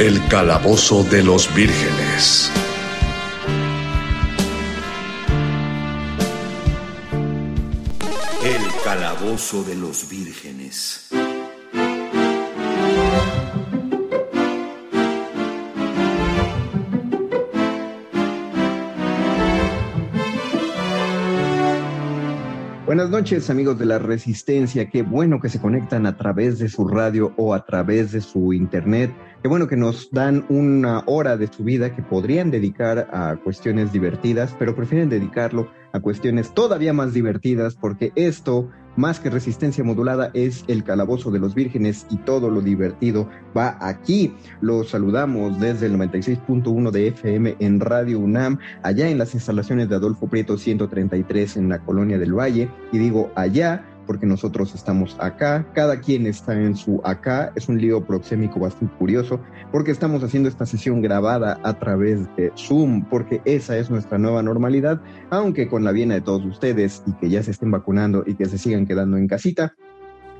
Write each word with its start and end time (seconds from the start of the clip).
El 0.00 0.20
calabozo 0.26 1.04
de 1.04 1.22
los 1.22 1.54
vírgenes. 1.54 2.50
El 8.42 8.82
calabozo 8.82 9.62
de 9.62 9.76
los 9.76 10.08
vírgenes. 10.10 11.08
Buenas 22.84 23.10
noches 23.10 23.48
amigos 23.48 23.78
de 23.78 23.86
la 23.86 23.98
Resistencia, 24.00 24.90
qué 24.90 25.02
bueno 25.02 25.40
que 25.40 25.48
se 25.48 25.60
conectan 25.60 26.06
a 26.06 26.16
través 26.16 26.58
de 26.58 26.68
su 26.68 26.86
radio 26.86 27.32
o 27.36 27.54
a 27.54 27.64
través 27.64 28.12
de 28.12 28.20
su 28.20 28.52
internet 28.52 29.12
Qué 29.44 29.48
bueno 29.48 29.68
que 29.68 29.76
nos 29.76 30.10
dan 30.10 30.46
una 30.48 31.02
hora 31.04 31.36
de 31.36 31.48
su 31.48 31.64
vida 31.64 31.94
que 31.94 32.00
podrían 32.00 32.50
dedicar 32.50 33.10
a 33.12 33.36
cuestiones 33.36 33.92
divertidas, 33.92 34.56
pero 34.58 34.74
prefieren 34.74 35.10
dedicarlo 35.10 35.68
a 35.92 36.00
cuestiones 36.00 36.54
todavía 36.54 36.94
más 36.94 37.12
divertidas 37.12 37.74
porque 37.74 38.10
esto, 38.14 38.70
más 38.96 39.20
que 39.20 39.28
resistencia 39.28 39.84
modulada, 39.84 40.30
es 40.32 40.64
el 40.66 40.82
calabozo 40.82 41.30
de 41.30 41.40
los 41.40 41.54
vírgenes 41.54 42.06
y 42.08 42.16
todo 42.16 42.48
lo 42.48 42.62
divertido 42.62 43.28
va 43.54 43.76
aquí. 43.82 44.34
Los 44.62 44.88
saludamos 44.88 45.60
desde 45.60 45.88
el 45.88 45.98
96.1 45.98 46.90
de 46.90 47.08
FM 47.08 47.56
en 47.58 47.80
Radio 47.80 48.20
UNAM, 48.20 48.58
allá 48.82 49.10
en 49.10 49.18
las 49.18 49.34
instalaciones 49.34 49.90
de 49.90 49.96
Adolfo 49.96 50.26
Prieto 50.26 50.56
133 50.56 51.58
en 51.58 51.68
la 51.68 51.80
colonia 51.80 52.18
del 52.18 52.32
Valle, 52.32 52.70
y 52.92 52.96
digo 52.96 53.30
allá 53.36 53.84
porque 54.06 54.26
nosotros 54.26 54.74
estamos 54.74 55.16
acá, 55.18 55.66
cada 55.74 56.00
quien 56.00 56.26
está 56.26 56.54
en 56.54 56.76
su 56.76 57.00
acá, 57.04 57.52
es 57.54 57.68
un 57.68 57.80
lío 57.80 58.04
proxémico 58.04 58.60
bastante 58.60 58.94
curioso, 58.96 59.40
porque 59.72 59.90
estamos 59.90 60.22
haciendo 60.22 60.48
esta 60.48 60.66
sesión 60.66 61.00
grabada 61.02 61.58
a 61.62 61.78
través 61.78 62.20
de 62.36 62.52
Zoom, 62.56 63.04
porque 63.04 63.40
esa 63.44 63.76
es 63.76 63.90
nuestra 63.90 64.18
nueva 64.18 64.42
normalidad, 64.42 65.00
aunque 65.30 65.68
con 65.68 65.84
la 65.84 65.92
viena 65.92 66.14
de 66.14 66.20
todos 66.20 66.44
ustedes 66.44 67.02
y 67.06 67.12
que 67.14 67.30
ya 67.30 67.42
se 67.42 67.50
estén 67.50 67.70
vacunando 67.70 68.24
y 68.26 68.34
que 68.34 68.46
se 68.46 68.58
sigan 68.58 68.86
quedando 68.86 69.16
en 69.16 69.28
casita, 69.28 69.74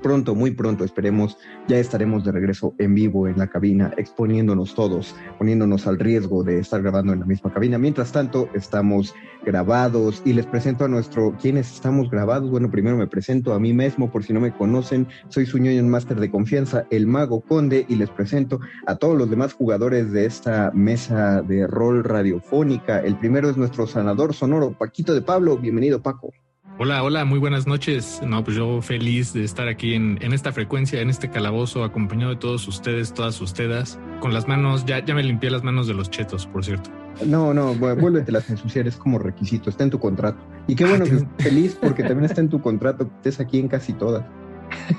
pronto, 0.04 0.34
muy 0.34 0.50
pronto, 0.50 0.84
esperemos, 0.84 1.38
ya 1.66 1.78
estaremos 1.78 2.25
de 2.25 2.32
regreso 2.32 2.75
en 2.78 2.94
vivo 2.94 3.26
en 3.26 3.38
la 3.38 3.47
cabina, 3.47 3.91
exponiéndonos 3.97 4.75
todos, 4.75 5.16
poniéndonos 5.38 5.87
al 5.87 5.98
riesgo 5.98 6.44
de 6.44 6.59
estar 6.59 6.82
grabando 6.82 7.15
en 7.15 7.20
la 7.20 7.25
misma 7.25 7.50
cabina. 7.50 7.78
Mientras 7.78 8.12
tanto, 8.12 8.50
estamos 8.53 9.15
grabados 9.47 10.20
y 10.26 10.34
les 10.34 10.44
presento 10.44 10.84
a 10.84 10.88
nuestro, 10.88 11.34
¿quiénes 11.41 11.72
estamos 11.72 12.10
grabados? 12.10 12.50
Bueno, 12.50 12.70
primero 12.70 12.98
me 12.98 13.06
presento 13.06 13.54
a 13.54 13.59
mí 13.59 13.72
mismo, 13.72 14.12
por 14.12 14.25
si 14.25 14.34
no 14.34 14.41
me 14.41 14.53
conocen, 14.53 15.09
soy 15.28 15.47
su 15.47 15.56
ñoño 15.56 15.82
máster 15.84 16.21
de 16.21 16.31
confianza, 16.31 16.86
el 16.91 17.06
Mago 17.06 17.41
Conde, 17.41 17.86
y 17.88 17.97
les 17.97 18.10
presento 18.10 18.60
a 18.86 18.97
todos 18.97 19.16
los 19.16 19.31
demás 19.31 19.54
jugadores 19.54 20.12
de 20.12 20.26
esta 20.26 20.71
mesa 20.75 21.41
de 21.41 21.66
rol 21.66 22.04
radiofónica. 22.04 23.00
El 23.00 23.16
primero 23.16 23.48
es 23.48 23.56
nuestro 23.56 23.86
sanador 23.86 24.34
sonoro, 24.34 24.76
Paquito 24.76 25.15
de 25.15 25.22
Pablo. 25.22 25.56
Bienvenido, 25.56 26.03
Paco. 26.03 26.31
Hola, 26.76 27.04
hola, 27.04 27.24
muy 27.24 27.38
buenas 27.38 27.68
noches. 27.68 28.20
No, 28.26 28.42
pues 28.42 28.56
yo 28.56 28.82
feliz 28.82 29.32
de 29.32 29.44
estar 29.44 29.68
aquí 29.68 29.94
en, 29.94 30.18
esta 30.32 30.50
frecuencia, 30.50 31.00
en 31.00 31.08
este 31.08 31.30
calabozo, 31.30 31.84
acompañado 31.84 32.32
de 32.32 32.36
todos 32.36 32.66
ustedes, 32.66 33.14
todas 33.14 33.40
ustedes, 33.40 33.96
con 34.18 34.34
las 34.34 34.48
manos, 34.48 34.84
ya, 34.84 35.04
ya 35.04 35.14
me 35.14 35.22
limpié 35.22 35.50
las 35.52 35.62
manos 35.62 35.86
de 35.86 35.94
los 35.94 36.10
chetos, 36.10 36.48
por 36.48 36.64
cierto. 36.64 36.90
No, 37.24 37.54
no, 37.54 37.74
vuélvete 37.74 38.32
las 38.32 38.50
ensuciar, 38.50 38.88
es 38.88 38.96
como 38.96 39.20
requisito, 39.20 39.70
está 39.70 39.84
en 39.84 39.90
tu 39.90 40.00
contrato. 40.00 40.38
Y 40.66 40.74
qué 40.74 40.84
bueno 40.84 41.04
que 41.04 41.14
estés 41.14 41.28
feliz 41.38 41.78
porque 41.80 42.02
también 42.02 42.24
está 42.24 42.40
en 42.40 42.48
tu 42.48 42.60
contrato 42.60 43.08
estés 43.18 43.38
aquí 43.38 43.60
en 43.60 43.68
casi 43.68 43.92
todas. 43.92 44.24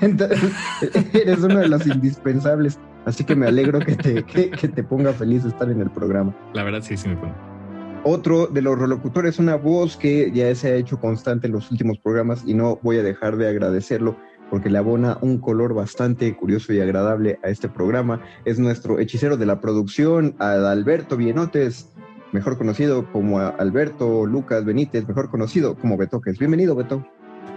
eres 1.12 1.40
uno 1.40 1.58
de 1.58 1.68
los 1.68 1.86
indispensables, 1.86 2.78
así 3.04 3.22
que 3.22 3.36
me 3.36 3.48
alegro 3.48 3.80
que 3.80 3.96
te, 3.96 4.22
que, 4.22 4.50
que 4.50 4.68
te 4.68 4.82
ponga 4.82 5.12
feliz 5.12 5.44
estar 5.44 5.70
en 5.70 5.82
el 5.82 5.90
programa. 5.90 6.34
La 6.54 6.62
verdad 6.62 6.80
sí, 6.80 6.96
sí 6.96 7.06
me 7.06 7.16
pongo. 7.16 7.55
Otro 8.04 8.46
de 8.46 8.62
los 8.62 8.78
relocutores, 8.78 9.38
una 9.38 9.56
voz 9.56 9.96
que 9.96 10.30
ya 10.32 10.54
se 10.54 10.68
ha 10.68 10.76
hecho 10.76 11.00
constante 11.00 11.48
en 11.48 11.52
los 11.52 11.70
últimos 11.70 11.98
programas 11.98 12.44
y 12.46 12.54
no 12.54 12.78
voy 12.82 12.98
a 12.98 13.02
dejar 13.02 13.36
de 13.36 13.48
agradecerlo 13.48 14.16
porque 14.50 14.70
le 14.70 14.78
abona 14.78 15.18
un 15.22 15.38
color 15.38 15.74
bastante 15.74 16.34
curioso 16.36 16.72
y 16.72 16.80
agradable 16.80 17.38
a 17.42 17.48
este 17.48 17.68
programa. 17.68 18.20
Es 18.44 18.58
nuestro 18.58 18.98
hechicero 18.98 19.36
de 19.36 19.46
la 19.46 19.60
producción, 19.60 20.36
Alberto 20.38 21.16
Bienotes, 21.16 21.92
mejor 22.32 22.56
conocido 22.58 23.10
como 23.12 23.40
Alberto 23.40 24.26
Lucas 24.26 24.64
Benítez, 24.64 25.06
mejor 25.08 25.30
conocido 25.30 25.74
como 25.76 25.96
Betoques. 25.96 26.38
Bienvenido, 26.38 26.74
Beto. 26.74 27.04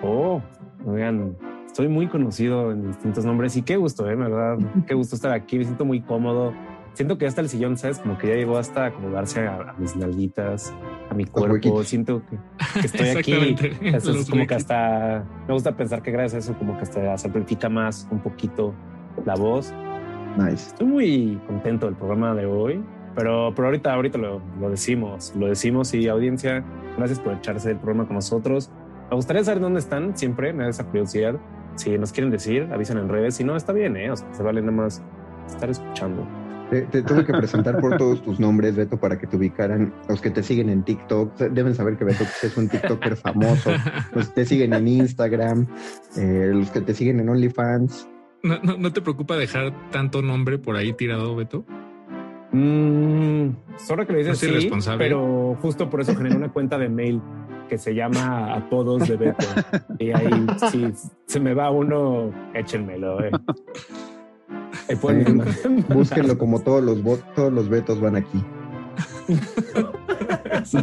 Oh, 0.02 0.42
oigan, 0.86 1.36
estoy 1.66 1.88
muy 1.88 2.08
conocido 2.08 2.72
en 2.72 2.88
distintos 2.88 3.26
nombres 3.26 3.56
y 3.56 3.62
qué 3.62 3.78
gusto, 3.78 4.10
¿eh? 4.10 4.16
¿verdad? 4.16 4.58
Qué 4.88 4.94
gusto 4.94 5.16
estar 5.16 5.32
aquí, 5.32 5.58
me 5.58 5.66
siento 5.66 5.86
muy 5.86 6.02
cómodo 6.02 6.54
siento 6.94 7.18
que 7.18 7.26
hasta 7.26 7.42
el 7.42 7.50
sillón, 7.50 7.78
¿sabes? 7.78 8.00
Como 8.00 8.18
que 8.18 8.28
ya 8.28 8.36
llegó 8.36 8.58
hasta 8.58 8.88
acomodarse 8.88 9.48
a, 9.48 9.74
mis 9.78 9.96
nalguitas, 9.96 10.74
a 11.10 11.14
mi 11.14 11.26
cuerpo. 11.26 11.84
Siento 11.84 12.22
que, 12.30 12.38
estoy 12.86 13.10
aquí. 13.10 13.56
es 13.82 14.30
como 14.30 14.46
que 14.46 14.56
hasta 14.56 15.24
me 15.48 15.54
gusta 15.54 15.76
pensar 15.76 16.02
que 16.02 16.12
gracias 16.12 16.34
a 16.36 16.52
eso, 16.52 16.60
como 16.60 16.76
que 16.78 16.84
hasta 16.84 17.18
se 17.18 17.28
amplifica 17.28 17.70
más 17.70 18.08
un 18.12 18.20
poquito 18.20 18.74
la 19.26 19.36
voz. 19.36 19.74
Nice. 20.38 20.69
Estoy 20.69 20.88
muy 20.88 21.42
contento 21.48 21.88
del 21.88 21.96
programa 21.96 22.36
de 22.36 22.46
hoy, 22.46 22.84
pero, 23.16 23.52
pero 23.56 23.68
ahorita, 23.68 23.94
ahorita 23.94 24.18
lo, 24.18 24.42
lo 24.60 24.69
decimos, 24.69 25.34
lo 25.36 25.48
decimos 25.48 25.94
y 25.94 26.08
audiencia, 26.08 26.63
gracias 26.98 27.19
por 27.19 27.34
echarse 27.34 27.72
el 27.72 27.78
programa 27.78 28.06
con 28.06 28.16
nosotros. 28.16 28.72
Me 29.10 29.16
gustaría 29.16 29.44
saber 29.44 29.60
dónde 29.60 29.80
están 29.80 30.16
siempre, 30.16 30.54
me 30.54 30.63
da 30.63 30.69
esa 30.69 30.86
curiosidad. 30.86 31.36
Si 31.75 31.98
nos 31.98 32.12
quieren 32.12 32.30
decir, 32.30 32.68
avisan 32.72 32.98
en 32.98 33.10
redes. 33.10 33.36
Si 33.36 33.44
no, 33.44 33.56
está 33.56 33.74
bien, 33.74 33.98
¿eh? 33.98 34.12
O 34.12 34.16
sea, 34.16 34.31
se 34.34 34.44
vale 34.44 34.62
nada 34.62 34.74
más 34.74 35.02
estar 35.48 35.69
escuchando. 35.69 36.28
Te, 36.69 37.01
tuve 37.01 37.25
que 37.25 37.33
presentar 37.33 37.80
por 37.81 37.98
todos 37.98 38.21
tus 38.21 38.39
nombres, 38.39 38.75
Beto, 38.75 39.00
para 39.00 39.18
que 39.18 39.25
te 39.25 39.38
ubicaran. 39.38 39.92
Los 40.07 40.21
que 40.21 40.30
te 40.30 40.44
siguen 40.44 40.69
en 40.69 40.83
TikTok 40.83 41.36
deben 41.38 41.74
saber 41.74 41.98
que 41.98 42.06
Beto 42.06 42.24
es 42.44 42.56
un 42.57 42.69
TikToker 42.69 43.16
famoso. 43.16 43.71
Los 44.13 44.30
que 44.30 44.36
te 44.36 44.45
siguen 44.45 44.74
en 44.74 44.88
Instagram, 44.88 45.68
eh, 46.16 46.51
los 46.54 46.69
que 46.69 46.81
te 46.81 46.94
siguen 46.94 47.19
en 47.19 47.30
OnlyFans. 47.30 48.07
¿No, 48.44 48.60
no, 48.77 48.94
te 48.94 49.01
preocupa 49.01 49.36
dejar 49.36 49.74
tanto 49.92 50.21
nombre 50.21 50.60
por 50.60 50.75
ahí 50.75 50.94
tirado, 50.94 51.36
Beto? 51.36 51.66
Mm, 52.51 53.50
solo 53.77 54.06
que 54.06 54.13
lo 54.13 54.19
dices 54.19 54.39
sí, 54.39 54.69
pero 54.98 55.57
justo 55.62 55.89
por 55.89 56.01
eso 56.01 56.15
generé 56.15 56.36
una 56.36 56.50
cuenta 56.50 56.77
de 56.77 56.89
mail 56.89 57.22
que 57.68 57.77
se 57.77 57.94
llama 57.94 58.54
Apodos 58.54 59.07
de 59.07 59.18
Beto. 59.18 59.45
y 60.00 60.12
ahí, 60.12 60.48
si 60.72 60.92
se 61.25 61.39
me 61.39 61.54
va 61.54 61.72
uno, 61.72 62.31
échenmelo. 62.54 63.24
Eh. 63.24 63.31
Búsquenlo 65.90 66.38
como 66.38 66.60
todos 66.60 66.84
los, 66.84 67.01
todos 67.36 67.54
los 67.54 67.69
vetos 67.69 68.00
van 68.00 68.16
aquí. 68.16 68.44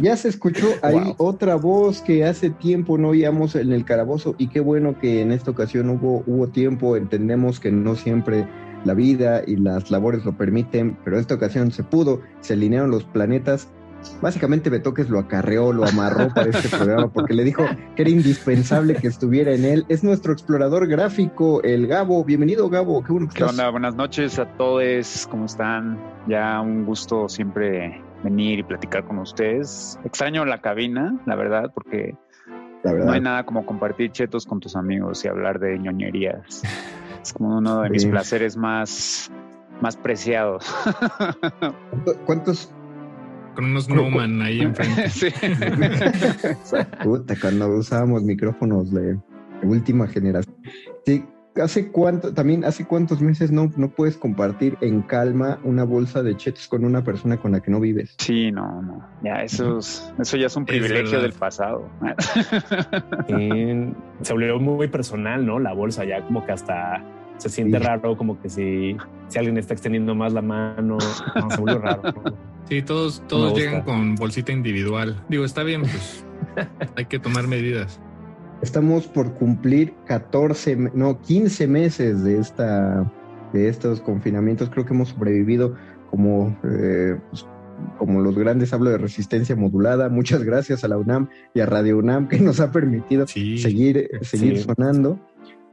ya 0.01 0.15
se 0.15 0.29
escuchó 0.29 0.67
ahí 0.81 1.13
otra 1.17 1.55
voz 1.55 2.01
que 2.01 2.25
hace 2.25 2.49
tiempo 2.49 2.97
no 2.97 3.09
oíamos 3.09 3.55
en 3.55 3.71
el 3.71 3.85
carabozo 3.85 4.35
y 4.37 4.47
qué 4.47 4.59
bueno 4.59 4.97
que 4.99 5.21
en 5.21 5.31
esta 5.31 5.51
ocasión 5.51 5.89
hubo, 5.89 6.23
hubo 6.25 6.47
tiempo, 6.47 6.95
entendemos 6.97 7.59
que 7.59 7.71
no 7.71 7.95
siempre 7.95 8.47
la 8.85 8.93
vida 8.93 9.43
y 9.45 9.57
las 9.57 9.91
labores 9.91 10.23
lo 10.25 10.37
permiten, 10.37 10.97
pero 11.03 11.19
esta 11.19 11.35
ocasión 11.35 11.71
se 11.71 11.83
pudo, 11.83 12.21
se 12.41 12.53
alinearon 12.53 12.91
los 12.91 13.03
planetas. 13.03 13.67
Básicamente 14.21 14.69
Betoques 14.69 15.09
lo 15.09 15.19
acarreó, 15.19 15.73
lo 15.73 15.85
amarró 15.85 16.33
para 16.33 16.49
este 16.49 16.69
programa 16.69 17.09
porque 17.09 17.33
le 17.33 17.43
dijo 17.43 17.63
que 17.95 18.01
era 18.01 18.11
indispensable 18.11 18.95
que 18.95 19.07
estuviera 19.07 19.53
en 19.53 19.65
él. 19.65 19.85
Es 19.89 20.03
nuestro 20.03 20.33
explorador 20.33 20.87
gráfico, 20.87 21.61
el 21.63 21.87
Gabo. 21.87 22.23
Bienvenido, 22.23 22.69
Gabo. 22.69 23.03
Qué 23.03 23.11
bueno 23.11 23.27
que 23.27 23.35
¿Qué 23.35 23.43
onda? 23.43 23.69
Buenas 23.69 23.95
noches 23.95 24.39
a 24.39 24.45
todos. 24.57 25.27
¿Cómo 25.29 25.45
están? 25.45 25.99
Ya 26.27 26.59
un 26.61 26.85
gusto 26.85 27.29
siempre 27.29 28.01
venir 28.23 28.59
y 28.59 28.63
platicar 28.63 29.05
con 29.05 29.19
ustedes. 29.19 29.99
Extraño 30.03 30.45
la 30.45 30.61
cabina, 30.61 31.19
la 31.25 31.35
verdad, 31.35 31.71
porque 31.73 32.15
no 32.83 33.11
hay 33.11 33.21
nada 33.21 33.45
como 33.45 33.65
compartir 33.65 34.11
chetos 34.11 34.45
con 34.45 34.59
tus 34.59 34.75
amigos 34.75 35.23
y 35.25 35.27
hablar 35.27 35.59
de 35.59 35.77
ñoñerías. 35.77 36.63
Es 37.21 37.33
como 37.33 37.57
uno 37.57 37.81
de 37.81 37.89
mis 37.89 38.05
placeres 38.05 38.55
más, 38.55 39.31
más 39.81 39.97
preciados. 39.97 40.65
¿Cuántos? 42.25 42.73
Con 43.57 43.65
unos 43.65 43.89
Neumann 43.89 44.39
ahí 44.39 44.61
enfrente. 44.61 45.09
sí. 45.09 45.29
Puta, 47.03 47.35
cuando 47.41 47.67
usábamos 47.69 48.21
micrófonos 48.21 48.93
de 48.93 49.17
última 49.63 50.05
generación. 50.07 50.55
Sí, 51.07 51.25
¿Hace 51.59 51.91
cuánto, 51.91 52.35
también 52.35 52.63
hace 52.65 52.85
cuántos 52.85 53.19
meses 53.19 53.51
no, 53.51 53.71
no 53.75 53.89
puedes 53.89 54.15
compartir 54.15 54.77
en 54.81 55.01
calma 55.01 55.59
una 55.63 55.85
bolsa 55.85 56.21
de 56.21 56.37
chetos 56.37 56.67
con 56.67 56.85
una 56.85 57.03
persona 57.03 57.37
con 57.37 57.51
la 57.51 57.61
que 57.61 57.71
no 57.71 57.79
vives? 57.79 58.13
Sí, 58.19 58.51
no, 58.51 58.79
no. 58.83 59.03
Ya, 59.23 59.41
eso, 59.41 59.79
eso 59.79 60.37
ya 60.37 60.45
es 60.45 60.55
un 60.55 60.65
privilegio 60.65 61.19
del 61.19 61.33
pasado. 61.33 61.89
se 63.27 64.33
volvió 64.33 64.59
muy 64.59 64.87
personal, 64.87 65.43
¿no? 65.43 65.57
La 65.57 65.73
bolsa 65.73 66.05
ya 66.05 66.23
como 66.23 66.45
que 66.45 66.51
hasta 66.51 67.03
se 67.37 67.49
siente 67.49 67.79
raro, 67.79 68.17
como 68.17 68.39
que 68.41 68.49
si, 68.49 68.97
si 69.27 69.37
alguien 69.37 69.57
está 69.57 69.73
extendiendo 69.73 70.15
más 70.15 70.33
la 70.33 70.41
mano, 70.41 70.97
se 70.99 71.61
vuelve 71.61 71.79
raro. 71.79 72.13
Sí, 72.69 72.81
todos, 72.81 73.23
todos 73.27 73.57
llegan 73.57 73.83
con 73.83 74.15
bolsita 74.15 74.51
individual. 74.51 75.23
Digo, 75.29 75.45
está 75.45 75.63
bien, 75.63 75.81
pues 75.81 76.25
hay 76.95 77.05
que 77.05 77.19
tomar 77.19 77.47
medidas. 77.47 77.99
Estamos 78.61 79.07
por 79.07 79.33
cumplir 79.35 79.93
14, 80.05 80.75
no, 80.93 81.21
15 81.21 81.67
meses 81.67 82.23
de, 82.23 82.39
esta, 82.39 83.09
de 83.53 83.69
estos 83.69 84.01
confinamientos. 84.01 84.69
Creo 84.69 84.85
que 84.85 84.93
hemos 84.93 85.09
sobrevivido 85.09 85.75
como, 86.09 86.57
eh, 86.63 87.17
pues, 87.29 87.45
como 87.99 88.21
los 88.21 88.35
grandes. 88.35 88.73
Hablo 88.73 88.89
de 88.89 88.97
resistencia 88.97 89.55
modulada. 89.55 90.09
Muchas 90.09 90.43
gracias 90.43 90.83
a 90.83 90.87
la 90.87 90.97
UNAM 90.97 91.29
y 91.53 91.59
a 91.59 91.67
Radio 91.67 91.99
UNAM 91.99 92.27
que 92.27 92.39
nos 92.39 92.59
ha 92.59 92.71
permitido 92.71 93.27
seguir, 93.27 94.09
seguir 94.21 94.59
sonando. 94.59 95.19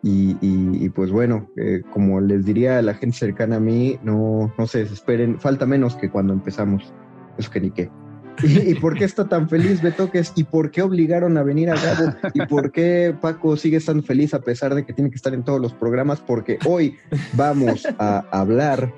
Y, 0.06 0.88
pues 0.90 1.10
bueno, 1.10 1.48
eh, 1.56 1.82
como 1.90 2.20
les 2.20 2.44
diría 2.44 2.78
a 2.78 2.82
la 2.82 2.92
gente 2.92 3.16
cercana 3.16 3.56
a 3.56 3.60
mí, 3.60 3.98
no, 4.02 4.52
no 4.58 4.66
se 4.66 4.80
desesperen. 4.80 5.40
Falta 5.40 5.64
menos 5.64 5.96
que 5.96 6.10
cuando 6.10 6.34
empezamos. 6.34 6.92
Eso 7.38 7.50
que 7.50 7.60
ni 7.60 7.70
qué. 7.70 7.90
¿Y, 8.42 8.74
por 8.74 8.98
qué 8.98 9.04
está 9.04 9.26
tan 9.26 9.48
feliz 9.48 9.80
Betoques? 9.80 10.32
¿Y 10.36 10.44
por 10.44 10.70
qué 10.70 10.82
obligaron 10.82 11.38
a 11.38 11.42
venir 11.42 11.70
a 11.70 11.74
Gabo? 11.74 12.14
¿Y 12.34 12.44
por 12.46 12.70
qué 12.70 13.14
Paco 13.18 13.56
sigue 13.56 13.78
estando 13.78 14.02
feliz 14.02 14.34
a 14.34 14.40
pesar 14.40 14.74
de 14.74 14.84
que 14.84 14.92
tiene 14.92 15.10
que 15.10 15.16
estar 15.16 15.32
en 15.32 15.42
todos 15.42 15.60
los 15.60 15.72
programas? 15.72 16.20
Porque 16.20 16.58
hoy 16.66 16.96
vamos 17.32 17.86
a 17.98 18.24
hablar 18.30 18.92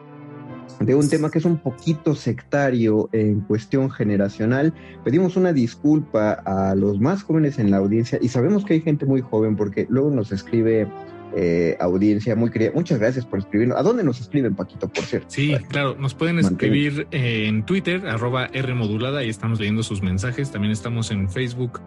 de 0.81 0.94
un 0.94 1.08
tema 1.08 1.31
que 1.31 1.38
es 1.38 1.44
un 1.44 1.58
poquito 1.58 2.14
sectario 2.14 3.08
en 3.12 3.40
cuestión 3.40 3.90
generacional. 3.90 4.75
Pedimos 5.05 5.37
una 5.37 5.52
disculpa 5.52 6.32
a 6.32 6.75
los 6.75 7.00
más 7.00 7.23
jóvenes 7.23 7.58
en 7.58 7.70
la 7.70 7.78
audiencia 7.78 8.19
y 8.20 8.28
sabemos 8.28 8.64
que 8.64 8.75
hay 8.75 8.81
gente 8.81 9.06
muy 9.06 9.20
joven 9.20 9.56
porque 9.56 9.87
luego 9.88 10.11
nos 10.11 10.32
escribe 10.32 10.88
eh, 11.34 11.76
audiencia 11.81 12.37
muy 12.37 12.50
querida. 12.50 12.70
Muchas 12.75 12.99
gracias 12.99 13.26
por 13.26 13.40
escribirnos. 13.40 13.78
¿A 13.78 13.82
dónde 13.82 14.05
nos 14.05 14.20
escriben, 14.20 14.55
Paquito, 14.55 14.88
por 14.88 15.05
cierto? 15.05 15.26
Sí, 15.28 15.55
claro, 15.69 15.96
nos 15.99 16.14
pueden 16.14 16.38
escribir 16.38 17.06
en 17.11 17.64
Twitter, 17.64 18.06
arroba 18.06 18.46
R 18.52 18.75
modulada, 18.75 19.25
y 19.25 19.29
estamos 19.29 19.58
leyendo 19.58 19.82
sus 19.82 20.02
mensajes. 20.02 20.50
También 20.50 20.72
estamos 20.72 21.11
en 21.11 21.29
Facebook 21.29 21.81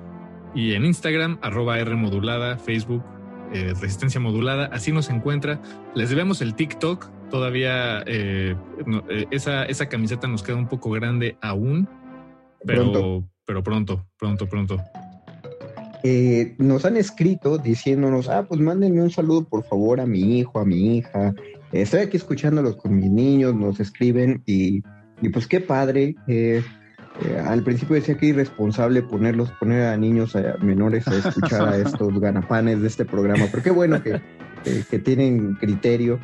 y 0.54 0.74
en 0.74 0.86
Instagram, 0.86 1.40
arroba 1.42 1.80
R 1.80 1.96
modulada, 1.96 2.58
Facebook, 2.58 3.04
eh, 3.54 3.74
Resistencia 3.80 4.20
Modulada. 4.20 4.66
Así 4.66 4.92
nos 4.92 5.10
encuentra. 5.10 5.60
Les 5.96 6.10
debemos 6.10 6.42
el 6.42 6.54
TikTok. 6.54 7.10
Todavía 7.30 8.04
eh, 8.06 8.56
esa, 9.32 9.66
esa 9.66 9.88
camiseta 9.88 10.28
nos 10.28 10.44
queda 10.44 10.56
un 10.56 10.68
poco 10.68 10.90
grande 10.90 11.38
aún, 11.42 11.88
pero 12.66 13.24
pero 13.50 13.64
pronto, 13.64 14.06
pronto, 14.20 14.48
pronto. 14.48 14.78
Eh, 16.04 16.54
nos 16.60 16.86
han 16.86 16.98
escrito 16.98 17.58
diciéndonos, 17.58 18.30
ah, 18.30 18.46
pues 18.48 18.62
mándenme 18.62 19.02
un 19.02 19.10
saludo 19.10 19.44
por 19.44 19.64
favor 19.64 20.00
a 20.00 20.06
mi 20.06 20.38
hijo, 20.38 20.60
a 20.60 20.66
mi 20.66 20.98
hija. 20.98 21.34
estoy 21.72 22.02
aquí 22.02 22.18
escuchándolos 22.18 22.76
con 22.76 22.96
mis 22.96 23.10
niños, 23.10 23.56
nos 23.56 23.80
escriben 23.80 24.44
y, 24.46 24.82
pues 25.34 25.48
qué 25.48 25.62
padre. 25.62 26.14
Eh, 26.28 26.64
eh, 27.26 27.44
al 27.44 27.64
principio 27.64 27.96
decía 27.96 28.16
que 28.18 28.28
irresponsable 28.28 29.02
ponerlos, 29.02 29.50
poner 29.54 29.88
a 29.88 29.98
niños 29.98 30.36
a 30.36 30.56
menores 30.62 31.08
a 31.08 31.16
escuchar 31.16 31.70
a 31.70 31.78
estos 31.88 32.20
ganapanes 32.20 32.82
de 32.82 32.88
este 32.88 33.04
programa, 33.04 33.46
pero 33.50 33.64
qué 33.64 33.72
bueno 33.72 34.04
que, 34.04 34.22
que 34.92 35.00
tienen 35.00 35.56
criterio. 35.56 36.20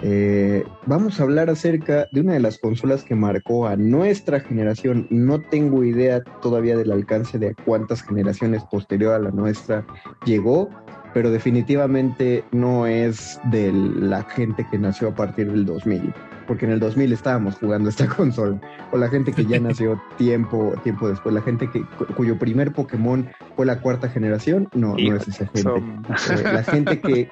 Eh, 0.00 0.64
vamos 0.86 1.18
a 1.18 1.24
hablar 1.24 1.50
acerca 1.50 2.08
de 2.12 2.20
una 2.20 2.34
de 2.34 2.40
las 2.40 2.58
consolas 2.58 3.02
que 3.02 3.16
marcó 3.16 3.66
a 3.66 3.76
nuestra 3.76 4.40
generación. 4.40 5.06
No 5.10 5.40
tengo 5.40 5.82
idea 5.82 6.22
todavía 6.40 6.76
del 6.76 6.92
alcance 6.92 7.38
de 7.38 7.54
cuántas 7.64 8.02
generaciones 8.02 8.62
posterior 8.70 9.14
a 9.14 9.18
la 9.18 9.30
nuestra 9.30 9.84
llegó, 10.24 10.70
pero 11.14 11.30
definitivamente 11.30 12.44
no 12.52 12.86
es 12.86 13.40
de 13.50 13.72
la 13.72 14.22
gente 14.22 14.64
que 14.70 14.78
nació 14.78 15.08
a 15.08 15.14
partir 15.14 15.50
del 15.50 15.64
2000, 15.66 16.14
porque 16.46 16.66
en 16.66 16.72
el 16.72 16.80
2000 16.80 17.12
estábamos 17.12 17.56
jugando 17.56 17.88
esta 17.88 18.06
consola, 18.16 18.60
o 18.92 18.98
la 18.98 19.08
gente 19.08 19.32
que 19.32 19.44
ya 19.46 19.58
nació 19.60 20.00
tiempo, 20.16 20.74
tiempo 20.84 21.08
después, 21.08 21.34
la 21.34 21.42
gente 21.42 21.68
que, 21.70 21.84
cuyo 22.14 22.38
primer 22.38 22.72
Pokémon 22.72 23.28
fue 23.56 23.66
la 23.66 23.80
cuarta 23.80 24.08
generación, 24.08 24.68
no, 24.74 24.94
no 24.96 25.16
es 25.16 25.26
esa 25.26 25.46
gente. 25.48 25.70
Eh, 25.70 26.42
la 26.44 26.62
gente 26.62 27.00
que 27.00 27.30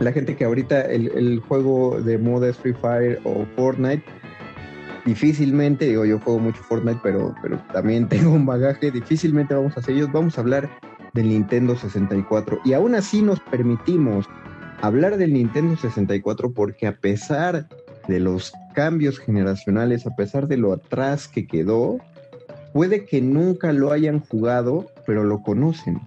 la 0.00 0.12
gente 0.12 0.36
que 0.36 0.44
ahorita 0.44 0.82
el, 0.82 1.40
juego 1.40 2.00
de 2.00 2.18
moda 2.18 2.48
es 2.48 2.56
Free 2.56 2.74
Fire 2.74 3.20
o 3.24 3.44
Fortnite, 3.56 4.04
difícilmente, 5.04 5.86
digo, 5.86 6.04
yo 6.04 6.20
juego 6.20 6.38
mucho 6.38 6.62
Fortnite, 6.62 7.00
pero, 7.02 7.34
pero 7.42 7.58
también 7.72 8.08
tengo 8.08 8.30
un 8.30 8.46
bagaje, 8.46 8.90
difícilmente 8.90 9.54
vamos 9.54 9.76
a 9.76 9.80
hacer 9.80 9.96
ellos, 9.96 10.12
vamos 10.12 10.38
a 10.38 10.42
hablar 10.42 10.70
del 11.14 11.28
Nintendo 11.28 11.76
64. 11.76 12.60
Y 12.64 12.74
aún 12.74 12.94
así 12.94 13.22
nos 13.22 13.40
permitimos 13.40 14.26
hablar 14.82 15.16
del 15.16 15.32
Nintendo 15.32 15.76
64 15.76 16.52
porque 16.52 16.86
a 16.86 16.96
pesar 16.96 17.68
de 18.06 18.20
los 18.20 18.52
cambios 18.74 19.18
generacionales, 19.18 20.06
a 20.06 20.14
pesar 20.14 20.46
de 20.46 20.56
lo 20.56 20.72
atrás 20.72 21.26
que 21.26 21.46
quedó, 21.46 21.98
puede 22.72 23.04
que 23.04 23.20
nunca 23.20 23.72
lo 23.72 23.90
hayan 23.90 24.20
jugado, 24.20 24.86
pero 25.06 25.24
lo 25.24 25.42
conocen 25.42 26.00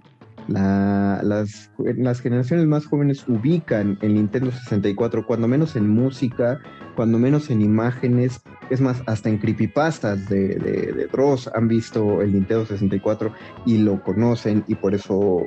las, 0.47 1.71
las 1.77 2.19
generaciones 2.19 2.65
más 2.65 2.85
jóvenes 2.85 3.25
ubican 3.27 3.97
el 4.01 4.15
Nintendo 4.15 4.51
64, 4.51 5.25
cuando 5.25 5.47
menos 5.47 5.75
en 5.75 5.89
música, 5.89 6.59
cuando 6.95 7.17
menos 7.19 7.49
en 7.49 7.61
imágenes, 7.61 8.41
es 8.69 8.81
más, 8.81 9.01
hasta 9.05 9.29
en 9.29 9.37
creepypastas 9.37 10.29
de, 10.29 10.55
de, 10.55 10.93
de 10.93 11.07
Dross 11.07 11.49
han 11.53 11.67
visto 11.67 12.21
el 12.21 12.33
Nintendo 12.33 12.65
64 12.65 13.33
y 13.65 13.77
lo 13.77 14.01
conocen 14.03 14.63
y 14.67 14.75
por 14.75 14.93
eso 14.93 15.43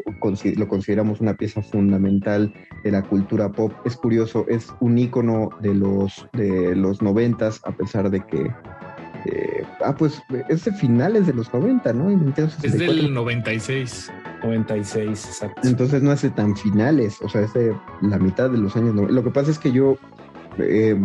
lo 0.57 0.69
consideramos 0.69 1.21
una 1.21 1.35
pieza 1.35 1.63
fundamental 1.63 2.53
de 2.83 2.91
la 2.91 3.03
cultura 3.03 3.51
pop. 3.51 3.73
Es 3.85 3.97
curioso, 3.97 4.47
es 4.49 4.73
un 4.81 4.99
icono 4.99 5.51
de 5.61 5.75
los, 5.75 6.27
de 6.33 6.75
los 6.77 7.03
noventas, 7.03 7.61
a 7.65 7.73
pesar 7.73 8.11
de 8.11 8.21
que 8.21 8.51
eh, 9.27 9.65
ah, 9.83 9.95
pues 9.95 10.23
es 10.49 10.65
de 10.65 10.73
finales 10.73 11.27
de 11.27 11.33
los 11.33 11.53
90, 11.53 11.93
¿no? 11.95 12.11
Es 12.11 12.79
del 12.79 13.13
96. 13.13 14.11
96, 14.45 15.27
exacto. 15.27 15.69
Entonces 15.69 16.03
no 16.03 16.11
hace 16.11 16.31
tan 16.31 16.57
finales, 16.57 17.21
o 17.23 17.29
sea, 17.29 17.43
es 17.43 17.53
de 17.55 17.75
la 18.03 18.19
mitad 18.19 18.51
de 18.51 18.59
los 18.59 18.77
años. 18.77 18.95
Lo 19.11 19.25
que 19.25 19.31
pasa 19.31 19.51
es 19.51 19.59
que 19.59 19.73
yo, 19.73 19.97
eh, 20.59 20.97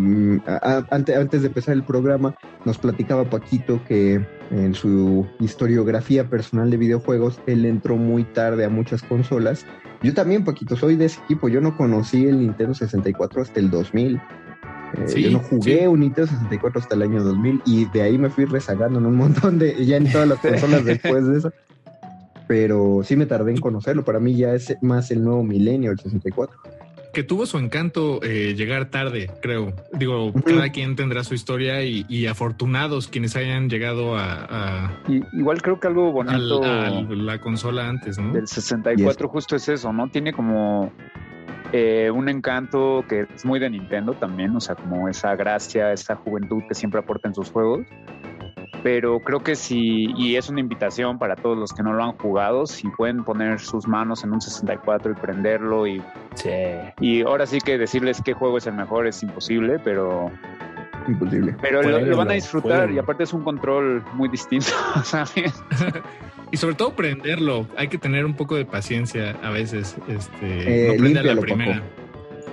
antes, 0.90 1.18
antes 1.18 1.42
de 1.42 1.48
empezar 1.48 1.74
el 1.74 1.84
programa, 1.84 2.36
nos 2.66 2.78
platicaba 2.78 3.30
Paquito 3.30 3.82
que 3.88 4.26
en 4.52 4.74
su 4.74 5.28
historiografía 5.40 6.30
personal 6.30 6.70
de 6.70 6.78
videojuegos, 6.78 7.40
él 7.46 7.66
entró 7.66 7.98
muy 7.98 8.24
tarde 8.24 8.66
a 8.66 8.70
muchas 8.70 9.04
consolas. 9.04 9.66
Yo 10.02 10.14
también, 10.14 10.44
Paquito, 10.44 10.76
soy 10.76 10.96
de 10.96 11.06
ese 11.06 11.20
equipo. 11.22 11.50
Yo 11.50 11.62
no 11.62 11.76
conocí 11.76 12.26
el 12.26 12.40
Nintendo 12.40 12.74
64 12.74 13.42
hasta 13.42 13.60
el 13.60 13.70
2000. 13.70 14.20
Eh, 14.96 15.22
yo 15.22 15.32
no 15.32 15.40
jugué 15.40 15.88
un 15.88 16.00
Nintendo 16.00 16.32
64 16.32 16.82
hasta 16.82 16.96
el 16.96 17.04
año 17.04 17.24
2000 17.24 17.62
y 17.66 17.86
de 17.86 18.02
ahí 18.02 18.18
me 18.18 18.30
fui 18.30 18.46
rezagando 18.46 19.00
en 19.00 19.06
un 19.06 19.16
montón 19.16 19.60
de, 19.60 19.86
ya 19.86 19.98
en 19.98 20.12
todas 20.12 20.28
las 20.28 20.40
consolas 20.42 20.86
después 20.86 21.28
de 21.28 21.38
eso. 21.38 21.54
Pero 22.50 23.02
sí 23.04 23.16
me 23.16 23.28
tardé 23.28 23.52
en 23.52 23.60
conocerlo. 23.60 24.04
Para 24.04 24.20
mí 24.20 24.36
ya 24.36 24.56
es 24.56 24.76
más 24.82 25.12
el 25.12 25.24
nuevo 25.24 25.44
milenio, 25.44 25.92
el 25.92 26.00
64. 26.00 26.58
que 27.14 27.22
tuvo 27.22 27.46
su 27.46 27.60
encanto 27.60 28.24
eh, 28.24 28.56
llegar 28.58 28.90
tarde, 28.90 29.30
creo. 29.40 29.72
Digo, 29.94 30.34
cada 30.44 30.70
quien 30.70 30.96
tendrá 30.96 31.24
su 31.24 31.36
historia 31.36 31.84
y, 31.84 32.26
afortunados 32.26 33.08
quienes 33.08 33.36
hayan 33.36 33.70
llegado 33.70 34.18
a... 34.18 35.00
igual 35.32 35.62
creo 35.62 35.80
que 35.80 35.86
algo 35.90 36.12
bonito... 36.12 36.64
A 36.64 36.90
la 36.90 37.40
consola 37.40 37.88
antes, 37.88 38.18
¿no? 38.18 38.34
Del 38.34 38.48
64 38.48 39.30
justo 39.30 39.56
es 39.56 39.70
eso, 39.70 39.94
¿no? 39.94 40.10
Tiene 40.10 40.34
como... 40.34 40.92
Eh, 41.72 42.10
un 42.10 42.30
encanto 42.30 43.06
que 43.08 43.28
es 43.36 43.46
muy 43.46 43.60
de 43.60 43.70
Nintendo 43.70 44.14
también, 44.14 44.56
o 44.56 44.60
sea, 44.60 44.74
como 44.74 45.08
esa 45.08 45.36
gracia, 45.36 45.94
esa 45.94 46.16
juventud 46.16 46.64
que 46.68 46.74
siempre 46.74 47.00
aporta 47.00 47.28
en 47.28 47.36
sus 47.36 47.52
juegos 47.52 47.86
pero 48.84 49.20
creo 49.20 49.42
que 49.42 49.56
sí, 49.56 50.14
y 50.16 50.36
es 50.36 50.50
una 50.50 50.60
invitación 50.60 51.20
para 51.20 51.36
todos 51.36 51.58
los 51.58 51.74
que 51.74 51.84
no 51.84 51.94
lo 51.94 52.04
han 52.04 52.14
jugado, 52.14 52.66
si 52.66 52.88
pueden 52.90 53.24
poner 53.24 53.60
sus 53.60 53.88
manos 53.88 54.24
en 54.24 54.32
un 54.32 54.42
64 54.42 55.12
y 55.12 55.16
prenderlo 55.16 55.88
y, 55.88 56.02
y 57.00 57.22
ahora 57.22 57.46
sí 57.46 57.60
que 57.60 57.78
decirles 57.78 58.22
qué 58.24 58.34
juego 58.34 58.58
es 58.58 58.68
el 58.68 58.74
mejor 58.74 59.08
es 59.08 59.22
imposible, 59.24 59.80
pero... 59.84 60.32
Imposible. 61.08 61.56
Pero 61.62 61.82
lo, 61.82 62.18
van 62.18 62.30
a 62.30 62.34
disfrutar 62.34 62.92
y 62.92 63.00
aparte 63.00 63.24
es 63.24 63.34
un 63.34 63.44
control 63.44 64.04
muy 64.14 64.30
distinto, 64.30 64.68
y 66.52 66.58
sobre 66.58 66.76
todo 66.76 66.96
prenderlo, 66.96 67.68
hay 67.78 67.88
que 67.88 67.98
tener 67.98 68.26
un 68.26 68.36
poco 68.36 68.56
de 68.56 68.66
paciencia 68.66 69.36
a 69.42 69.50
veces, 69.50 69.98
este, 70.08 70.96
eh, 70.96 70.98
no 71.00 71.24
la 71.24 71.42
primera. 71.42 71.82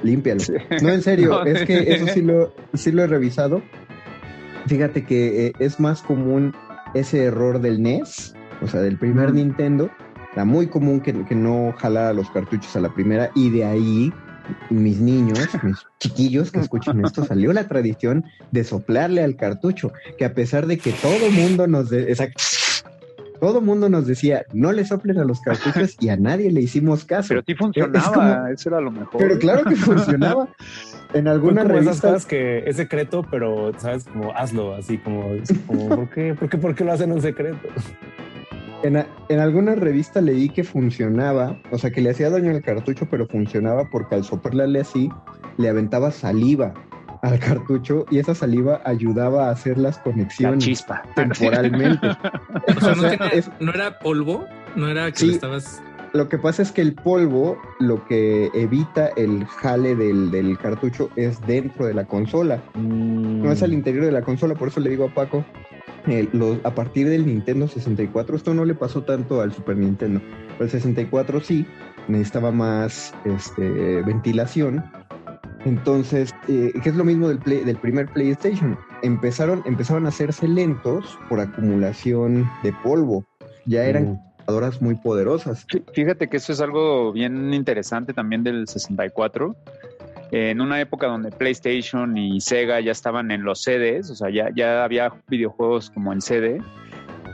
Límpialo. 0.02 0.40
No, 0.82 0.90
en 0.90 1.02
serio, 1.02 1.44
es 1.46 1.64
que 1.64 1.78
eso 1.94 2.06
sí 2.08 2.22
lo, 2.22 2.52
sí 2.74 2.92
lo 2.92 3.02
he 3.02 3.06
revisado 3.06 3.62
Fíjate 4.66 5.04
que 5.04 5.46
eh, 5.46 5.52
es 5.58 5.78
más 5.78 6.02
común 6.02 6.54
ese 6.94 7.24
error 7.24 7.60
del 7.60 7.82
NES, 7.82 8.34
o 8.62 8.66
sea, 8.66 8.80
del 8.80 8.98
primer 8.98 9.32
Nintendo. 9.32 9.90
Era 10.32 10.44
muy 10.44 10.66
común 10.66 11.00
que, 11.00 11.12
que 11.24 11.34
no 11.34 11.72
jalara 11.78 12.12
los 12.12 12.30
cartuchos 12.30 12.74
a 12.76 12.80
la 12.80 12.92
primera 12.92 13.30
y 13.34 13.50
de 13.50 13.64
ahí 13.64 14.12
mis 14.70 15.00
niños, 15.00 15.38
mis 15.62 15.78
chiquillos 15.98 16.50
que 16.50 16.60
escuchan 16.60 17.04
esto, 17.04 17.24
salió 17.24 17.52
la 17.52 17.66
tradición 17.66 18.24
de 18.50 18.64
soplarle 18.64 19.22
al 19.22 19.36
cartucho, 19.36 19.92
que 20.18 20.24
a 20.24 20.34
pesar 20.34 20.66
de 20.66 20.78
que 20.78 20.92
todo 20.92 21.30
mundo 21.30 21.66
nos... 21.66 21.90
De, 21.90 22.14
todo 23.40 23.60
mundo 23.60 23.90
nos 23.90 24.06
decía, 24.06 24.46
no 24.54 24.72
le 24.72 24.86
soplen 24.86 25.18
a 25.18 25.24
los 25.24 25.40
cartuchos 25.40 25.96
y 26.00 26.08
a 26.08 26.16
nadie 26.16 26.50
le 26.50 26.62
hicimos 26.62 27.04
caso. 27.04 27.28
Pero 27.28 27.42
sí 27.46 27.54
funcionaba, 27.54 28.50
eso 28.50 28.70
era 28.70 28.80
lo 28.80 28.90
mejor. 28.90 29.18
Pero 29.18 29.38
claro 29.38 29.64
que 29.64 29.76
funcionaba. 29.76 30.48
En 31.16 31.28
alguna 31.28 31.64
revista 31.64 32.16
que 32.28 32.64
es 32.66 32.76
secreto, 32.76 33.24
pero 33.30 33.72
sabes, 33.78 34.04
como 34.04 34.32
hazlo, 34.32 34.74
así 34.74 34.98
como, 34.98 35.22
¿por, 35.88 36.10
qué, 36.10 36.34
¿por, 36.34 36.74
qué, 36.74 36.84
lo 36.84 36.92
hacen 36.92 37.12
en 37.12 37.22
secreto? 37.22 37.68
En, 38.82 39.04
en, 39.28 39.40
alguna 39.40 39.74
revista 39.74 40.20
leí 40.20 40.48
que 40.50 40.62
funcionaba, 40.62 41.58
o 41.70 41.78
sea, 41.78 41.90
que 41.90 42.00
le 42.00 42.10
hacía 42.10 42.28
daño 42.30 42.50
al 42.50 42.62
cartucho, 42.62 43.08
pero 43.10 43.26
funcionaba 43.26 43.88
porque 43.90 44.14
al 44.14 44.24
soplarle 44.24 44.80
así, 44.80 45.08
le 45.56 45.68
aventaba 45.68 46.10
saliva 46.10 46.74
al 47.22 47.38
cartucho 47.38 48.06
y 48.10 48.18
esa 48.18 48.34
saliva 48.34 48.80
ayudaba 48.84 49.48
a 49.48 49.50
hacer 49.50 49.78
las 49.78 49.98
conexiones 49.98 50.64
chispa. 50.64 51.02
temporalmente. 51.14 52.06
o 52.76 52.80
sea, 52.80 52.94
no, 53.60 53.72
era 53.72 53.98
polvo, 53.98 54.46
no 54.74 54.88
era 54.88 55.10
que 55.12 55.30
estabas 55.30 55.82
lo 56.12 56.28
que 56.28 56.38
pasa 56.38 56.62
es 56.62 56.72
que 56.72 56.82
el 56.82 56.94
polvo 56.94 57.58
lo 57.78 58.04
que 58.06 58.50
evita 58.54 59.08
el 59.16 59.44
jale 59.46 59.94
del, 59.94 60.58
cartucho 60.58 61.10
es 61.16 61.40
dentro 61.46 61.86
de 61.86 61.94
la 61.94 62.04
consola, 62.04 62.62
no 62.74 63.50
es 63.52 63.62
al 63.62 63.70
mm. 63.70 63.74
interior 63.74 64.04
de 64.04 64.12
la 64.12 64.22
consola, 64.22 64.54
por 64.54 64.68
eso 64.68 64.80
le 64.80 64.90
digo 64.90 65.06
a 65.06 65.14
Paco, 65.14 65.44
eh, 66.06 66.28
a 66.62 66.74
partir 66.74 67.08
del 67.08 67.26
Nintendo 67.26 67.68
64, 67.68 68.36
esto 68.36 68.54
no 68.54 68.64
le 68.64 68.74
pasó 68.74 69.02
tanto 69.02 69.40
al 69.40 69.52
Super 69.52 69.76
Nintendo, 69.76 70.20
pero 70.52 70.64
el 70.64 70.70
64 70.70 71.40
sí, 71.40 71.66
necesitaba 72.08 72.52
más 72.52 73.14
este, 73.24 74.02
ventilación. 74.02 74.84
Entonces, 75.64 76.32
eh, 76.46 76.72
que 76.80 76.88
es 76.90 76.94
lo 76.94 77.02
mismo 77.02 77.28
del, 77.28 77.40
del 77.40 77.76
primer 77.78 78.06
PlayStation, 78.06 78.78
empezaron, 79.02 79.62
empezaron 79.66 80.06
a 80.06 80.10
hacerse 80.10 80.46
lentos 80.46 81.18
por 81.28 81.40
acumulación 81.40 82.48
de 82.62 82.72
polvo. 82.84 83.24
Ya 83.64 83.84
eran 83.84 84.12
mm 84.12 84.26
muy 84.80 84.94
poderosas. 84.94 85.66
Fíjate 85.92 86.28
que 86.28 86.36
eso 86.36 86.52
es 86.52 86.60
algo 86.60 87.12
bien 87.12 87.52
interesante 87.52 88.12
también 88.12 88.42
del 88.42 88.66
64. 88.68 89.56
En 90.32 90.60
una 90.60 90.80
época 90.80 91.06
donde 91.06 91.30
PlayStation 91.30 92.16
y 92.16 92.40
Sega 92.40 92.80
ya 92.80 92.92
estaban 92.92 93.30
en 93.30 93.44
los 93.44 93.62
CDs, 93.62 94.10
o 94.10 94.14
sea, 94.14 94.28
ya, 94.28 94.50
ya 94.54 94.82
había 94.82 95.12
videojuegos 95.28 95.90
como 95.90 96.12
en 96.12 96.20
CD. 96.20 96.60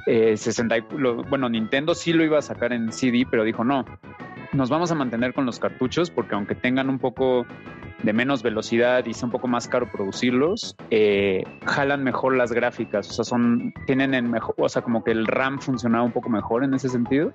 60, 0.06 0.76
eh, 0.76 0.82
bueno, 1.30 1.48
Nintendo 1.48 1.94
sí 1.94 2.12
lo 2.12 2.24
iba 2.24 2.38
a 2.38 2.42
sacar 2.42 2.72
en 2.72 2.92
CD, 2.92 3.24
pero 3.30 3.44
dijo 3.44 3.62
no, 3.64 3.84
nos 4.52 4.68
vamos 4.68 4.90
a 4.90 4.94
mantener 4.94 5.32
con 5.32 5.46
los 5.46 5.58
cartuchos 5.58 6.10
porque 6.10 6.34
aunque 6.34 6.54
tengan 6.54 6.90
un 6.90 6.98
poco 6.98 7.46
de 8.02 8.12
menos 8.12 8.42
velocidad 8.42 9.04
y 9.06 9.14
sea 9.14 9.26
un 9.26 9.32
poco 9.32 9.48
más 9.48 9.68
caro 9.68 9.90
producirlos, 9.90 10.76
eh, 10.90 11.44
jalan 11.66 12.02
mejor 12.02 12.36
las 12.36 12.52
gráficas, 12.52 13.08
o 13.10 13.12
sea, 13.12 13.24
son, 13.24 13.72
tienen 13.86 14.14
en 14.14 14.30
mejor, 14.30 14.54
o 14.58 14.68
sea, 14.68 14.82
como 14.82 15.04
que 15.04 15.12
el 15.12 15.26
RAM 15.26 15.60
funcionaba 15.60 16.04
un 16.04 16.12
poco 16.12 16.28
mejor 16.28 16.64
en 16.64 16.74
ese 16.74 16.88
sentido. 16.88 17.32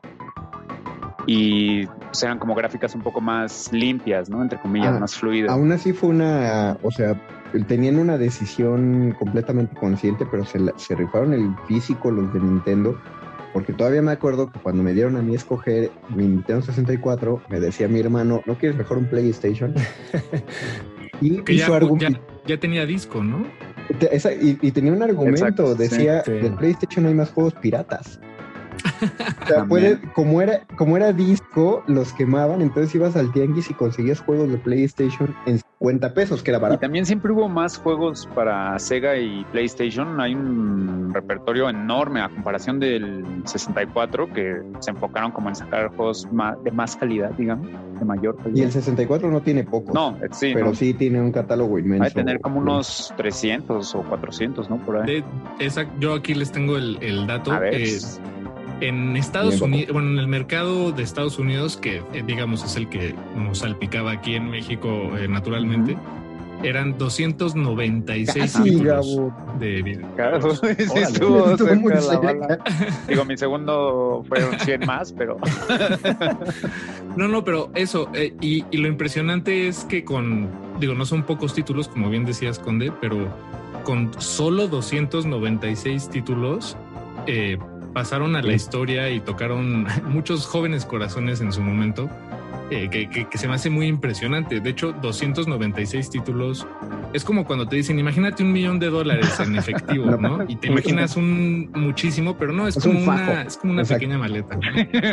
Y 1.29 1.85
pues, 1.85 2.23
eran 2.23 2.39
como 2.39 2.55
gráficas 2.55 2.95
un 2.95 3.01
poco 3.01 3.19
más 3.19 3.71
limpias, 3.73 4.29
¿no? 4.29 4.41
Entre 4.41 4.57
comillas, 4.59 4.95
ah, 4.95 4.99
más 4.99 5.15
fluidas. 5.15 5.51
Aún 5.51 5.71
así 5.73 5.91
fue 5.91 6.09
una, 6.09 6.77
o 6.83 6.89
sea, 6.89 7.21
tenían 7.67 7.97
una 7.97 8.17
decisión 8.17 9.13
completamente 9.19 9.75
consciente, 9.75 10.25
pero 10.25 10.45
se, 10.45 10.59
se 10.77 10.95
rifaron 10.95 11.33
el 11.33 11.53
físico 11.67 12.11
los 12.11 12.33
de 12.33 12.39
Nintendo 12.39 12.97
porque 13.53 13.73
todavía 13.73 14.01
me 14.01 14.11
acuerdo 14.11 14.51
que 14.51 14.59
cuando 14.59 14.83
me 14.83 14.93
dieron 14.93 15.17
a 15.17 15.21
mí 15.21 15.35
escoger 15.35 15.91
mi 16.09 16.27
Nintendo 16.27 16.61
64, 16.61 17.41
me 17.49 17.59
decía 17.59 17.87
mi 17.87 17.99
hermano, 17.99 18.41
¿no 18.45 18.57
quieres 18.57 18.77
mejor 18.77 18.97
un 18.97 19.05
PlayStation? 19.05 19.73
y, 21.21 21.57
ya, 21.57 21.79
ya, 22.45 22.59
tenía 22.59 22.85
disco, 22.85 23.23
¿no? 23.23 23.45
y, 24.41 24.71
tenía 24.71 24.91
un 24.91 25.01
argumento, 25.01 25.75
decía, 25.75 26.21
del 26.23 26.53
PlayStation 26.53 27.05
hay 27.05 27.13
más 27.13 27.31
juegos 27.31 27.53
piratas. 27.55 28.19
O 29.43 29.47
sea, 29.47 29.65
puede, 29.65 29.99
como 30.13 30.41
era, 30.41 30.61
como 30.77 30.97
era 30.97 31.13
disco, 31.13 31.83
los 31.87 32.13
quemaban, 32.13 32.61
entonces 32.61 32.93
ibas 32.95 33.15
al 33.15 33.31
tianguis 33.31 33.69
y 33.69 33.73
conseguías 33.73 34.19
juegos 34.19 34.51
de 34.51 34.57
PlayStation 34.57 35.35
en 35.45 35.59
50 35.79 36.13
pesos, 36.13 36.41
que 36.41 36.51
era 36.51 36.59
barato. 36.59 36.79
Y 36.79 36.81
también 36.81 37.05
siempre 37.05 37.31
hubo 37.31 37.47
más 37.47 37.77
juegos 37.77 38.27
para 38.33 38.77
Sega 38.79 39.17
y 39.17 39.45
PlayStation. 39.51 40.19
Hay 40.19 40.33
un 40.33 41.13
repertorio 41.13 41.69
enorme 41.69 42.21
a 42.21 42.29
comparación 42.29 42.79
del 42.79 43.23
64 43.45 44.33
que 44.33 44.61
se 44.79 44.91
enfocaron 44.91 45.31
como 45.31 45.49
en 45.49 45.55
sacar 45.55 45.89
juegos 45.95 46.27
de 46.63 46.71
más 46.71 46.95
calidad, 46.95 47.31
digamos, 47.31 47.67
de 47.99 48.05
mayor 48.05 48.37
calidad. 48.37 48.57
Y 48.57 48.61
el 48.63 48.71
64 48.71 49.29
no 49.29 49.41
tiene 49.41 49.63
pocos. 49.63 49.93
No, 49.93 50.17
sí. 50.31 50.51
Pero 50.53 50.73
sí 50.73 50.93
tiene 50.95 51.21
un 51.21 51.31
catálogo 51.31 51.77
inmenso. 51.77 52.05
Hay 52.05 52.11
tener 52.11 52.41
como 52.41 52.59
unos 52.59 53.13
300 53.17 53.93
o 53.95 54.01
400, 54.01 54.69
¿no? 54.69 54.77
Por 54.77 54.97
ahí. 54.97 55.23
yo 55.99 56.15
aquí 56.15 56.33
les 56.33 56.51
tengo 56.51 56.77
el, 56.77 57.27
dato. 57.27 57.51
A 57.51 57.59
en 58.81 59.15
Estados 59.17 59.61
Unidos, 59.61 59.93
bueno, 59.93 60.11
en 60.11 60.19
el 60.19 60.27
mercado 60.27 60.91
de 60.91 61.03
Estados 61.03 61.39
Unidos, 61.39 61.77
que 61.77 61.97
eh, 62.13 62.23
digamos 62.25 62.63
es 62.63 62.75
el 62.75 62.89
que 62.89 63.15
nos 63.35 63.59
salpicaba 63.59 64.11
aquí 64.11 64.35
en 64.35 64.49
México 64.49 64.89
eh, 65.17 65.27
naturalmente, 65.27 65.97
eran 66.63 66.97
296 66.97 68.63
títulos 68.63 69.19
de 69.59 69.81
video. 69.81 70.07
Claro, 70.15 70.55
sí, 70.55 70.67
estuvo 70.95 71.55
cerca 71.57 72.59
Digo, 73.07 73.25
mi 73.25 73.37
segundo 73.37 74.23
fueron 74.27 74.59
100 74.59 74.85
más, 74.85 75.13
pero... 75.13 75.37
no, 77.15 77.27
no, 77.27 77.43
pero 77.43 77.69
eso, 77.75 78.09
eh, 78.13 78.33
y, 78.41 78.65
y, 78.71 78.77
lo 78.77 78.87
impresionante 78.87 79.67
es 79.67 79.85
que 79.85 80.03
con, 80.03 80.49
digo, 80.79 80.93
no 80.93 81.05
son 81.05 81.23
pocos 81.23 81.53
títulos, 81.53 81.87
como 81.87 82.09
bien 82.09 82.25
decías, 82.25 82.57
Conde, 82.57 82.91
pero 83.01 83.27
con 83.83 84.11
solo 84.19 84.67
296 84.67 86.09
títulos, 86.09 86.75
eh, 87.27 87.57
pasaron 87.93 88.35
a 88.35 88.41
la 88.41 88.53
historia 88.53 89.09
y 89.09 89.19
tocaron 89.19 89.87
muchos 90.05 90.45
jóvenes 90.45 90.85
corazones 90.85 91.41
en 91.41 91.51
su 91.51 91.61
momento. 91.61 92.09
Eh, 92.69 92.89
que, 92.89 93.37
se 93.37 93.47
me 93.47 93.53
hace 93.53 93.69
muy 93.69 93.87
impresionante. 93.87 94.59
De 94.59 94.69
hecho, 94.69 94.93
296 95.01 96.09
títulos 96.09 96.67
es 97.13 97.23
como 97.23 97.45
cuando 97.45 97.67
te 97.67 97.77
dicen, 97.77 97.97
imagínate 97.97 98.43
un 98.43 98.51
millón 98.51 98.79
de 98.79 98.89
dólares 98.89 99.39
en 99.39 99.55
efectivo, 99.57 100.05
¿no? 100.17 100.43
Y 100.47 100.57
te 100.57 100.67
imaginas 100.67 101.15
un 101.15 101.71
muchísimo, 101.73 102.37
pero 102.37 102.51
no, 102.51 102.67
es, 102.67 102.75
como, 102.75 102.99
una, 102.99 103.43
es 103.43 103.57
como 103.57 103.73
una 103.73 103.83
pequeña 103.83 104.17
maleta. 104.17 104.59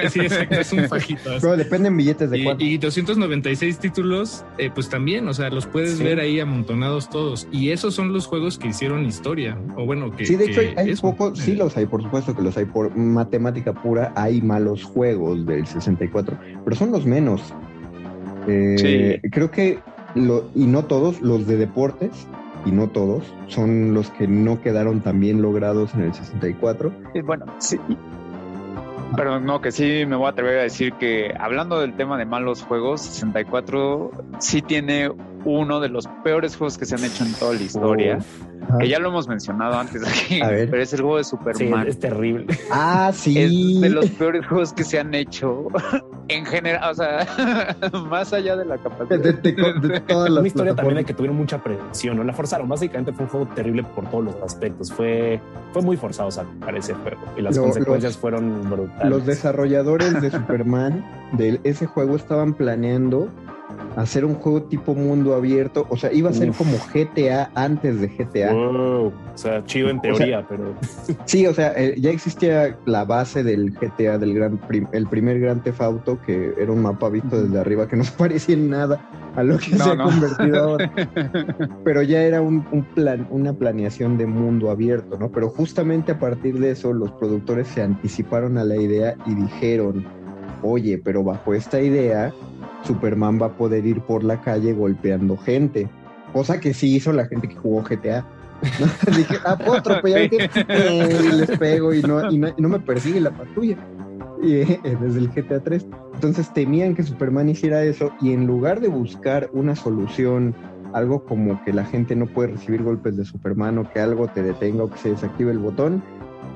Sí, 0.09 0.21
exacto, 0.21 0.61
es 0.61 0.73
un 0.73 0.89
fajito. 0.89 1.31
Pero 1.41 1.57
dependen 1.57 1.97
billetes 1.97 2.31
de 2.31 2.39
y, 2.39 2.75
Y 2.75 2.79
296 2.79 3.79
títulos, 3.79 4.45
eh, 4.59 4.71
pues 4.75 4.89
también, 4.89 5.27
o 5.29 5.35
sea, 5.35 5.51
los 5.51 5.67
puedes 5.67 5.99
ver 5.99 6.21
ahí 6.21 6.41
amontonados 6.41 7.11
todos. 7.11 7.49
Y 7.53 7.71
esos 7.71 7.95
son 7.95 8.13
los 8.13 8.27
juegos 8.27 8.59
que 8.59 8.69
hicieron 8.69 9.05
historia. 9.05 9.57
O 9.77 9.87
bueno, 9.87 10.11
que. 10.11 10.27
Sí, 10.27 10.37
de 10.37 10.47
hecho, 10.47 10.61
hay, 10.77 10.95
pocos, 10.97 11.39
sí 11.39 11.55
los 11.55 11.77
hay, 11.77 11.87
por 11.87 12.03
supuesto 12.03 12.35
que 12.35 12.43
los 12.43 12.57
hay. 12.57 12.65
Por 12.65 12.97
matemática 12.97 13.73
pura, 13.73 14.13
hay 14.17 14.41
malos 14.41 14.85
juegos 14.85 15.47
del 15.47 15.67
64, 15.67 16.37
pero 16.65 16.77
son 16.77 16.91
los 16.91 17.07
menos. 17.07 17.44
Eh, 18.47 19.21
creo 19.31 19.51
que, 19.51 19.79
lo, 20.15 20.51
y 20.55 20.67
no 20.67 20.85
todos, 20.85 21.21
los 21.21 21.47
de 21.47 21.57
deportes, 21.57 22.27
y 22.67 22.73
no 22.73 22.89
todos, 22.89 23.25
son 23.49 23.95
los 23.95 24.11
que 24.11 24.27
no 24.27 24.61
quedaron 24.61 25.01
tan 25.01 25.21
bien 25.21 25.43
logrados 25.43 25.95
en 25.95 26.03
el 26.03 26.15
64. 26.15 26.93
bueno, 27.25 27.45
sí. 27.59 27.79
pero 29.17 29.41
no, 29.41 29.61
que 29.61 29.71
sí 29.73 30.05
me 30.07 30.17
voy 30.17 30.27
a 30.27 30.31
atrever 30.31 30.59
a 30.61 30.63
decir 30.63 30.95
que 30.95 31.35
hablando 31.39 31.81
del 31.81 31.95
tema 31.95 32.19
de 32.19 32.25
malos 32.25 32.63
juegos, 32.63 33.03
64 33.03 34.11
sí 34.39 34.63
tiene 34.63 35.11
uno 35.45 35.81
de 35.81 35.89
los 35.89 36.07
peores 36.23 36.57
juegos 36.57 36.79
que 36.79 36.87
se 36.87 36.95
han 36.95 37.05
hecho 37.05 37.25
en 37.25 37.33
toda 37.35 37.55
la 37.55 37.63
historia. 37.63 38.19
Que 38.81 38.89
ya 38.89 38.99
lo 38.99 39.09
hemos 39.11 39.29
mencionado 39.29 39.79
antes 39.79 40.03
aquí, 40.07 40.41
pero 40.71 40.83
es 40.83 40.93
el 40.93 41.03
juego 41.03 41.19
de 41.19 41.25
Superman. 41.25 41.87
es 41.87 41.99
terrible. 41.99 42.47
Ah, 42.71 43.13
sí. 43.15 43.39
Es 43.39 43.81
de 43.81 43.91
los 43.91 44.11
peores 44.11 44.47
juegos 44.47 44.73
que 44.73 44.85
se 44.85 44.99
han 44.99 45.15
hecho 45.15 45.69
en 46.29 46.45
general, 46.45 46.91
o 46.91 46.95
sea, 46.95 47.27
más 48.09 48.33
allá 48.33 48.57
de 48.57 48.65
la 48.65 48.79
capacidad. 48.79 49.19
De, 49.19 49.33
de, 49.33 50.15
Una 50.15 50.47
historia 50.47 50.75
también 50.75 50.97
de 50.97 51.05
que 51.05 51.15
tuvieron 51.15 51.37
mucha 51.37 51.63
presión, 51.63 52.17
¿no? 52.17 52.25
La 52.25 52.33
forzaron. 52.33 52.69
Básicamente 52.69 53.13
fue 53.13 53.25
un 53.25 53.31
juego 53.31 53.49
terrible 53.55 53.85
por 53.85 54.09
todos 54.11 54.25
los 54.25 54.37
aspectos. 54.43 54.93
Fue, 54.93 55.41
fue 55.73 55.83
muy 55.83 55.97
forzado 55.97 56.31
sacar 56.31 56.75
ese 56.77 56.95
juego 56.95 57.21
y 57.37 57.43
las 57.43 57.59
consecuencias 57.59 58.17
fueron 58.17 58.69
brutales. 58.69 59.11
Los 59.11 59.27
desarrolladores 59.27 60.21
de 60.21 60.31
Superman 60.31 61.05
de 61.33 61.61
ese 61.65 61.87
juego 61.87 62.17
estaban 62.17 62.55
planeando 62.55 63.29
hacer 63.97 64.25
un 64.25 64.35
juego 64.35 64.63
tipo 64.63 64.95
mundo 64.95 65.35
abierto. 65.35 65.87
O 65.89 65.97
sea, 65.97 66.13
iba 66.13 66.31
a 66.31 66.33
ser 66.33 66.53
como 66.53 66.77
GTA 66.93 67.51
antes 67.55 68.01
de 68.01 68.09
GTA. 68.09 68.55
o 68.55 69.13
sea, 69.35 69.65
chido 69.65 69.89
en 69.89 70.01
teoría, 70.01 70.47
pero. 70.49 70.75
Sí, 71.27 71.47
o 71.47 71.55
sea, 71.55 71.73
eh, 71.77 71.95
ya 71.99 72.11
existía 72.11 72.77
la 72.87 73.05
base 73.05 73.43
del 73.43 73.73
GTA, 73.73 74.19
del 74.19 74.35
gran 74.35 74.61
el 74.93 75.07
primer 75.07 75.41
Gran 75.41 75.63
Theft 75.63 75.81
Auto, 75.81 76.19
que 76.23 76.55
era 76.59 76.73
un 76.73 76.83
mapa 76.83 77.09
visto 77.09 77.43
desde 77.43 77.59
arriba 77.59 77.89
que 77.89 77.97
no 77.97 78.05
parecía 78.19 78.55
en 78.55 78.71
nada 78.71 79.01
a 79.37 79.43
lo 79.43 79.59
que 79.59 79.77
se 79.77 79.91
ha 79.91 79.97
convertido 79.97 80.63
ahora. 80.63 80.93
Pero 81.85 82.03
ya 82.03 82.23
era 82.23 82.41
un, 82.41 82.65
un, 82.73 82.85
plan, 82.85 83.27
una 83.31 83.53
planeación 83.53 84.17
de 84.17 84.27
mundo 84.27 84.71
abierto, 84.71 85.19
¿no? 85.19 85.31
Pero 85.31 85.49
justamente 85.49 86.13
a 86.13 86.19
partir 86.19 86.59
de 86.59 86.71
eso, 86.71 86.93
los 86.93 87.11
productores 87.13 87.67
se 87.69 87.83
anticiparon 87.83 88.59
a 88.59 88.65
la 88.65 88.77
idea 88.77 89.17
y 89.27 89.35
dijeron, 89.35 90.05
oye, 90.63 90.99
pero 90.99 91.23
bajo 91.23 91.55
esta 91.55 91.81
idea 91.81 92.33
Superman 92.85 93.41
va 93.41 93.47
a 93.47 93.57
poder 93.57 93.87
ir 93.87 94.01
por 94.01 94.25
la 94.25 94.41
calle 94.41 94.73
golpeando 94.73 95.37
gente. 95.37 95.89
Cosa 96.33 96.61
que 96.61 96.75
sí 96.75 96.97
hizo 96.97 97.13
la 97.13 97.27
gente 97.27 97.49
que 97.49 97.57
jugó 97.57 97.83
GTA. 97.83 98.27
Dije, 99.17 99.37
ah, 99.45 99.57
puedo 99.59 99.75
atropellar 99.75 100.23
y 100.33 101.37
les 101.37 101.59
pego 101.59 101.93
y 101.93 102.03
no, 102.03 102.31
y 102.31 102.39
no, 102.39 102.69
me 102.69 102.79
persigue 102.81 103.21
la 103.21 103.31
patrulla. 103.31 103.77
Eh, 104.43 104.79
desde 105.01 105.19
el 105.21 105.29
GTA 105.29 105.61
3. 105.61 105.87
Entonces 106.15 106.53
temían 106.53 106.95
que 106.95 107.03
Superman 107.03 107.49
hiciera 107.49 107.83
eso 107.83 108.13
y 108.21 108.33
en 108.33 108.47
lugar 108.47 108.81
de 108.81 108.89
buscar 108.89 109.49
una 109.53 109.75
solución, 109.75 110.55
algo 110.93 111.25
como 111.25 111.63
que 111.65 111.73
la 111.73 111.85
gente 111.85 112.15
no 112.15 112.27
puede 112.27 112.49
recibir 112.49 112.83
golpes 112.83 113.17
de 113.17 113.25
Superman 113.25 113.79
o 113.79 113.91
que 113.91 114.01
algo 114.01 114.29
te 114.29 114.43
detenga 114.43 114.85
o 114.85 114.91
que 114.91 114.99
se 114.99 115.11
desactive 115.11 115.51
el 115.51 115.59
botón, 115.59 116.03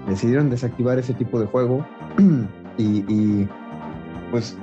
decidieron 0.06 0.50
desactivar 0.50 0.99
ese 0.99 1.14
tipo 1.14 1.40
de 1.40 1.47
juego 1.47 1.87
y, 2.78 3.04
y 3.08 3.49
pues 4.30 4.56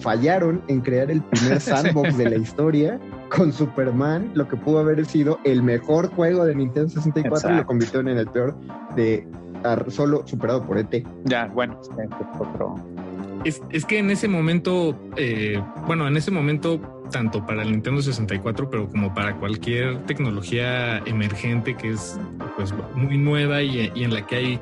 fallaron 0.00 0.62
en 0.68 0.80
crear 0.80 1.10
el 1.10 1.22
primer 1.22 1.60
sandbox 1.60 2.16
de 2.16 2.30
la 2.30 2.36
historia 2.36 3.00
con 3.28 3.52
Superman, 3.52 4.30
lo 4.34 4.48
que 4.48 4.56
pudo 4.56 4.78
haber 4.78 5.04
sido 5.04 5.38
el 5.44 5.62
mejor 5.62 6.08
juego 6.14 6.44
de 6.44 6.54
Nintendo 6.54 6.88
64 6.88 7.50
y 7.50 7.56
lo 7.56 7.66
convirtieron 7.66 8.08
en 8.08 8.18
el 8.18 8.26
peor 8.26 8.56
de 8.96 9.26
solo 9.88 10.26
superado 10.26 10.64
por 10.64 10.78
ET. 10.78 11.04
Ya, 11.24 11.46
bueno, 11.46 11.80
otro. 12.38 12.76
Es, 13.44 13.62
es, 13.70 13.84
que 13.84 13.98
en 13.98 14.10
ese 14.10 14.28
momento, 14.28 14.98
eh, 15.16 15.62
bueno, 15.86 16.08
en 16.08 16.16
ese 16.16 16.30
momento, 16.30 16.80
tanto 17.10 17.44
para 17.46 17.62
el 17.62 17.70
Nintendo 17.70 18.02
64, 18.02 18.68
pero 18.70 18.88
como 18.88 19.14
para 19.14 19.36
cualquier 19.36 20.04
tecnología 20.06 20.98
emergente 20.98 21.76
que 21.76 21.90
es 21.90 22.18
pues 22.56 22.74
muy 22.94 23.16
nueva 23.16 23.62
y, 23.62 23.92
y 23.94 24.04
en 24.04 24.14
la 24.14 24.26
que 24.26 24.36
hay 24.36 24.60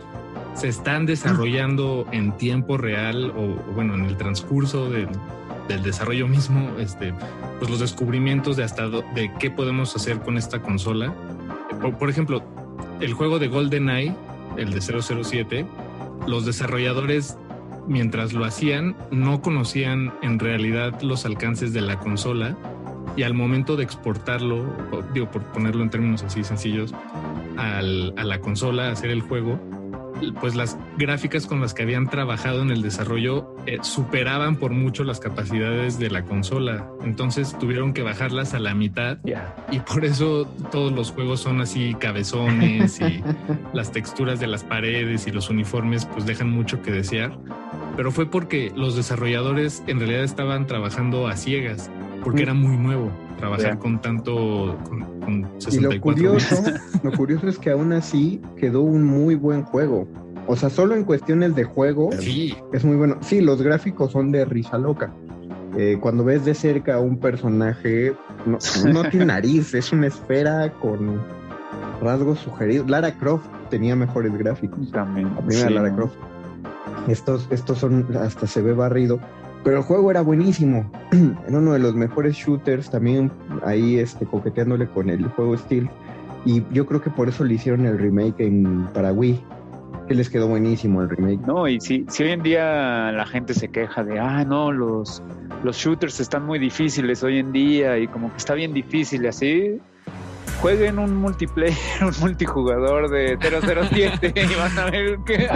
se 0.56 0.68
están 0.68 1.04
desarrollando 1.06 2.06
en 2.12 2.32
tiempo 2.32 2.78
real 2.78 3.30
o, 3.36 3.72
bueno, 3.74 3.94
en 3.94 4.06
el 4.06 4.16
transcurso 4.16 4.90
del, 4.90 5.08
desarrollo 5.82 6.28
mismo, 6.28 6.70
este, 6.78 7.12
pues 7.58 7.70
los 7.70 7.80
descubrimientos 7.80 8.56
de 8.56 8.62
hasta 8.62 8.88
de 8.88 9.32
qué 9.38 9.50
podemos 9.50 9.94
hacer 9.96 10.20
con 10.20 10.38
esta 10.38 10.62
consola. 10.62 11.12
Por, 11.98 12.08
ejemplo, 12.08 12.42
el 13.00 13.12
juego 13.12 13.38
de 13.38 13.48
GoldenEye, 13.48 14.14
el 14.56 14.72
de 14.72 14.80
007, 14.80 15.66
los 16.26 16.46
desarrolladores 16.46 17.36
mientras 17.88 18.32
lo 18.32 18.44
hacían 18.44 18.96
no 19.10 19.42
conocían 19.42 20.12
en 20.22 20.38
realidad 20.38 21.00
los 21.02 21.24
alcances 21.24 21.72
de 21.72 21.80
la 21.80 21.98
consola 21.98 22.56
y 23.16 23.22
al 23.22 23.34
momento 23.34 23.76
de 23.76 23.84
exportarlo, 23.84 24.64
digo 25.14 25.30
por 25.30 25.42
ponerlo 25.52 25.82
en 25.82 25.90
términos 25.90 26.22
así 26.22 26.42
sencillos, 26.44 26.94
a 27.56 27.82
la 27.82 28.40
consola, 28.40 28.90
hacer 28.90 29.10
el 29.10 29.22
juego, 29.22 29.58
pues 30.40 30.54
las 30.54 30.78
gráficas 30.96 31.46
con 31.46 31.60
las 31.60 31.74
que 31.74 31.82
habían 31.82 32.08
trabajado 32.08 32.62
en 32.62 32.70
el 32.70 32.82
desarrollo 32.82 33.56
eh, 33.66 33.78
superaban 33.82 34.56
por 34.56 34.72
mucho 34.72 35.04
las 35.04 35.20
capacidades 35.20 35.98
de 35.98 36.10
la 36.10 36.22
consola. 36.22 36.88
Entonces 37.04 37.56
tuvieron 37.58 37.92
que 37.92 38.02
bajarlas 38.02 38.54
a 38.54 38.58
la 38.58 38.74
mitad 38.74 39.18
y 39.70 39.80
por 39.80 40.04
eso 40.04 40.46
todos 40.70 40.92
los 40.92 41.12
juegos 41.12 41.40
son 41.40 41.60
así 41.60 41.94
cabezones 41.94 43.00
y 43.00 43.22
las 43.72 43.92
texturas 43.92 44.40
de 44.40 44.46
las 44.46 44.64
paredes 44.64 45.26
y 45.26 45.30
los 45.30 45.50
uniformes 45.50 46.06
pues 46.06 46.26
dejan 46.26 46.50
mucho 46.50 46.82
que 46.82 46.92
desear. 46.92 47.36
Pero 47.96 48.12
fue 48.12 48.26
porque 48.26 48.72
los 48.76 48.94
desarrolladores 48.96 49.82
en 49.86 49.98
realidad 49.98 50.24
estaban 50.24 50.66
trabajando 50.66 51.28
a 51.28 51.36
ciegas 51.36 51.90
porque 52.22 52.40
mm. 52.40 52.42
era 52.42 52.54
muy 52.54 52.76
nuevo 52.76 53.25
trabajar 53.36 53.78
con 53.78 54.00
tanto, 54.00 54.76
con, 54.88 55.46
64 55.58 55.70
y 55.78 55.80
lo 55.80 56.00
curioso, 56.00 56.62
lo 57.02 57.12
curioso 57.12 57.48
es 57.48 57.58
que 57.58 57.70
aún 57.70 57.92
así 57.92 58.40
quedó 58.56 58.82
un 58.82 59.04
muy 59.04 59.34
buen 59.34 59.62
juego. 59.62 60.08
O 60.46 60.56
sea, 60.56 60.70
solo 60.70 60.94
en 60.94 61.04
cuestiones 61.04 61.54
de 61.54 61.64
juego 61.64 62.10
es 62.12 62.84
muy 62.84 62.96
bueno. 62.96 63.18
Sí, 63.20 63.40
los 63.40 63.62
gráficos 63.62 64.12
son 64.12 64.30
de 64.30 64.44
risa 64.44 64.78
loca. 64.78 65.12
Eh, 65.76 65.98
cuando 66.00 66.24
ves 66.24 66.44
de 66.44 66.54
cerca 66.54 66.94
a 66.94 67.00
un 67.00 67.18
personaje, 67.18 68.14
no, 68.46 68.58
no 68.90 69.10
tiene 69.10 69.26
nariz, 69.26 69.74
es 69.74 69.92
una 69.92 70.06
esfera 70.06 70.72
con 70.80 71.20
rasgos 72.00 72.38
sugeridos. 72.38 72.88
Lara 72.88 73.12
Croft 73.18 73.46
tenía 73.70 73.96
mejores 73.96 74.36
gráficos. 74.38 74.90
También. 74.92 75.34
La 75.34 75.40
primera 75.42 75.70
Lara 75.70 75.94
Croft. 75.94 76.16
Estos, 77.08 77.46
estos 77.50 77.78
son, 77.78 78.06
hasta 78.16 78.46
se 78.46 78.62
ve 78.62 78.72
barrido. 78.72 79.20
Pero 79.66 79.78
el 79.78 79.82
juego 79.82 80.12
era 80.12 80.20
buenísimo. 80.20 80.88
era 81.48 81.58
uno 81.58 81.72
de 81.72 81.80
los 81.80 81.92
mejores 81.96 82.36
shooters 82.36 82.88
también 82.88 83.32
ahí 83.64 83.98
este, 83.98 84.24
coqueteándole 84.24 84.86
con 84.86 85.10
el 85.10 85.24
juego 85.30 85.58
Steel. 85.58 85.90
Y 86.44 86.62
yo 86.70 86.86
creo 86.86 87.02
que 87.02 87.10
por 87.10 87.28
eso 87.28 87.42
le 87.42 87.54
hicieron 87.54 87.84
el 87.84 87.98
remake 87.98 88.38
en 88.38 88.86
para 88.94 89.12
Wii. 89.12 89.42
Que 90.06 90.14
les 90.14 90.30
quedó 90.30 90.46
buenísimo 90.46 91.02
el 91.02 91.10
remake. 91.10 91.40
No, 91.48 91.66
y 91.66 91.80
si, 91.80 92.06
si 92.08 92.22
hoy 92.22 92.30
en 92.30 92.44
día 92.44 93.10
la 93.10 93.26
gente 93.26 93.54
se 93.54 93.66
queja 93.66 94.04
de, 94.04 94.20
ah, 94.20 94.44
no, 94.44 94.70
los, 94.70 95.20
los 95.64 95.76
shooters 95.76 96.20
están 96.20 96.46
muy 96.46 96.60
difíciles 96.60 97.24
hoy 97.24 97.40
en 97.40 97.50
día 97.50 97.98
y 97.98 98.06
como 98.06 98.30
que 98.30 98.36
está 98.36 98.54
bien 98.54 98.72
difícil 98.72 99.24
y 99.24 99.26
así, 99.26 99.80
jueguen 100.60 100.98
un 100.98 101.16
multiplayer, 101.16 101.76
un 102.02 102.12
multijugador 102.20 103.10
de 103.10 103.38
007 103.40 104.34
y 104.34 104.54
van 104.54 104.78
a 104.78 104.90
ver 104.90 105.18
qué. 105.24 105.48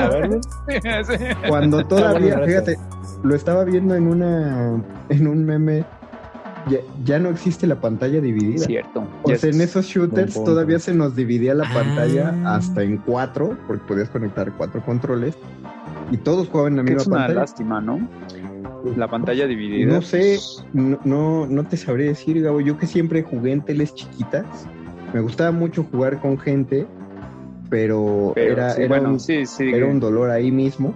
Cuando 1.48 1.84
todavía, 1.86 2.38
fíjate, 2.44 2.76
lo 3.22 3.34
estaba 3.34 3.64
viendo 3.64 3.94
en 3.94 4.06
una 4.06 4.82
en 5.08 5.26
un 5.26 5.44
meme. 5.44 5.84
Ya, 7.04 7.18
no 7.18 7.30
existe 7.30 7.66
la 7.66 7.80
pantalla 7.80 8.20
dividida. 8.20 8.66
Cierto. 8.66 9.06
O 9.22 9.34
sea, 9.34 9.48
en 9.48 9.62
esos 9.62 9.86
shooters 9.86 10.34
todavía 10.34 10.78
se 10.78 10.92
nos 10.92 11.16
dividía 11.16 11.54
la 11.54 11.64
pantalla 11.72 12.34
ah. 12.44 12.56
hasta 12.56 12.82
en 12.82 12.98
cuatro, 12.98 13.56
porque 13.66 13.82
podías 13.88 14.10
conectar 14.10 14.52
cuatro 14.58 14.84
controles 14.84 15.38
y 16.10 16.18
todos 16.18 16.48
jugaban 16.48 16.72
en 16.72 16.76
la 16.76 16.82
misma 16.82 17.04
pantalla. 17.04 17.24
Es 17.24 17.30
una 17.30 17.40
lástima, 17.40 17.80
¿no? 17.80 18.08
La 18.96 19.08
pantalla 19.08 19.46
dividida. 19.46 19.92
No 19.92 20.02
sé, 20.02 20.38
no, 20.72 21.46
no, 21.46 21.64
te 21.64 21.76
sabré 21.76 22.04
decir, 22.04 22.40
Gabo. 22.42 22.60
Yo 22.60 22.78
que 22.78 22.86
siempre 22.86 23.22
jugué 23.22 23.52
en 23.52 23.62
teles 23.62 23.94
chiquitas, 23.94 24.46
me 25.12 25.20
gustaba 25.20 25.50
mucho 25.50 25.84
jugar 25.84 26.20
con 26.20 26.38
gente, 26.38 26.86
pero, 27.68 28.32
era, 28.36 28.74
era, 28.74 29.00
un, 29.00 29.18
era 29.58 29.86
un 29.86 30.00
dolor 30.00 30.30
ahí 30.30 30.50
mismo 30.50 30.94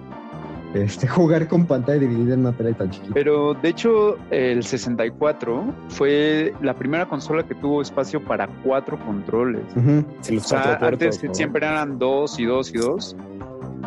este, 0.74 1.07
jugar 1.09 1.46
con 1.48 1.66
pantalla 1.66 2.00
dividida 2.00 2.35
en 2.35 2.40
una 2.40 2.53
tele 2.53 2.74
tan 2.74 2.90
chiquita. 2.90 3.14
Pero 3.14 3.55
de 3.55 3.68
hecho, 3.68 4.18
el 4.31 4.64
64 4.64 5.64
fue 5.88 6.53
la 6.61 6.74
primera 6.74 7.07
consola 7.07 7.44
que 7.44 7.55
tuvo 7.55 7.81
espacio 7.81 8.22
para 8.22 8.48
cuatro 8.64 8.98
controles. 8.98 9.62
o 9.77 10.40
sea, 10.40 10.79
antes 10.81 11.22
siempre 11.33 11.66
eran 11.66 11.98
dos 11.98 12.38
y 12.38 12.44
dos 12.44 12.74
y 12.74 12.79
dos. 12.79 13.16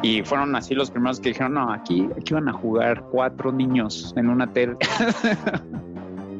Y 0.03 0.21
fueron 0.21 0.55
así 0.55 0.75
los 0.75 0.91
primeros 0.91 1.19
que 1.19 1.29
dijeron, 1.29 1.55
no, 1.55 1.71
aquí, 1.73 2.07
aquí 2.15 2.31
van 2.33 2.47
a 2.47 2.53
jugar 2.53 3.03
cuatro 3.11 3.51
niños 3.51 4.13
en 4.15 4.29
una 4.29 4.51
tele. 4.53 4.77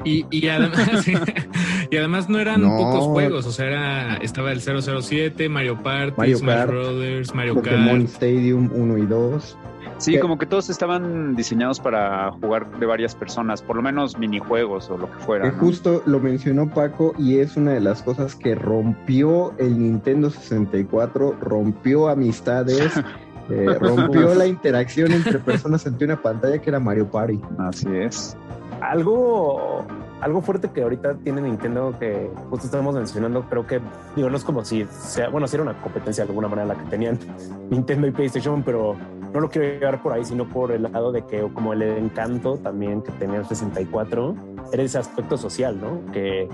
Y, 0.04 0.26
y, 0.30 0.48
además, 0.48 1.08
y 1.90 1.96
además 1.96 2.28
no 2.28 2.38
eran 2.38 2.62
pocos 2.62 3.04
juegos, 3.06 3.46
o 3.46 3.52
sea, 3.52 3.66
era, 3.66 4.16
estaba 4.16 4.52
el 4.52 4.60
007, 4.60 5.48
Mario 5.48 5.82
Party, 5.82 6.14
Mario 6.16 6.38
Smash 6.38 6.66
Brothers, 6.66 7.34
Mario 7.34 7.54
Pokémon 7.54 8.02
Stadium 8.02 8.70
1 8.74 8.98
y 8.98 9.06
2. 9.06 9.58
Sí, 9.98 10.18
como 10.20 10.38
que 10.38 10.46
todos 10.46 10.70
estaban 10.70 11.34
diseñados 11.34 11.80
para 11.80 12.30
jugar 12.30 12.70
de 12.78 12.86
varias 12.86 13.16
personas, 13.16 13.62
por 13.62 13.74
lo 13.74 13.82
menos 13.82 14.16
minijuegos 14.16 14.88
o 14.90 14.96
lo 14.96 15.10
que 15.10 15.18
fuera. 15.18 15.50
Justo 15.52 16.02
lo 16.06 16.20
mencionó 16.20 16.72
Paco 16.72 17.14
y 17.18 17.38
es 17.38 17.56
una 17.56 17.72
de 17.72 17.80
las 17.80 18.02
cosas 18.02 18.36
que 18.36 18.54
rompió 18.54 19.54
el 19.58 19.76
Nintendo 19.76 20.30
64, 20.30 21.38
rompió 21.40 22.08
amistades 22.08 22.92
Eh, 23.50 23.66
rompió 23.80 24.34
la 24.34 24.46
interacción 24.46 25.10
entre 25.12 25.38
personas 25.38 25.86
ante 25.86 26.04
una 26.04 26.20
pantalla 26.20 26.58
que 26.58 26.68
era 26.68 26.78
Mario 26.78 27.10
Party. 27.10 27.40
Así 27.58 27.88
es. 27.90 28.36
Algo, 28.80 29.84
algo 30.20 30.40
fuerte 30.40 30.70
que 30.70 30.82
ahorita 30.82 31.16
tiene 31.18 31.40
Nintendo 31.42 31.94
que 31.98 32.30
justo 32.50 32.66
estamos 32.66 32.94
mencionando, 32.94 33.42
creo 33.48 33.66
que, 33.66 33.80
digo, 34.16 34.30
no 34.30 34.36
es 34.36 34.44
como 34.44 34.64
si 34.64 34.84
sea, 34.90 35.28
bueno, 35.28 35.46
si 35.46 35.56
era 35.56 35.62
una 35.62 35.80
competencia 35.80 36.24
de 36.24 36.30
alguna 36.30 36.48
manera 36.48 36.68
la 36.68 36.74
que 36.74 36.88
tenían 36.90 37.18
Nintendo 37.70 38.06
y 38.06 38.10
PlayStation, 38.10 38.62
pero 38.62 38.96
no 39.32 39.40
lo 39.40 39.50
quiero 39.50 39.68
llevar 39.68 40.02
por 40.02 40.12
ahí, 40.12 40.24
sino 40.24 40.48
por 40.48 40.72
el 40.72 40.84
lado 40.84 41.12
de 41.12 41.22
que 41.26 41.40
como 41.52 41.72
el 41.72 41.82
encanto 41.82 42.56
también 42.58 43.02
que 43.02 43.12
tenía 43.12 43.38
el 43.38 43.46
64 43.46 44.34
era 44.72 44.82
ese 44.82 44.98
aspecto 44.98 45.36
social, 45.36 45.78
¿no? 45.80 46.12
Que 46.12 46.48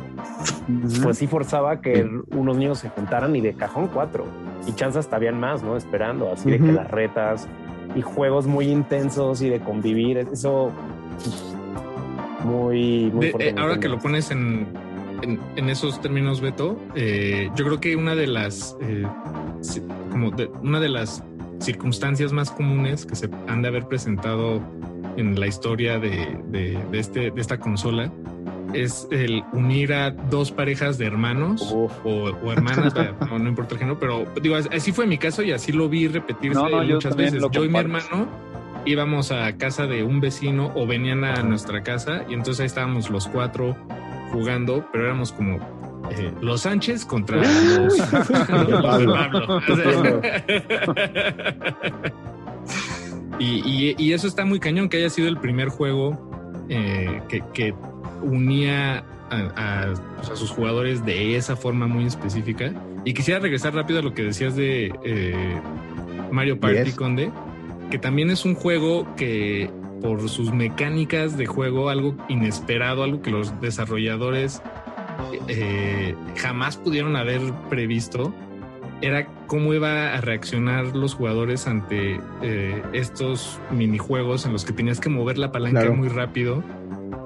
pues 1.02 1.18
sí 1.18 1.26
forzaba 1.26 1.80
que 1.80 2.08
unos 2.30 2.56
niños 2.56 2.78
se 2.78 2.88
juntaran 2.88 3.34
y 3.36 3.40
de 3.40 3.54
cajón 3.54 3.88
cuatro 3.92 4.24
y 4.66 4.72
chances 4.72 5.00
hasta 5.00 5.16
habían 5.16 5.38
más, 5.38 5.62
¿no? 5.62 5.76
Esperando, 5.76 6.32
así 6.32 6.50
de 6.50 6.58
que 6.58 6.72
las 6.72 6.90
retas 6.90 7.48
y 7.94 8.02
juegos 8.02 8.46
muy 8.46 8.68
intensos 8.68 9.40
y 9.42 9.50
de 9.50 9.60
convivir, 9.60 10.18
eso 10.18 10.70
muy, 12.44 13.10
muy 13.10 13.32
eh, 13.38 13.54
ahora 13.56 13.80
que 13.80 13.88
lo 13.88 13.98
pones 13.98 14.30
en, 14.30 14.66
en, 15.56 15.70
esos 15.70 16.00
términos, 16.00 16.40
Beto, 16.40 16.78
eh, 16.94 17.50
yo 17.56 17.64
creo 17.64 17.80
que 17.80 17.96
una 17.96 18.14
de 18.14 18.26
las 18.26 18.76
eh, 18.80 19.06
como 20.10 20.30
de, 20.30 20.46
una 20.62 20.80
de 20.80 20.88
las 20.88 21.22
circunstancias 21.60 22.32
más 22.32 22.50
comunes 22.50 23.06
que 23.06 23.16
se 23.16 23.30
han 23.48 23.62
de 23.62 23.68
haber 23.68 23.86
presentado 23.86 24.60
en 25.16 25.38
la 25.38 25.46
historia 25.46 25.98
de, 25.98 26.38
de, 26.48 26.78
este, 26.92 27.30
de 27.30 27.40
esta 27.40 27.58
consola 27.58 28.12
es 28.72 29.06
el 29.10 29.44
unir 29.52 29.92
a 29.92 30.10
dos 30.10 30.50
parejas 30.50 30.98
de 30.98 31.06
hermanos 31.06 31.72
o, 31.72 31.88
hermanas, 32.50 32.92
no, 33.30 33.48
importa 33.48 33.74
el 33.74 33.78
género, 33.78 33.98
pero 33.98 34.26
digo, 34.42 34.56
así 34.56 34.92
fue 34.92 35.06
mi 35.06 35.16
caso 35.16 35.42
y 35.42 35.52
así 35.52 35.72
lo 35.72 35.88
vi 35.88 36.08
repetirse 36.08 36.60
muchas 36.60 37.16
veces. 37.16 37.42
Yo 37.52 37.64
y 37.64 37.68
mi 37.68 37.78
hermano 37.78 38.43
íbamos 38.86 39.32
a 39.32 39.56
casa 39.56 39.86
de 39.86 40.02
un 40.02 40.20
vecino 40.20 40.72
o 40.74 40.86
venían 40.86 41.24
a 41.24 41.42
nuestra 41.42 41.82
casa 41.82 42.24
y 42.28 42.34
entonces 42.34 42.60
ahí 42.60 42.66
estábamos 42.66 43.10
los 43.10 43.28
cuatro 43.28 43.76
jugando, 44.32 44.86
pero 44.92 45.04
éramos 45.04 45.32
como 45.32 45.58
eh, 46.10 46.32
los 46.40 46.62
Sánchez 46.62 47.04
contra 47.04 47.36
los, 47.78 47.98
Pablo. 48.82 49.60
y, 53.38 54.12
eso 54.12 54.26
está 54.26 54.44
muy 54.44 54.60
cañón, 54.60 54.88
que 54.88 54.98
haya 54.98 55.10
sido 55.10 55.28
el 55.28 55.38
primer 55.38 55.68
juego 55.68 56.64
eh, 56.68 57.20
que, 57.28 57.74
unía 58.22 59.04
pues, 59.28 60.30
a, 60.30 60.36
sus 60.36 60.50
jugadores 60.50 61.04
de 61.04 61.36
esa 61.36 61.56
forma 61.56 61.86
muy 61.86 62.06
específica. 62.06 62.72
Y 63.04 63.14
quisiera 63.14 63.40
regresar 63.40 63.74
rápido 63.74 63.98
a 63.98 64.02
lo 64.02 64.14
que 64.14 64.22
decías 64.22 64.56
de 64.56 64.92
eh, 65.04 65.60
Mario 66.30 66.58
Party 66.58 66.92
Conde, 66.92 67.30
que 67.90 67.98
también 67.98 68.30
es 68.30 68.44
un 68.44 68.54
juego 68.54 69.06
que 69.16 69.70
por 70.00 70.28
sus 70.28 70.52
mecánicas 70.52 71.36
de 71.36 71.46
juego, 71.46 71.88
algo 71.88 72.14
inesperado, 72.28 73.02
algo 73.02 73.22
que 73.22 73.30
los 73.30 73.60
desarrolladores 73.60 74.62
eh, 75.48 76.14
jamás 76.36 76.76
pudieron 76.76 77.16
haber 77.16 77.40
previsto 77.70 78.34
era 79.00 79.26
cómo 79.46 79.74
iba 79.74 80.14
a 80.14 80.20
reaccionar 80.20 80.96
los 80.96 81.14
jugadores 81.14 81.66
ante 81.66 82.20
eh, 82.42 82.82
estos 82.92 83.60
minijuegos 83.70 84.46
en 84.46 84.52
los 84.52 84.64
que 84.64 84.72
tenías 84.72 85.00
que 85.00 85.08
mover 85.08 85.38
la 85.38 85.52
palanca 85.52 85.90
muy 85.90 86.08
rápido. 86.08 86.62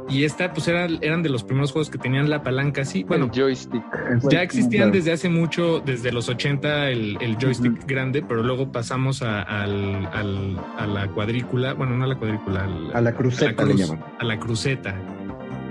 Y 0.09 0.25
esta, 0.25 0.53
pues 0.53 0.69
era, 0.69 0.87
eran 1.01 1.23
de 1.23 1.29
los 1.29 1.45
primeros 1.45 1.73
juegos 1.73 1.91
que 1.91 1.99
tenían 1.99 2.31
la 2.31 2.43
palanca 2.43 2.83
así. 2.83 3.05
Bueno, 3.05 3.31
joystick. 3.35 3.83
Ya 4.31 4.43
existían 4.43 4.91
desde 4.91 5.13
hace 5.13 5.29
mucho, 5.29 5.81
desde 5.81 6.13
los 6.13 6.29
80, 6.29 6.91
el, 6.91 7.37
joystick 7.41 7.87
grande, 7.87 8.23
pero 8.23 8.43
luego 8.43 8.73
pasamos 8.73 9.23
a, 9.23 9.67
la 9.67 11.09
cuadrícula. 11.15 11.75
Bueno, 11.75 11.97
no 11.97 12.05
a 12.05 12.09
la 12.09 12.17
cuadrícula, 12.17 12.69
a 12.95 13.01
la 13.01 13.15
cruceta 13.15 13.65
le 13.65 13.77
llaman. 13.77 14.05
A 14.19 14.25
la 14.25 14.39
cruceta 14.39 14.95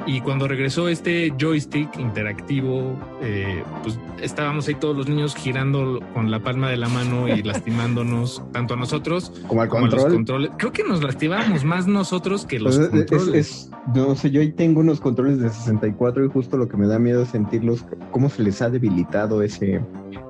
y 0.08 0.22
cuando 0.22 0.48
regresó 0.48 0.88
este 0.88 1.34
joystick 1.38 2.00
interactivo, 2.00 2.98
eh, 3.22 3.62
pues 3.84 4.00
estábamos 4.22 4.68
ahí 4.68 4.76
todos 4.76 4.96
los 4.96 5.10
niños 5.10 5.36
girando 5.36 6.00
con 6.14 6.32
la 6.32 6.40
palma 6.40 6.70
de 6.70 6.78
la 6.78 6.88
mano 6.88 7.28
y 7.28 7.44
lastimándonos, 7.44 8.42
tanto 8.54 8.76
a 8.76 8.78
nosotros 8.78 9.34
como, 9.48 9.62
al 9.62 9.70
control. 9.70 10.00
a 10.00 10.04
los 10.04 10.14
controles. 10.14 10.52
Creo 10.58 10.72
que 10.72 10.84
nos 10.84 11.04
lastimábamos 11.04 11.66
más 11.66 11.88
nosotros 11.88 12.46
que 12.46 12.60
los 12.60 12.78
pues 12.78 12.90
controles. 12.90 13.70
no 13.94 14.16
sé, 14.16 14.32
yo 14.32 14.40
ahí 14.40 14.52
tengo 14.54 14.80
unos 14.80 15.02
controles 15.02 15.40
de 15.40 15.50
64 15.50 16.26
y 16.26 16.30
justo 16.30 16.56
lo 16.56 16.70
que 16.70 16.78
me 16.78 16.88
da 16.88 17.00
miedo 17.00 17.24
es 17.24 17.30
sentirlos, 17.30 17.86
cómo 18.12 18.30
se 18.30 18.44
les 18.44 18.62
ha 18.62 18.70
debilitado 18.70 19.42
ese, 19.42 19.82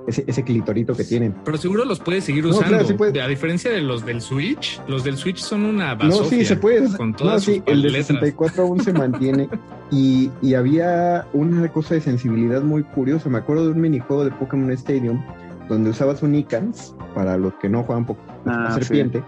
ese, 0.08 0.43
clitorito 0.43 0.95
que 0.95 1.04
tienen. 1.04 1.36
Pero 1.43 1.58
seguro 1.58 1.86
los 1.86 2.00
puedes 2.00 2.23
seguir 2.23 2.45
usando. 2.45 2.78
A 2.78 3.28
diferencia 3.28 3.71
de 3.71 3.82
los 3.82 4.06
del 4.06 4.21
Switch, 4.21 4.82
los 4.88 5.04
del 5.04 5.17
Switch 5.17 5.39
son 5.39 5.65
una 5.65 5.95
basofia. 5.95 6.21
No, 6.21 6.30
sí, 6.30 6.45
se 6.45 6.56
puede. 6.56 6.95
Con 6.95 7.13
todas 7.13 7.34
no, 7.34 7.39
sí, 7.39 7.63
el 7.65 7.82
de 7.82 7.89
64 7.91 8.63
aún 8.63 8.82
se 8.82 8.93
mantiene. 8.93 9.50
y, 9.91 10.32
y, 10.41 10.54
había 10.54 11.28
una 11.34 11.71
cosa 11.71 11.95
de 11.95 12.02
sensibilidad 12.02 12.62
muy 12.62 12.84
curiosa. 12.84 13.30
Me 13.30 13.38
acuerdo 13.38 13.65
de 13.65 13.71
un 13.71 13.82
minijuego 13.82 14.23
de 14.23 14.32
Pokémon 14.32 14.71
Stadium 14.71 15.21
donde 15.69 15.89
usabas 15.89 16.23
un 16.23 16.36
Icans, 16.36 16.95
para 17.13 17.38
los 17.38 17.54
que 17.56 17.69
no 17.69 17.84
juegan 17.84 18.06
Pokémon 18.06 18.41
ah, 18.45 18.71
serpiente, 18.73 19.23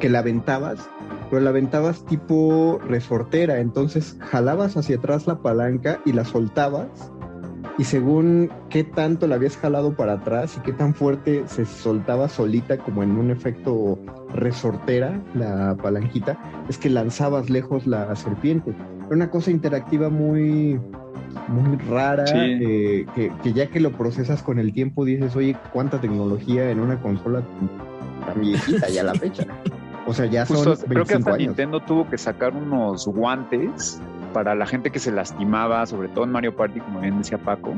que 0.00 0.08
la 0.08 0.20
aventabas, 0.20 0.88
pero 1.28 1.42
la 1.42 1.50
aventabas 1.50 2.04
tipo 2.06 2.80
resortera. 2.86 3.60
Entonces 3.60 4.16
jalabas 4.20 4.76
hacia 4.76 4.96
atrás 4.96 5.26
la 5.26 5.40
palanca 5.40 6.00
y 6.04 6.12
la 6.12 6.24
soltabas 6.24 7.12
y 7.80 7.84
según 7.84 8.50
qué 8.68 8.84
tanto 8.84 9.26
la 9.26 9.36
habías 9.36 9.56
jalado 9.56 9.96
para 9.96 10.12
atrás 10.12 10.54
y 10.58 10.60
qué 10.60 10.74
tan 10.74 10.92
fuerte 10.94 11.44
se 11.46 11.64
soltaba 11.64 12.28
solita 12.28 12.76
como 12.76 13.02
en 13.02 13.12
un 13.12 13.30
efecto 13.30 13.98
resortera 14.34 15.18
la 15.34 15.74
palanquita, 15.82 16.38
es 16.68 16.76
que 16.76 16.90
lanzabas 16.90 17.48
lejos 17.48 17.86
la 17.86 18.14
serpiente. 18.16 18.74
Era 19.06 19.16
una 19.16 19.30
cosa 19.30 19.50
interactiva 19.50 20.10
muy, 20.10 20.78
muy 21.48 21.78
rara, 21.88 22.26
eh, 22.36 23.06
que, 23.14 23.52
ya 23.54 23.70
que 23.70 23.80
lo 23.80 23.92
procesas 23.92 24.42
con 24.42 24.58
el 24.58 24.74
tiempo 24.74 25.06
dices, 25.06 25.34
oye, 25.34 25.56
cuánta 25.72 26.02
tecnología 26.02 26.70
en 26.70 26.80
una 26.80 27.00
consola 27.00 27.42
tan 28.26 28.42
viejita 28.42 28.90
ya 28.90 29.04
la 29.04 29.14
fecha. 29.14 29.46
O 30.06 30.14
sea, 30.14 30.26
ya 30.26 30.44
son 30.44 30.76
creo 30.88 31.04
que 31.04 31.14
hasta 31.14 31.36
Nintendo 31.36 31.78
tuvo 31.80 32.08
que 32.08 32.18
sacar 32.18 32.56
unos 32.56 33.06
guantes 33.06 34.00
para 34.32 34.54
la 34.54 34.66
gente 34.66 34.90
que 34.90 34.98
se 34.98 35.10
lastimaba, 35.10 35.84
sobre 35.86 36.08
todo 36.08 36.24
en 36.24 36.32
Mario 36.32 36.54
Party, 36.54 36.80
como 36.80 37.00
bien 37.00 37.18
decía 37.18 37.38
Paco. 37.38 37.74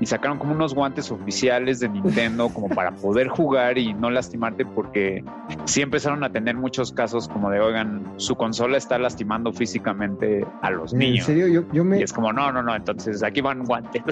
Y 0.00 0.06
sacaron 0.06 0.38
como 0.38 0.52
unos 0.52 0.74
guantes 0.74 1.10
oficiales 1.10 1.80
de 1.80 1.88
Nintendo 1.88 2.48
como 2.48 2.68
para 2.68 2.90
poder 2.96 3.28
jugar 3.28 3.78
y 3.78 3.94
no 3.94 4.10
lastimarte 4.10 4.64
porque 4.64 5.24
sí 5.64 5.82
empezaron 5.82 6.24
a 6.24 6.30
tener 6.30 6.56
muchos 6.56 6.92
casos 6.92 7.28
como 7.28 7.50
de, 7.50 7.60
oigan, 7.60 8.02
su 8.16 8.34
consola 8.36 8.78
está 8.78 8.98
lastimando 8.98 9.52
físicamente 9.52 10.46
a 10.62 10.70
los 10.70 10.94
niños. 10.94 11.28
En 11.28 11.38
serio, 11.38 11.66
yo, 11.72 11.84
me... 11.84 11.98
Y 11.98 12.02
es 12.02 12.12
como, 12.12 12.32
no, 12.32 12.52
no, 12.52 12.62
no, 12.62 12.74
entonces 12.74 13.22
aquí 13.22 13.40
van 13.40 13.64
guantes. 13.64 14.02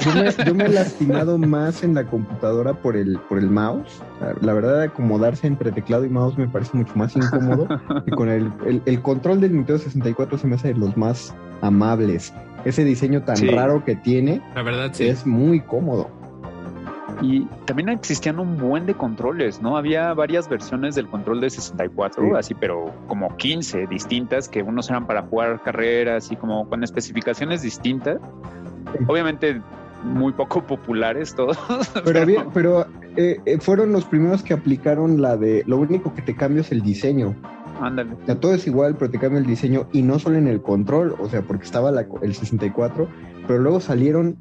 Yo 0.45 0.55
me, 0.55 0.64
he 0.64 0.69
lastimado 0.73 1.38
más 1.38 1.83
en 1.83 1.95
la 1.95 2.05
computadora 2.05 2.75
por 2.75 2.97
el, 2.97 3.19
por 3.29 3.38
el 3.38 3.51
mouse. 3.51 4.03
La 4.40 4.53
verdad, 4.53 4.83
acomodarse 4.83 5.47
entre 5.47 5.73
teclado 5.73 6.05
y 6.05 6.09
mouse 6.09 6.37
me 6.37 6.49
parece 6.49 6.77
mucho 6.77 6.93
más 6.95 7.16
incómodo. 7.16 7.69
y 8.07 8.11
con 8.11 8.29
el, 8.29 8.53
el, 8.85 9.03
control 9.03 9.40
del 9.40 9.55
Nintendo 9.55 9.79
64 9.79 10.38
se 10.38 10.47
me 10.47 10.57
hace 10.57 10.69
de 10.69 10.75
los 10.75 10.97
más 10.97 11.35
amables. 11.70 12.33
Ese 12.64 12.85
diseño 12.85 13.22
tan 13.22 13.37
raro 13.48 13.85
que 13.85 13.96
tiene, 13.96 14.42
la 14.54 14.62
verdad 14.62 14.92
es 15.00 15.26
muy 15.26 15.61
cómodo. 15.61 16.11
Y 17.22 17.46
también 17.66 17.88
existían 17.90 18.38
un 18.38 18.56
buen 18.56 18.87
de 18.87 18.94
controles, 18.94 19.61
¿no? 19.61 19.76
Había 19.76 20.14
varias 20.14 20.48
versiones 20.48 20.94
del 20.94 21.06
control 21.09 21.40
de 21.40 21.50
64, 21.50 22.37
así, 22.37 22.54
pero 22.54 22.94
como 23.09 23.37
15 23.37 23.87
distintas, 23.87 24.48
que 24.48 24.62
unos 24.62 24.88
eran 24.88 25.06
para 25.06 25.22
jugar 25.22 25.62
carreras 25.62 26.33
y 26.33 26.37
como 26.37 26.68
con 26.68 26.83
especificaciones 26.83 27.62
distintas. 27.62 28.18
Obviamente 29.06 29.61
muy 30.02 30.33
poco 30.33 30.62
populares 30.66 31.35
todos. 31.35 31.59
Pero, 32.04 32.50
pero, 32.52 32.87
eh, 33.16 33.40
eh, 33.44 33.59
fueron 33.59 33.92
los 33.92 34.04
primeros 34.04 34.42
que 34.42 34.54
aplicaron 34.54 35.20
la 35.20 35.37
de 35.37 35.62
lo 35.66 35.76
único 35.78 36.14
que 36.14 36.22
te 36.22 36.35
cambia 36.35 36.62
es 36.62 36.72
el 36.72 36.83
diseño. 36.83 37.35
Ándale. 37.81 38.12
O 38.12 38.27
sea, 38.27 38.38
todo 38.38 38.55
es 38.55 38.66
igual, 38.66 38.97
pero 38.97 39.11
te 39.11 39.19
cambia 39.19 39.38
el 39.38 39.47
diseño 39.47 39.88
y 39.93 40.03
no 40.03 40.19
solo 40.19 40.37
en 40.37 40.47
el 40.47 40.61
control, 40.61 41.16
o 41.19 41.29
sea, 41.29 41.43
porque 41.43 41.64
estaba 41.64 41.90
el 42.23 42.35
64, 42.35 43.09
pero 43.47 43.59
luego 43.59 43.81
salieron 43.81 44.37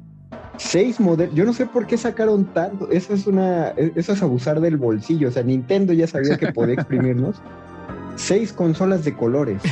seis 0.56 1.00
modelos. 1.00 1.34
Yo 1.34 1.44
no 1.44 1.52
sé 1.52 1.66
por 1.66 1.86
qué 1.86 1.96
sacaron 1.96 2.44
tanto. 2.52 2.90
Eso 2.90 3.14
es 3.14 3.26
una, 3.26 3.68
eso 3.68 4.12
es 4.12 4.22
abusar 4.22 4.60
del 4.60 4.76
bolsillo. 4.76 5.28
O 5.28 5.30
sea, 5.30 5.42
Nintendo 5.42 5.92
ya 5.92 6.06
sabía 6.06 6.36
que 6.36 6.52
podía 6.52 6.74
exprimirnos. 6.74 7.40
seis 8.16 8.52
consolas 8.52 9.04
de 9.04 9.14
colores 9.14 9.62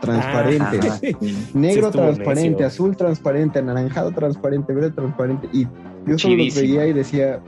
transparentes. 0.00 1.00
Negro 1.54 1.90
transparente, 1.90 2.64
azul 2.64 2.96
transparente, 2.96 3.60
anaranjado 3.60 4.10
transparente, 4.10 4.74
verde 4.74 4.90
transparente. 4.90 5.48
Y 5.52 5.66
yo 6.06 6.18
solo 6.18 6.36
los 6.36 6.54
veía 6.54 6.86
y 6.86 6.92
decía, 6.92 7.40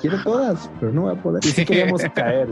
quiero 0.00 0.22
todas, 0.22 0.70
pero 0.80 0.92
no 0.92 1.02
voy 1.02 1.12
a 1.12 1.22
poder. 1.22 1.44
Y 1.44 1.48
sí 1.48 1.64
queríamos 1.64 2.02
caer. 2.14 2.48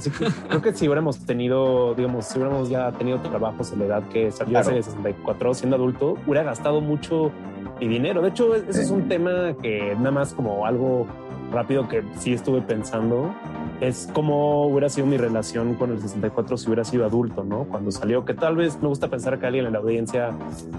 creo 0.48 0.62
que 0.62 0.72
si 0.72 0.86
hubiéramos 0.86 1.18
tenido, 1.26 1.94
digamos, 1.94 2.26
si 2.26 2.38
hubiéramos 2.38 2.68
ya 2.68 2.92
tenido 2.92 3.18
trabajos 3.20 3.72
en 3.72 3.80
la 3.80 3.84
edad 3.86 4.02
que 4.08 4.30
salió 4.30 4.58
hace 4.58 4.82
64, 4.82 5.54
siendo 5.54 5.76
adulto, 5.76 6.16
hubiera 6.26 6.42
gastado 6.42 6.80
mucho 6.80 7.30
dinero. 7.78 8.22
De 8.22 8.28
hecho, 8.28 8.54
ese 8.54 8.82
es 8.82 8.90
un 8.90 9.08
tema 9.08 9.54
que 9.62 9.94
nada 9.96 10.10
más 10.10 10.34
como 10.34 10.66
algo 10.66 11.06
rápido 11.50 11.88
que 11.88 12.02
sí 12.18 12.32
estuve 12.32 12.60
pensando. 12.62 13.34
es 13.80 14.08
como 14.12 14.66
hubiera 14.66 14.88
sido 14.88 15.06
mi 15.06 15.16
relación 15.16 15.74
con 15.74 15.90
el 15.90 16.00
64 16.00 16.56
si 16.56 16.66
hubiera 16.66 16.84
sido 16.84 17.06
adulto, 17.06 17.44
¿no? 17.44 17.64
Cuando 17.64 17.90
salió, 17.90 18.24
que 18.24 18.34
tal 18.34 18.56
vez 18.56 18.80
me 18.80 18.88
gusta 18.88 19.08
pensar 19.08 19.38
que 19.38 19.46
alguien 19.46 19.66
en 19.66 19.72
la 19.72 19.78
audiencia 19.78 20.30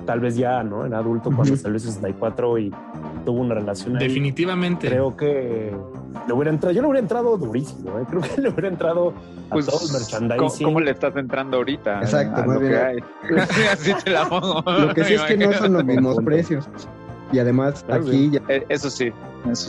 tal 0.06 0.20
vez 0.20 0.36
ya, 0.36 0.64
¿no? 0.64 0.86
Era 0.86 1.00
adulto 1.00 1.32
cuando 1.36 1.56
salió 1.56 1.76
el 1.76 1.82
64 1.82 2.58
y 2.60 2.72
tuvo 3.26 3.42
una 3.42 3.56
relación. 3.56 3.98
Definitivamente. 3.98 4.88
Creo 4.88 5.16
que 5.16 5.74
le 6.28 6.34
hubiera 6.34 6.52
entrado, 6.52 6.74
yo 6.74 6.82
le 6.82 6.88
hubiera 6.88 7.00
entrado 7.00 7.38
durísimo, 7.38 8.00
¿eh? 8.00 8.06
creo 8.10 8.22
que 8.22 8.42
le 8.42 8.50
hubiera 8.50 8.68
entrado 8.68 9.14
a 9.50 9.54
pues, 9.54 9.66
todo 9.66 9.80
el 9.86 9.94
merchandising. 9.94 10.66
¿cómo, 10.66 10.80
le 10.80 10.92
estás 10.92 11.16
entrando 11.16 11.58
ahorita? 11.58 12.02
Exacto, 12.02 12.44
muy 12.44 12.68
bien. 12.68 13.04
Así 13.72 13.94
te 14.04 14.12
la 14.12 14.28
pongo. 14.28 14.64
Lo 14.66 14.94
que 14.94 15.04
sí 15.04 15.14
es 15.14 15.22
que 15.24 15.38
no 15.38 15.54
son 15.54 15.74
los 15.74 15.86
mismos 15.86 16.18
precios. 16.24 16.68
Y 17.32 17.40
además 17.40 17.86
aquí 17.90 18.32
ya, 18.32 18.42
eh, 18.50 18.66
eso 18.70 18.90
sí, 18.90 19.12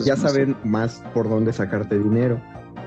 ya 0.05 0.15
saben 0.15 0.55
más 0.63 1.03
por 1.13 1.29
dónde 1.29 1.53
sacarte 1.53 1.97
dinero. 1.97 2.39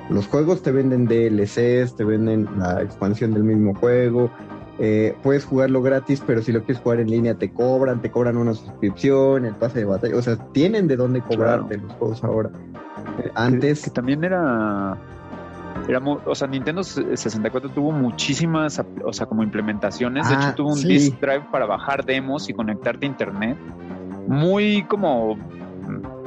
Los 0.08 0.28
juegos 0.28 0.62
te 0.62 0.70
venden 0.70 1.06
DLCs, 1.06 1.96
te 1.96 2.04
venden 2.04 2.48
la 2.58 2.82
expansión 2.82 3.34
del 3.34 3.42
mismo 3.42 3.74
juego. 3.74 4.30
Eh, 4.78 5.16
puedes 5.22 5.44
jugarlo 5.44 5.82
gratis, 5.82 6.22
pero 6.24 6.42
si 6.42 6.52
lo 6.52 6.62
quieres 6.62 6.82
jugar 6.82 7.00
en 7.00 7.10
línea 7.10 7.34
te 7.34 7.50
cobran, 7.50 8.02
te 8.02 8.10
cobran 8.10 8.36
una 8.36 8.52
suscripción, 8.52 9.46
el 9.46 9.54
pase 9.54 9.80
de 9.80 9.84
batalla. 9.86 10.16
O 10.16 10.22
sea, 10.22 10.36
tienen 10.52 10.86
de 10.86 10.96
dónde 10.96 11.22
cobrarte 11.22 11.78
los 11.78 11.92
juegos 11.94 12.22
ahora. 12.22 12.50
Eh, 13.24 13.30
antes. 13.34 13.84
Que, 13.84 13.90
también 13.90 14.22
era. 14.22 14.96
Era, 15.88 16.00
o 16.00 16.34
sea, 16.34 16.48
Nintendo 16.48 16.82
64 16.82 17.70
tuvo 17.70 17.92
muchísimas, 17.92 18.82
o 19.04 19.12
sea, 19.12 19.26
como 19.26 19.42
implementaciones. 19.42 20.28
de 20.28 20.34
hecho, 20.34 20.48
ah, 20.48 20.54
tuvo 20.54 20.72
un 20.72 20.82
disk 20.82 21.20
drive 21.20 21.46
para 21.50 21.66
bajar 21.66 22.04
demos 22.04 22.48
y 22.48 22.54
conectarte 22.54 23.06
a 23.06 23.08
internet. 23.08 23.56
Muy 24.26 24.82
como. 24.84 25.36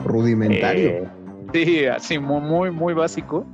Rudimentario. 0.05 0.89
Eh, 0.89 1.09
sí, 1.53 1.85
así, 1.85 2.19
muy, 2.19 2.41
muy, 2.41 2.71
muy 2.71 2.93
básico 2.93 3.45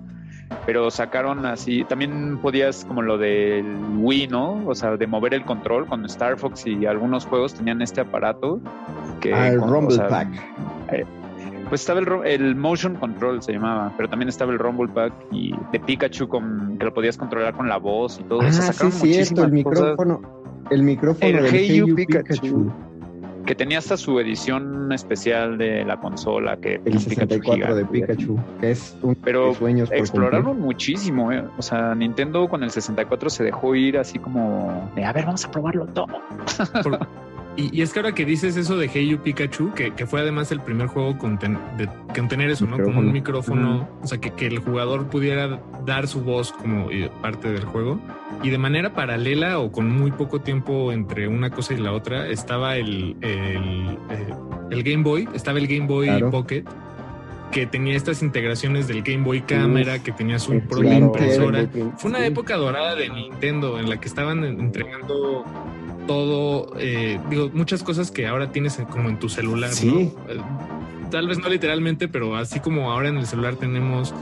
pero 0.66 0.90
sacaron 0.92 1.46
así, 1.46 1.84
también 1.84 2.38
podías 2.38 2.86
como 2.86 3.02
lo 3.02 3.18
del 3.18 3.66
Wii, 3.98 4.28
¿no? 4.28 4.66
O 4.68 4.76
sea, 4.76 4.98
de 4.98 5.08
mover 5.08 5.34
el 5.34 5.44
control 5.44 5.86
con 5.88 6.06
Star 6.06 6.38
Fox 6.38 6.66
y 6.66 6.86
algunos 6.86 7.26
juegos 7.26 7.54
tenían 7.54 7.82
este 7.82 8.02
aparato 8.02 8.60
que... 9.22 9.34
Ah, 9.34 9.50
el 9.50 9.62
Rumble 9.62 9.98
Pack. 9.98 10.28
Eh, 10.92 11.06
pues 11.70 11.82
estaba 11.82 12.00
el, 12.00 12.08
el, 12.26 12.56
Motion 12.56 12.96
Control, 12.96 13.42
se 13.42 13.54
llamaba, 13.54 13.92
pero 13.98 14.10
también 14.10 14.30
estaba 14.30 14.52
el 14.52 14.60
Rumble 14.60 14.88
Pack 14.88 15.14
y 15.32 15.54
de 15.72 15.80
Pikachu 15.80 16.28
con, 16.28 16.78
que 16.78 16.86
lo 16.86 16.94
podías 16.94 17.18
controlar 17.18 17.54
con 17.56 17.68
la 17.68 17.78
voz 17.78 18.20
y 18.20 18.24
todo. 18.24 18.42
Ah, 18.42 18.52
sí, 18.52 18.92
sí, 18.92 19.16
esto, 19.16 19.44
el 19.44 19.52
micrófono. 19.52 20.22
El 20.72 20.84
micrófono 20.84 21.40
el 21.40 21.46
Hey 21.48 21.84
Pikachu 21.96 22.72
que 23.46 23.56
tenía 23.56 23.80
hasta 23.80 23.98
su 23.98 24.20
edición 24.20 24.92
especial 24.92 25.58
de 25.58 25.86
la 25.86 25.98
consola 25.98 26.58
que 26.58 26.82
el 26.84 27.00
64 27.00 27.76
de 27.76 27.86
Pikachu 27.86 28.40
que 28.60 28.72
es 28.72 28.98
un 29.02 29.16
pero 29.16 29.54
sueños 29.54 29.90
exploraron 29.92 30.60
muchísimo 30.60 31.32
¿eh? 31.32 31.44
o 31.58 31.62
sea 31.62 31.96
Nintendo 31.96 32.48
con 32.48 32.64
el 32.64 32.72
64 32.72 33.30
se 33.30 33.44
dejó 33.44 33.76
ir 33.76 33.98
así 33.98 34.20
como 34.20 34.92
de 34.96 35.06
a 35.06 35.14
ver 35.14 35.26
vamos 35.26 35.46
a 35.46 35.52
probarlo 35.52 35.86
todo 35.88 36.08
Y, 37.58 37.82
es 37.82 37.94
que 37.94 38.00
ahora 38.00 38.14
que 38.14 38.26
dices 38.26 38.58
eso 38.58 38.78
de 38.78 38.90
Hey 38.90 39.08
You 39.08 39.20
Pikachu, 39.20 39.74
que, 39.74 39.92
fue 40.06 40.22
además 40.22 40.52
el 40.52 40.60
primer 40.60 40.88
juego 40.88 41.18
con, 41.18 41.38
de, 41.38 41.90
tener 42.28 42.50
eso, 42.50 42.66
¿no? 42.66 42.78
Como 42.82 43.00
un 43.00 43.12
micrófono, 43.12 43.88
o 44.02 44.08
sea, 44.08 44.18
que, 44.20 44.32
que, 44.32 44.48
el 44.48 44.60
jugador 44.60 45.08
pudiera 45.08 45.62
dar 45.86 46.08
su 46.08 46.22
voz 46.22 46.52
como 46.52 46.90
parte 47.22 47.52
del 47.52 47.64
juego. 47.64 48.00
Y 48.44 48.50
de 48.50 48.58
manera 48.58 48.94
paralela 48.94 49.60
o 49.60 49.72
con 49.72 49.90
muy 49.90 50.12
poco 50.12 50.42
tiempo 50.42 50.92
entre 50.92 51.28
una 51.28 51.50
cosa 51.50 51.74
y 51.74 51.78
la 51.78 51.94
otra, 51.94 52.28
estaba 52.28 52.76
el, 52.76 53.16
el, 53.22 53.98
eh, 54.10 54.84
Game 54.84 55.04
Boy, 55.04 55.30
estaba 55.34 55.58
el 55.60 55.68
Game 55.68 55.88
Boy 55.88 56.10
Pocket 56.30 56.66
que 57.52 57.66
tenía 57.66 57.96
estas 57.96 58.22
integraciones 58.22 58.88
del 58.90 59.02
Game 59.02 59.24
Boy 59.24 59.42
Camera, 59.42 60.00
que 60.00 60.12
tenía 60.12 60.40
su 60.40 60.60
propia 60.60 60.96
impresora. 60.96 61.66
Fue 61.98 62.10
una 62.10 62.26
época 62.26 62.58
dorada 62.58 62.96
de 62.96 63.08
Nintendo 63.08 63.80
en 63.80 63.88
la 63.88 63.98
que 63.98 64.10
estaban 64.10 64.44
entregando 64.44 65.46
todo, 66.08 66.74
eh, 66.80 67.20
digo, 67.30 67.50
muchas 67.54 67.84
cosas 67.84 68.12
que 68.12 68.28
ahora 68.28 68.52
tienes 68.52 68.82
como 68.90 69.10
en 69.10 69.20
tu 69.20 69.30
celular. 69.30 69.72
Sí. 69.72 70.14
Eh, 70.28 70.38
tal 71.12 71.28
vez 71.28 71.40
no 71.40 71.50
literalmente, 71.50 72.08
pero 72.08 72.36
así 72.36 72.60
como 72.60 72.92
ahora 72.92 73.10
en 73.10 73.18
el 73.18 73.28
celular 73.28 73.56
tenemos 73.56 74.14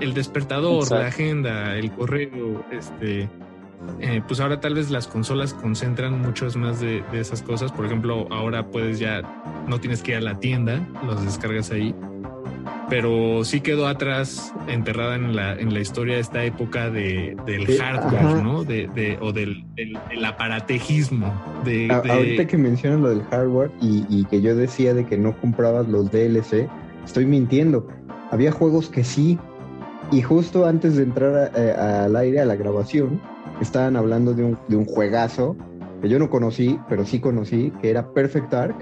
el 0.00 0.14
despertador, 0.14 0.90
la 0.90 1.06
agenda, 1.06 1.76
el 1.76 1.92
correo, 1.92 2.64
este, 2.72 3.28
eh, 4.00 4.22
pues 4.26 4.40
ahora 4.40 4.60
tal 4.60 4.74
vez 4.74 4.90
las 4.90 5.06
consolas 5.06 5.54
concentran 5.54 6.20
muchas 6.20 6.56
más 6.56 6.80
de, 6.80 7.04
de, 7.12 7.20
esas 7.20 7.42
cosas. 7.42 7.72
Por 7.72 7.86
ejemplo, 7.86 8.26
ahora 8.30 8.66
puedes 8.66 8.98
ya, 8.98 9.22
no 9.68 9.78
tienes 9.80 10.02
que 10.02 10.12
ir 10.12 10.18
a 10.18 10.20
la 10.20 10.40
tienda, 10.40 10.86
los 11.04 11.24
descargas 11.24 11.70
ahí 11.70 11.94
pero 12.88 13.44
sí 13.44 13.60
quedó 13.60 13.86
atrás, 13.86 14.52
enterrada 14.68 15.16
en 15.16 15.34
la, 15.34 15.54
en 15.54 15.74
la 15.74 15.80
historia 15.80 16.18
esta 16.18 16.44
época 16.44 16.90
de, 16.90 17.36
del 17.44 17.66
hardware, 17.78 18.42
¿no? 18.42 18.64
De, 18.64 19.18
o 19.20 19.32
del, 19.32 19.64
aparatejismo. 20.24 21.32
De, 21.64 21.88
Ahorita 21.90 22.46
que 22.46 22.56
mencionan 22.56 23.02
lo 23.02 23.10
del 23.10 23.22
hardware 23.24 23.70
y, 23.80 24.24
que 24.26 24.40
yo 24.40 24.54
decía 24.54 24.94
de 24.94 25.04
que 25.04 25.18
no 25.18 25.36
comprabas 25.40 25.88
los 25.88 26.10
DLC, 26.10 26.68
estoy 27.04 27.26
mintiendo. 27.26 27.88
Había 28.30 28.52
juegos 28.52 28.88
que 28.88 29.04
sí, 29.04 29.38
y 30.12 30.22
justo 30.22 30.66
antes 30.66 30.96
de 30.96 31.02
entrar 31.04 31.52
eh, 31.56 31.72
al 31.72 32.14
aire, 32.16 32.40
a 32.40 32.44
la 32.44 32.56
grabación, 32.56 33.20
estaban 33.60 33.96
hablando 33.96 34.32
de 34.34 34.44
un, 34.44 34.58
de 34.68 34.76
un 34.76 34.84
juegazo 34.84 35.56
que 36.02 36.08
yo 36.08 36.18
no 36.18 36.30
conocí, 36.30 36.78
pero 36.88 37.04
sí 37.04 37.20
conocí, 37.20 37.72
que 37.80 37.90
era 37.90 38.12
Perfect 38.12 38.50
Dark 38.50 38.76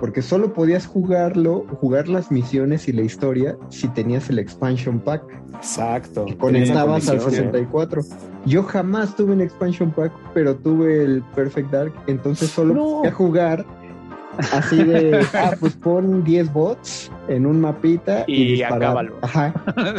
porque 0.00 0.22
solo 0.22 0.52
podías 0.52 0.86
jugarlo, 0.86 1.66
jugar 1.80 2.08
las 2.08 2.30
misiones 2.30 2.88
y 2.88 2.92
la 2.92 3.02
historia 3.02 3.56
si 3.68 3.88
tenías 3.88 4.28
el 4.30 4.38
expansion 4.38 5.00
pack. 5.00 5.22
Exacto. 5.54 6.26
conectabas 6.38 7.08
al 7.08 7.20
64. 7.20 8.02
Yo 8.44 8.62
jamás 8.62 9.16
tuve 9.16 9.32
un 9.32 9.40
expansion 9.40 9.90
pack, 9.90 10.12
pero 10.34 10.54
tuve 10.54 11.02
el 11.02 11.22
Perfect 11.34 11.70
Dark, 11.70 11.92
entonces 12.06 12.50
solo 12.50 12.74
podía 12.74 13.12
jugar 13.12 13.66
así 14.52 14.82
de, 14.84 15.24
ah, 15.34 15.52
pues 15.58 15.74
pon 15.76 16.22
10 16.24 16.52
bots 16.52 17.10
en 17.28 17.46
un 17.46 17.60
mapita 17.60 18.24
y, 18.26 18.54
y 18.54 18.62
Ajá. 18.62 19.54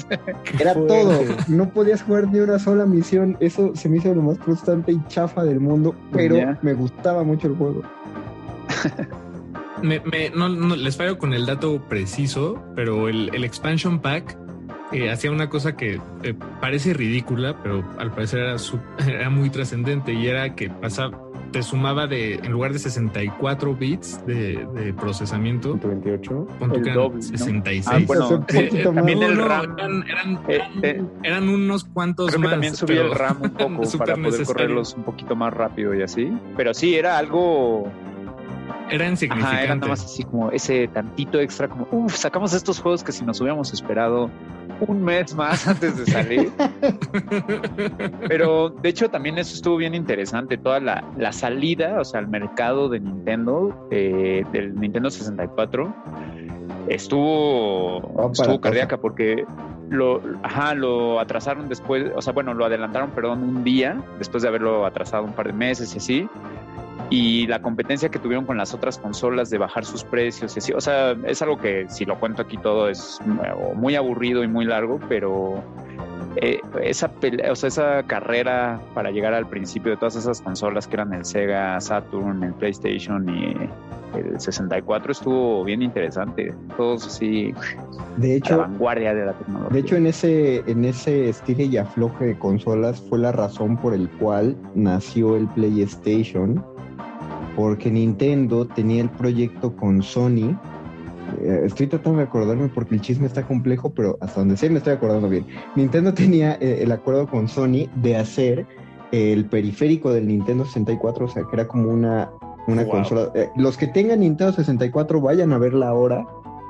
Era 0.60 0.74
todo. 0.74 1.22
No 1.48 1.70
podías 1.70 2.04
jugar 2.04 2.28
ni 2.32 2.40
una 2.40 2.60
sola 2.60 2.86
misión. 2.86 3.36
Eso 3.40 3.76
se 3.76 3.90
me 3.90 3.98
hizo 3.98 4.14
lo 4.14 4.22
más 4.22 4.38
frustrante 4.40 4.92
y 4.92 5.02
chafa 5.08 5.44
del 5.44 5.60
mundo, 5.60 5.96
pero 6.12 6.38
me 6.62 6.74
gustaba 6.74 7.24
mucho 7.24 7.48
el 7.48 7.56
juego. 7.56 7.82
me, 9.82 10.30
no, 10.36 10.50
les 10.76 10.98
fallo 10.98 11.18
con 11.18 11.34
el 11.34 11.46
dato 11.46 11.82
preciso, 11.88 12.64
pero 12.76 13.10
el, 13.10 13.44
expansion 13.44 14.00
pack 14.00 14.38
eh, 14.92 15.10
hacía 15.10 15.32
una 15.32 15.50
cosa 15.50 15.76
que 15.76 16.00
eh, 16.24 16.34
parece 16.62 16.94
ridícula, 16.94 17.62
pero 17.62 17.84
al 17.98 18.12
parecer 18.12 18.40
era, 18.40 18.56
era 19.08 19.30
muy 19.30 19.50
trascendente 19.50 20.14
y 20.14 20.28
era 20.28 20.56
que 20.56 20.70
pasaba, 20.70 21.20
te 21.52 21.64
sumaba 21.64 22.08
de, 22.08 22.36
en 22.36 22.52
lugar 22.52 22.74
de 22.74 22.80
64 22.80 23.76
bits 23.76 24.26
de, 24.26 24.66
de 24.74 24.94
procesamiento, 24.94 25.80
28, 25.82 26.48
el 26.62 27.24
66. 27.24 27.88
Ah, 27.88 28.00
bueno, 28.06 28.46
eh, 28.50 28.82
también 28.84 29.24
el 29.24 29.38
RAM. 29.38 29.76
Eran, 30.08 31.10
eran, 31.24 31.50
unos 31.50 31.84
cuantos 31.86 32.28
creo 32.28 32.40
más. 32.40 32.50
Que 32.50 32.54
también 32.54 32.76
subía 32.76 33.02
el 33.02 33.12
RAM 33.12 33.42
un 33.42 33.50
poco 33.78 33.98
para 33.98 34.16
poder 34.16 34.46
correrlos 34.46 34.94
un 34.96 35.04
poquito 35.04 35.36
más 35.36 35.54
rápido 35.54 35.94
y 35.96 36.02
así. 36.02 36.32
Pero 36.56 36.74
sí, 36.74 36.96
era 36.96 37.18
algo 37.18 37.92
era 38.90 39.08
insignificante. 39.08 39.64
era 39.64 39.76
nada 39.76 39.88
más 39.88 40.04
así 40.04 40.24
como 40.24 40.52
ese 40.52 40.88
tantito 40.88 41.40
extra, 41.40 41.68
como, 41.68 41.88
uff, 41.92 42.16
sacamos 42.16 42.54
estos 42.54 42.80
juegos 42.80 43.04
que 43.04 43.12
si 43.12 43.26
nos 43.26 43.40
hubiéramos 43.42 43.74
esperado 43.74 44.30
un 44.88 45.04
mes 45.04 45.36
más 45.36 45.68
antes 45.68 45.98
de 45.98 46.06
salir. 46.06 46.52
Pero 48.28 48.70
de 48.70 48.90
hecho 48.90 49.10
también 49.10 49.38
eso 49.38 49.56
estuvo 49.56 49.78
bien 49.78 49.94
interesante, 49.94 50.58
toda 50.58 50.80
la, 50.80 51.04
la 51.18 51.32
salida, 51.32 52.00
o 52.00 52.06
sea, 52.06 52.20
el 52.20 52.28
mercado 52.28 52.90
de 52.90 53.00
Nintendo, 53.00 53.88
eh, 53.92 54.44
del 54.52 54.80
Nintendo 54.80 55.10
64, 55.10 55.96
estuvo, 56.88 57.98
oh, 57.98 58.32
estuvo 58.32 58.62
cardíaca 58.62 58.98
porque 58.98 59.46
lo, 59.90 60.22
ajá, 60.44 60.74
lo 60.76 61.20
atrasaron 61.20 61.70
después, 61.70 62.12
o 62.16 62.22
sea, 62.22 62.34
bueno, 62.34 62.54
lo 62.54 62.66
adelantaron, 62.66 63.12
perdón, 63.12 63.44
un 63.44 63.64
día, 63.64 64.02
después 64.20 64.44
de 64.44 64.50
haberlo 64.50 64.86
atrasado 64.86 65.24
un 65.24 65.34
par 65.34 65.48
de 65.48 65.54
meses 65.54 65.94
y 65.96 65.98
así 65.98 66.30
y 67.10 67.48
la 67.48 67.62
competencia 67.62 68.10
que 68.10 68.20
tuvieron 68.20 68.46
con 68.46 68.58
las 68.58 68.74
otras 68.74 68.98
consolas 68.98 69.50
de 69.50 69.58
bajar 69.58 69.86
sus 69.86 70.04
precios 70.04 70.56
y 70.56 70.60
así. 70.60 70.74
O 70.74 70.82
sea, 70.82 71.12
es 71.26 71.42
algo 71.42 71.58
que 71.58 71.86
si 71.90 72.06
lo 72.06 72.20
cuento 72.20 72.42
aquí 72.42 72.58
todo 72.58 72.90
es 72.90 73.20
muy 73.76 73.96
aburrido 73.96 74.44
y 74.44 74.48
muy 74.48 74.66
largo, 74.66 75.00
pero 75.08 75.64
eh, 76.36 76.60
esa, 76.82 77.12
o 77.50 77.56
sea, 77.56 77.68
esa 77.68 78.04
carrera 78.04 78.82
para 78.94 79.12
llegar 79.12 79.34
al 79.34 79.48
principio 79.48 79.92
de 79.92 79.98
todas 79.98 80.16
esas 80.16 80.42
consolas 80.42 80.88
que 80.88 80.96
eran 80.96 81.14
el 81.14 81.24
Sega 81.24 81.80
Saturn, 81.80 82.44
el 82.44 82.54
PlayStation 82.54 83.28
y 83.30 83.56
el 84.18 84.40
64 84.40 85.12
estuvo 85.12 85.64
bien 85.64 85.82
interesante. 85.82 86.54
Todos 86.76 87.08
así 87.08 87.54
de 88.18 88.36
hecho, 88.36 88.58
la 88.58 88.68
vanguardia 88.68 89.14
de 89.14 89.26
la 89.26 89.34
tecnología. 89.34 89.74
De 89.74 89.80
hecho, 89.80 89.96
en 89.96 90.08
ese, 90.08 90.64
en 90.68 90.86
ese 90.86 91.30
estilo 91.30 91.64
y 91.64 91.78
afloje 91.78 92.26
de 92.26 92.38
consolas 92.38 93.02
fue 93.10 93.20
la 93.20 93.32
razón 93.32 93.78
por 93.78 93.94
el 93.94 94.10
cual 94.10 94.58
nació 94.76 95.38
el 95.38 95.48
PlayStation 95.50 96.64
porque 97.56 97.90
Nintendo 97.90 98.68
tenía 98.68 99.02
el 99.02 99.10
proyecto 99.10 99.76
con 99.76 100.04
Sony, 100.04 100.56
eh, 101.42 101.62
estoy 101.66 101.88
tratando 101.88 102.20
de 102.20 102.26
acordarme 102.26 102.70
porque 102.70 102.96
el 102.96 103.02
chisme 103.02 103.28
está 103.28 103.44
complejo, 103.46 103.90
pero 103.90 104.18
hasta 104.22 104.42
donde 104.42 104.58
sé 104.58 104.70
me 104.70 104.78
estoy 104.78 104.94
acordando 104.94 105.28
bien. 105.30 105.46
Nintendo 105.76 106.14
tenía 106.14 106.58
eh, 106.62 106.80
el 106.82 106.92
acuerdo 106.92 107.28
con 107.28 107.48
Sony 107.48 107.88
de 107.96 108.16
hacer 108.18 108.66
el 109.12 109.46
periférico 109.46 110.12
del 110.12 110.28
Nintendo 110.28 110.66
64, 110.66 111.26
o 111.26 111.30
sea, 111.30 111.44
que 111.44 111.56
era 111.56 111.68
como 111.68 111.90
una, 111.90 112.30
una 112.68 112.86
consola. 112.86 113.32
los 113.56 113.78
que 113.78 113.88
tengan 113.88 114.20
Nintendo 114.20 114.54
64 114.54 115.22
vayan 115.22 115.54
a 115.54 115.58
verla 115.58 115.88
ahora, 115.88 116.28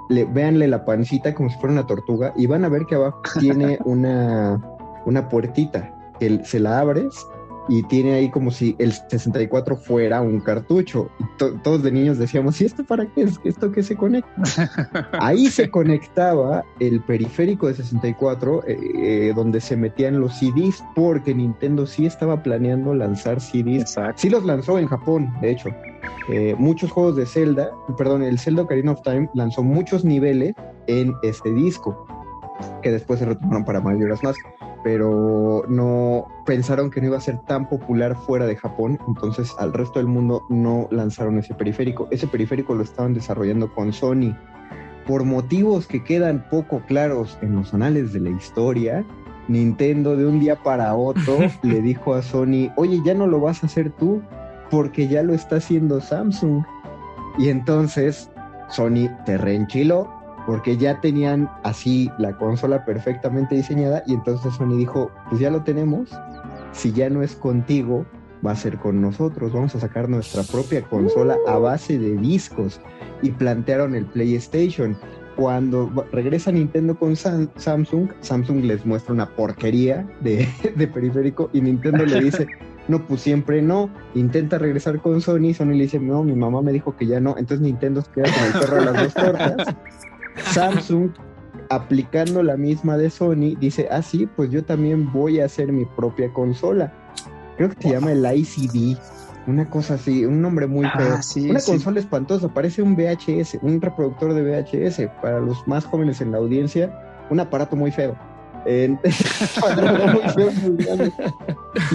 le, 0.09 0.25
véanle 0.25 0.67
la 0.67 0.85
pancita 0.85 1.33
como 1.33 1.49
si 1.49 1.57
fuera 1.57 1.73
una 1.73 1.87
tortuga 1.87 2.33
y 2.35 2.45
van 2.45 2.63
a 2.63 2.69
ver 2.69 2.85
que 2.85 2.95
abajo 2.95 3.21
tiene 3.39 3.79
una, 3.85 4.61
una 5.05 5.27
puertita 5.29 5.93
que 6.19 6.43
se 6.43 6.59
la 6.59 6.79
abres 6.79 7.25
y 7.69 7.83
tiene 7.83 8.13
ahí 8.13 8.29
como 8.29 8.51
si 8.51 8.75
el 8.79 8.91
64 8.91 9.75
fuera 9.77 10.21
un 10.21 10.39
cartucho. 10.39 11.09
todos 11.37 11.83
de 11.83 11.91
niños 11.91 12.17
decíamos, 12.17 12.59
¿y 12.61 12.65
esto 12.65 12.83
para 12.83 13.05
qué 13.05 13.23
es? 13.23 13.39
¿Esto 13.43 13.71
qué 13.71 13.83
se 13.83 13.95
conecta? 13.95 15.09
ahí 15.19 15.47
se 15.47 15.69
conectaba 15.69 16.63
el 16.79 17.01
periférico 17.01 17.67
de 17.67 17.75
64 17.75 18.63
eh, 18.67 18.77
eh, 18.95 19.33
donde 19.35 19.61
se 19.61 19.75
metían 19.75 20.19
los 20.19 20.33
CDs 20.37 20.83
porque 20.95 21.33
Nintendo 21.33 21.85
sí 21.85 22.05
estaba 22.05 22.41
planeando 22.41 22.93
lanzar 22.93 23.41
CDs. 23.41 23.95
Sí 24.15 24.29
los 24.29 24.45
lanzó 24.45 24.79
en 24.79 24.87
Japón, 24.87 25.33
de 25.41 25.51
hecho. 25.51 25.69
Eh, 26.29 26.55
muchos 26.57 26.91
juegos 26.91 27.15
de 27.15 27.25
Zelda, 27.25 27.71
perdón, 27.97 28.23
el 28.23 28.39
Zelda 28.39 28.63
Ocarina 28.63 28.91
of 28.91 29.01
Time 29.01 29.29
lanzó 29.33 29.63
muchos 29.63 30.03
niveles 30.03 30.53
en 30.87 31.13
este 31.23 31.53
disco 31.53 32.05
que 32.81 32.91
después 32.91 33.19
se 33.19 33.25
retomaron 33.25 33.65
para 33.65 33.81
Majora's 33.81 34.23
Mask 34.23 34.39
pero 34.87 35.65
no 35.67 36.27
pensaron 36.45 36.89
que 36.89 37.01
no 37.01 37.07
iba 37.07 37.17
a 37.17 37.21
ser 37.21 37.37
tan 37.39 37.67
popular 37.67 38.15
fuera 38.15 38.45
de 38.45 38.55
Japón, 38.55 38.97
entonces 39.05 39.53
al 39.59 39.73
resto 39.73 39.99
del 39.99 40.07
mundo 40.07 40.45
no 40.49 40.87
lanzaron 40.91 41.37
ese 41.37 41.53
periférico. 41.53 42.07
Ese 42.09 42.25
periférico 42.25 42.73
lo 42.73 42.83
estaban 42.83 43.13
desarrollando 43.13 43.73
con 43.73 43.91
Sony. 43.91 44.33
Por 45.05 45.25
motivos 45.25 45.87
que 45.87 46.05
quedan 46.05 46.47
poco 46.49 46.81
claros 46.87 47.37
en 47.41 47.55
los 47.55 47.73
anales 47.73 48.13
de 48.13 48.21
la 48.21 48.29
historia, 48.29 49.05
Nintendo 49.49 50.15
de 50.15 50.25
un 50.25 50.39
día 50.39 50.55
para 50.63 50.95
otro 50.95 51.37
le 51.63 51.81
dijo 51.81 52.13
a 52.13 52.21
Sony, 52.21 52.71
oye, 52.77 53.01
ya 53.03 53.13
no 53.13 53.27
lo 53.27 53.41
vas 53.41 53.63
a 53.63 53.67
hacer 53.67 53.91
tú, 53.91 54.21
porque 54.69 55.09
ya 55.09 55.21
lo 55.21 55.33
está 55.33 55.57
haciendo 55.57 55.99
Samsung. 55.99 56.63
Y 57.37 57.49
entonces 57.49 58.31
Sony 58.69 59.09
te 59.25 59.37
reenchiló 59.37 60.16
porque 60.47 60.77
ya 60.77 61.01
tenían 61.01 61.51
así 61.63 62.09
la 62.17 62.37
consola 62.37 62.85
perfectamente 62.85 63.53
diseñada 63.53 64.01
y 64.07 64.13
entonces 64.13 64.53
Sony 64.55 64.77
dijo, 64.77 65.11
pues 65.29 65.41
ya 65.41 65.51
lo 65.51 65.61
tenemos, 65.63 66.09
si 66.71 66.93
ya 66.93 67.09
no 67.09 67.21
es 67.21 67.35
contigo, 67.35 68.05
va 68.45 68.51
a 68.51 68.55
ser 68.55 68.77
con 68.77 69.01
nosotros, 69.01 69.51
vamos 69.51 69.75
a 69.75 69.81
sacar 69.81 70.07
nuestra 70.07 70.43
propia 70.43 70.83
consola 70.83 71.35
a 71.47 71.57
base 71.57 71.99
de 71.99 72.15
discos 72.15 72.79
y 73.21 73.31
plantearon 73.31 73.93
el 73.93 74.05
PlayStation. 74.05 74.97
Cuando 75.35 75.91
regresa 76.13 76.51
Nintendo 76.51 76.97
con 76.97 77.15
Samsung, 77.15 78.09
Samsung 78.21 78.63
les 78.63 78.85
muestra 78.85 79.13
una 79.13 79.35
porquería 79.35 80.07
de, 80.21 80.47
de 80.75 80.87
periférico 80.87 81.49
y 81.51 81.59
Nintendo 81.59 82.05
le 82.05 82.21
dice, 82.21 82.47
no, 82.87 83.05
pues 83.05 83.21
siempre 83.21 83.61
no. 83.61 83.89
Intenta 84.15 84.57
regresar 84.57 84.99
con 85.01 85.19
Sony, 85.21 85.53
Sony 85.53 85.73
le 85.73 85.83
dice, 85.83 85.99
no, 85.99 86.23
mi 86.23 86.33
mamá 86.33 86.61
me 86.61 86.71
dijo 86.71 86.95
que 86.95 87.05
ya 87.05 87.19
no. 87.19 87.31
Entonces 87.37 87.59
Nintendo 87.59 88.01
se 88.01 88.11
queda 88.11 88.31
con 88.33 88.45
el 88.45 88.53
perro 88.53 88.75
de 88.77 88.85
las 88.85 89.03
dos 89.03 89.13
tortas 89.13 89.75
Samsung, 90.43 91.11
aplicando 91.69 92.43
la 92.43 92.57
misma 92.57 92.97
de 92.97 93.09
Sony, 93.09 93.55
dice, 93.59 93.87
ah, 93.91 94.01
sí, 94.01 94.27
pues 94.35 94.51
yo 94.51 94.63
también 94.63 95.11
voy 95.11 95.39
a 95.39 95.45
hacer 95.45 95.71
mi 95.71 95.85
propia 95.85 96.31
consola. 96.33 96.93
Creo 97.57 97.69
que 97.69 97.81
se 97.81 97.89
llama 97.89 98.11
el 98.11 98.25
ICD, 98.25 98.97
una 99.47 99.69
cosa 99.69 99.95
así, 99.95 100.25
un 100.25 100.41
nombre 100.41 100.67
muy 100.67 100.85
ah, 100.85 101.21
feo. 101.21 101.49
una 101.49 101.61
consola 101.61 101.99
espantosa, 101.99 102.53
parece 102.53 102.81
un 102.81 102.95
VHS, 102.95 103.59
un 103.61 103.81
reproductor 103.81 104.33
de 104.33 104.43
VHS. 104.43 105.09
Para 105.21 105.39
los 105.39 105.67
más 105.67 105.85
jóvenes 105.85 106.21
en 106.21 106.31
la 106.31 106.37
audiencia, 106.37 107.25
un 107.29 107.39
aparato 107.39 107.75
muy 107.75 107.91
feo. 107.91 108.17
y 108.69 108.97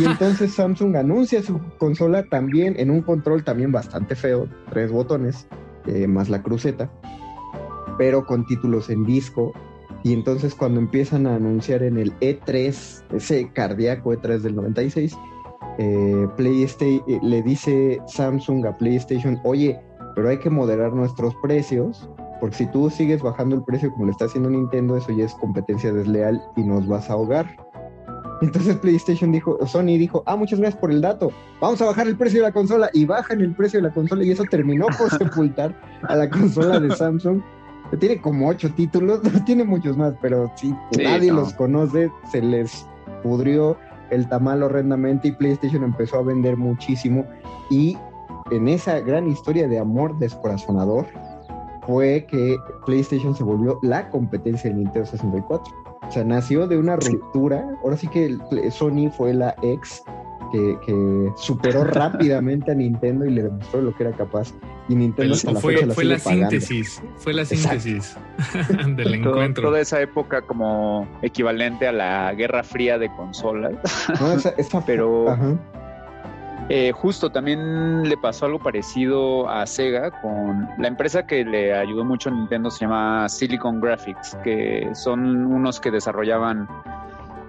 entonces 0.07 0.55
Samsung 0.55 0.96
anuncia 0.96 1.42
su 1.42 1.61
consola 1.76 2.22
también 2.22 2.74
en 2.78 2.90
un 2.90 3.02
control 3.02 3.44
también 3.44 3.72
bastante 3.72 4.14
feo, 4.14 4.48
tres 4.70 4.90
botones, 4.90 5.46
eh, 5.87 6.07
más 6.07 6.31
la 6.31 6.42
cruceta 6.42 6.90
pero 7.98 8.24
con 8.24 8.44
títulos 8.46 8.90
en 8.90 9.05
disco. 9.05 9.52
Y 10.05 10.12
entonces 10.12 10.55
cuando 10.55 10.81
empiezan 10.81 11.26
a 11.26 11.37
anunciar 11.37 11.83
en 11.83 11.96
el 11.96 12.12
E3, 12.20 13.05
ese 13.14 13.50
cardíaco 13.52 14.12
E3 14.12 14.40
del 14.40 14.57
96, 14.57 15.16
eh, 15.78 16.28
PlayStation, 16.37 17.05
eh, 17.09 17.20
le 17.22 17.42
dice 17.42 18.00
Samsung 18.07 18.66
a 18.66 18.76
PlayStation, 18.76 19.38
oye, 19.44 19.78
pero 20.14 20.28
hay 20.28 20.38
que 20.38 20.50
moderar 20.50 20.92
nuestros 20.92 21.35
precios, 21.37 22.09
porque 22.40 22.57
si 22.57 22.66
tú 22.66 22.90
sigues 22.90 23.22
bajando 23.22 23.57
el 23.57 23.64
precio 23.64 23.90
como 23.92 24.07
le 24.07 24.11
está 24.11 24.26
haciendo 24.26 24.50
Nintendo, 24.50 24.96
eso 24.96 25.12
ya 25.12 25.24
es 25.24 25.35
competencia 25.35 25.92
desleal 25.92 26.42
y 26.57 26.62
nos 26.62 26.87
vas 26.87 27.09
a 27.09 27.14
ahogar. 27.14 27.57
Entonces 28.42 28.76
PlayStation 28.76 29.31
dijo, 29.31 29.57
Sony 29.66 29.96
dijo, 29.98 30.24
ah, 30.26 30.35
muchas 30.37 30.59
gracias 30.59 30.81
por 30.81 30.90
el 30.90 31.00
dato, 31.00 31.31
vamos 31.61 31.81
a 31.81 31.87
bajar 31.87 32.09
el 32.09 32.16
precio 32.16 32.40
de 32.40 32.48
la 32.48 32.52
consola 32.52 32.90
y 32.92 33.05
bajan 33.05 33.40
el 33.40 33.55
precio 33.55 33.81
de 33.81 33.88
la 33.88 33.94
consola 33.94 34.24
y 34.24 34.33
eso 34.33 34.42
terminó 34.50 34.87
por 34.98 35.11
sepultar 35.18 35.81
a 36.02 36.16
la 36.16 36.28
consola 36.28 36.81
de 36.81 36.94
Samsung 36.94 37.40
tiene 37.98 38.20
como 38.20 38.48
ocho 38.48 38.72
títulos, 38.72 39.20
tiene 39.46 39.64
muchos 39.64 39.96
más, 39.96 40.14
pero 40.20 40.50
sí, 40.57 40.74
nadie 41.02 41.33
los 41.33 41.52
conoce, 41.55 42.11
se 42.31 42.42
les 42.42 42.87
pudrió 43.22 43.76
el 44.11 44.28
tamal 44.28 44.62
horrendamente 44.62 45.28
y 45.28 45.33
PlayStation 45.33 45.85
empezó 45.85 46.18
a 46.18 46.22
vender 46.22 46.57
muchísimo 46.57 47.24
y 47.70 47.96
en 48.50 48.68
esa 48.68 49.00
gran 49.00 49.28
historia 49.28 49.66
de 49.68 49.78
amor 49.78 50.18
descorazonador 50.18 51.07
fue 51.87 52.26
que 52.26 52.57
PlayStation 52.87 53.35
se 53.35 53.42
volvió 53.42 53.78
la 53.83 54.09
competencia 54.11 54.70
de 54.70 54.76
Nintendo 54.76 55.07
64. 55.07 55.72
O 56.07 56.11
sea, 56.11 56.24
nació 56.24 56.66
de 56.66 56.78
una 56.78 56.96
ruptura. 56.96 57.66
Ahora 57.83 57.96
sí 57.96 58.07
que 58.09 58.38
Sony 58.70 59.11
fue 59.16 59.33
la 59.33 59.55
ex 59.62 60.02
que, 60.52 61.32
superó 61.36 61.84
rápidamente 61.84 62.72
a 62.72 62.74
Nintendo 62.74 63.24
y 63.24 63.30
le 63.30 63.42
demostró 63.44 63.82
lo 63.82 63.94
que 63.96 64.04
era 64.04 64.12
capaz. 64.12 64.52
Y 64.88 64.94
Nintendo 64.94 65.34
la 65.44 65.60
fue, 65.60 65.76
fue 65.86 66.04
la 66.04 66.18
síntesis, 66.18 67.02
fue 67.16 67.32
la 67.32 67.44
síntesis 67.44 68.16
del 68.96 69.14
encuentro. 69.14 69.68
Toda 69.68 69.80
esa 69.80 70.00
época 70.00 70.42
como 70.42 71.08
equivalente 71.22 71.86
a 71.86 71.92
la 71.92 72.34
Guerra 72.34 72.62
Fría 72.62 72.98
de 72.98 73.08
consolas. 73.14 73.74
No, 74.20 74.32
esa, 74.32 74.80
pero 74.86 75.36
eh, 76.68 76.92
justo 76.92 77.30
también 77.30 78.08
le 78.08 78.16
pasó 78.16 78.46
algo 78.46 78.58
parecido 78.58 79.48
a 79.48 79.66
Sega 79.66 80.10
con 80.22 80.68
la 80.78 80.88
empresa 80.88 81.26
que 81.26 81.44
le 81.44 81.74
ayudó 81.74 82.04
mucho 82.04 82.28
a 82.28 82.32
Nintendo 82.32 82.70
se 82.70 82.84
llama 82.84 83.28
Silicon 83.28 83.80
Graphics, 83.80 84.36
que 84.44 84.88
son 84.94 85.46
unos 85.46 85.80
que 85.80 85.90
desarrollaban 85.90 86.68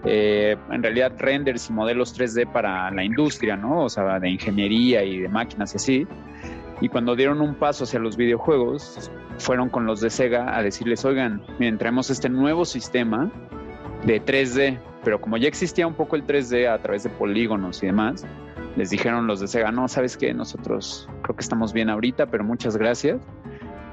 eh, 0.06 0.58
en 0.70 0.84
realidad 0.84 1.14
renders 1.18 1.70
y 1.70 1.74
modelos 1.74 2.18
3D 2.18 2.52
para 2.52 2.92
la 2.92 3.04
industria, 3.04 3.56
¿no? 3.56 3.84
O 3.84 3.90
sea, 3.90 4.20
de 4.20 4.30
ingeniería 4.30 5.04
y 5.04 5.20
de 5.20 5.30
máquinas 5.30 5.74
y 5.74 5.78
así. 5.78 6.08
Y 6.82 6.90
cuando 6.90 7.16
dieron 7.16 7.40
un 7.42 7.56
paso 7.56 7.86
hacia 7.86 8.00
los 8.00 8.18
videojuegos, 8.18 9.10
fueron 9.38 9.70
con 9.70 9.86
los 9.86 10.02
de 10.02 10.10
Sega 10.10 10.58
a 10.58 10.62
decirles, 10.62 11.06
oigan, 11.06 11.42
miren, 11.60 11.78
traemos 11.78 12.10
este 12.10 12.30
nuevo 12.30 12.66
sistema 12.66 13.32
de 14.06 14.22
3D, 14.22 14.80
pero 15.04 15.22
como 15.22 15.38
ya 15.38 15.48
existía 15.48 15.88
un 15.88 15.94
poco 15.94 16.16
el 16.16 16.26
3D 16.26 16.68
a 16.68 16.78
través 16.82 17.04
de 17.04 17.10
polígonos 17.10 17.82
y 17.84 17.86
demás, 17.86 18.26
les 18.76 18.90
dijeron 18.90 19.28
los 19.28 19.40
de 19.40 19.48
Sega, 19.48 19.72
no, 19.72 19.88
sabes 19.88 20.18
que 20.18 20.34
nosotros 20.34 21.08
creo 21.22 21.36
que 21.36 21.42
estamos 21.42 21.74
bien 21.74 21.90
ahorita, 21.90 22.26
pero 22.26 22.44
muchas 22.44 22.76
gracias. 22.76 23.22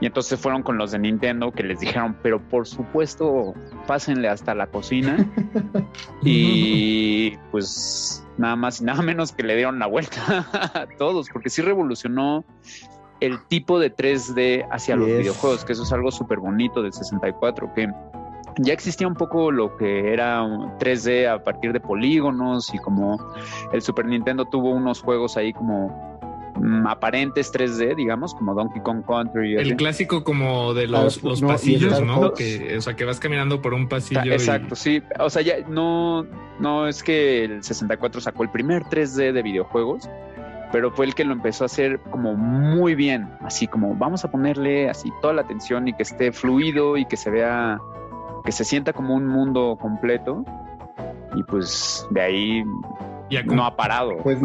Y 0.01 0.07
entonces 0.07 0.41
fueron 0.41 0.63
con 0.63 0.79
los 0.79 0.93
de 0.93 0.99
Nintendo 0.99 1.53
que 1.53 1.63
les 1.63 1.81
dijeron, 1.81 2.17
pero 2.23 2.41
por 2.41 2.67
supuesto, 2.67 3.55
pásenle 3.87 4.29
hasta 4.29 4.55
la 4.55 4.67
cocina. 4.67 5.31
y 6.23 7.37
pues 7.51 8.27
nada 8.39 8.57
más 8.57 8.81
y 8.81 8.85
nada 8.85 9.03
menos 9.03 9.33
que 9.33 9.43
le 9.43 9.57
dieron 9.57 9.79
la 9.79 9.87
vuelta 9.87 10.47
a 10.75 10.87
todos, 10.99 11.29
porque 11.31 11.51
sí 11.51 11.61
revolucionó 11.63 12.45
el 13.21 13.39
tipo 13.49 13.79
de 13.79 13.95
3D 13.95 14.67
hacia 14.71 14.97
los 14.97 15.07
videojuegos, 15.07 15.65
que 15.65 15.75
eso 15.75 15.83
es 15.83 15.93
algo 15.93 16.11
súper 16.11 16.39
bonito 16.39 16.83
del 16.83 16.95
64, 16.95 17.73
que 17.75 17.89
ya 18.59 18.73
existía 18.73 19.07
un 19.07 19.15
poco 19.15 19.53
lo 19.53 19.77
que 19.77 20.13
era 20.13 20.43
3D 20.43 21.29
a 21.29 21.43
partir 21.43 21.73
de 21.73 21.81
polígonos 21.81 22.73
y 22.75 22.79
como 22.79 23.19
el 23.73 23.83
Super 23.83 24.07
Nintendo 24.07 24.47
tuvo 24.47 24.71
unos 24.71 25.03
juegos 25.03 25.37
ahí 25.37 25.53
como 25.53 26.10
aparentes 26.87 27.53
3D, 27.53 27.97
digamos, 27.97 28.35
como 28.35 28.55
Donkey 28.55 28.83
Kong 28.83 29.05
Country. 29.07 29.57
El 29.57 29.77
clásico 29.77 30.25
como 30.25 30.75
de 30.75 30.87
los, 30.87 31.19
ah, 31.19 31.21
los 31.25 31.41
pasillos, 31.41 32.03
¿no? 32.03 32.33
Que, 32.33 32.77
o 32.77 32.81
sea, 32.81 32.95
que 32.95 33.05
vas 33.05 33.21
caminando 33.21 33.61
por 33.63 33.75
un 33.75 33.89
pasillo. 33.89 34.33
Exacto, 34.33 34.75
sí. 34.75 35.03
O 35.19 35.31
sea, 35.31 35.43
ya 35.43 35.57
no, 35.69 36.27
no 36.59 36.87
es 36.87 37.03
que 37.03 37.45
el 37.45 37.63
64 37.63 38.21
sacó 38.21 38.43
el 38.43 38.51
primer 38.51 38.85
3D 38.85 39.33
de 39.33 39.43
videojuegos, 39.43 40.09
pero 40.73 40.91
fue 40.91 41.07
el 41.07 41.15
que 41.15 41.25
lo 41.25 41.33
empezó 41.33 41.65
a 41.65 41.67
hacer 41.67 42.01
como 42.11 42.35
muy 42.35 42.95
bien, 42.95 43.29
así 43.41 43.67
como 43.67 43.95
vamos 43.95 44.25
a 44.25 44.31
ponerle 44.31 44.89
así 44.89 45.11
toda 45.21 45.35
la 45.35 45.43
atención 45.43 45.89
y 45.89 45.93
que 45.93 46.03
esté 46.03 46.33
fluido 46.33 46.97
y 46.97 47.07
que 47.07 47.17
se 47.17 47.31
vea, 47.31 47.81
que 48.45 48.53
se 48.53 48.65
sienta 48.65 48.93
como 48.93 49.15
un 49.15 49.27
mundo 49.27 49.77
completo. 49.81 50.45
Y 51.37 51.43
pues 51.45 52.07
de 52.11 52.21
ahí 52.21 52.65
no 53.47 53.64
ha 53.64 53.76
parado. 53.76 54.16
Pues 54.22 54.39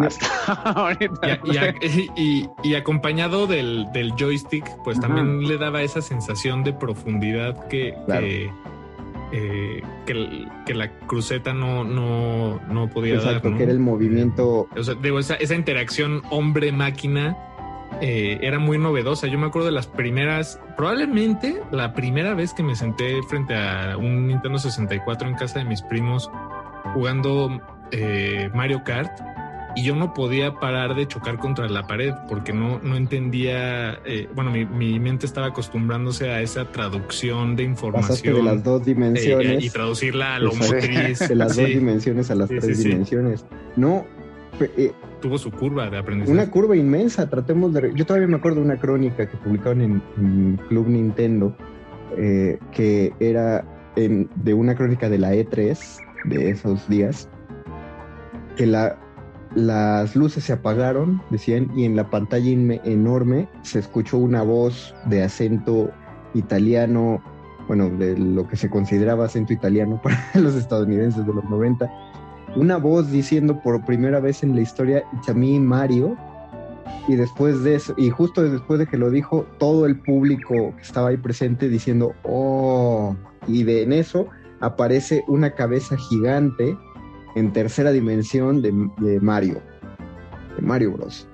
Y, 2.15 2.75
acompañado 2.75 3.47
del, 3.47 3.87
joystick, 4.17 4.65
pues 4.83 4.99
también 4.99 5.47
le 5.47 5.57
daba 5.57 5.81
esa 5.81 6.01
sensación 6.01 6.63
de 6.63 6.73
profundidad 6.73 7.67
que, 7.67 7.93
eh, 9.31 9.81
que, 10.05 10.73
la 10.73 10.91
cruceta 11.07 11.53
no, 11.53 11.83
no, 11.83 12.59
no 12.69 12.89
podía 12.89 13.15
Exacto, 13.15 13.55
que 13.55 13.63
era 13.63 13.71
el 13.71 13.79
movimiento. 13.79 14.67
O 14.75 14.83
sea, 14.83 14.95
digo, 14.95 15.19
esa, 15.19 15.35
esa 15.35 15.55
interacción 15.55 16.21
hombre-máquina 16.29 17.37
eh, 18.01 18.39
era 18.41 18.59
muy 18.59 18.77
novedosa. 18.77 19.27
Yo 19.27 19.39
me 19.39 19.47
acuerdo 19.47 19.67
de 19.67 19.73
las 19.73 19.87
primeras, 19.87 20.59
probablemente 20.75 21.61
la 21.71 21.93
primera 21.93 22.33
vez 22.33 22.53
que 22.53 22.63
me 22.63 22.75
senté 22.75 23.21
frente 23.23 23.55
a 23.55 23.97
un 23.97 24.27
Nintendo 24.27 24.59
64 24.59 25.27
en 25.27 25.35
casa 25.35 25.59
de 25.59 25.65
mis 25.65 25.81
primos 25.81 26.29
jugando 26.93 27.61
eh, 27.91 28.49
Mario 28.53 28.83
Kart 28.83 29.11
y 29.75 29.83
yo 29.83 29.95
no 29.95 30.13
podía 30.13 30.53
parar 30.53 30.95
de 30.95 31.05
chocar 31.05 31.37
contra 31.37 31.67
la 31.67 31.85
pared 31.85 32.13
porque 32.29 32.53
no, 32.53 32.79
no 32.79 32.95
entendía, 32.95 33.99
eh, 34.05 34.29
bueno, 34.33 34.51
mi, 34.51 34.99
mente 34.99 35.25
estaba 35.25 35.47
acostumbrándose 35.47 36.29
a 36.31 36.41
esa 36.41 36.71
traducción 36.71 37.57
de 37.57 37.63
información. 37.63 38.35
de 38.35 38.43
las 38.43 38.63
dos 38.63 38.85
dimensiones. 38.85 39.63
y 39.63 39.69
traducirla 39.69 40.35
a 40.35 40.39
lo 40.39 40.53
motriz. 40.53 41.19
De 41.19 41.35
las 41.35 41.55
dos 41.57 41.67
dimensiones 41.67 42.31
a 42.31 42.35
las 42.35 42.47
tres 42.47 42.83
dimensiones. 42.83 43.45
No, 43.75 44.05
eh, 44.61 44.93
tuvo 45.21 45.37
su 45.37 45.51
curva 45.51 45.89
de 45.89 45.97
aprendizaje. 45.97 46.31
Una 46.31 46.49
curva 46.49 46.77
inmensa, 46.77 47.29
tratemos 47.29 47.73
de... 47.73 47.91
Yo 47.95 48.05
todavía 48.05 48.29
me 48.29 48.37
acuerdo 48.37 48.61
de 48.61 48.65
una 48.65 48.79
crónica 48.79 49.29
que 49.29 49.35
publicaron 49.37 49.81
en, 49.81 50.57
Club 50.69 50.87
Nintendo, 50.87 51.53
eh, 52.17 52.59
que 52.71 53.11
era 53.19 53.65
de 53.97 54.53
una 54.53 54.75
crónica 54.75 55.09
de 55.09 55.17
la 55.17 55.33
E3 55.33 55.97
de 56.25 56.49
esos 56.49 56.87
días, 56.89 57.29
que 58.55 58.65
la, 58.65 58.97
las 59.55 60.15
luces 60.15 60.43
se 60.43 60.53
apagaron, 60.53 61.21
decían, 61.29 61.71
y 61.75 61.85
en 61.85 61.95
la 61.95 62.09
pantalla 62.09 62.49
enorme 62.83 63.47
se 63.61 63.79
escuchó 63.79 64.17
una 64.17 64.43
voz 64.43 64.93
de 65.05 65.23
acento 65.23 65.91
italiano, 66.33 67.23
bueno, 67.67 67.89
de 67.89 68.17
lo 68.17 68.47
que 68.47 68.57
se 68.57 68.69
consideraba 68.69 69.25
acento 69.25 69.53
italiano 69.53 69.99
para 70.03 70.19
los 70.35 70.55
estadounidenses 70.55 71.25
de 71.25 71.33
los 71.33 71.43
90, 71.45 71.89
una 72.57 72.77
voz 72.77 73.11
diciendo 73.11 73.61
por 73.61 73.83
primera 73.85 74.19
vez 74.19 74.43
en 74.43 74.55
la 74.55 74.61
historia 74.61 75.03
It's 75.13 75.33
Mario. 75.35 76.15
Y 77.07 77.15
después 77.15 77.63
de 77.63 77.75
eso, 77.75 77.93
y 77.97 78.09
justo 78.09 78.41
después 78.41 78.79
de 78.79 78.87
que 78.87 78.97
lo 78.97 79.11
dijo, 79.11 79.45
todo 79.59 79.85
el 79.85 79.99
público 79.99 80.73
que 80.75 80.81
estaba 80.81 81.09
ahí 81.09 81.17
presente 81.17 81.69
diciendo, 81.69 82.13
oh, 82.23 83.15
y 83.47 83.63
de 83.63 83.83
en 83.83 83.93
eso 83.93 84.27
aparece 84.59 85.23
una 85.27 85.51
cabeza 85.51 85.97
gigante 85.97 86.75
en 87.35 87.53
tercera 87.53 87.91
dimensión 87.91 88.61
de, 88.61 88.71
de 88.99 89.19
Mario, 89.19 89.61
de 90.55 90.61
Mario 90.61 90.93
Bros, 90.93 91.27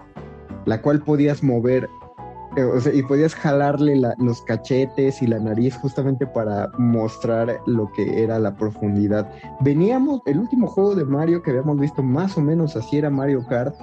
la 0.66 0.82
cual 0.82 1.02
podías 1.02 1.44
mover 1.44 1.88
eh, 2.58 2.92
y 2.94 3.04
podías 3.04 3.34
jalarle 3.34 4.02
los 4.20 4.42
cachetes 4.42 5.22
y 5.22 5.28
la 5.28 5.40
nariz 5.40 5.76
justamente 5.78 6.28
para 6.28 6.70
mostrar 6.78 7.62
lo 7.66 7.90
que 7.94 8.24
era 8.24 8.40
la 8.40 8.56
profundidad. 8.58 9.32
Veníamos, 9.62 10.22
el 10.26 10.40
último 10.40 10.68
juego 10.68 10.96
de 10.96 11.06
Mario 11.06 11.42
que 11.42 11.52
habíamos 11.52 11.80
visto 11.80 12.04
más 12.04 12.38
o 12.38 12.42
menos 12.42 12.76
así 12.76 12.98
era 12.98 13.10
Mario 13.10 13.46
Kart, 13.48 13.74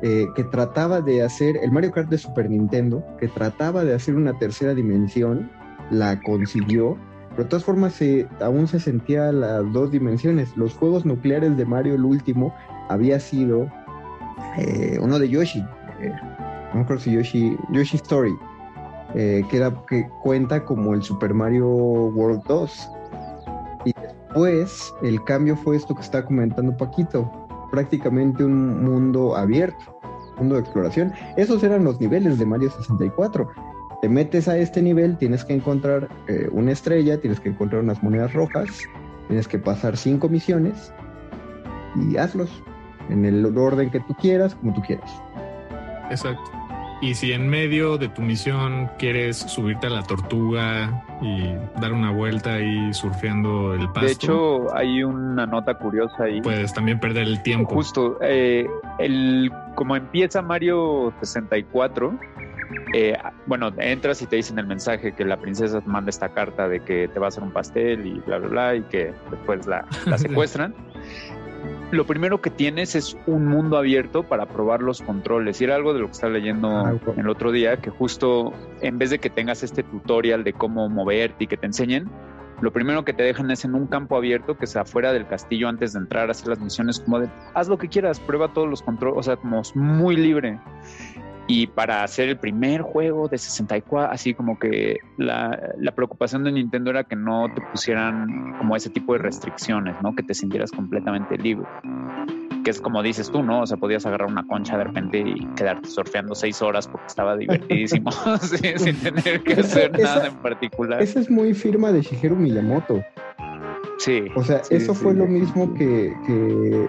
eh, 0.00 0.26
que 0.34 0.44
trataba 0.44 1.02
de 1.02 1.22
hacer, 1.22 1.58
el 1.58 1.70
Mario 1.70 1.92
Kart 1.92 2.08
de 2.08 2.16
Super 2.16 2.48
Nintendo, 2.48 3.04
que 3.20 3.28
trataba 3.28 3.84
de 3.84 3.94
hacer 3.94 4.14
una 4.14 4.38
tercera 4.38 4.74
dimensión, 4.74 5.50
la 5.90 6.18
consiguió, 6.22 6.96
pero 7.32 7.44
de 7.44 7.50
todas 7.50 7.64
formas 7.64 7.98
aún 8.40 8.68
se 8.68 8.80
sentía 8.80 9.32
las 9.32 9.70
dos 9.72 9.90
dimensiones. 9.90 10.56
Los 10.56 10.74
juegos 10.74 11.04
nucleares 11.04 11.56
de 11.56 11.64
Mario, 11.64 11.94
el 11.94 12.04
último, 12.04 12.54
había 12.88 13.18
sido 13.20 13.68
eh, 14.58 14.98
uno 15.00 15.18
de 15.18 15.28
Yoshi 15.28 15.64
no 16.72 16.78
me 16.78 16.84
acuerdo 16.84 17.02
si 17.02 17.12
Yoshi, 17.12 17.56
Yoshi 17.70 17.96
Story, 17.96 18.34
eh, 19.14 19.44
que, 19.50 19.72
que 19.88 20.08
cuenta 20.22 20.64
como 20.64 20.94
el 20.94 21.02
Super 21.02 21.34
Mario 21.34 21.66
World 21.68 22.42
2. 22.48 22.90
Y 23.84 23.92
después 23.92 24.94
el 25.02 25.22
cambio 25.24 25.56
fue 25.56 25.76
esto 25.76 25.94
que 25.94 26.00
está 26.00 26.24
comentando 26.24 26.76
Paquito, 26.76 27.30
prácticamente 27.70 28.44
un 28.44 28.84
mundo 28.84 29.36
abierto, 29.36 30.00
mundo 30.38 30.54
de 30.54 30.62
exploración. 30.62 31.12
Esos 31.36 31.62
eran 31.62 31.84
los 31.84 32.00
niveles 32.00 32.38
de 32.38 32.46
Mario 32.46 32.70
64. 32.70 33.48
Te 34.02 34.08
metes 34.08 34.48
a 34.48 34.58
este 34.58 34.82
nivel, 34.82 35.16
tienes 35.16 35.44
que 35.44 35.54
encontrar 35.54 36.08
eh, 36.26 36.48
una 36.50 36.72
estrella, 36.72 37.20
tienes 37.20 37.38
que 37.38 37.50
encontrar 37.50 37.82
unas 37.82 38.02
monedas 38.02 38.32
rojas, 38.32 38.82
tienes 39.28 39.46
que 39.46 39.60
pasar 39.60 39.96
cinco 39.96 40.28
misiones 40.28 40.92
y 41.94 42.16
hazlos 42.16 42.50
en 43.10 43.24
el 43.24 43.56
orden 43.56 43.92
que 43.92 44.00
tú 44.00 44.16
quieras, 44.16 44.56
como 44.56 44.74
tú 44.74 44.82
quieras. 44.82 45.08
Exacto. 46.10 46.42
Y 47.00 47.14
si 47.14 47.32
en 47.32 47.48
medio 47.48 47.96
de 47.96 48.08
tu 48.08 48.22
misión 48.22 48.90
quieres 48.98 49.36
subirte 49.36 49.86
a 49.86 49.90
la 49.90 50.02
tortuga 50.02 51.04
y 51.20 51.54
dar 51.80 51.92
una 51.92 52.10
vuelta 52.10 52.54
ahí 52.54 52.92
surfeando 52.92 53.74
el 53.74 53.86
pasto. 53.92 54.00
De 54.00 54.12
hecho, 54.12 54.76
hay 54.76 55.04
una 55.04 55.46
nota 55.46 55.78
curiosa 55.78 56.24
ahí. 56.24 56.42
Puedes 56.42 56.72
también 56.72 56.98
perder 56.98 57.28
el 57.28 57.40
tiempo. 57.44 57.72
Justo, 57.72 58.18
eh, 58.20 58.66
el, 58.98 59.52
como 59.76 59.94
empieza 59.94 60.42
Mario 60.42 61.12
64, 61.20 62.18
eh, 62.94 63.16
bueno, 63.46 63.72
entras 63.78 64.22
y 64.22 64.26
te 64.26 64.36
dicen 64.36 64.58
el 64.58 64.66
mensaje 64.66 65.12
que 65.12 65.24
la 65.24 65.38
princesa 65.38 65.80
te 65.80 65.88
manda 65.88 66.10
esta 66.10 66.28
carta 66.28 66.68
de 66.68 66.80
que 66.80 67.08
te 67.08 67.18
va 67.18 67.26
a 67.26 67.28
hacer 67.28 67.42
un 67.42 67.52
pastel 67.52 68.06
y 68.06 68.20
bla, 68.20 68.38
bla, 68.38 68.48
bla, 68.48 68.76
y 68.76 68.82
que 68.82 69.12
después 69.30 69.66
la, 69.66 69.86
la 70.06 70.18
secuestran 70.18 70.74
lo 71.92 72.06
primero 72.06 72.40
que 72.40 72.48
tienes 72.48 72.94
es 72.94 73.16
un 73.26 73.46
mundo 73.46 73.76
abierto 73.76 74.22
para 74.22 74.46
probar 74.46 74.80
los 74.80 75.02
controles. 75.02 75.60
Y 75.60 75.64
era 75.64 75.76
algo 75.76 75.92
de 75.92 76.00
lo 76.00 76.06
que 76.06 76.12
estaba 76.12 76.32
leyendo 76.32 76.68
ah, 76.70 76.94
el 77.16 77.28
otro 77.28 77.52
día, 77.52 77.76
que 77.76 77.90
justo 77.90 78.52
en 78.80 78.98
vez 78.98 79.10
de 79.10 79.18
que 79.18 79.28
tengas 79.28 79.62
este 79.62 79.82
tutorial 79.82 80.42
de 80.42 80.54
cómo 80.54 80.88
moverte 80.88 81.44
y 81.44 81.46
que 81.46 81.58
te 81.58 81.66
enseñen, 81.66 82.08
lo 82.62 82.72
primero 82.72 83.04
que 83.04 83.12
te 83.12 83.24
dejan 83.24 83.50
es 83.50 83.64
en 83.64 83.74
un 83.74 83.88
campo 83.88 84.16
abierto 84.16 84.56
que 84.56 84.66
sea 84.66 84.82
afuera 84.82 85.12
del 85.12 85.26
castillo 85.26 85.68
antes 85.68 85.92
de 85.92 85.98
entrar 85.98 86.28
a 86.28 86.30
hacer 86.30 86.48
las 86.48 86.60
misiones, 86.60 87.00
como 87.00 87.18
de 87.18 87.28
haz 87.54 87.68
lo 87.68 87.76
que 87.76 87.88
quieras, 87.88 88.20
prueba 88.20 88.52
todos 88.52 88.68
los 88.68 88.82
controles, 88.82 89.18
o 89.18 89.22
sea, 89.22 89.36
como 89.36 89.62
muy 89.74 90.16
libre. 90.16 90.60
Y 91.48 91.66
para 91.66 92.04
hacer 92.04 92.28
el 92.28 92.38
primer 92.38 92.82
juego 92.82 93.28
de 93.28 93.36
64, 93.36 94.12
así 94.12 94.32
como 94.32 94.58
que 94.58 94.98
la, 95.18 95.74
preocupación 95.94 96.44
de 96.44 96.52
Nintendo 96.52 96.90
era 96.90 97.04
que 97.04 97.16
no 97.16 97.48
te 97.52 97.60
pusieran 97.60 98.54
como 98.58 98.76
ese 98.76 98.90
tipo 98.90 99.12
de 99.14 99.18
restricciones, 99.18 99.94
¿no? 100.02 100.14
Que 100.14 100.22
te 100.22 100.34
sintieras 100.34 100.70
completamente 100.70 101.36
libre. 101.36 101.66
Que 102.64 102.70
es 102.70 102.80
como 102.80 103.02
dices 103.02 103.30
tú, 103.30 103.42
¿no? 103.42 103.62
O 103.62 103.66
sea, 103.66 103.76
podías 103.76 104.06
agarrar 104.06 104.28
una 104.28 104.46
concha 104.46 104.78
de 104.78 104.84
repente 104.84 105.18
y 105.18 105.46
quedarte 105.56 105.88
surfeando 105.88 106.34
seis 106.34 106.62
horas 106.62 106.86
porque 106.86 107.08
estaba 107.08 107.36
divertidísimo, 107.36 108.10
sin 108.76 108.96
tener 109.00 109.42
que 109.42 109.54
hacer 109.54 109.98
nada 109.98 110.28
en 110.28 110.36
particular. 110.36 111.02
Esa 111.02 111.20
es 111.20 111.28
muy 111.28 111.54
firma 111.54 111.90
de 111.90 112.02
Shigeru 112.02 112.36
Miyamoto. 112.36 113.02
Sí. 114.02 114.24
O 114.34 114.42
sea, 114.42 114.62
eso 114.70 114.94
fue 114.94 115.14
lo 115.14 115.28
mismo 115.28 115.72
que... 115.74 116.12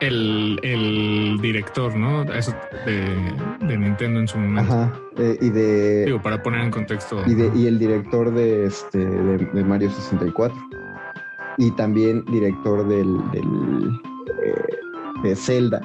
El, 0.02 1.38
director, 1.40 1.96
¿no? 1.96 2.24
Eso 2.34 2.56
de, 2.88 3.78
Nintendo 3.78 4.20
en 4.20 4.28
su 4.28 4.40
momento. 4.40 4.74
Ajá. 4.74 5.00
Eh, 5.20 5.38
y 5.40 5.50
de... 5.52 6.06
Digo, 6.06 6.20
para 6.24 6.42
poner 6.42 6.62
en 6.62 6.72
contexto. 6.72 7.22
Y, 7.28 7.36
de, 7.36 7.52
y 7.56 7.68
el 7.68 7.78
director 7.78 8.34
de, 8.34 8.66
este, 8.66 8.98
de, 8.98 9.64
Mario 9.64 9.92
64. 9.92 10.58
Y 11.60 11.70
también 11.72 12.26
director 12.26 12.88
del... 12.88 13.20
del 13.30 14.02
eh, 14.44 15.22
de 15.22 15.36
Zelda. 15.36 15.82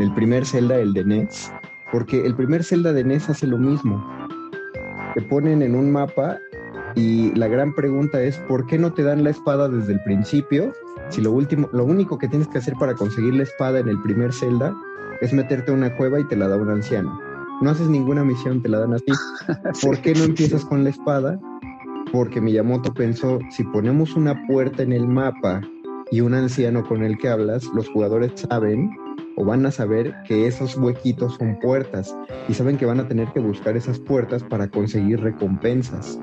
El 0.00 0.12
primer 0.14 0.44
Zelda, 0.44 0.80
el 0.80 0.92
de 0.94 1.04
NES. 1.04 1.52
Porque 1.92 2.26
el 2.26 2.34
primer 2.34 2.64
Zelda 2.64 2.92
de 2.92 3.04
NES 3.04 3.30
hace 3.30 3.46
lo 3.46 3.56
mismo. 3.56 4.04
Te 5.14 5.22
ponen 5.22 5.62
en 5.62 5.76
un 5.76 5.92
mapa 5.92 6.40
y 6.94 7.34
la 7.34 7.48
gran 7.48 7.74
pregunta 7.74 8.22
es, 8.22 8.36
¿por 8.38 8.66
qué 8.66 8.78
no 8.78 8.92
te 8.92 9.02
dan 9.02 9.24
la 9.24 9.30
espada 9.30 9.68
desde 9.68 9.92
el 9.92 10.02
principio? 10.02 10.72
Si 11.08 11.20
lo 11.20 11.32
último, 11.32 11.68
lo 11.72 11.84
único 11.84 12.18
que 12.18 12.28
tienes 12.28 12.48
que 12.48 12.58
hacer 12.58 12.74
para 12.78 12.94
conseguir 12.94 13.34
la 13.34 13.42
espada 13.44 13.80
en 13.80 13.88
el 13.88 14.00
primer 14.02 14.32
Zelda 14.32 14.74
es 15.20 15.32
meterte 15.32 15.70
a 15.70 15.74
una 15.74 15.96
cueva 15.96 16.20
y 16.20 16.24
te 16.24 16.36
la 16.36 16.48
da 16.48 16.56
un 16.56 16.70
anciano. 16.70 17.18
No 17.60 17.70
haces 17.70 17.88
ninguna 17.88 18.24
misión, 18.24 18.62
te 18.62 18.68
la 18.68 18.80
dan 18.80 18.94
así. 18.94 19.12
¿Por 19.82 20.00
qué 20.00 20.14
no 20.14 20.24
empiezas 20.24 20.64
con 20.64 20.82
la 20.82 20.90
espada? 20.90 21.38
Porque 22.12 22.40
Miyamoto 22.40 22.94
pensó, 22.94 23.38
si 23.50 23.64
ponemos 23.64 24.16
una 24.16 24.46
puerta 24.46 24.82
en 24.82 24.92
el 24.92 25.06
mapa 25.06 25.60
y 26.10 26.22
un 26.22 26.34
anciano 26.34 26.86
con 26.86 27.02
el 27.02 27.18
que 27.18 27.28
hablas, 27.28 27.64
los 27.74 27.88
jugadores 27.88 28.32
saben 28.34 28.90
o 29.36 29.44
van 29.44 29.64
a 29.66 29.70
saber 29.70 30.14
que 30.26 30.46
esos 30.46 30.76
huequitos 30.76 31.36
son 31.36 31.58
puertas 31.60 32.16
y 32.48 32.54
saben 32.54 32.76
que 32.76 32.86
van 32.86 33.00
a 33.00 33.08
tener 33.08 33.28
que 33.32 33.40
buscar 33.40 33.76
esas 33.76 33.98
puertas 33.98 34.42
para 34.42 34.68
conseguir 34.68 35.20
recompensas. 35.20 36.18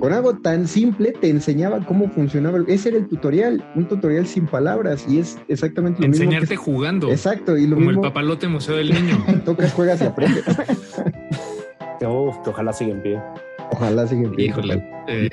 Con 0.00 0.12
algo 0.12 0.36
tan 0.38 0.68
simple 0.68 1.12
te 1.12 1.30
enseñaba 1.30 1.84
cómo 1.84 2.08
funcionaba. 2.10 2.58
Ese 2.66 2.90
era 2.90 2.98
el 2.98 3.08
tutorial, 3.08 3.64
un 3.74 3.86
tutorial 3.86 4.26
sin 4.26 4.46
palabras 4.46 5.06
y 5.08 5.18
es 5.18 5.38
exactamente 5.48 6.02
lo 6.02 6.08
mismo. 6.08 6.24
Enseñarte 6.24 6.56
jugando. 6.56 7.10
Exacto. 7.10 7.56
Y 7.56 7.66
lo 7.66 7.76
como 7.76 7.90
el 7.90 8.00
papalote 8.00 8.48
museo 8.48 8.76
del 8.76 8.92
niño. 8.92 9.24
Tocas, 9.44 9.72
juegas 9.72 10.00
y 10.02 10.04
aprendes. 10.04 10.44
ojalá 12.04 12.72
siga 12.72 12.92
en 12.92 13.02
pie. 13.02 13.20
Ojalá 13.72 14.06
siga 14.06 14.30
Híjole, 14.38 14.82
eh, 15.08 15.28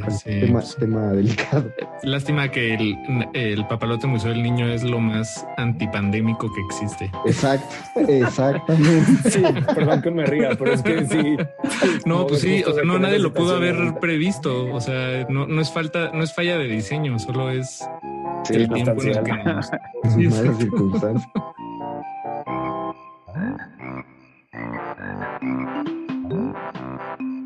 tema, 0.80 1.12
delicado. 1.12 1.72
Lástima 2.04 2.50
que 2.50 2.74
el, 2.74 2.98
el 3.34 3.66
papalote 3.68 4.08
museo 4.08 4.32
del 4.32 4.44
niño 4.44 4.68
es 4.68 4.84
lo 4.84 5.00
más 5.00 5.46
antipandémico 5.58 6.52
que 6.54 6.62
existe. 6.62 7.12
Exacto, 7.26 8.00
exactamente. 8.08 9.30
sí, 9.30 9.44
perdón 9.76 10.02
que 10.02 10.12
me 10.12 10.26
ría, 10.26 10.56
pero 10.58 10.74
es 10.74 10.82
que 10.82 11.06
sí. 11.06 11.38
No, 12.06 12.28
pues 12.28 12.42
sí, 12.42 12.64
o 12.66 12.74
sea, 12.74 12.84
no 12.84 13.00
nadie 13.00 13.20
lo 13.20 13.34
pudo 13.34 13.56
haber 13.56 13.96
previsto. 14.00 14.74
O 14.74 14.82
sea, 14.82 15.26
no, 15.30 15.48
no 15.48 15.62
es 15.62 15.72
falta, 15.72 16.12
no 16.14 16.24
es 16.24 16.34
falla 16.34 16.58
de 16.58 16.68
diseño, 16.68 17.20
solo 17.20 17.50
es 17.50 17.88
el 18.50 18.70
tiempo 18.70 19.02
en 19.02 19.10
el 19.10 19.24
que 19.24 19.34
nos... 19.44 19.72
malas 20.18 20.58
circunstancias. 20.58 21.32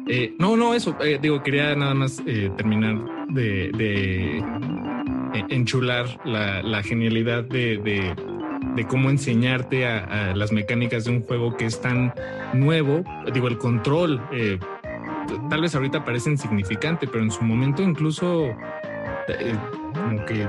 Eh, 0.10 0.36
no, 0.39 0.55
no, 0.55 0.74
eso, 0.74 0.95
eh, 1.01 1.20
digo, 1.22 1.43
quería 1.43 1.76
nada 1.76 1.93
más 1.93 2.22
eh, 2.26 2.49
terminar 2.55 2.97
de, 3.30 4.41
enchular 5.49 6.08
la, 6.26 6.82
genialidad 6.82 7.43
de, 7.43 8.16
cómo 8.88 9.10
enseñarte 9.10 9.86
a, 9.86 10.34
las 10.34 10.51
mecánicas 10.51 11.05
de 11.05 11.12
un 11.12 11.24
juego 11.24 11.58
que 11.58 11.66
es 11.66 11.82
tan 11.82 12.14
nuevo. 12.53 13.03
Digo, 13.34 13.47
el 13.49 13.58
control, 13.58 14.22
tal 15.49 15.62
vez 15.62 15.76
ahorita 15.76 16.05
parece 16.05 16.30
insignificante, 16.30 17.08
pero 17.08 17.24
en 17.24 17.32
su 17.32 17.43
momento 17.43 17.84
incluso 17.84 18.49
como 19.93 20.26
que 20.26 20.47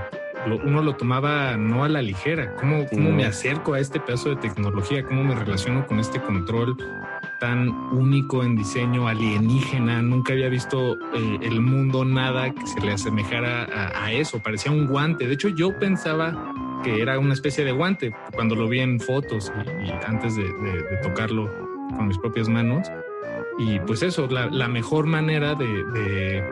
uno 0.64 0.82
lo 0.82 0.94
tomaba 0.94 1.56
no 1.56 1.82
a 1.82 1.88
la 1.88 2.00
ligera. 2.00 2.54
¿Cómo, 2.56 2.86
¿Cómo 2.86 3.11
me 3.11 3.24
acerco 3.24 3.74
a 3.74 3.80
este 3.80 3.98
pedazo 3.98 4.30
de 4.30 4.36
tecnología? 4.36 5.02
¿Cómo 5.02 5.24
me 5.24 5.34
relaciono 5.34 5.86
con 5.86 5.98
este 5.98 6.20
control? 6.20 6.76
Tan 7.39 7.68
único 7.93 8.43
en 8.43 8.57
diseño, 8.57 9.09
alienígena. 9.09 10.03
Nunca 10.03 10.32
había 10.32 10.49
visto 10.49 10.95
eh, 10.95 11.39
el 11.43 11.61
mundo 11.61 12.05
nada 12.05 12.51
que 12.51 12.66
se 12.66 12.80
le 12.80 12.93
asemejara 12.93 13.66
a, 13.95 14.12
eso. 14.12 14.41
Parecía 14.41 14.72
un 14.72 14.86
guante. 14.86 15.26
De 15.26 15.34
hecho, 15.34 15.49
yo 15.49 15.78
pensaba 15.78 16.53
que 16.82 17.01
era 17.01 17.18
una 17.18 17.34
especie 17.34 17.64
de 17.64 17.72
guante 17.72 18.12
cuando 18.34 18.55
lo 18.55 18.68
vi 18.68 18.80
en 18.80 19.01
fotos 19.01 19.53
y, 19.84 19.91
antes 20.07 20.36
de, 20.36 20.45
tocarlo 21.03 21.51
con 21.97 22.09
mis 22.09 22.18
propias 22.18 22.49
manos. 22.49 22.89
Y 23.59 23.80
pues 23.80 24.03
eso, 24.03 24.28
la, 24.28 24.68
mejor 24.68 25.07
manera 25.07 25.55
de, 25.55 26.45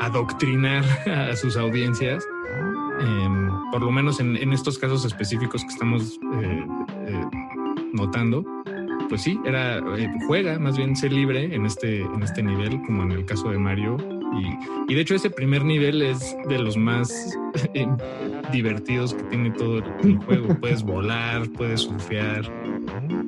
adoctrinar 0.00 0.84
a 1.06 1.36
sus 1.36 1.56
audiencias, 1.56 2.24
em, 3.00 3.50
por 3.70 3.82
lo 3.82 3.90
menos 3.90 4.20
en, 4.20 4.52
estos 4.52 4.78
casos 4.78 5.04
específicos 5.04 5.62
que 5.62 5.68
estamos 5.68 6.20
eh, 6.40 6.66
eh, 7.06 7.24
notando, 7.92 8.44
pues 9.08 9.22
sí, 9.22 9.38
era 9.44 9.78
eh, 9.78 10.10
juega, 10.26 10.58
más 10.58 10.76
bien 10.76 10.94
ser 10.96 11.12
libre 11.12 11.54
en 11.54 11.66
este, 11.66 12.02
en 12.02 12.22
este 12.22 12.42
nivel, 12.42 12.80
como 12.82 13.02
en 13.02 13.12
el 13.12 13.24
caso 13.24 13.50
de 13.50 13.58
Mario. 13.58 13.96
Y, 14.88 14.94
de 14.94 15.00
hecho 15.00 15.14
ese 15.14 15.30
primer 15.30 15.64
nivel 15.64 16.02
es 16.02 16.36
de 16.48 16.58
los 16.58 16.76
más 16.76 17.36
eh, 17.74 17.86
divertidos 18.52 19.14
que 19.14 19.22
tiene 19.24 19.50
todo 19.52 19.78
el 19.78 20.18
juego. 20.18 20.54
Puedes 20.60 20.82
volar, 20.82 21.48
puedes 21.50 21.82
surfear, 21.82 22.42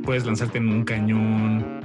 puedes 0.05 0.27
lanzarte 0.27 0.59
en 0.59 0.69
un 0.69 0.85
cañón, 0.85 1.83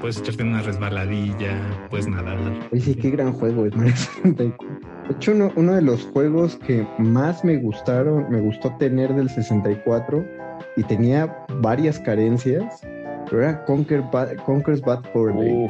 puedes 0.00 0.18
echarte 0.18 0.42
en 0.42 0.48
una 0.48 0.62
resbaladilla, 0.62 1.58
puedes 1.90 2.08
nadar. 2.08 2.38
Oye, 2.72 2.80
sí, 2.80 2.94
qué 2.94 3.10
gran 3.10 3.32
juego 3.32 3.66
es 3.84 4.10
De 4.24 4.52
hecho, 5.10 5.32
uno, 5.32 5.52
uno 5.56 5.74
de 5.74 5.82
los 5.82 6.04
juegos 6.06 6.56
que 6.56 6.86
más 6.98 7.44
me 7.44 7.56
gustaron, 7.56 8.26
me 8.30 8.40
gustó 8.40 8.74
tener 8.78 9.14
del 9.14 9.30
64 9.30 10.24
y 10.76 10.82
tenía 10.84 11.44
varias 11.60 11.98
carencias, 11.98 12.82
pero 13.28 13.42
era 13.42 13.64
Conquer 13.64 14.02
Conquer's 14.44 14.80
Bad 14.80 15.00
for 15.12 15.34
Day. 15.34 15.68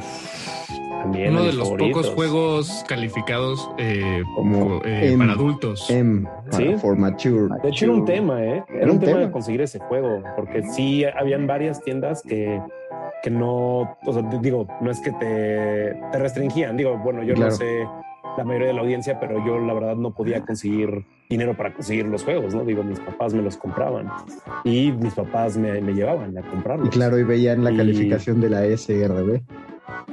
Uno 1.05 1.43
de 1.43 1.53
los 1.53 1.69
pocos 1.69 2.09
juegos 2.09 2.83
calificados 2.87 3.69
eh, 3.77 4.21
como 4.35 4.81
eh, 4.83 5.15
para 5.17 5.31
adultos. 5.31 5.89
M, 5.89 6.27
¿Sí? 6.51 6.75
for 6.77 6.97
mature. 6.97 7.47
De 7.63 7.69
hecho, 7.69 7.85
era 7.85 7.93
un 7.93 8.05
tema, 8.05 8.43
¿eh? 8.43 8.63
Era, 8.69 8.91
un, 8.91 8.99
tema, 8.99 9.19
de 9.19 9.31
conseguir 9.31 9.61
ese 9.61 9.79
juego, 9.79 10.21
porque 10.35 10.61
sí 10.63 11.05
habían 11.05 11.47
varias 11.47 11.81
tiendas 11.81 12.21
que, 12.21 12.61
que 13.23 13.29
no, 13.29 13.97
o 14.05 14.13
sea, 14.13 14.21
digo, 14.41 14.67
no 14.81 14.91
es 14.91 14.99
que 14.99 15.11
te, 15.13 15.97
te 16.11 16.19
restringían, 16.19 16.75
digo, 16.75 16.97
bueno, 16.97 17.23
yo 17.23 17.33
no 17.35 17.49
sé 17.49 17.87
la 18.39 18.45
mayoría 18.45 18.67
de 18.67 18.73
la 18.73 18.81
audiencia, 18.81 19.19
pero 19.19 19.45
yo 19.45 19.59
la 19.59 19.73
verdad 19.73 19.97
no 19.97 20.11
podía 20.11 20.39
conseguir 20.45 21.05
dinero 21.29 21.57
para 21.57 21.73
conseguir 21.73 22.05
los 22.05 22.23
juegos, 22.23 22.55
¿no? 22.55 22.63
Digo, 22.63 22.83
mis 22.83 22.99
papás 23.01 23.33
me 23.33 23.41
los 23.41 23.57
compraban 23.57 24.09
y 24.63 24.93
mis 24.93 25.13
papás 25.13 25.57
me, 25.57 25.81
me 25.81 25.93
llevaban 25.93 26.37
a 26.37 26.41
comprarlos. 26.41 26.87
Y 26.87 26.89
claro, 26.89 27.19
y 27.19 27.23
veían 27.23 27.65
la 27.65 27.75
calificación 27.75 28.39
de 28.39 28.49
la 28.49 28.63
SRB. 28.63 29.41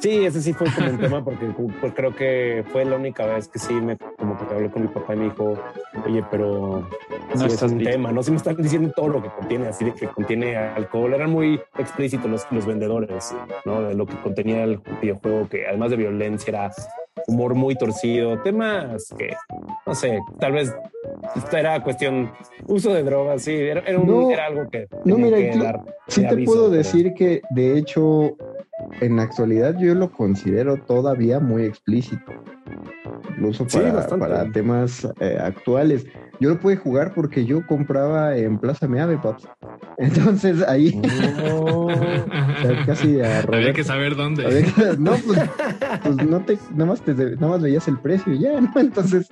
Sí, 0.01 0.25
ese 0.25 0.43
sí 0.43 0.53
fue 0.53 0.67
como 0.75 0.91
un 0.91 0.99
tema 0.99 1.25
porque 1.25 1.47
pues, 1.81 1.93
creo 1.95 2.17
que 2.17 2.65
fue 2.73 2.85
la 2.85 2.97
única 2.97 3.27
vez 3.27 3.47
que 3.47 3.61
sí 3.61 3.75
me 3.75 3.97
como 3.97 4.37
que 4.37 4.53
hablé 4.53 4.71
con 4.71 4.83
mi 4.83 4.89
papá 4.89 5.15
y 5.15 5.19
me 5.19 5.25
dijo, 5.27 5.57
oye, 6.05 6.25
pero 6.29 6.89
no 7.37 7.47
es 7.47 7.63
un 7.63 7.79
tema, 7.79 8.11
no 8.11 8.25
si 8.25 8.33
me 8.33 8.39
están 8.39 8.57
diciendo 8.57 8.93
todo 8.95 9.09
lo 9.09 9.23
que 9.23 9.29
contiene, 9.29 9.69
así 9.69 9.85
de 9.85 9.95
que 9.95 10.09
contiene 10.09 10.57
alcohol, 10.57 11.15
eran 11.15 11.31
muy 11.31 11.61
explícitos 11.79 12.29
los, 12.29 12.47
los 12.51 12.67
vendedores, 12.67 13.35
¿no? 13.65 13.83
De 13.83 13.95
lo 13.95 14.05
que 14.05 14.17
contenía 14.17 14.65
el 14.65 14.81
videojuego, 15.01 15.49
que 15.49 15.67
además 15.69 15.91
de 15.91 15.97
violencia 15.97 16.51
era 16.51 16.73
humor 17.27 17.55
muy 17.55 17.75
torcido, 17.75 18.41
temas 18.43 19.13
que, 19.19 19.35
no 19.87 19.95
sé, 19.95 20.21
tal 20.39 20.53
vez 20.53 20.75
era 21.53 21.83
cuestión 21.83 22.31
uso 22.67 22.93
de 22.93 23.03
drogas, 23.03 23.43
sí, 23.43 23.55
era, 23.55 23.83
algo 24.47 24.69
que... 24.71 24.87
No, 25.05 25.17
mira, 25.17 25.83
sí 26.09 26.27
te 26.27 26.37
puedo 26.45 26.71
decir 26.71 27.15
que 27.15 27.43
de 27.51 27.79
hecho 27.79 28.37
en 29.01 29.17
la 29.17 29.23
actualidad 29.23 29.77
yo 29.79 29.95
lo 29.95 30.11
considero 30.11 30.77
todavía 30.77 31.41
muy 31.41 31.65
explícito, 31.65 32.33
incluso 33.31 33.67
para, 33.67 34.07
para 34.07 34.51
temas 34.53 35.07
eh, 35.21 35.39
actuales. 35.41 36.07
Yo 36.39 36.51
lo 36.51 36.61
pude 36.61 36.77
jugar 36.77 37.15
porque 37.15 37.47
yo 37.47 37.67
compraba 37.67 38.37
en 38.37 38.59
Plaza 38.59 38.87
Meave, 38.87 39.19
paps. 39.19 39.49
Entonces 39.99 40.63
ahí 40.63 41.01
casi 42.87 43.21
Había 43.21 43.73
que 43.73 43.85
saber 43.85 44.17
dónde. 44.17 44.45
no, 44.99 45.13
pues, 45.13 45.41
pues, 46.03 46.17
no 46.27 46.41
te, 46.41 46.59
nada 46.73 46.87
más 46.87 47.01
te, 47.01 47.15
nada 47.15 47.49
más 47.49 47.63
veías 47.63 47.89
el 47.89 47.99
precio 47.99 48.35
y 48.35 48.41
ya, 48.41 48.61
¿no? 48.61 48.71
Entonces, 48.77 49.29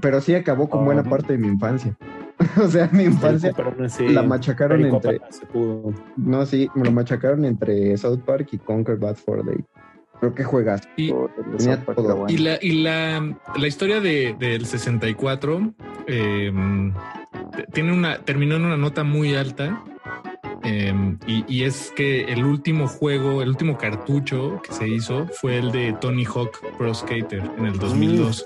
pero 0.00 0.20
sí 0.20 0.34
acabó 0.34 0.68
con 0.68 0.84
buena 0.84 1.02
oh. 1.02 1.10
parte 1.10 1.32
de 1.32 1.38
mi 1.38 1.48
infancia. 1.48 1.96
o 2.62 2.68
sea, 2.68 2.88
mi 2.92 3.04
infancia 3.04 3.52
la 3.98 4.22
machacaron 4.22 4.84
entre. 4.84 5.20
No, 6.16 6.46
sí, 6.46 6.68
me 6.74 6.84
lo 6.84 6.92
machacaron 6.92 7.44
entre 7.44 7.96
South 7.96 8.20
Park 8.24 8.48
y 8.52 8.58
Conquer 8.58 8.96
Bad 8.96 9.16
for 9.16 9.44
Day. 9.44 9.64
Creo 10.20 10.34
que 10.34 10.44
juegas. 10.44 10.82
Y, 10.96 11.12
y, 12.28 12.38
la, 12.38 12.58
y 12.60 12.82
la, 12.82 13.36
la 13.56 13.66
historia 13.66 14.00
de, 14.00 14.34
del 14.38 14.66
64 14.66 15.74
eh, 16.08 16.52
tiene 17.72 17.92
una, 17.92 18.18
terminó 18.18 18.56
en 18.56 18.64
una 18.64 18.76
nota 18.76 19.04
muy 19.04 19.34
alta. 19.34 19.84
Eh, 20.64 20.92
y, 21.26 21.62
es 21.62 21.92
que 21.94 22.24
el 22.24 22.44
último 22.44 22.88
juego, 22.88 23.42
el 23.42 23.48
último 23.50 23.78
cartucho 23.78 24.60
que 24.62 24.72
se 24.72 24.88
hizo 24.88 25.26
fue 25.28 25.58
el 25.58 25.70
de 25.70 25.92
Tony 26.00 26.24
Hawk 26.24 26.76
Pro 26.76 26.92
Skater 26.92 27.42
en 27.58 27.66
el 27.66 27.78
2002. 27.78 28.44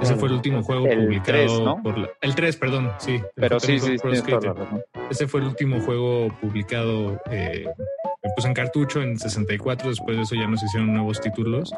Ese 0.00 0.16
fue 0.16 0.28
el 0.28 0.34
último 0.34 0.62
juego 0.62 0.86
publicado 0.88 1.82
por 1.82 1.98
la, 1.98 2.10
el 2.20 2.34
3, 2.34 2.56
perdón, 2.56 2.92
sí. 2.98 3.20
Pero 3.34 3.60
sí, 3.60 3.78
sí, 3.78 3.96
Ese 5.10 5.26
fue 5.28 5.40
el 5.40 5.46
último 5.46 5.80
juego 5.80 6.28
publicado 6.40 7.20
eh, 7.30 7.66
pues 8.34 8.46
en 8.46 8.54
cartucho 8.54 9.02
en 9.02 9.18
64, 9.18 9.90
después 9.90 10.16
de 10.16 10.22
eso 10.22 10.34
ya 10.34 10.46
nos 10.46 10.62
hicieron 10.62 10.92
nuevos 10.92 11.20
títulos. 11.20 11.72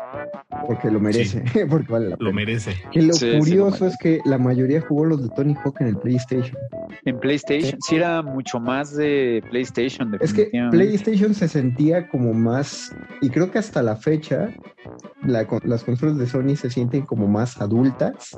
Porque 0.66 0.90
lo 0.90 1.00
merece, 1.00 1.42
porque 1.70 1.92
vale 1.92 2.10
la 2.10 2.16
pena. 2.16 2.30
Lo 2.30 2.34
merece. 2.34 2.74
Y 2.92 3.02
lo 3.02 3.14
curioso 3.38 3.86
es 3.86 3.96
que 3.98 4.20
la 4.24 4.38
mayoría 4.38 4.80
jugó 4.80 5.04
los 5.04 5.22
de 5.22 5.28
Tony 5.34 5.54
Hawk 5.54 5.80
en 5.80 5.88
el 5.88 5.96
PlayStation. 5.96 6.56
En 7.04 7.18
PlayStation, 7.18 7.78
sí, 7.80 7.96
era 7.96 8.22
mucho 8.22 8.60
más 8.60 8.96
de 8.96 9.42
PlayStation. 9.50 10.16
Es 10.20 10.32
que 10.32 10.50
PlayStation 10.70 11.34
se 11.34 11.48
sentía 11.48 12.08
como 12.08 12.32
más, 12.32 12.94
y 13.20 13.28
creo 13.28 13.50
que 13.50 13.58
hasta 13.58 13.82
la 13.82 13.96
fecha, 13.96 14.50
las 15.22 15.84
consolas 15.84 16.16
de 16.16 16.26
Sony 16.26 16.56
se 16.56 16.70
sienten 16.70 17.02
como 17.02 17.26
más 17.26 17.60
adultas 17.60 18.36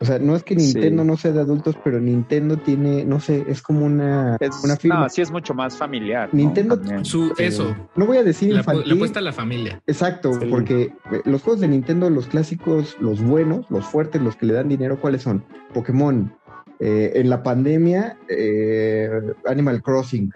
o 0.00 0.04
sea, 0.04 0.20
no 0.20 0.36
es 0.36 0.44
que 0.44 0.54
Nintendo 0.54 1.02
no 1.02 1.16
sea 1.16 1.32
de 1.32 1.40
adultos, 1.40 1.76
pero 1.82 1.98
Nintendo 1.98 2.56
tiene, 2.56 3.04
no 3.04 3.18
sé, 3.18 3.44
es 3.48 3.60
como 3.60 3.84
una, 3.84 4.38
una 4.62 4.76
firma. 4.76 5.00
No, 5.00 5.08
sí 5.08 5.22
es 5.22 5.32
mucho 5.32 5.54
más 5.54 5.76
familiar. 5.76 6.28
Nintendo, 6.32 6.80
su, 7.02 7.34
eso. 7.36 7.74
No 7.96 8.06
voy 8.06 8.18
a 8.18 8.22
decir 8.22 8.52
la, 8.52 8.60
infantil. 8.60 8.86
Le 8.86 8.94
apuesta 8.94 9.18
a 9.18 9.22
la 9.22 9.32
familia. 9.32 9.82
Exacto, 9.88 10.38
porque 10.50 10.92
eh, 11.10 11.22
los 11.24 11.42
juegos 11.42 11.60
de 11.60 11.68
Nintendo, 11.68 12.08
los 12.10 12.28
clásicos, 12.28 12.96
los 13.00 13.20
buenos, 13.20 13.68
los 13.70 13.84
fuertes, 13.86 14.22
los 14.22 14.36
que 14.36 14.46
le 14.46 14.54
dan 14.54 14.68
dinero, 14.68 15.00
¿cuáles 15.00 15.22
son? 15.22 15.44
Pokémon. 15.74 16.32
Eh, 16.78 17.14
en 17.16 17.28
la 17.28 17.42
pandemia, 17.42 18.16
eh, 18.28 19.10
Animal 19.46 19.82
Crossing. 19.82 20.32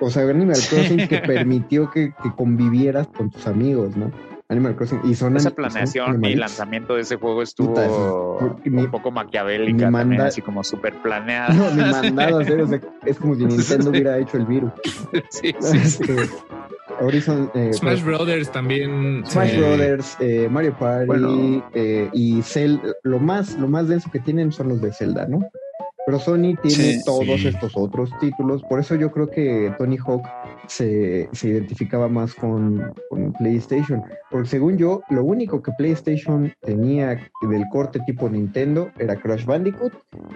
O 0.00 0.10
sea, 0.10 0.28
Animal 0.28 0.58
Crossing 0.68 1.08
que 1.08 1.18
permitió 1.26 1.90
que, 1.90 2.12
que 2.22 2.30
convivieras 2.36 3.06
con 3.06 3.30
tus 3.30 3.46
amigos, 3.46 3.96
¿no? 3.96 4.12
Animal 4.48 4.76
Crossing. 4.76 5.00
Y 5.04 5.14
son 5.14 5.36
Esa 5.36 5.50
planeación 5.50 6.24
y 6.24 6.34
lanzamiento 6.36 6.94
de 6.94 7.02
ese 7.02 7.16
juego 7.16 7.42
estuvo 7.42 8.38
un 8.38 8.90
poco 8.90 9.10
maquiavélica, 9.10 9.90
también, 9.90 10.20
así 10.20 10.40
como 10.40 10.62
súper 10.62 10.94
planeada. 11.02 11.52
No, 11.52 11.70
ni 11.70 11.82
mandado 11.90 12.38
a 12.38 12.42
hacer, 12.42 12.80
es 13.04 13.18
como 13.18 13.34
si 13.34 13.44
Nintendo 13.46 13.90
hubiera 13.90 14.18
hecho 14.18 14.36
el 14.36 14.46
virus. 14.46 14.72
sí, 15.30 15.54
sí, 15.60 15.78
este, 15.78 16.16
Horizon. 17.00 17.50
Eh, 17.54 17.72
Smash 17.72 18.02
pues, 18.02 18.04
Brothers 18.04 18.52
también. 18.52 19.24
Smash 19.26 19.54
eh, 19.54 19.58
Brothers, 19.58 20.16
eh, 20.20 20.48
Mario 20.50 20.76
Party 20.78 21.62
y 22.12 22.42
Zelda. 22.42 22.82
Lo 23.02 23.18
más, 23.18 23.58
lo 23.58 23.68
más 23.68 23.88
denso 23.88 24.10
que 24.10 24.20
tienen 24.20 24.52
son 24.52 24.68
los 24.68 24.80
de 24.80 24.92
Zelda, 24.92 25.26
¿no? 25.26 25.40
Pero 26.06 26.20
Sony 26.20 26.54
tiene 26.62 27.02
todos 27.04 27.44
estos 27.44 27.72
otros 27.74 28.10
títulos, 28.20 28.62
por 28.62 28.78
eso 28.78 28.94
yo 28.94 29.10
creo 29.10 29.28
que 29.28 29.74
Tony 29.76 29.96
Hawk 29.98 30.24
se, 30.68 31.28
identificaba 31.42 32.08
más 32.08 32.34
con, 32.34 32.92
PlayStation. 33.38 34.02
Porque 34.30 34.48
según 34.48 34.76
yo, 34.76 35.02
lo 35.10 35.24
único 35.24 35.62
que 35.62 35.72
PlayStation 35.78 36.52
tenía 36.62 37.18
del 37.42 37.64
corte 37.70 38.00
tipo 38.06 38.28
Nintendo 38.28 38.90
era 38.98 39.16
Crash 39.16 39.44
Bandicoot 39.44 39.92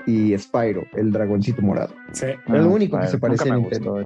y 0.06 0.36
Spyro, 0.36 0.84
el 0.94 1.12
dragoncito 1.12 1.62
morado. 1.62 1.94
Sí. 2.12 2.26
Era 2.26 2.58
lo 2.62 2.70
ah, 2.70 2.74
único 2.74 2.98
que 2.98 3.08
se 3.08 3.18
parecía 3.18 3.52
a 3.52 3.56
Nintendo. 3.56 4.02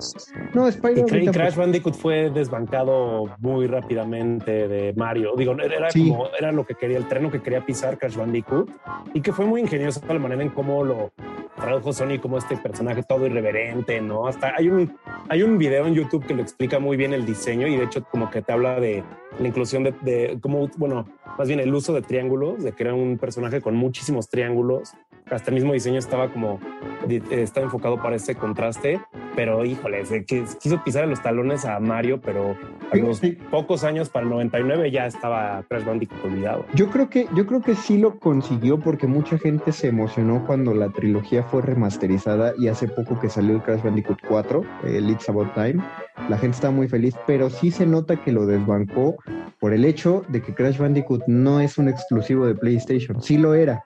No, 0.55 0.71
Spyro. 0.71 1.07
Y, 1.17 1.27
Crash 1.27 1.57
Bandicoot 1.57 1.95
fue 1.95 2.31
desbancado 2.31 3.31
muy 3.39 3.67
rápidamente 3.67 4.69
de 4.69 4.93
Mario. 4.95 5.33
Digo, 5.37 5.53
era 5.61 5.89
como, 5.93 6.29
era 6.39 6.53
lo 6.53 6.65
que 6.65 6.75
quería, 6.75 6.99
el 6.99 7.07
treno 7.07 7.31
que 7.31 7.41
quería 7.41 7.65
pisar 7.65 7.99
Crash 7.99 8.17
Bandicoot 8.17 8.71
y 9.13 9.21
que 9.21 9.33
fue 9.33 9.47
muy 9.47 9.61
ingenioso 9.61 10.01
la 10.07 10.19
manera 10.19 10.43
en 10.43 10.51
cómo 10.51 10.85
lo 10.85 11.13
tradujo 11.57 11.93
Sony 11.93 12.19
como 12.21 12.39
este 12.39 12.57
personaje 12.57 13.03
todo 13.03 13.27
irreverente, 13.27 14.01
¿no? 14.01 14.27
Hasta 14.27 14.55
hay 14.57 14.69
un, 14.69 14.97
hay 15.29 15.43
un 15.43 15.59
video 15.59 15.87
en 15.87 15.95
YouTube 15.95 16.27
que 16.27 16.35
lo 16.35 16.43
explica 16.43 16.79
muy 16.79 16.97
bien 16.97 17.13
el 17.13 17.25
diseño 17.25 17.67
y 17.67 17.77
de 17.77 17.85
hecho 17.85 18.05
como 18.05 18.31
que 18.31 18.43
te 18.43 18.53
habla 18.53 18.81
de 18.81 19.05
la 19.39 19.49
inclusión 19.49 19.85
de, 19.85 19.95
de 20.03 20.39
como, 20.41 20.69
bueno, 20.77 21.07
más 21.39 21.49
bien 21.49 21.61
el 21.61 21.75
uso 21.75 21.93
de 21.93 22.03
triángulos, 22.03 22.63
de 22.63 22.73
que 22.73 22.83
era 22.85 22.95
un 22.95 23.19
personaje 23.19 23.61
con 23.61 23.75
muchísimos 23.77 24.29
triángulos. 24.29 24.93
Hasta 25.31 25.51
el 25.51 25.55
mismo 25.55 25.73
diseño 25.73 25.99
estaba 25.99 26.29
como, 26.29 26.61
estaba 27.31 27.65
enfocado 27.65 28.01
para 28.01 28.17
ese 28.17 28.35
contraste, 28.35 29.01
pero 29.35 29.65
híjole, 29.65 30.05
quiso 30.27 30.85
pisar 30.85 31.09
los 31.09 31.23
talones 31.23 31.65
a 31.65 31.81
Mario, 31.81 32.21
pero 32.21 32.57
a 32.93 32.97
los 32.97 33.21
pocos 33.51 33.85
años, 33.85 34.09
para 34.09 34.25
el 34.25 34.31
99, 34.31 34.91
ya 34.91 35.07
estaba 35.07 35.65
Crash 35.69 35.85
Bandicoot 35.85 36.25
olvidado. 36.25 36.67
Yo 36.75 36.91
creo 36.91 37.09
que, 37.09 37.27
yo 37.35 37.47
creo 37.47 37.63
que 37.63 37.75
sí 37.75 37.99
lo 37.99 38.19
consiguió 38.19 38.79
porque 38.79 39.07
mucha 39.07 39.39
gente 39.39 39.73
se 39.73 39.89
emocionó 39.89 40.45
cuando 40.47 40.75
la 40.75 40.91
trilogía 40.91 41.43
fue 41.43 41.63
remasterizada 41.63 42.53
y 42.59 42.69
hace 42.69 42.87
poco 42.87 43.19
que 43.19 43.29
salió 43.29 43.57
el 43.57 43.63
Crash 43.63 43.83
Bandicoot 43.83 44.21
4, 44.29 44.63
el 44.85 45.11
It's 45.11 45.29
About 45.29 45.55
Time. 45.55 45.83
La 46.29 46.39
gente 46.39 46.55
está 46.55 46.71
muy 46.71 46.87
feliz, 46.87 47.17
pero 47.27 47.51
sí 47.51 47.71
se 47.71 47.87
nota 47.87 48.17
que 48.17 48.31
lo 48.31 48.47
desbancó 48.47 49.17
por 49.59 49.73
el 49.73 49.85
hecho 49.85 50.25
de 50.29 50.43
que 50.43 50.55
Crash 50.55 50.79
Bandicoot 50.79 51.23
no 51.27 51.61
es 51.61 51.79
un 51.79 51.89
exclusivo 51.89 52.47
de 52.47 52.55
PlayStation. 52.55 53.21
Sí 53.23 53.39
lo 53.39 53.55
era. 53.55 53.85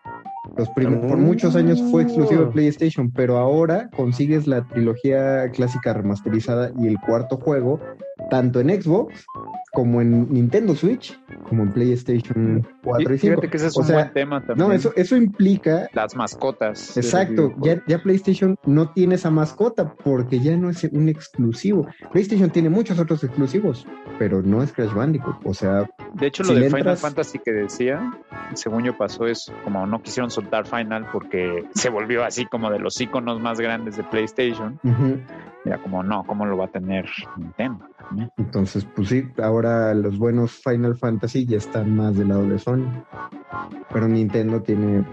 Los 0.57 0.71
por 0.71 1.19
muchos 1.19 1.57
años 1.57 1.83
fue 1.91 2.03
exclusivo 2.03 2.45
de 2.45 2.51
PlayStation, 2.53 3.11
pero 3.11 3.39
ahora 3.39 3.91
consigues 3.91 4.47
la 4.47 4.65
trilogía 4.65 5.51
clásica 5.51 5.93
remasterizada 5.93 6.73
y 6.81 6.87
el 6.87 6.99
cuarto 7.01 7.37
juego, 7.37 7.81
tanto 8.29 8.61
en 8.61 8.83
Xbox 8.83 9.27
como 9.73 10.01
en 10.01 10.33
Nintendo 10.33 10.75
Switch, 10.75 11.19
como 11.49 11.63
en 11.63 11.73
PlayStation 11.73 12.67
4 12.83 13.15
y 13.15 13.19
5. 13.19 13.35
Fíjate 13.35 13.51
que 13.51 13.57
ese 13.59 13.67
es 13.69 13.77
un 13.77 13.87
buen 13.87 14.13
tema 14.13 14.41
también. 14.45 14.69
No, 14.69 14.75
eso, 14.75 14.93
eso 14.97 15.17
implica... 15.17 15.89
Las 15.93 16.17
mascotas. 16.17 16.97
Exacto, 16.97 17.55
ya, 17.61 17.83
ya 17.87 18.03
PlayStation 18.03 18.57
no 18.65 18.91
tiene 18.91 19.17
esa 19.17 19.31
mascota 19.31 19.95
porque 19.95 20.41
ya 20.41 20.57
no 20.57 20.71
es 20.71 20.85
un 20.85 21.09
exclusivo. 21.09 21.87
PlayStation 22.13 22.51
tiene 22.51 22.71
muchos 22.71 22.99
otros 22.99 23.23
exclusivos, 23.25 23.87
pero 24.19 24.43
no 24.43 24.63
es 24.63 24.73
Crash 24.73 24.93
Bandicoot, 24.93 25.37
o 25.45 25.55
sea... 25.55 25.89
De 26.15 26.27
hecho, 26.27 26.43
lo 26.43 26.55
de 26.55 26.71
Final 26.71 26.97
Fantasy 26.97 27.39
que 27.39 27.53
decía, 27.53 28.13
según 28.55 28.85
yo 28.85 28.97
pasó 28.97 29.27
es 29.27 29.53
como 29.65 29.87
no 29.87 30.03
quisieron 30.03 30.31
soltar 30.31 30.67
Final 30.67 31.07
porque 31.13 31.65
se 31.75 31.91
volvió 31.91 32.25
así 32.25 32.47
como 32.47 32.71
de 32.71 32.79
los 32.79 33.01
iconos 33.01 33.41
más 33.41 33.61
grandes 33.61 33.97
de 33.97 34.05
PlayStation. 34.05 34.81
Era 35.65 35.79
como, 35.79 36.03
no, 36.03 36.25
¿cómo 36.25 36.47
lo 36.47 36.57
va 36.57 36.67
a 36.67 36.69
tener 36.69 37.07
Nintendo? 37.37 37.85
Entonces, 38.37 38.87
pues 38.95 39.09
sí, 39.09 39.29
ahora 39.43 39.95
los 39.95 40.19
buenos 40.19 40.53
Final 40.53 40.97
Fantasy 40.97 41.47
ya 41.47 41.59
están 41.59 41.95
más 41.95 42.17
del 42.17 42.29
lado 42.29 42.47
de 42.47 42.59
Sony. 42.59 42.89
Pero 43.93 44.09
Nintendo 44.09 44.63
tiene. 44.63 45.05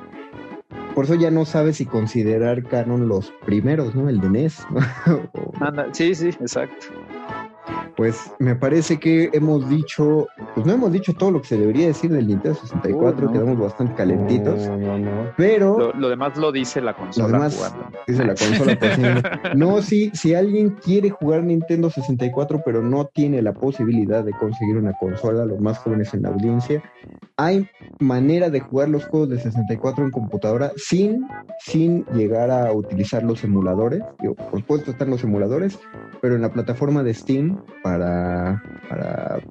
Por 0.93 1.05
eso 1.05 1.15
ya 1.15 1.29
no 1.29 1.45
sabe 1.45 1.73
si 1.73 1.85
considerar 1.85 2.63
canon 2.63 3.07
los 3.07 3.31
primeros, 3.45 3.95
¿no? 3.95 4.09
El 4.09 4.21
de 4.21 4.29
NES. 4.29 4.65
sí, 5.93 6.15
sí, 6.15 6.29
exacto 6.29 7.04
pues 7.95 8.31
me 8.39 8.55
parece 8.55 8.97
que 8.99 9.29
hemos 9.33 9.69
dicho, 9.69 10.27
pues 10.53 10.65
no 10.65 10.73
hemos 10.73 10.91
dicho 10.91 11.13
todo 11.13 11.31
lo 11.31 11.41
que 11.41 11.47
se 11.47 11.57
debería 11.57 11.87
decir 11.87 12.11
del 12.11 12.27
Nintendo 12.27 12.59
64, 12.59 13.31
quedamos 13.31 13.57
bastante 13.57 13.95
calentitos, 13.95 14.69
pero... 15.37 15.93
Lo, 15.93 16.09
demás 16.09 16.37
lo 16.37 16.51
dice 16.51 16.81
la 16.81 16.95
consola. 16.95 17.27
Lo 17.27 17.33
demás 17.33 17.75
dice 18.07 18.25
la 18.25 18.35
consola. 18.35 19.41
no, 19.55 19.81
si, 19.81 20.09
si 20.11 20.35
alguien 20.35 20.71
quiere 20.71 21.09
jugar 21.09 21.43
Nintendo 21.43 21.89
64 21.89 22.61
pero 22.65 22.81
no 22.81 23.05
tiene 23.05 23.41
la 23.41 23.53
posibilidad 23.53 24.23
de 24.23 24.31
conseguir 24.33 24.77
una 24.77 24.93
consola, 24.93 25.45
los 25.45 25.59
más 25.59 25.77
jóvenes 25.79 26.13
en 26.13 26.23
la 26.23 26.29
audiencia, 26.29 26.83
hay 27.37 27.67
manera 27.99 28.49
de 28.49 28.59
jugar 28.59 28.89
los 28.89 29.05
juegos 29.05 29.29
de 29.29 29.39
64 29.39 30.05
en 30.05 30.11
computadora 30.11 30.71
sin, 30.77 31.27
sin 31.59 32.05
llegar 32.13 32.51
a 32.51 32.71
utilizar 32.71 33.23
los 33.23 33.43
emuladores. 33.43 34.01
por 34.17 34.59
supuesto 34.59 34.91
están 34.91 35.09
los 35.09 35.23
emuladores, 35.23 35.79
pero 36.21 36.35
en 36.35 36.41
la 36.41 36.51
plataforma 36.51 37.03
de 37.03 37.13
Steam 37.13 37.61
para, 37.85 38.63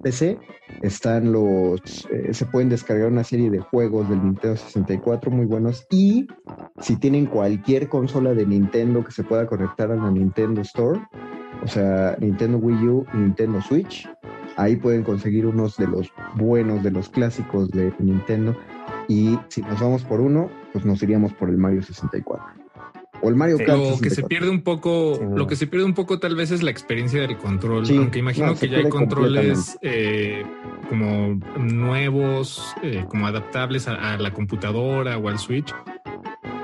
PC 0.03 0.41
están 0.83 1.31
los, 1.31 1.81
eh, 2.11 2.35
se 2.35 2.45
pueden 2.47 2.69
descargar 2.69 3.07
una 3.07 3.23
serie 3.23 3.49
de 3.49 3.61
juegos 3.61 4.09
del 4.09 4.25
Nintendo 4.25 4.57
64 4.57 5.31
muy 5.31 5.47
buenos 5.47 5.87
y 5.89 6.27
si 6.81 6.97
tienen 6.97 7.27
cualquier 7.27 7.89
consola 7.89 8.35
de 8.35 8.45
Nintendo 8.45 9.05
que 9.05 9.13
se 9.13 9.23
pueda 9.23 9.47
conectar 9.47 9.93
a 9.93 9.95
la 9.95 10.11
Nintendo 10.11 10.63
Store, 10.63 11.01
o 11.63 11.69
sea, 11.69 12.17
Nintendo 12.19 12.59
Wii 12.59 12.89
U 12.89 13.07
Nintendo 13.15 13.63
Switch, 13.63 14.09
ahí 14.57 14.75
pueden 14.75 15.05
conseguir 15.05 15.47
unos 15.47 15.77
de 15.77 15.87
los 15.87 16.13
buenos, 16.35 16.83
de 16.83 16.91
los 16.91 17.09
clásicos 17.09 17.71
de 17.71 17.95
Nintendo 18.01 18.57
y 19.07 19.39
si 19.47 19.63
nos 19.63 19.79
vamos 19.81 20.03
por 20.03 20.21
uno, 20.21 20.51
pues 20.73 20.85
nos 20.85 21.01
iríamos 21.05 21.33
por 21.35 21.51
el 21.51 21.57
Mario 21.57 21.85
64. 21.85 22.64
O 23.21 23.29
el 23.29 23.37
Mario 23.37 23.59
Kart. 23.59 23.79
Lo 23.79 23.99
que 23.99 24.11
se 24.11 24.23
pierde 24.23 24.51
un 24.51 24.63
poco, 24.63 25.19
lo 25.35 25.47
que 25.47 25.57
se 25.57 25.67
pierde 25.67 25.87
un 25.87 25.95
poco 25.95 26.19
tal 26.19 26.37
vez 26.37 26.51
es 26.51 26.63
la 26.63 26.71
experiencia 26.71 27.21
del 27.21 27.37
control. 27.39 27.85
aunque 27.91 28.19
imagino 28.19 28.55
que 28.55 28.69
ya 28.69 28.79
hay 28.79 28.89
controles 28.89 29.79
eh, 29.83 30.45
como 30.89 31.39
nuevos, 31.59 32.75
eh, 32.83 33.05
como 33.09 33.27
adaptables 33.27 33.89
a, 33.89 34.17
la 34.19 34.33
computadora 34.33 35.19
o 35.19 35.29
al 35.29 35.39
Switch 35.39 35.75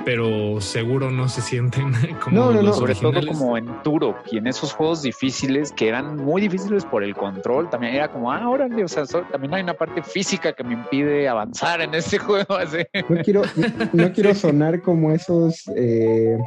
pero 0.05 0.61
seguro 0.61 1.11
no 1.11 1.29
se 1.29 1.41
sienten 1.41 1.93
como 2.25 2.53
no, 2.53 2.63
no, 2.63 2.73
sobre 2.73 2.95
todo 2.95 3.21
como 3.27 3.57
en 3.57 3.67
Turok 3.83 4.17
y 4.31 4.39
en 4.39 4.47
esos 4.47 4.73
juegos 4.73 5.03
difíciles 5.03 5.73
que 5.73 5.89
eran 5.89 6.17
muy 6.17 6.41
difíciles 6.43 6.85
por 6.85 7.03
el 7.03 7.15
control 7.15 7.69
también 7.71 7.95
era 7.95 8.11
como 8.11 8.33
ah 8.33 8.49
órale 8.49 8.85
o 8.85 8.89
sea 8.89 9.05
también 9.07 9.55
hay 9.55 9.63
una 9.63 9.75
parte 9.75 10.03
física 10.03 10.53
que 10.53 10.65
me 10.65 10.75
impide 10.75 11.29
avanzar 11.29 11.81
en 11.81 11.95
ese 11.95 12.19
juego 12.19 12.55
así. 12.55 12.79
no 13.09 13.23
quiero 13.23 13.43
no 13.93 14.13
quiero 14.13 14.35
sonar 14.35 14.83
como 14.83 15.13
esos 15.13 15.69
eh, 15.77 16.39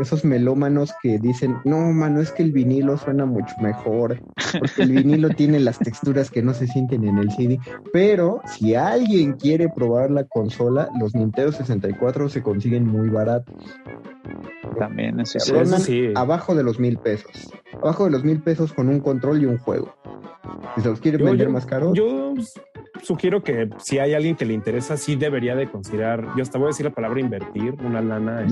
esos 0.00 0.24
melómanos 0.24 0.92
que 1.02 1.18
dicen, 1.18 1.56
no, 1.64 1.78
mano, 1.92 2.20
es 2.20 2.30
que 2.30 2.42
el 2.42 2.52
vinilo 2.52 2.96
suena 2.96 3.26
mucho 3.26 3.54
mejor, 3.60 4.20
porque 4.58 4.82
el 4.82 4.92
vinilo 4.92 5.30
tiene 5.30 5.60
las 5.60 5.78
texturas 5.78 6.30
que 6.30 6.42
no 6.42 6.54
se 6.54 6.66
sienten 6.66 7.04
en 7.04 7.18
el 7.18 7.30
CD. 7.32 7.58
Pero 7.92 8.40
si 8.46 8.74
alguien 8.74 9.32
quiere 9.34 9.68
probar 9.68 10.10
la 10.10 10.24
consola, 10.24 10.88
los 11.00 11.14
Nintendo 11.14 11.52
64 11.52 12.28
se 12.28 12.42
consiguen 12.42 12.86
muy 12.86 12.97
baratos. 13.06 13.54
También 14.78 15.20
es 15.20 15.30
sí. 15.30 16.12
abajo 16.14 16.54
de 16.54 16.62
los 16.62 16.78
mil 16.78 16.98
pesos. 16.98 17.50
Abajo 17.82 18.04
de 18.04 18.10
los 18.10 18.24
mil 18.24 18.40
pesos 18.40 18.72
con 18.72 18.88
un 18.88 19.00
control 19.00 19.42
y 19.42 19.46
un 19.46 19.58
juego. 19.58 19.94
Si 20.74 20.82
se 20.82 20.88
los 20.88 21.00
quiere 21.00 21.22
vender 21.22 21.48
más 21.48 21.66
caros. 21.66 21.92
Yo 21.94 22.34
sugiero 23.02 23.42
que 23.42 23.70
si 23.78 23.98
hay 23.98 24.14
alguien 24.14 24.36
que 24.36 24.44
le 24.44 24.54
interesa, 24.54 24.96
sí 24.96 25.16
debería 25.16 25.54
de 25.54 25.70
considerar, 25.70 26.26
yo 26.36 26.42
hasta 26.42 26.58
voy 26.58 26.66
a 26.66 26.68
decir 26.68 26.86
la 26.86 26.92
palabra 26.92 27.20
invertir, 27.20 27.74
una 27.84 28.00
lana 28.00 28.46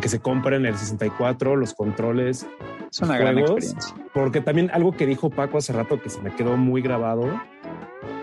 que 0.00 0.08
se 0.08 0.20
compre 0.20 0.56
en 0.56 0.66
el 0.66 0.76
64, 0.76 1.56
los 1.56 1.74
controles. 1.74 2.46
Es 2.90 3.00
una 3.00 3.18
gran 3.18 3.38
experiencia. 3.38 3.94
Porque 4.12 4.40
también 4.40 4.70
algo 4.72 4.92
que 4.92 5.06
dijo 5.06 5.30
Paco 5.30 5.58
hace 5.58 5.72
rato 5.72 6.00
que 6.00 6.10
se 6.10 6.20
me 6.20 6.34
quedó 6.34 6.56
muy 6.56 6.82
grabado, 6.82 7.24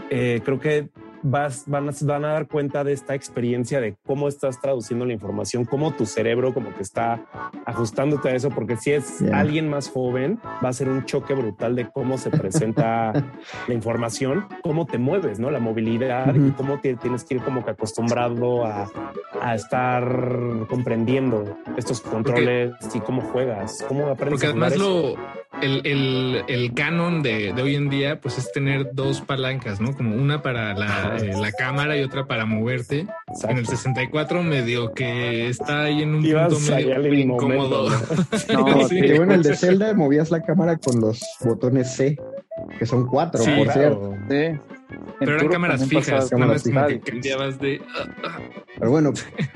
eh, 0.09 0.41
creo 0.43 0.59
que 0.59 0.89
vas, 1.23 1.63
van, 1.67 1.89
a, 1.89 1.91
van 2.01 2.25
a 2.25 2.29
dar 2.29 2.47
cuenta 2.47 2.83
de 2.83 2.93
esta 2.93 3.15
experiencia 3.15 3.81
de 3.81 3.95
cómo 4.05 4.27
estás 4.27 4.59
traduciendo 4.61 5.05
la 5.05 5.13
información, 5.13 5.65
cómo 5.65 5.91
tu 5.91 6.05
cerebro 6.05 6.53
como 6.53 6.73
que 6.73 6.83
está 6.83 7.25
ajustándote 7.65 8.29
a 8.29 8.35
eso, 8.35 8.49
porque 8.49 8.77
si 8.77 8.91
es 8.91 9.21
alguien 9.33 9.69
más 9.69 9.89
joven, 9.89 10.39
va 10.63 10.69
a 10.69 10.73
ser 10.73 10.89
un 10.89 11.05
choque 11.05 11.33
brutal 11.33 11.75
de 11.75 11.89
cómo 11.89 12.17
se 12.17 12.29
presenta 12.29 13.13
la 13.67 13.73
información, 13.73 14.47
cómo 14.61 14.85
te 14.85 14.97
mueves, 14.97 15.39
¿no? 15.39 15.51
La 15.51 15.59
movilidad 15.59 16.33
y 16.35 16.51
cómo 16.51 16.79
tienes 16.79 17.23
que 17.23 17.35
ir 17.35 17.41
como 17.41 17.63
que 17.63 17.71
acostumbrado 17.71 18.65
a, 18.65 18.89
a 19.41 19.55
estar 19.55 20.03
comprendiendo 20.67 21.57
estos 21.77 22.01
controles 22.01 22.73
y 22.93 22.99
cómo 22.99 23.21
juegas, 23.21 23.83
cómo 23.87 24.07
aprendes. 24.07 24.39
Porque 24.39 24.47
además 24.47 24.77
lo, 24.77 25.15
el, 25.61 25.81
el, 25.85 26.43
el, 26.47 26.73
canon 26.73 27.21
de, 27.21 27.53
de 27.53 27.61
hoy 27.61 27.75
en 27.75 27.89
día, 27.89 28.19
pues 28.21 28.37
es 28.37 28.51
tener 28.51 28.93
dos 28.93 29.21
palancas, 29.21 29.81
¿no? 29.81 29.95
Como 29.95 30.15
una 30.15 30.41
para 30.41 30.73
la 30.73 31.17
eh, 31.17 31.31
la 31.39 31.51
cámara 31.51 31.97
y 31.97 32.03
otra 32.03 32.25
para 32.27 32.45
moverte. 32.45 33.07
En 33.47 33.57
el 33.57 33.67
64 33.67 34.43
medio 34.43 34.93
que 34.93 35.49
está 35.49 35.83
ahí 35.83 36.03
en 36.03 36.15
un 36.15 36.23
punto 36.23 36.59
medio 36.59 37.13
incómodo. 37.13 37.89
No, 38.53 38.63
bueno, 39.17 39.33
el 39.33 39.43
de 39.43 39.55
Zelda 39.55 39.93
movías 39.93 40.31
la 40.31 40.41
cámara 40.41 40.77
con 40.77 41.01
los 41.01 41.21
botones 41.41 41.95
C. 41.95 42.17
que 42.77 42.85
son 42.85 43.07
cuatro, 43.07 43.43
por 43.43 43.71
cierto. 43.73 44.15
Sí. 44.29 44.78
Pero 45.19 45.35
eran 45.35 45.47
cámaras 45.47 45.87
fijas, 45.87 46.29
cámaras 46.29 46.63
fijas. 46.63 47.59
de... 47.59 47.81
Ah, 47.95 48.07
ah. 48.23 48.39
Pero 48.79 48.91
bueno, 48.91 49.13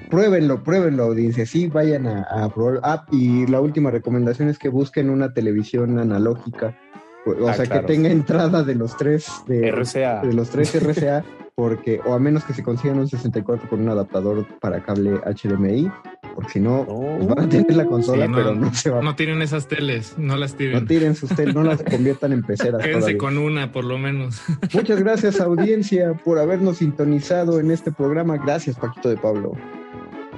pruébenlo, 0.09 0.63
pruébenlo, 0.63 1.03
audiencia. 1.03 1.45
Sí, 1.45 1.67
vayan 1.67 2.05
a, 2.07 2.21
a 2.23 2.53
probar. 2.53 2.79
Ah, 2.83 3.05
y 3.11 3.47
la 3.47 3.61
última 3.61 3.89
recomendación 3.91 4.49
es 4.49 4.59
que 4.59 4.69
busquen 4.69 5.09
una 5.09 5.33
televisión 5.33 5.97
analógica. 5.99 6.77
O 7.25 7.47
ah, 7.47 7.53
sea, 7.53 7.65
que 7.65 7.79
tenga 7.79 8.09
entrada 8.09 8.63
de 8.63 8.75
los 8.75 8.97
tres 8.97 9.27
de 9.47 9.71
RCA. 9.71 10.21
De 10.21 10.33
los 10.33 10.49
tres 10.49 10.75
RCA, 10.75 11.23
porque, 11.55 11.99
o 12.05 12.13
a 12.13 12.19
menos 12.19 12.43
que 12.43 12.53
se 12.53 12.63
consigan 12.63 12.99
un 12.99 13.07
64 13.07 13.69
con 13.69 13.81
un 13.81 13.89
adaptador 13.89 14.45
para 14.59 14.83
cable 14.83 15.19
HDMI, 15.25 15.91
porque 16.33 16.53
si 16.53 16.59
no, 16.59 16.85
pues 16.85 17.27
van 17.27 17.39
a 17.39 17.49
tener 17.49 17.75
la 17.75 17.85
consola, 17.85 18.27
pero 18.33 18.55
no 18.55 18.73
se 18.73 18.89
va. 18.89 19.01
No 19.01 19.15
tiren 19.15 19.41
esas 19.41 19.67
teles, 19.67 20.17
no 20.17 20.35
las 20.35 20.55
tiren. 20.55 20.81
No 20.81 20.87
tiren 20.87 21.15
sus 21.15 21.29
teles, 21.29 21.53
no 21.53 21.63
las 21.63 21.83
conviertan 21.83 22.33
en 22.33 22.41
peceras. 22.41 22.81
Quédense 22.83 23.17
con 23.17 23.37
una, 23.37 23.71
por 23.71 23.85
lo 23.85 23.97
menos. 23.97 24.41
Muchas 24.73 24.99
gracias, 24.99 25.39
audiencia, 25.39 26.13
por 26.13 26.39
habernos 26.39 26.77
sintonizado 26.77 27.59
en 27.59 27.69
este 27.71 27.91
programa. 27.91 28.37
Gracias, 28.37 28.77
Paquito 28.77 29.09
de 29.09 29.17
Pablo. 29.17 29.53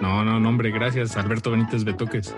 No, 0.01 0.25
no, 0.25 0.39
no, 0.39 0.49
hombre, 0.49 0.71
gracias, 0.71 1.15
Alberto 1.15 1.51
Benítez 1.51 1.85
Betoques 1.85 2.35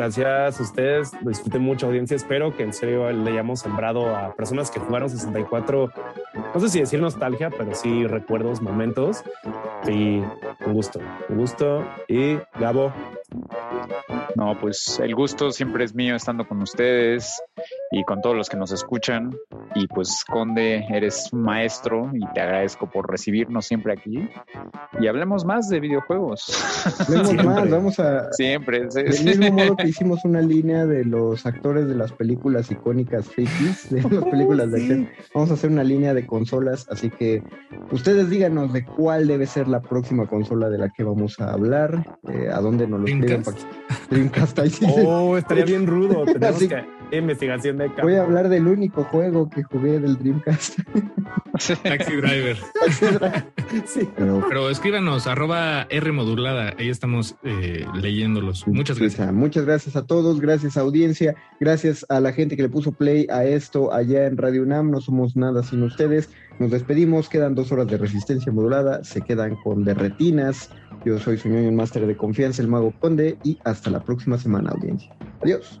gracias 0.00 0.60
a 0.60 0.62
ustedes, 0.62 1.12
disfruten 1.22 1.62
mucho 1.62 1.86
audiencia. 1.86 2.16
Espero 2.16 2.56
que 2.56 2.62
en 2.62 2.72
serio 2.72 3.10
le 3.12 3.30
hayamos 3.30 3.60
sembrado 3.60 4.14
a 4.14 4.34
personas 4.34 4.70
que 4.70 4.80
jugaron 4.80 5.10
64, 5.10 5.92
no 6.54 6.60
sé 6.60 6.68
si 6.68 6.80
decir 6.80 7.00
nostalgia, 7.00 7.50
pero 7.50 7.74
sí 7.74 8.06
recuerdos, 8.06 8.62
momentos. 8.62 9.22
Y 9.86 10.22
un 10.66 10.72
gusto, 10.72 11.00
un 11.28 11.36
gusto. 11.36 11.84
Y 12.08 12.38
Gabo. 12.58 12.92
No, 14.36 14.58
pues 14.58 15.00
el 15.02 15.14
gusto 15.14 15.50
siempre 15.50 15.84
es 15.84 15.94
mío 15.94 16.16
estando 16.16 16.46
con 16.46 16.62
ustedes 16.62 17.40
y 17.90 18.04
con 18.04 18.20
todos 18.20 18.36
los 18.36 18.48
que 18.48 18.56
nos 18.56 18.72
escuchan. 18.72 19.34
Y 19.74 19.86
pues, 19.88 20.24
Conde, 20.24 20.86
eres 20.90 21.32
maestro 21.32 22.10
y 22.12 22.20
te 22.32 22.40
agradezco 22.40 22.90
por 22.90 23.10
recibirnos 23.10 23.66
siempre 23.66 23.92
aquí. 23.92 24.28
Y 25.00 25.06
hablemos 25.06 25.44
más 25.44 25.68
de 25.68 25.80
videojuegos. 25.80 26.52
Hablemos 27.00 27.44
más, 27.44 27.70
vamos 27.70 28.00
a. 28.00 28.32
Siempre. 28.32 28.86
Del 28.88 29.24
mismo 29.24 29.50
modo 29.52 29.76
que 29.76 29.88
hicimos 29.88 30.24
una 30.24 30.40
línea 30.40 30.86
de 30.86 31.04
los 31.04 31.46
actores 31.46 31.88
de 31.88 31.94
las 31.94 32.12
películas 32.12 32.70
icónicas 32.70 33.26
frikis, 33.26 33.90
de 33.90 34.02
las 34.02 34.24
películas 34.30 34.70
de 34.70 34.80
acción, 34.80 35.08
vamos 35.34 35.50
a 35.50 35.54
hacer 35.54 35.70
una 35.70 35.84
línea 35.84 36.14
de 36.14 36.26
consolas. 36.26 36.86
Así 36.90 37.10
que 37.10 37.42
ustedes 37.90 38.30
díganos 38.30 38.72
de 38.72 38.84
cuál 38.84 39.26
debe 39.26 39.46
ser 39.46 39.68
la 39.68 39.80
próxima 39.80 40.26
consola 40.26 40.68
de 40.68 40.78
la 40.78 40.90
que 40.90 41.04
vamos 41.04 41.38
a 41.40 41.52
hablar, 41.52 42.18
eh, 42.28 42.48
a 42.52 42.60
dónde 42.60 42.86
nos 42.86 43.00
lo 43.00 43.06
escriben. 43.06 43.42
Dreamcast, 44.20 44.58
ahí 44.58 44.70
sí. 44.70 44.84
Oh, 44.86 45.38
estaría 45.38 45.64
bien 45.64 45.86
rudo. 45.86 46.24
Tenemos 46.32 46.58
que 46.58 46.84
investigación 47.16 47.78
de 47.78 47.88
Voy 48.02 48.14
a 48.14 48.22
hablar 48.22 48.48
del 48.48 48.66
único 48.66 49.04
juego 49.04 49.48
que 49.48 49.62
jugué 49.62 49.98
del 49.98 50.16
Dreamcast. 50.18 50.78
Taxi 51.82 52.16
Driver. 52.16 52.56
sí. 53.86 54.08
Pero, 54.16 54.70
escríbanos, 54.70 55.26
arroba 55.26 55.86
R 55.90 56.12
modulada. 56.12 56.74
Ahí 56.78 56.88
estamos 56.88 57.36
eh, 57.42 57.86
leyéndolos. 57.94 58.66
Muchas 58.66 58.98
gracias. 58.98 59.32
Muchas 59.32 59.64
gracias 59.64 59.96
a 59.96 60.06
todos, 60.06 60.40
gracias 60.40 60.76
audiencia, 60.76 61.34
gracias 61.58 62.06
a 62.08 62.20
la 62.20 62.32
gente 62.32 62.56
que 62.56 62.62
le 62.62 62.68
puso 62.68 62.92
play 62.92 63.26
a 63.30 63.44
esto 63.44 63.92
allá 63.92 64.26
en 64.26 64.36
Radio 64.36 64.62
UNAM. 64.62 64.90
No 64.90 65.00
somos 65.00 65.36
nada 65.36 65.62
sin 65.62 65.82
ustedes. 65.82 66.30
Nos 66.58 66.70
despedimos, 66.70 67.28
quedan 67.28 67.54
dos 67.54 67.72
horas 67.72 67.86
de 67.88 67.96
resistencia 67.96 68.52
modulada, 68.52 69.02
se 69.02 69.22
quedan 69.22 69.56
con 69.56 69.84
derretinas. 69.84 70.70
Yo 71.04 71.18
soy 71.18 71.38
su 71.38 71.48
ñoño 71.48 71.72
máster 71.72 72.06
de 72.06 72.16
confianza, 72.16 72.62
el 72.62 72.68
Mago 72.68 72.92
Conde, 73.00 73.38
y 73.42 73.58
hasta 73.64 73.90
la 73.90 74.00
próxima 74.00 74.38
semana, 74.38 74.70
audiencia. 74.70 75.14
Adiós. 75.42 75.80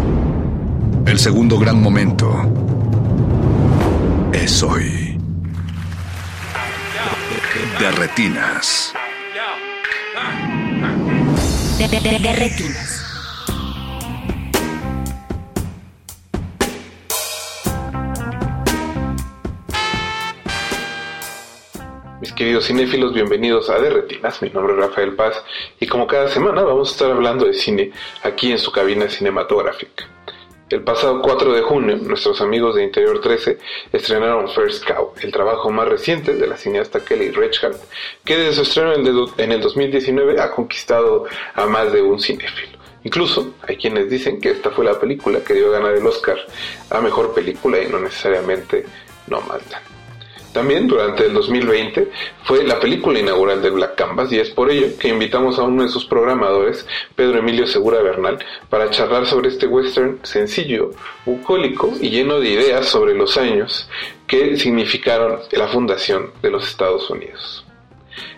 El 1.11 1.19
segundo 1.19 1.59
gran 1.59 1.81
momento 1.81 2.31
es 4.31 4.63
hoy. 4.63 5.17
De 7.77 7.91
retinas. 7.91 8.93
De, 11.77 12.33
retinas. 12.33 13.05
Mis 22.21 22.31
queridos 22.31 22.67
cinéfilos, 22.67 23.13
bienvenidos 23.13 23.69
a 23.69 23.79
De 23.79 23.89
Retinas. 23.89 24.41
Mi 24.41 24.49
nombre 24.49 24.75
es 24.75 24.79
Rafael 24.79 25.13
Paz 25.17 25.43
y 25.77 25.87
como 25.87 26.07
cada 26.07 26.29
semana 26.29 26.61
vamos 26.61 26.87
a 26.87 26.91
estar 26.93 27.11
hablando 27.11 27.47
de 27.47 27.53
cine 27.53 27.91
aquí 28.23 28.53
en 28.53 28.59
su 28.59 28.71
cabina 28.71 29.09
cinematográfica. 29.09 30.00
El 30.81 30.85
pasado 30.85 31.21
4 31.21 31.53
de 31.53 31.61
junio, 31.61 31.95
nuestros 31.97 32.41
amigos 32.41 32.73
de 32.73 32.83
Interior 32.83 33.21
13 33.21 33.59
estrenaron 33.93 34.49
First 34.49 34.83
Cow, 34.83 35.13
el 35.21 35.31
trabajo 35.31 35.69
más 35.69 35.87
reciente 35.87 36.33
de 36.33 36.47
la 36.47 36.57
cineasta 36.57 37.05
Kelly 37.05 37.29
Reichardt, 37.29 37.77
que 38.25 38.35
desde 38.35 38.53
su 38.53 38.61
estreno 38.63 38.93
en 39.37 39.51
el 39.51 39.61
2019 39.61 40.41
ha 40.41 40.49
conquistado 40.49 41.25
a 41.53 41.67
más 41.67 41.93
de 41.93 42.01
un 42.01 42.19
cinéfilo. 42.19 42.79
Incluso 43.03 43.53
hay 43.61 43.77
quienes 43.77 44.09
dicen 44.09 44.41
que 44.41 44.49
esta 44.49 44.71
fue 44.71 44.83
la 44.83 44.99
película 44.99 45.43
que 45.43 45.53
dio 45.53 45.67
a 45.67 45.77
ganar 45.77 45.93
el 45.93 46.07
Oscar 46.07 46.37
a 46.89 46.99
mejor 46.99 47.31
película 47.35 47.79
y 47.79 47.87
no 47.87 47.99
necesariamente 47.99 48.83
no 49.27 49.39
Malta. 49.41 49.80
También 50.61 50.85
durante 50.85 51.25
el 51.25 51.33
2020 51.33 52.11
fue 52.43 52.63
la 52.63 52.79
película 52.79 53.17
inaugural 53.17 53.63
de 53.63 53.71
Black 53.71 53.95
Canvas 53.95 54.31
y 54.31 54.37
es 54.37 54.51
por 54.51 54.69
ello 54.69 54.95
que 54.99 55.07
invitamos 55.07 55.57
a 55.57 55.63
uno 55.63 55.81
de 55.81 55.89
sus 55.89 56.05
programadores, 56.05 56.85
Pedro 57.15 57.39
Emilio 57.39 57.65
Segura 57.65 57.99
Bernal, 58.03 58.37
para 58.69 58.91
charlar 58.91 59.25
sobre 59.25 59.49
este 59.49 59.65
western 59.65 60.19
sencillo, 60.21 60.91
bucólico 61.25 61.91
y 61.99 62.11
lleno 62.11 62.39
de 62.39 62.49
ideas 62.49 62.85
sobre 62.85 63.15
los 63.15 63.37
años 63.37 63.89
que 64.27 64.55
significaron 64.55 65.39
la 65.51 65.67
fundación 65.67 66.29
de 66.43 66.51
los 66.51 66.67
Estados 66.67 67.09
Unidos. 67.09 67.65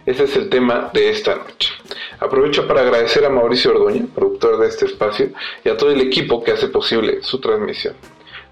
Ese 0.06 0.24
es 0.24 0.34
el 0.38 0.48
tema 0.48 0.92
de 0.94 1.10
esta 1.10 1.36
noche. 1.36 1.74
Aprovecho 2.22 2.66
para 2.66 2.84
agradecer 2.84 3.26
a 3.26 3.30
Mauricio 3.30 3.72
Ordoña, 3.72 4.06
productor 4.16 4.60
de 4.60 4.70
este 4.70 4.86
espacio, 4.86 5.32
y 5.66 5.68
a 5.68 5.76
todo 5.76 5.92
el 5.92 6.00
equipo 6.00 6.42
que 6.42 6.52
hace 6.52 6.70
posible 6.70 7.22
su 7.22 7.42
transmisión. 7.42 7.96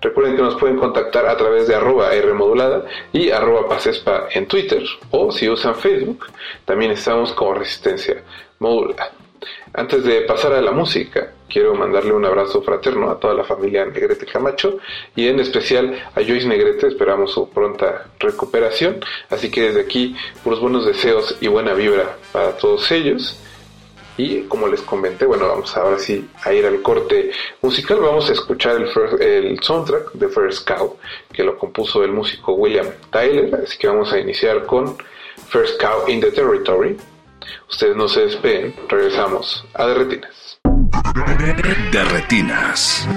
Recuerden 0.01 0.35
que 0.35 0.41
nos 0.41 0.55
pueden 0.55 0.77
contactar 0.77 1.27
a 1.27 1.37
través 1.37 1.67
de 1.67 1.75
arroba 1.75 2.09
Rmodulada 2.09 2.85
y 3.13 3.29
arroba 3.29 3.69
Pasespa 3.69 4.27
en 4.31 4.47
Twitter 4.47 4.83
o 5.11 5.31
si 5.31 5.47
usan 5.47 5.75
Facebook, 5.75 6.25
también 6.65 6.91
estamos 6.91 7.33
como 7.33 7.53
Resistencia 7.53 8.23
Modulada. 8.59 9.11
Antes 9.73 10.03
de 10.03 10.21
pasar 10.21 10.53
a 10.53 10.61
la 10.61 10.71
música, 10.71 11.31
quiero 11.47 11.75
mandarle 11.75 12.13
un 12.13 12.25
abrazo 12.25 12.61
fraterno 12.61 13.09
a 13.09 13.19
toda 13.19 13.33
la 13.33 13.43
familia 13.43 13.85
Negrete 13.85 14.25
Camacho 14.25 14.79
y 15.15 15.27
en 15.27 15.39
especial 15.39 15.97
a 16.15 16.21
Joyce 16.21 16.47
Negrete, 16.47 16.87
esperamos 16.87 17.31
su 17.31 17.49
pronta 17.49 18.07
recuperación, 18.19 18.99
así 19.29 19.49
que 19.49 19.61
desde 19.61 19.81
aquí 19.81 20.15
puros 20.43 20.59
buenos 20.59 20.85
deseos 20.85 21.37
y 21.41 21.47
buena 21.47 21.73
vibra 21.73 22.17
para 22.31 22.57
todos 22.57 22.91
ellos. 22.91 23.39
Y 24.23 24.43
como 24.43 24.67
les 24.67 24.81
comenté, 24.81 25.25
bueno, 25.25 25.47
vamos 25.47 25.75
ahora 25.75 25.97
sí 25.97 26.29
a 26.43 26.53
ir 26.53 26.63
al 26.67 26.83
corte 26.83 27.31
musical. 27.63 27.99
Vamos 28.01 28.29
a 28.29 28.33
escuchar 28.33 28.75
el, 28.75 28.87
el 29.19 29.59
soundtrack 29.63 30.11
de 30.13 30.29
First 30.29 30.67
Cow, 30.67 30.95
que 31.33 31.43
lo 31.43 31.57
compuso 31.57 32.03
el 32.03 32.11
músico 32.11 32.53
William 32.53 32.85
Tyler. 33.11 33.63
Así 33.63 33.79
que 33.79 33.87
vamos 33.87 34.13
a 34.13 34.19
iniciar 34.19 34.67
con 34.67 34.95
First 35.47 35.81
Cow 35.81 36.07
in 36.07 36.21
the 36.21 36.31
Territory. 36.31 36.97
Ustedes 37.67 37.95
no 37.95 38.07
se 38.07 38.21
despeguen, 38.21 38.75
regresamos 38.87 39.65
a 39.73 39.87
Derretinas. 39.87 40.59
Derretinas. 41.91 43.07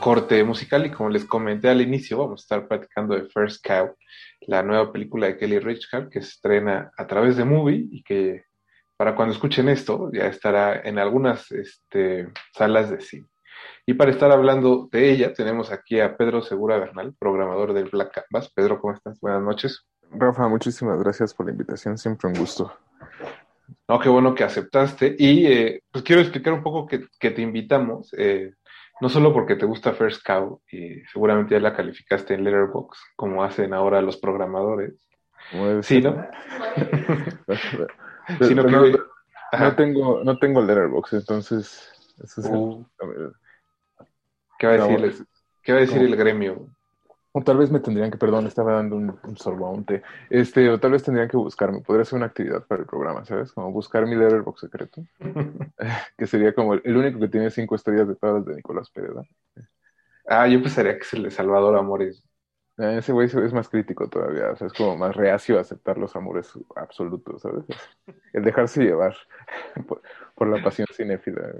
Corte 0.00 0.42
musical 0.42 0.86
y 0.86 0.90
como 0.90 1.10
les 1.10 1.24
comenté 1.24 1.68
al 1.68 1.80
inicio, 1.80 2.18
vamos 2.18 2.40
a 2.40 2.44
estar 2.44 2.66
platicando 2.66 3.14
de 3.14 3.28
First 3.28 3.64
Cow, 3.64 3.94
la 4.40 4.62
nueva 4.62 4.90
película 4.90 5.26
de 5.26 5.36
Kelly 5.36 5.58
Reichardt 5.58 6.10
que 6.10 6.22
se 6.22 6.30
estrena 6.30 6.90
a 6.96 7.06
través 7.06 7.36
de 7.36 7.44
Movie 7.44 7.86
y 7.92 8.02
que 8.02 8.44
para 8.96 9.14
cuando 9.14 9.34
escuchen 9.34 9.68
esto 9.68 10.10
ya 10.12 10.26
estará 10.26 10.80
en 10.80 10.98
algunas 10.98 11.50
este, 11.52 12.28
salas 12.52 12.90
de 12.90 13.00
cine. 13.00 13.26
Y 13.86 13.94
para 13.94 14.10
estar 14.10 14.30
hablando 14.30 14.88
de 14.90 15.10
ella, 15.10 15.32
tenemos 15.32 15.70
aquí 15.72 16.00
a 16.00 16.16
Pedro 16.16 16.42
Segura 16.42 16.78
Bernal, 16.78 17.14
programador 17.18 17.72
del 17.72 17.88
Black 17.88 18.12
Canvas. 18.12 18.50
Pedro, 18.52 18.80
¿cómo 18.80 18.94
estás? 18.94 19.18
Buenas 19.20 19.42
noches. 19.42 19.86
Rafa, 20.10 20.48
muchísimas 20.48 20.98
gracias 21.00 21.34
por 21.34 21.46
la 21.46 21.52
invitación, 21.52 21.96
siempre 21.96 22.28
un 22.28 22.34
gusto. 22.34 22.72
No, 23.88 23.98
qué 23.98 24.08
bueno 24.08 24.34
que 24.34 24.44
aceptaste. 24.44 25.16
Y 25.18 25.46
eh, 25.46 25.82
pues 25.90 26.04
quiero 26.04 26.20
explicar 26.22 26.52
un 26.52 26.62
poco 26.62 26.86
que, 26.86 27.30
te 27.30 27.42
invitamos, 27.42 28.14
eh, 28.16 28.52
no 29.00 29.08
solo 29.08 29.32
porque 29.32 29.56
te 29.56 29.66
gusta 29.66 29.92
First 29.92 30.24
Cow 30.24 30.60
y 30.70 31.00
seguramente 31.12 31.54
ya 31.54 31.60
la 31.60 31.74
calificaste 31.74 32.34
en 32.34 32.44
Letterboxd, 32.44 33.00
como 33.16 33.42
hacen 33.42 33.72
ahora 33.74 34.02
los 34.02 34.18
programadores. 34.18 35.08
Sí, 35.82 36.00
¿no? 36.00 36.26
Sino 38.40 38.66
que... 38.66 38.98
no, 39.58 39.74
tengo, 39.74 40.22
no 40.22 40.38
tengo 40.38 40.62
Letterboxd, 40.62 41.14
entonces... 41.14 41.86
Eso 42.22 42.42
uh. 42.42 42.86
¿Qué 44.58 44.66
va 44.66 44.74
a 44.74 44.76
decir, 44.76 45.26
¿qué 45.62 45.72
va 45.72 45.78
a 45.78 45.80
decir 45.80 46.02
el 46.02 46.16
gremio? 46.16 46.68
O 47.32 47.42
tal 47.42 47.58
vez 47.58 47.70
me 47.70 47.78
tendrían 47.78 48.10
que, 48.10 48.18
perdón, 48.18 48.46
estaba 48.46 48.72
dando 48.72 48.96
un, 48.96 49.16
un 49.22 49.36
sorbo 49.36 49.66
a 49.66 49.70
un 49.70 49.84
té. 49.84 50.02
Este, 50.30 50.68
o 50.68 50.80
tal 50.80 50.92
vez 50.92 51.04
tendrían 51.04 51.28
que 51.28 51.36
buscarme. 51.36 51.80
Podría 51.80 52.04
ser 52.04 52.16
una 52.16 52.26
actividad 52.26 52.66
para 52.66 52.80
el 52.82 52.88
programa, 52.88 53.24
¿sabes? 53.24 53.52
Como 53.52 53.70
buscar 53.70 54.04
mi 54.06 54.16
letterbox 54.16 54.60
secreto. 54.60 55.02
que 56.18 56.26
sería 56.26 56.52
como 56.52 56.74
el, 56.74 56.96
único 56.96 57.20
que 57.20 57.28
tiene 57.28 57.50
cinco 57.50 57.76
estrellas 57.76 58.08
de 58.08 58.16
todas 58.16 58.36
las 58.36 58.46
de 58.46 58.56
Nicolás 58.56 58.90
Pérez. 58.90 59.12
Ah, 60.26 60.48
yo 60.48 60.60
pensaría 60.60 60.94
que 60.96 61.02
es 61.02 61.12
el 61.14 61.22
de 61.24 61.30
Salvador 61.30 61.76
Amores. 61.76 62.24
Ah, 62.76 62.94
ese 62.94 63.12
güey 63.12 63.26
es 63.26 63.52
más 63.52 63.68
crítico 63.68 64.08
todavía, 64.08 64.50
o 64.50 64.56
sea, 64.56 64.66
es 64.66 64.72
como 64.72 64.96
más 64.96 65.14
reacio 65.14 65.58
a 65.58 65.60
aceptar 65.60 65.98
los 65.98 66.16
amores 66.16 66.50
absolutos, 66.76 67.42
¿sabes? 67.42 67.64
El 68.32 68.42
dejarse 68.42 68.82
llevar 68.82 69.14
por, 69.86 70.00
por 70.34 70.48
la 70.48 70.62
pasión 70.64 70.86
cinéfila. 70.92 71.52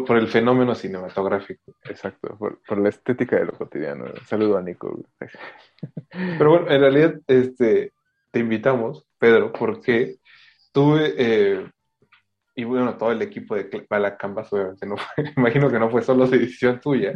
Por, 0.00 0.16
el 0.16 0.28
fenómeno 0.28 0.74
cinematográfico. 0.74 1.74
Exacto, 1.84 2.38
por, 2.38 2.78
la 2.78 2.88
estética 2.88 3.36
de 3.36 3.44
lo 3.46 3.52
cotidiano. 3.52 4.06
Saludo 4.24 4.56
a 4.56 4.62
Nico. 4.62 5.04
Pero 6.10 6.50
bueno, 6.50 6.70
en 6.70 6.80
realidad 6.80 7.14
este, 7.26 7.92
te 8.30 8.40
invitamos, 8.40 9.06
Pedro, 9.18 9.52
porque 9.52 10.16
tuve, 10.72 11.14
eh, 11.18 11.70
y 12.54 12.64
bueno, 12.64 12.96
todo 12.96 13.12
el 13.12 13.20
equipo 13.20 13.54
de 13.54 13.86
Bala 13.88 14.16
Canvas, 14.16 14.50
obviamente, 14.52 14.86
no 14.86 14.96
imagino 15.36 15.70
que 15.70 15.78
no 15.78 15.90
fue 15.90 16.00
solo 16.00 16.26
decisión 16.26 16.80
tuya, 16.80 17.14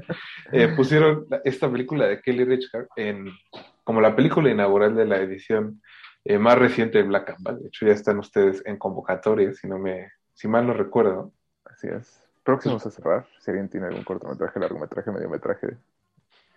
eh, 0.53 0.69
pusieron 0.77 1.27
esta 1.45 1.73
película 1.73 2.07
de 2.07 2.21
Kelly 2.21 2.45
Richard 2.45 2.89
en, 2.97 3.31
como 3.85 4.03
la 4.03 4.15
película 4.15 4.51
inaugural 4.51 4.95
de 4.95 5.07
la 5.07 5.17
edición 5.17 5.81
eh, 6.25 6.39
más 6.39 6.59
reciente 6.59 6.99
de 6.99 7.05
Black 7.05 7.35
Canvas. 7.35 7.63
De 7.63 7.69
hecho, 7.69 7.87
ya 7.87 7.93
están 7.93 8.19
ustedes 8.19 8.63
en 8.67 8.77
convocatoria, 8.77 9.55
si, 9.55 9.67
no 9.67 9.79
me, 9.79 10.13
si 10.35 10.47
mal 10.47 10.67
no 10.67 10.75
recuerdo. 10.75 11.33
Así 11.65 11.89
es 11.89 12.26
próximos 12.47 12.87
a 12.87 12.91
cerrar. 12.91 13.27
Si 13.41 13.51
alguien 13.51 13.69
tiene 13.69 13.89
algún 13.89 14.05
cortometraje, 14.05 14.61
largometraje, 14.61 15.11
mediometraje. 15.11 15.77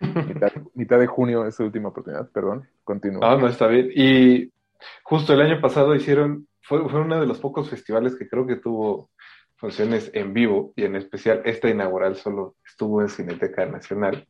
mitad, 0.00 0.52
mitad 0.74 0.98
de 0.98 1.06
junio 1.06 1.44
es 1.46 1.56
su 1.56 1.64
última 1.64 1.88
oportunidad, 1.88 2.30
perdón. 2.30 2.66
Continúa. 2.84 3.32
Ah, 3.32 3.36
no, 3.36 3.48
está 3.48 3.66
bien. 3.66 3.90
Y 3.94 4.50
justo 5.02 5.34
el 5.34 5.42
año 5.42 5.60
pasado 5.60 5.94
hicieron, 5.94 6.46
fue, 6.62 6.88
fue 6.88 7.00
uno 7.00 7.20
de 7.20 7.26
los 7.26 7.40
pocos 7.40 7.68
festivales 7.68 8.14
que 8.16 8.28
creo 8.28 8.46
que 8.46 8.56
tuvo 8.56 9.10
funciones 9.56 10.10
en 10.14 10.32
vivo 10.32 10.72
y 10.74 10.84
en 10.84 10.96
especial 10.96 11.42
esta 11.44 11.68
inaugural 11.68 12.16
solo 12.16 12.54
estuvo 12.64 13.02
en 13.02 13.10
Cineteca 13.10 13.66
Nacional. 13.66 14.26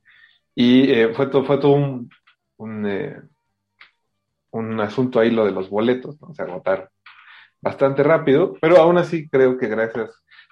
Y 0.55 0.91
eh, 0.91 1.15
fue, 1.15 1.29
todo, 1.29 1.45
fue 1.45 1.59
todo 1.59 1.73
un, 1.73 2.11
un, 2.57 2.87
eh, 2.87 3.21
un, 4.51 4.81
asunto 4.81 5.21
ahí 5.21 5.31
lo 5.31 5.45
de 5.45 5.53
los 5.53 5.71
boletos, 5.71 6.21
¿no? 6.21 6.35
se 6.35 6.43
agotaron 6.43 6.89
bastante 7.61 8.03
rápido, 8.03 8.55
pero 8.61 8.79
aún 8.79 8.99
así 8.99 9.29
creo 9.29 9.59
que 9.59 9.69
gracias 9.69 10.11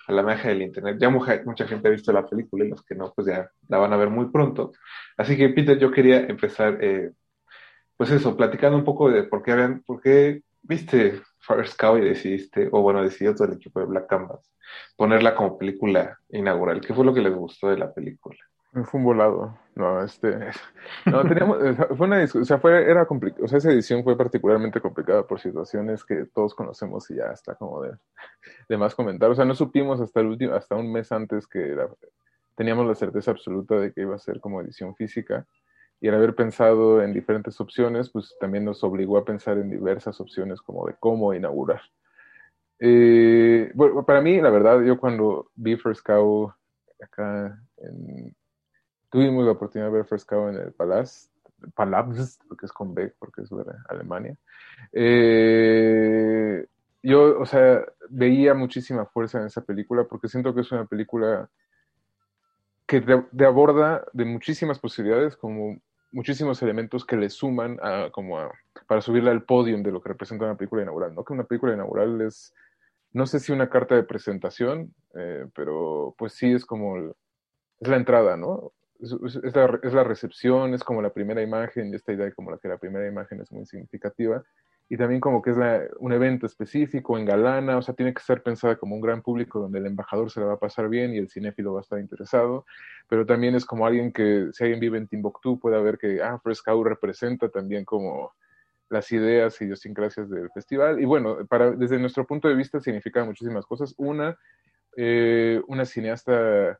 a 0.08 0.12
la 0.12 0.22
magia 0.22 0.50
del 0.50 0.62
Internet. 0.62 0.96
Ya 0.98 1.10
mucha, 1.10 1.40
mucha, 1.44 1.66
gente 1.68 1.88
ha 1.88 1.90
visto 1.90 2.12
la 2.12 2.26
película 2.26 2.64
y 2.64 2.68
los 2.70 2.82
que 2.84 2.94
no, 2.94 3.12
pues 3.14 3.28
ya 3.28 3.50
la 3.68 3.78
van 3.78 3.92
a 3.92 3.96
ver 3.96 4.10
muy 4.10 4.30
pronto. 4.30 4.72
Así 5.16 5.36
que, 5.36 5.50
Peter, 5.50 5.78
yo 5.78 5.90
quería 5.90 6.20
empezar, 6.20 6.78
eh, 6.82 7.12
pues 7.96 8.10
eso, 8.10 8.36
platicando 8.36 8.78
un 8.78 8.84
poco 8.84 9.10
de 9.10 9.24
por 9.24 9.42
qué, 9.42 9.80
por 9.86 10.00
qué 10.00 10.42
viste 10.62 11.20
First 11.40 11.78
Cow 11.78 11.98
y 11.98 12.02
decidiste, 12.02 12.68
o 12.72 12.82
bueno, 12.82 13.02
decidió 13.02 13.34
todo 13.34 13.48
el 13.48 13.54
equipo 13.54 13.80
de 13.80 13.86
Black 13.86 14.08
Canvas, 14.08 14.40
ponerla 14.96 15.34
como 15.34 15.58
película 15.58 16.18
inaugural. 16.30 16.80
¿Qué 16.80 16.94
fue 16.94 17.04
lo 17.04 17.14
que 17.14 17.22
les 17.22 17.34
gustó 17.34 17.68
de 17.68 17.78
la 17.78 17.92
película? 17.92 18.38
Fue 18.72 18.98
un 18.98 19.04
volado. 19.04 19.58
No, 19.74 20.02
este. 20.02 20.50
No, 21.06 21.22
teníamos. 21.22 21.58
Fue 21.96 22.06
una 22.06 22.18
discusión. 22.18 22.42
O 22.42 22.46
sea, 22.46 22.58
fue, 22.58 22.90
era 22.90 23.06
complicado. 23.06 23.44
O 23.44 23.48
sea, 23.48 23.58
esa 23.58 23.70
edición 23.70 24.02
fue 24.02 24.16
particularmente 24.16 24.80
complicada 24.80 25.26
por 25.26 25.40
situaciones 25.40 26.04
que 26.04 26.26
todos 26.26 26.54
conocemos 26.54 27.10
y 27.10 27.16
ya 27.16 27.26
está 27.32 27.54
como 27.54 27.82
de, 27.82 27.92
de 28.68 28.76
más 28.76 28.94
comentar. 28.94 29.30
O 29.30 29.34
sea, 29.34 29.44
no 29.44 29.54
supimos 29.54 30.00
hasta 30.00 30.20
el 30.20 30.26
último, 30.26 30.54
hasta 30.54 30.74
un 30.74 30.92
mes 30.92 31.12
antes 31.12 31.46
que 31.46 31.76
teníamos 32.56 32.86
la 32.86 32.94
certeza 32.94 33.30
absoluta 33.30 33.76
de 33.76 33.92
que 33.92 34.02
iba 34.02 34.16
a 34.16 34.18
ser 34.18 34.40
como 34.40 34.60
edición 34.60 34.94
física. 34.96 35.46
Y 36.00 36.08
al 36.08 36.16
haber 36.16 36.34
pensado 36.34 37.02
en 37.02 37.12
diferentes 37.12 37.60
opciones, 37.60 38.10
pues 38.10 38.36
también 38.40 38.64
nos 38.64 38.84
obligó 38.84 39.16
a 39.16 39.24
pensar 39.24 39.58
en 39.58 39.70
diversas 39.70 40.20
opciones 40.20 40.60
como 40.60 40.86
de 40.86 40.94
cómo 40.98 41.34
inaugurar. 41.34 41.80
Eh, 42.80 43.70
bueno, 43.74 44.04
para 44.04 44.20
mí, 44.20 44.40
la 44.40 44.50
verdad, 44.50 44.80
yo 44.82 44.98
cuando 44.98 45.50
vi 45.54 45.76
First 45.76 46.04
Cow 46.04 46.52
acá 47.00 47.60
en, 47.78 48.34
tuvimos 49.10 49.44
la 49.44 49.52
oportunidad 49.52 49.90
de 49.90 49.96
ver 49.96 50.06
First 50.06 50.28
Cow 50.28 50.48
en 50.48 50.56
el 50.56 50.72
Palace, 50.72 51.28
Palabs, 51.74 52.38
porque 52.48 52.66
es 52.66 52.72
con 52.72 52.94
B, 52.94 53.12
porque 53.18 53.42
es 53.42 53.50
de 53.50 53.64
Alemania. 53.88 54.36
Eh, 54.92 56.66
yo, 57.02 57.38
o 57.38 57.46
sea, 57.46 57.84
veía 58.08 58.54
muchísima 58.54 59.06
fuerza 59.06 59.40
en 59.40 59.46
esa 59.46 59.62
película 59.62 60.04
porque 60.04 60.28
siento 60.28 60.54
que 60.54 60.60
es 60.62 60.72
una 60.72 60.86
película 60.86 61.48
que 62.86 63.00
te, 63.02 63.44
aborda 63.44 64.04
de 64.12 64.24
muchísimas 64.24 64.78
posibilidades, 64.78 65.36
como 65.36 65.78
muchísimos 66.10 66.62
elementos 66.62 67.04
que 67.04 67.16
le 67.16 67.28
suman 67.28 67.78
a, 67.82 68.10
como 68.10 68.38
para 68.86 69.02
subirla 69.02 69.30
al 69.30 69.44
podio 69.44 69.76
de 69.76 69.92
lo 69.92 70.00
que 70.00 70.08
representa 70.08 70.46
una 70.46 70.56
película 70.56 70.82
inaugural, 70.82 71.14
¿no? 71.14 71.22
Que 71.22 71.34
una 71.34 71.44
película 71.44 71.74
inaugural 71.74 72.22
es, 72.22 72.54
no 73.12 73.26
sé 73.26 73.40
si 73.40 73.52
una 73.52 73.68
carta 73.68 73.94
de 73.94 74.04
presentación, 74.04 74.94
eh, 75.14 75.46
pero 75.54 76.14
pues 76.16 76.32
sí 76.32 76.50
es 76.50 76.64
como, 76.64 76.96
es 76.98 77.88
la 77.88 77.96
entrada, 77.96 78.38
¿no? 78.38 78.72
Es, 79.00 79.92
la, 79.94 80.04
recepción, 80.04 80.74
es 80.74 80.82
como 80.82 81.02
la 81.02 81.12
primera 81.12 81.42
imagen, 81.42 81.92
y 81.92 81.96
esta 81.96 82.12
idea 82.12 82.26
de 82.26 82.32
como 82.32 82.50
la 82.50 82.58
que 82.58 82.68
la 82.68 82.78
primera 82.78 83.06
imagen 83.06 83.40
es 83.40 83.52
muy 83.52 83.66
significativa, 83.66 84.42
y 84.88 84.96
también 84.96 85.20
como 85.20 85.42
que 85.42 85.50
es 85.50 85.56
un 85.98 86.12
evento 86.12 86.46
específico, 86.46 87.18
en 87.18 87.26
galana, 87.26 87.76
o 87.76 87.82
sea, 87.82 87.94
tiene 87.94 88.14
que 88.14 88.22
ser 88.22 88.42
pensada 88.42 88.76
como 88.76 88.94
un 88.94 89.00
gran 89.00 89.22
público 89.22 89.60
donde 89.60 89.78
el 89.78 89.86
embajador 89.86 90.30
se 90.30 90.40
la 90.40 90.46
va 90.46 90.54
a 90.54 90.58
pasar 90.58 90.88
bien 90.88 91.12
y 91.12 91.18
el 91.18 91.28
cinéfilo 91.28 91.74
va 91.74 91.80
a 91.80 91.82
estar 91.82 91.98
interesado, 91.98 92.64
pero 93.06 93.26
también 93.26 93.54
es 93.54 93.66
como 93.66 93.86
alguien 93.86 94.12
que, 94.12 94.48
si 94.52 94.64
alguien 94.64 94.80
vive 94.80 94.98
en 94.98 95.06
Timbuktu, 95.06 95.58
puede 95.60 95.80
ver 95.82 95.98
que, 95.98 96.22
ah, 96.22 96.38
Frescau 96.42 96.82
representa 96.82 97.50
también 97.50 97.84
como 97.84 98.32
las 98.90 99.12
ideas 99.12 99.60
y 99.60 99.64
idiosincrasias 99.64 100.30
del 100.30 100.50
festival. 100.50 101.00
Y 101.00 101.04
bueno, 101.04 101.46
para, 101.46 101.72
desde 101.72 101.98
nuestro 101.98 102.26
punto 102.26 102.48
de 102.48 102.54
vista 102.54 102.80
significa 102.80 103.24
muchísimas 103.24 103.66
cosas. 103.66 103.94
Una, 103.98 104.36
eh, 104.96 105.60
una 105.68 105.84
cineasta 105.84 106.78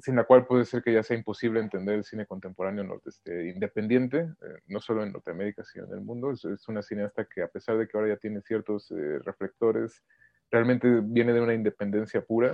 sin 0.00 0.16
la 0.16 0.24
cual 0.24 0.46
puede 0.46 0.64
ser 0.64 0.82
que 0.82 0.92
ya 0.92 1.02
sea 1.02 1.16
imposible 1.16 1.60
entender 1.60 1.96
el 1.96 2.04
cine 2.04 2.26
contemporáneo 2.26 3.00
este, 3.04 3.48
independiente, 3.48 4.18
eh, 4.18 4.58
no 4.66 4.80
solo 4.80 5.02
en 5.02 5.12
Norteamérica, 5.12 5.64
sino 5.64 5.86
en 5.86 5.92
el 5.92 6.00
mundo. 6.00 6.32
Es, 6.32 6.68
una 6.68 6.82
cineasta 6.82 7.24
que 7.24 7.42
a 7.42 7.48
pesar 7.48 7.78
de 7.78 7.86
que 7.86 7.96
ahora 7.96 8.14
ya 8.14 8.16
tiene 8.16 8.40
ciertos 8.42 8.90
eh, 8.90 9.18
reflectores, 9.24 10.02
realmente 10.50 11.00
viene 11.02 11.32
de 11.32 11.40
una 11.40 11.54
independencia 11.54 12.20
pura. 12.20 12.52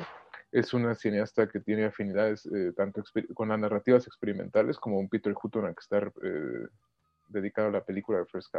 Es 0.50 0.74
una 0.74 0.94
cineasta 0.94 1.48
que 1.48 1.60
tiene 1.60 1.86
afinidades 1.86 2.46
eh, 2.46 2.72
tanto 2.76 3.02
con 3.34 3.48
las 3.48 3.58
narrativas 3.58 4.06
experimentales 4.06 4.78
como 4.78 4.98
un 4.98 5.08
Peter 5.08 5.34
Hutton 5.40 5.74
que 5.74 5.80
está 5.80 6.12
dedicado 7.28 7.68
a 7.68 7.72
la 7.72 7.84
película 7.84 8.18
de 8.18 8.26
First 8.26 8.54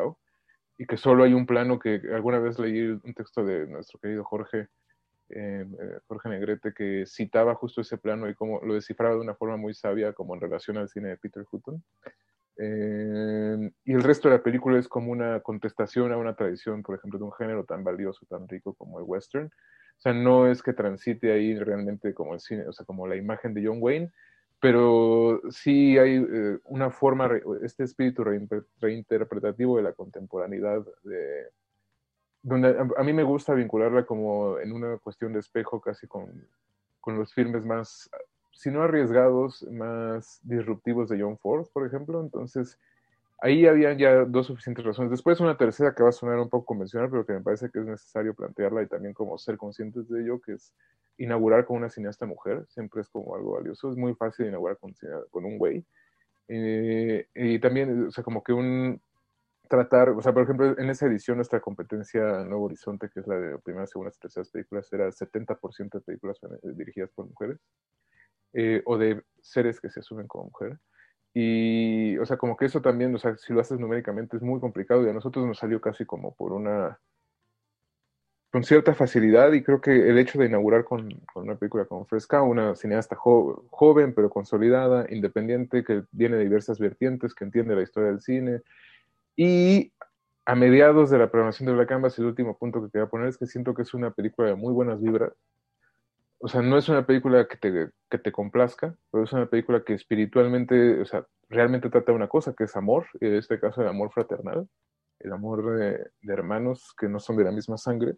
y 0.77 0.87
que 0.87 0.97
solo 0.97 1.23
hay 1.23 1.33
un 1.33 1.45
plano 1.45 1.77
que 1.77 2.01
alguna 2.11 2.39
vez 2.39 2.57
leí 2.57 2.81
un 2.81 3.13
texto 3.13 3.45
de 3.45 3.67
nuestro 3.67 3.99
querido 3.99 4.23
Jorge, 4.23 4.69
eh, 5.29 5.65
Jorge 6.07 6.29
Negrete, 6.29 6.73
que 6.73 7.05
citaba 7.05 7.55
justo 7.55 7.81
ese 7.81 7.97
plano 7.97 8.29
y 8.29 8.35
como 8.35 8.61
lo 8.61 8.75
descifraba 8.75 9.15
de 9.15 9.21
una 9.21 9.35
forma 9.35 9.57
muy 9.57 9.73
sabia 9.73 10.13
como 10.13 10.35
en 10.35 10.41
relación 10.41 10.77
al 10.77 10.89
cine 10.89 11.09
de 11.09 11.17
Peter 11.17 11.45
Hutton. 11.49 11.83
Eh, 12.57 13.71
y 13.85 13.93
el 13.93 14.03
resto 14.03 14.29
de 14.29 14.37
la 14.37 14.43
película 14.43 14.77
es 14.77 14.87
como 14.87 15.11
una 15.11 15.39
contestación 15.39 16.11
a 16.11 16.17
una 16.17 16.35
tradición, 16.35 16.83
por 16.83 16.95
ejemplo, 16.95 17.17
de 17.17 17.25
un 17.25 17.33
género 17.33 17.65
tan 17.65 17.83
valioso, 17.83 18.25
tan 18.27 18.47
rico 18.47 18.73
como 18.75 18.99
el 18.99 19.05
western. 19.05 19.47
O 19.47 20.01
sea, 20.01 20.13
no 20.13 20.47
es 20.47 20.61
que 20.61 20.73
transite 20.73 21.31
ahí 21.31 21.57
realmente 21.57 22.13
como 22.13 22.33
el 22.33 22.39
cine, 22.39 22.67
o 22.67 22.73
sea, 22.73 22.85
como 22.85 23.07
la 23.07 23.15
imagen 23.15 23.53
de 23.53 23.65
John 23.65 23.77
Wayne, 23.79 24.11
pero 24.59 25.41
sí 25.49 25.97
hay 25.97 26.15
eh, 26.15 26.57
una 26.65 26.89
forma, 26.89 27.29
este 27.63 27.83
espíritu 27.83 28.23
reinterpretativo 28.79 29.77
de 29.77 29.83
la 29.83 29.93
contemporaneidad 29.93 30.85
de, 31.03 31.47
donde 32.43 32.77
a, 32.97 33.03
mí 33.03 33.13
me 33.13 33.23
gusta 33.23 33.53
vincularla 33.53 34.05
como 34.05 34.59
en 34.59 34.73
una 34.73 34.97
cuestión 34.97 35.31
de 35.31 35.39
espejo 35.39 35.79
casi 35.79 36.07
con, 36.07 36.45
con 36.99 37.17
los 37.17 37.33
filmes 37.33 37.65
más, 37.65 38.09
si 38.51 38.69
no 38.69 38.83
arriesgados, 38.83 39.65
más 39.71 40.41
disruptivos 40.43 41.07
de 41.07 41.21
John 41.21 41.37
Ford, 41.37 41.67
por 41.71 41.87
ejemplo. 41.87 42.21
Entonces, 42.21 42.77
ahí 43.39 43.65
había 43.65 43.93
ya 43.93 44.25
dos 44.25 44.47
suficientes 44.47 44.83
razones. 44.83 45.09
Después 45.09 45.39
una 45.39 45.55
tercera 45.55 45.95
que 45.95 46.03
va 46.03 46.09
a 46.09 46.13
sonar 46.13 46.37
un 46.37 46.49
poco 46.49 46.65
convencional, 46.65 47.09
pero 47.09 47.25
que 47.25 47.33
me 47.33 47.41
parece 47.41 47.69
que 47.69 47.79
es 47.79 47.85
necesario 47.85 48.33
plantearla 48.33 48.83
y 48.83 48.87
también 48.87 49.13
como 49.13 49.37
ser 49.37 49.57
conscientes 49.57 50.09
de 50.09 50.21
ello, 50.21 50.41
que 50.41 50.53
es 50.53 50.73
inaugurar 51.17 51.65
con 51.65 51.77
una 51.77 51.89
cineasta 51.89 52.25
mujer. 52.25 52.65
Siempre 52.67 53.01
es 53.01 53.07
como 53.07 53.35
algo 53.35 53.53
valioso. 53.53 53.89
Es 53.89 53.95
muy 53.95 54.15
fácil 54.15 54.47
inaugurar 54.47 54.77
con, 54.77 54.93
con 55.31 55.45
un 55.45 55.57
güey. 55.57 55.85
Eh, 56.49 57.25
y 57.35 57.57
también, 57.59 58.07
o 58.07 58.11
sea, 58.11 58.21
como 58.21 58.43
que 58.43 58.51
un 58.51 58.99
tratar, 59.67 60.09
o 60.09 60.21
sea, 60.21 60.33
por 60.33 60.43
ejemplo, 60.43 60.77
en 60.77 60.89
esa 60.89 61.07
edición 61.07 61.37
nuestra 61.37 61.59
competencia 61.59 62.43
Nuevo 62.43 62.65
Horizonte, 62.65 63.09
que 63.09 63.21
es 63.21 63.27
la 63.27 63.35
de 63.35 63.57
primeras, 63.59 63.89
segundas, 63.89 64.19
terceras 64.19 64.49
películas, 64.49 64.91
era 64.91 65.09
70% 65.11 65.91
de 65.91 66.01
películas 66.01 66.39
dirigidas 66.63 67.11
por 67.11 67.27
mujeres, 67.27 67.59
eh, 68.53 68.81
o 68.85 68.97
de 68.97 69.23
seres 69.41 69.79
que 69.79 69.89
se 69.89 70.01
asumen 70.01 70.27
como 70.27 70.45
mujeres. 70.45 70.79
Y, 71.33 72.17
o 72.19 72.25
sea, 72.25 72.37
como 72.37 72.55
que 72.55 72.65
eso 72.65 72.81
también, 72.81 73.15
o 73.15 73.17
sea, 73.17 73.35
si 73.37 73.53
lo 73.53 73.61
haces 73.61 73.79
numéricamente 73.79 74.37
es 74.37 74.43
muy 74.43 74.59
complicado 74.59 75.03
y 75.05 75.09
a 75.09 75.13
nosotros 75.13 75.45
nos 75.47 75.57
salió 75.57 75.81
casi 75.81 76.05
como 76.05 76.35
por 76.35 76.53
una, 76.53 76.99
con 78.51 78.63
cierta 78.63 78.93
facilidad 78.93 79.51
y 79.53 79.63
creo 79.63 79.81
que 79.81 80.09
el 80.09 80.19
hecho 80.19 80.37
de 80.37 80.45
inaugurar 80.45 80.83
con, 80.83 81.09
con 81.33 81.43
una 81.43 81.55
película 81.55 81.85
como 81.85 82.05
Fresca, 82.05 82.43
una 82.43 82.75
cineasta 82.75 83.15
joven 83.15 84.13
pero 84.13 84.29
consolidada, 84.29 85.07
independiente, 85.09 85.83
que 85.83 86.03
viene 86.11 86.37
de 86.37 86.43
diversas 86.43 86.77
vertientes, 86.77 87.33
que 87.33 87.45
entiende 87.45 87.75
la 87.75 87.81
historia 87.81 88.09
del 88.09 88.21
cine 88.21 88.61
y 89.35 89.91
a 90.45 90.55
mediados 90.55 91.09
de 91.09 91.17
la 91.17 91.31
programación 91.31 91.67
de 91.67 91.73
Black 91.73 91.89
Canvas, 91.89 92.17
el 92.19 92.25
último 92.25 92.57
punto 92.57 92.81
que 92.81 92.91
quería 92.91 93.07
poner 93.07 93.27
es 93.27 93.37
que 93.37 93.47
siento 93.47 93.73
que 93.73 93.83
es 93.83 93.93
una 93.93 94.11
película 94.11 94.49
de 94.49 94.55
muy 94.55 94.73
buenas 94.73 95.01
vibras, 95.01 95.33
o 96.45 96.49
sea, 96.49 96.61
no 96.61 96.77
es 96.77 96.89
una 96.89 97.05
película 97.05 97.47
que 97.47 97.55
te, 97.55 97.89
que 98.09 98.17
te 98.17 98.33
complazca, 98.33 98.93
pero 99.09 99.23
es 99.23 99.31
una 99.31 99.45
película 99.45 99.81
que 99.81 99.93
espiritualmente, 99.93 100.99
o 100.99 101.05
sea, 101.05 101.25
realmente 101.47 101.89
trata 101.89 102.11
de 102.11 102.17
una 102.17 102.27
cosa, 102.27 102.53
que 102.53 102.65
es 102.65 102.75
amor, 102.75 103.05
en 103.21 103.35
este 103.35 103.61
caso 103.61 103.81
el 103.81 103.87
amor 103.87 104.11
fraternal, 104.11 104.67
el 105.19 105.31
amor 105.31 105.77
de, 105.77 106.11
hermanos 106.27 106.93
que 106.99 107.07
no 107.07 107.21
son 107.21 107.37
de 107.37 107.45
la 107.45 107.51
misma 107.51 107.77
sangre. 107.77 108.17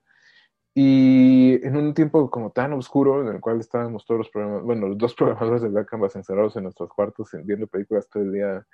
Y 0.73 1.63
en 1.65 1.77
un 1.77 1.93
tiempo 1.93 2.31
como 2.31 2.51
tan 2.51 2.73
oscuro, 2.73 3.21
en 3.21 3.35
el 3.35 3.39
cual 3.39 3.59
estábamos 3.59 4.05
todos 4.07 4.17
los 4.17 4.29
programas, 4.31 4.63
bueno, 4.63 4.87
los 4.87 4.97
dos 4.97 5.13
programadores 5.13 5.61
de 5.61 5.69
Black 5.69 5.87
Canvas 5.87 6.15
encerrados 6.15 6.55
en 6.57 6.63
nuestros 6.63 6.89
cuartos, 6.89 7.29
viendo 7.43 7.67
películas 7.67 8.09
todo 8.09 8.23
el 8.23 8.33
día, 8.33 8.65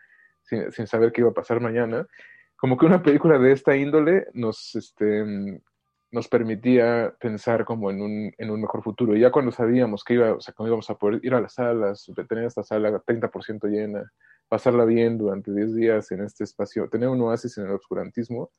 sin, 0.42 0.72
sin, 0.72 0.88
saber 0.88 1.12
qué 1.12 1.22
iba 1.22 1.32
a 1.32 1.34
pasar 1.34 1.60
mañana, 1.60 2.08
como 2.56 2.78
que 2.78 2.86
una 2.86 3.02
película 3.02 3.40
de 3.40 3.52
esta 3.52 3.76
índole 3.76 4.28
nos, 4.34 4.76
este, 4.76 5.62
nos 6.12 6.28
permitía 6.28 7.16
pensar 7.20 7.66
como 7.66 7.90
en 7.90 8.02
un, 8.02 8.32
en 8.38 8.52
un 8.52 8.62
mejor 8.62 8.84
futuro. 8.84 9.16
Y 9.16 9.22
ya 9.22 9.32
cuando 9.32 9.52
sabíamos 9.52 10.04
que 10.04 10.16
iba, 10.16 10.34
o 10.34 10.42
sea, 10.42 10.54
íbamos 10.60 10.90
a 10.90 10.96
poder 10.96 11.20
ir 11.24 11.34
a 11.34 11.42
las 11.42 11.54
salas, 11.54 12.06
tener 12.28 12.46
esta 12.46 12.64
sala 12.64 12.92
30% 12.92 13.70
llena, 13.70 14.12
pasarla 14.50 14.86
bien 14.86 15.18
durante 15.18 15.54
10 15.54 15.76
días 15.76 16.12
en 16.12 16.24
este 16.24 16.44
espacio, 16.44 16.90
tener 16.90 17.08
un 17.08 17.22
oasis 17.22 17.58
en 17.58 17.66
el 17.66 17.72
obscurantismo, 17.72 18.52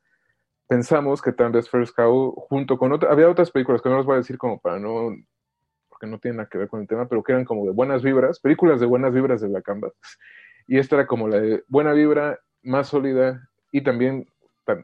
pensamos 0.67 1.21
que 1.21 1.31
tal 1.31 1.51
vez 1.51 1.69
First 1.69 1.95
Cow, 1.95 2.33
junto 2.49 2.77
con 2.79 2.91
otras, 2.91 3.11
había 3.11 3.29
otras 3.29 3.51
películas 3.51 3.81
que 3.81 3.89
no 3.89 3.97
les 3.97 4.05
voy 4.05 4.15
a 4.15 4.17
decir 4.17 4.39
como 4.39 4.59
para 4.59 4.79
no, 4.79 5.15
porque 5.87 6.07
no 6.07 6.19
tienen 6.19 6.37
nada 6.37 6.49
que 6.49 6.57
ver 6.57 6.67
con 6.67 6.81
el 6.81 6.87
tema, 6.87 7.07
pero 7.07 7.21
que 7.21 7.31
eran 7.31 7.45
como 7.45 7.65
de 7.65 7.71
buenas 7.71 8.01
vibras, 8.01 8.39
películas 8.39 8.79
de 8.79 8.87
buenas 8.87 9.13
vibras 9.13 9.39
de 9.41 9.49
la 9.49 9.61
Canvas. 9.61 9.93
Y 10.67 10.77
esta 10.77 10.95
era 10.95 11.07
como 11.07 11.27
la 11.27 11.39
de 11.39 11.63
buena 11.67 11.93
vibra, 11.93 12.39
más 12.63 12.87
sólida 12.87 13.49
y 13.71 13.81
también 13.81 14.27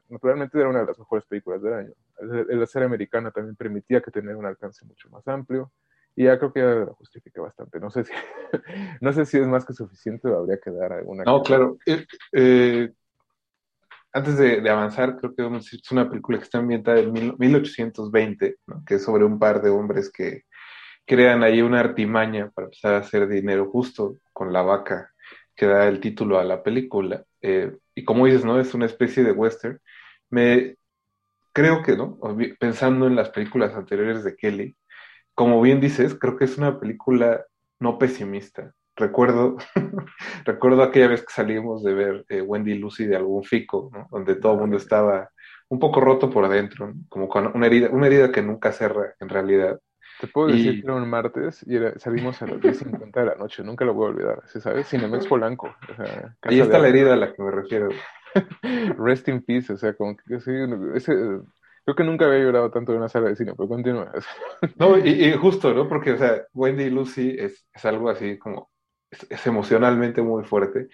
naturalmente 0.09 0.59
era 0.59 0.69
una 0.69 0.81
de 0.81 0.87
las 0.87 0.99
mejores 0.99 1.25
películas 1.25 1.61
del 1.61 1.73
año. 1.73 1.93
La 2.19 2.65
serie 2.65 2.85
americana 2.85 3.31
también 3.31 3.55
permitía 3.55 4.01
que 4.01 4.11
tenía 4.11 4.35
un 4.35 4.45
alcance 4.45 4.85
mucho 4.85 5.09
más 5.09 5.25
amplio 5.27 5.71
y 6.15 6.25
ya 6.25 6.37
creo 6.37 6.51
que 6.51 6.59
ya 6.59 6.65
la 6.65 6.93
justifica 6.93 7.41
bastante. 7.41 7.79
No 7.79 7.89
sé 7.89 8.03
si, 8.03 8.11
no 9.01 9.13
sé 9.13 9.25
si 9.25 9.37
es 9.37 9.47
más 9.47 9.65
que 9.65 9.73
suficiente 9.73 10.27
o 10.27 10.37
habría 10.37 10.59
que 10.59 10.71
dar 10.71 10.91
alguna. 10.91 11.23
No, 11.23 11.41
claro. 11.41 11.77
Eh, 11.85 12.05
eh, 12.33 12.91
antes 14.11 14.37
de, 14.37 14.69
avanzar, 14.69 15.17
creo 15.17 15.35
que 15.35 15.57
es 15.57 15.91
una 15.91 16.09
película 16.09 16.39
que 16.39 16.43
está 16.43 16.57
ambientada 16.57 16.99
en 16.99 17.13
1820, 17.37 18.57
que 18.85 18.95
es 18.95 19.03
sobre 19.03 19.23
un 19.23 19.37
par 19.37 19.61
de 19.61 19.69
hombres 19.69 20.11
que 20.11 20.43
crean 21.05 21.43
ahí 21.43 21.61
una 21.61 21.79
artimaña 21.79 22.49
para 22.49 22.65
empezar 22.65 22.95
a 22.95 22.99
hacer 22.99 23.27
dinero 23.27 23.69
justo 23.69 24.17
con 24.33 24.51
la 24.51 24.61
vaca 24.61 25.11
que 25.59 25.67
da 25.67 25.89
el 25.89 25.99
título 25.99 26.39
a 26.39 26.45
la 26.45 26.63
película. 26.63 27.25
Eh, 27.41 27.75
y 27.93 28.05
como 28.05 28.25
dices, 28.25 28.45
¿no? 28.45 28.61
Es 28.61 28.73
una 28.73 28.85
especie 28.85 29.23
de 29.23 29.33
western. 29.33 29.77
Me 30.29 30.77
creo 31.51 31.83
que, 31.83 31.97
¿no? 31.97 32.17
Pensando 32.59 33.07
en 33.07 33.17
las 33.17 33.29
películas 33.29 33.75
anteriores 33.75 34.23
de 34.23 34.37
Kelly, 34.37 34.77
como 35.35 35.61
bien 35.61 35.81
dices, 35.81 36.15
creo 36.15 36.37
que 36.37 36.45
es 36.45 36.57
una 36.57 36.79
película 36.79 37.45
no 37.79 37.97
pesimista. 37.97 38.73
Recuerdo, 38.95 39.57
recuerdo 40.45 40.81
aquella 40.81 41.09
vez 41.09 41.21
que 41.25 41.33
salimos 41.33 41.83
de 41.83 41.93
ver 41.93 42.25
eh, 42.29 42.41
Wendy 42.41 42.75
Lucy 42.75 43.05
de 43.05 43.17
algún 43.17 43.43
fico, 43.43 43.89
¿no? 43.93 44.07
donde 44.11 44.35
todo 44.35 44.53
el 44.53 44.59
mundo 44.61 44.77
estaba 44.77 45.29
un 45.67 45.79
poco 45.79 45.99
roto 45.99 46.29
por 46.29 46.47
dentro, 46.47 46.93
como 47.09 47.27
con 47.27 47.51
una 47.53 47.67
herida, 47.67 47.89
una 47.89 48.07
herida 48.07 48.31
que 48.31 48.41
nunca 48.41 48.71
cerra 48.71 49.13
en 49.19 49.27
realidad. 49.27 49.79
Te 50.19 50.27
puedo 50.27 50.47
decir 50.47 50.81
que 50.81 50.85
era 50.85 50.95
un 50.95 51.09
martes 51.09 51.63
y 51.65 51.77
salimos 51.97 52.41
a 52.41 52.47
las 52.47 52.57
10.50 52.57 53.11
de 53.11 53.25
la 53.25 53.35
noche, 53.35 53.63
nunca 53.63 53.85
lo 53.85 53.93
voy 53.93 54.07
a 54.07 54.09
olvidar, 54.09 54.43
¿sabes? 54.47 54.87
Cinemex 54.89 55.27
Polanco. 55.27 55.73
O 55.89 55.95
sea, 55.95 56.35
Ahí 56.41 56.59
está 56.59 56.77
la 56.77 56.89
herida 56.89 57.13
a 57.13 57.15
la 57.15 57.33
que 57.33 57.41
me 57.41 57.51
refiero. 57.51 57.87
Rest 58.97 59.29
in 59.29 59.41
peace, 59.41 59.71
o 59.71 59.77
sea, 59.77 59.93
como 59.93 60.17
que 60.17 60.39
sí, 60.41 60.51
ese, 60.93 61.13
creo 61.85 61.95
que 61.95 62.03
nunca 62.03 62.25
había 62.25 62.39
llorado 62.39 62.69
tanto 62.69 62.91
en 62.91 62.99
una 62.99 63.09
sala 63.09 63.29
de 63.29 63.35
cine, 63.35 63.53
pero 63.55 63.69
continúa. 63.69 64.11
no, 64.77 64.97
y, 64.97 65.31
justo, 65.33 65.73
¿no? 65.73 65.87
Porque, 65.87 66.11
o 66.11 66.17
sea, 66.17 66.43
Wendy 66.53 66.83
y 66.83 66.89
Lucy 66.89 67.35
es, 67.39 67.65
es 67.73 67.85
algo 67.85 68.09
así 68.09 68.37
como, 68.37 68.69
es, 69.09 69.47
emocionalmente 69.47 70.21
muy 70.21 70.43
fuerte. 70.43 70.89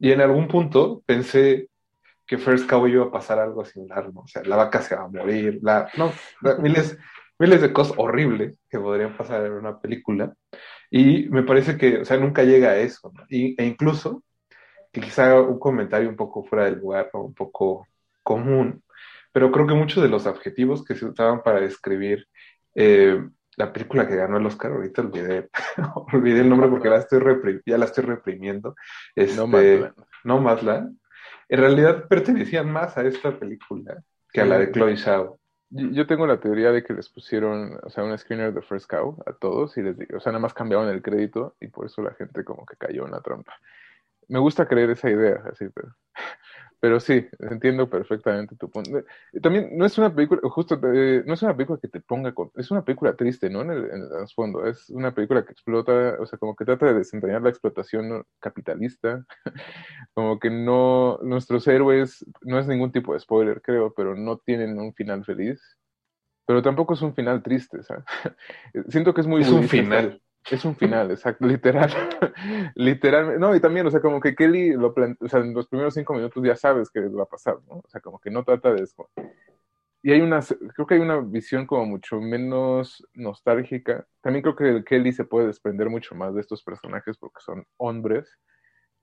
Y 0.00 0.12
en 0.12 0.20
algún 0.20 0.48
punto 0.48 1.02
pensé 1.06 1.68
que 2.26 2.38
First 2.38 2.68
Cow 2.68 2.86
iba 2.88 3.04
a 3.04 3.12
pasar 3.12 3.38
algo 3.38 3.64
similar, 3.64 4.12
¿no? 4.12 4.20
O 4.20 4.26
sea, 4.26 4.42
la 4.44 4.56
vaca 4.56 4.82
se 4.82 4.96
va 4.96 5.04
a 5.04 5.08
morir, 5.08 5.60
la, 5.62 5.88
no, 5.96 6.12
miles 6.58 6.98
miles 7.38 7.60
de 7.62 7.72
cosas 7.72 7.94
horribles 7.98 8.58
que 8.68 8.78
podrían 8.78 9.16
pasar 9.16 9.44
en 9.46 9.52
una 9.52 9.80
película. 9.80 10.34
Y 10.90 11.28
me 11.28 11.42
parece 11.42 11.76
que, 11.76 11.98
o 11.98 12.04
sea, 12.04 12.16
nunca 12.16 12.42
llega 12.44 12.70
a 12.70 12.76
eso. 12.76 13.12
Y, 13.28 13.60
e 13.60 13.66
incluso, 13.66 14.22
que 14.92 15.00
quizá 15.00 15.40
un 15.40 15.58
comentario 15.58 16.08
un 16.08 16.16
poco 16.16 16.44
fuera 16.44 16.66
del 16.66 16.78
lugar 16.78 17.10
o 17.12 17.22
un 17.22 17.34
poco 17.34 17.88
común, 18.22 18.82
pero 19.32 19.50
creo 19.50 19.66
que 19.66 19.74
muchos 19.74 20.02
de 20.02 20.08
los 20.08 20.26
adjetivos 20.26 20.84
que 20.84 20.94
se 20.94 21.06
usaban 21.06 21.42
para 21.42 21.60
describir 21.60 22.26
eh, 22.74 23.20
la 23.56 23.72
película 23.72 24.06
que 24.06 24.16
ganó 24.16 24.38
el 24.38 24.46
Oscar, 24.46 24.72
ahorita 24.72 25.02
olvidé, 25.02 25.50
olvidé 26.12 26.40
el 26.40 26.48
nombre 26.48 26.68
porque 26.68 26.88
la 26.88 26.98
estoy 26.98 27.20
ya 27.66 27.78
la 27.78 27.86
estoy 27.86 28.04
reprimiendo, 28.04 28.76
este, 29.14 29.36
no 30.24 30.40
Madland, 30.40 30.96
en 31.48 31.60
realidad 31.60 32.06
pertenecían 32.08 32.70
más 32.70 32.96
a 32.96 33.02
esta 33.06 33.38
película 33.38 34.02
que 34.32 34.40
a 34.40 34.44
la 34.46 34.58
de 34.58 34.72
Chloe 34.72 34.96
Zhao. 34.96 35.38
Yo 35.76 36.06
tengo 36.06 36.24
la 36.24 36.38
teoría 36.38 36.70
de 36.70 36.84
que 36.84 36.92
les 36.92 37.08
pusieron, 37.08 37.80
o 37.82 37.90
sea, 37.90 38.04
un 38.04 38.16
screener 38.16 38.54
de 38.54 38.62
First 38.62 38.88
Cow 38.88 39.20
a 39.26 39.32
todos 39.32 39.76
y 39.76 39.82
les 39.82 39.98
digo, 39.98 40.18
o 40.18 40.20
sea, 40.20 40.30
nada 40.30 40.40
más 40.40 40.54
cambiaron 40.54 40.88
el 40.88 41.02
crédito 41.02 41.56
y 41.60 41.66
por 41.66 41.86
eso 41.86 42.00
la 42.00 42.14
gente 42.14 42.44
como 42.44 42.64
que 42.64 42.76
cayó 42.76 43.04
en 43.04 43.10
la 43.10 43.20
trampa. 43.20 43.54
Me 44.28 44.38
gusta 44.38 44.68
creer 44.68 44.90
esa 44.90 45.10
idea, 45.10 45.42
así, 45.50 45.68
pero 45.74 45.88
pero 46.84 47.00
sí, 47.00 47.26
entiendo 47.38 47.88
perfectamente 47.88 48.56
tu 48.56 48.68
punto. 48.68 49.02
También 49.40 49.70
no 49.72 49.86
es 49.86 49.96
una 49.96 50.14
película, 50.14 50.42
justo, 50.50 50.78
eh, 50.92 51.22
no 51.24 51.32
es 51.32 51.40
una 51.40 51.56
película 51.56 51.78
que 51.80 51.88
te 51.88 52.02
ponga, 52.02 52.34
con, 52.34 52.50
es 52.56 52.70
una 52.70 52.84
película 52.84 53.16
triste, 53.16 53.48
¿no? 53.48 53.62
En 53.62 53.70
el, 53.70 53.84
en 53.86 54.02
el 54.02 54.28
fondo, 54.34 54.66
es 54.66 54.90
una 54.90 55.14
película 55.14 55.46
que 55.46 55.52
explota, 55.52 56.18
o 56.20 56.26
sea, 56.26 56.38
como 56.38 56.54
que 56.54 56.66
trata 56.66 56.84
de 56.84 56.92
desentrañar 56.92 57.40
la 57.40 57.48
explotación 57.48 58.26
capitalista, 58.38 59.24
como 60.12 60.38
que 60.38 60.50
no, 60.50 61.18
nuestros 61.22 61.66
héroes, 61.68 62.22
no 62.42 62.58
es 62.58 62.66
ningún 62.66 62.92
tipo 62.92 63.14
de 63.14 63.20
spoiler, 63.20 63.62
creo, 63.62 63.94
pero 63.94 64.14
no 64.14 64.36
tienen 64.36 64.78
un 64.78 64.92
final 64.92 65.24
feliz, 65.24 65.62
pero 66.44 66.60
tampoco 66.60 66.92
es 66.92 67.00
un 67.00 67.14
final 67.14 67.42
triste, 67.42 67.82
¿sabes? 67.82 68.04
Siento 68.90 69.14
que 69.14 69.22
es 69.22 69.26
muy... 69.26 69.40
Es 69.40 69.48
un 69.48 69.66
final. 69.70 70.20
Es 70.50 70.64
un 70.64 70.76
final, 70.76 71.10
exacto, 71.10 71.46
literal. 71.46 71.90
Literalmente. 72.74 73.40
No, 73.40 73.56
y 73.56 73.60
también, 73.60 73.86
o 73.86 73.90
sea, 73.90 74.00
como 74.00 74.20
que 74.20 74.34
Kelly 74.34 74.72
lo 74.72 74.92
plantea, 74.92 75.26
o 75.26 75.28
sea, 75.28 75.40
en 75.40 75.54
los 75.54 75.68
primeros 75.68 75.94
cinco 75.94 76.12
minutos 76.14 76.42
ya 76.44 76.54
sabes 76.54 76.90
que 76.90 77.00
va 77.00 77.22
a 77.22 77.26
pasar, 77.26 77.56
¿no? 77.66 77.76
O 77.76 77.88
sea, 77.88 78.00
como 78.00 78.18
que 78.18 78.30
no 78.30 78.44
trata 78.44 78.72
de 78.72 78.82
eso. 78.82 79.08
Y 80.02 80.12
hay 80.12 80.20
una, 80.20 80.40
creo 80.74 80.86
que 80.86 80.94
hay 80.94 81.00
una 81.00 81.20
visión 81.20 81.66
como 81.66 81.86
mucho 81.86 82.20
menos 82.20 83.06
nostálgica. 83.14 84.06
También 84.20 84.42
creo 84.42 84.54
que 84.54 84.84
Kelly 84.84 85.12
se 85.12 85.24
puede 85.24 85.46
desprender 85.46 85.88
mucho 85.88 86.14
más 86.14 86.34
de 86.34 86.42
estos 86.42 86.62
personajes 86.62 87.16
porque 87.16 87.40
son 87.40 87.64
hombres 87.78 88.38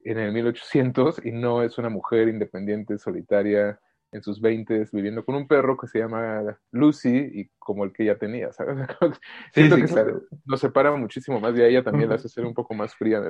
en 0.04 0.20
el 0.20 0.32
1800 0.32 1.26
y 1.26 1.32
no 1.32 1.64
es 1.64 1.78
una 1.80 1.90
mujer 1.90 2.28
independiente, 2.28 3.00
solitaria, 3.00 3.80
en 4.12 4.22
sus 4.22 4.42
20 4.42 4.88
viviendo 4.92 5.24
con 5.24 5.36
un 5.36 5.48
perro 5.48 5.78
que 5.78 5.88
se 5.88 6.00
llama 6.00 6.58
Lucy 6.72 7.18
y 7.34 7.50
como 7.58 7.86
el 7.86 7.94
que 7.94 8.04
ella 8.04 8.18
tenía, 8.18 8.52
¿sabes? 8.52 8.78
Siento 9.54 9.78
que 9.78 9.86
claro. 9.86 10.24
nos 10.46 10.60
separa 10.60 10.96
muchísimo 10.96 11.40
más 11.40 11.56
y 11.56 11.62
a 11.62 11.68
ella 11.68 11.84
también 11.84 12.10
la 12.10 12.16
hace 12.16 12.30
ser 12.30 12.46
un 12.46 12.54
poco 12.54 12.74
más 12.74 12.94
fría. 12.96 13.22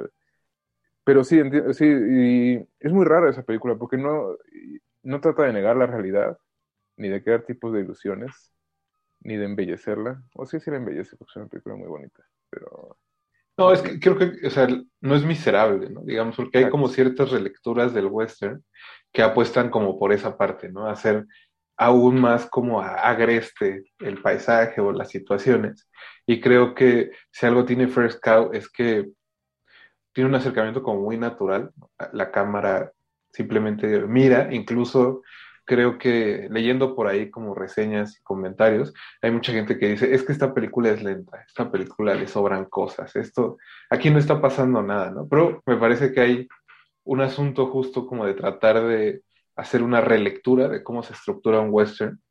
Pero 1.03 1.23
sí, 1.23 1.39
sí, 1.73 1.85
y 1.85 2.67
es 2.79 2.91
muy 2.91 3.05
rara 3.05 3.29
esa 3.29 3.43
película 3.43 3.75
porque 3.75 3.97
no, 3.97 4.37
no 5.03 5.21
trata 5.21 5.43
de 5.43 5.53
negar 5.53 5.75
la 5.77 5.85
realidad, 5.85 6.37
ni 6.97 7.09
de 7.09 7.23
crear 7.23 7.43
tipos 7.43 7.73
de 7.73 7.81
ilusiones, 7.81 8.53
ni 9.21 9.37
de 9.37 9.45
embellecerla. 9.45 10.23
O 10.35 10.45
sí, 10.45 10.59
sí 10.59 10.71
la 10.71 10.77
embellece 10.77 11.15
porque 11.15 11.31
es 11.31 11.35
una 11.37 11.47
película 11.47 11.75
muy 11.75 11.87
bonita. 11.87 12.23
pero... 12.49 12.97
No, 13.61 13.71
es 13.71 13.83
que 13.83 13.99
creo 13.99 14.17
que, 14.17 14.47
o 14.47 14.49
sea, 14.49 14.67
no 15.01 15.15
es 15.15 15.23
miserable, 15.23 15.88
¿no? 15.91 16.01
Digamos, 16.01 16.35
porque 16.35 16.57
hay 16.57 16.69
como 16.71 16.88
ciertas 16.88 17.29
relecturas 17.29 17.93
del 17.93 18.07
western 18.07 18.63
que 19.13 19.21
apuestan 19.21 19.69
como 19.69 19.99
por 19.99 20.11
esa 20.11 20.35
parte, 20.35 20.71
¿no? 20.71 20.88
Hacer 20.88 21.27
aún 21.77 22.19
más 22.19 22.47
como 22.47 22.81
agreste 22.81 23.83
el 23.99 24.19
paisaje 24.19 24.81
o 24.81 24.91
las 24.91 25.09
situaciones. 25.09 25.88
Y 26.25 26.41
creo 26.41 26.73
que 26.73 27.11
si 27.29 27.45
algo 27.45 27.63
tiene 27.63 27.88
First 27.88 28.19
Cow 28.23 28.49
es 28.51 28.67
que 28.67 29.11
tiene 30.11 30.27
un 30.31 30.35
acercamiento 30.35 30.81
como 30.81 31.01
muy 31.01 31.19
natural. 31.19 31.69
La 32.13 32.31
cámara 32.31 32.91
simplemente 33.31 33.85
mira, 34.07 34.51
incluso 34.51 35.21
creo 35.72 35.98
que 35.98 36.49
leyendo 36.52 36.93
por 36.95 37.07
ahí 37.07 37.31
como 37.31 37.56
reseñas 37.56 38.18
y 38.18 38.23
comentarios, 38.23 38.93
hay 39.22 39.31
mucha 39.31 39.53
gente 39.53 39.80
que 39.80 39.88
dice, 39.88 40.14
es 40.14 40.22
que 40.23 40.34
esta 40.34 40.53
película 40.53 40.89
es 40.89 41.02
lenta, 41.02 41.45
esta 41.48 41.72
película 41.72 42.14
le 42.14 42.27
sobran 42.27 42.65
cosas, 42.65 43.15
esto, 43.15 43.57
aquí 43.89 44.10
no 44.10 44.19
está 44.19 44.41
pasando 44.41 44.84
nada, 44.84 45.11
¿no? 45.11 45.30
Pero 45.30 45.64
me 45.65 45.77
parece 45.77 46.11
que 46.11 46.19
hay 46.19 46.48
un 47.06 47.22
asunto 47.22 47.68
justo 47.68 48.06
como 48.06 48.26
de 48.26 48.34
tratar 48.34 48.84
de 48.84 49.22
hacer 49.56 49.81
una 49.81 50.02
relectura 50.02 50.68
de 50.68 50.84
cómo 50.84 51.03
se 51.03 51.14
estructura 51.14 51.61
un 51.61 51.69
western, 51.72 52.22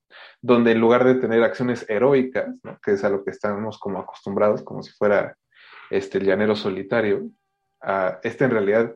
donde 0.43 0.73
en 0.73 0.81
lugar 0.81 1.05
de 1.07 1.15
tener 1.15 1.43
acciones 1.43 1.89
heroicas, 1.89 2.55
¿no? 2.63 2.79
que 2.85 2.93
es 2.93 3.05
a 3.05 3.09
lo 3.09 3.25
que 3.25 3.31
estamos 3.31 3.79
como 3.79 4.01
acostumbrados, 4.01 4.63
como 4.63 4.83
si 4.83 4.93
fuera 4.93 5.35
este, 5.89 6.19
el 6.19 6.27
llanero 6.27 6.55
solitario, 6.55 7.31
este 8.23 8.45
en 8.45 8.51
realidad 8.51 8.95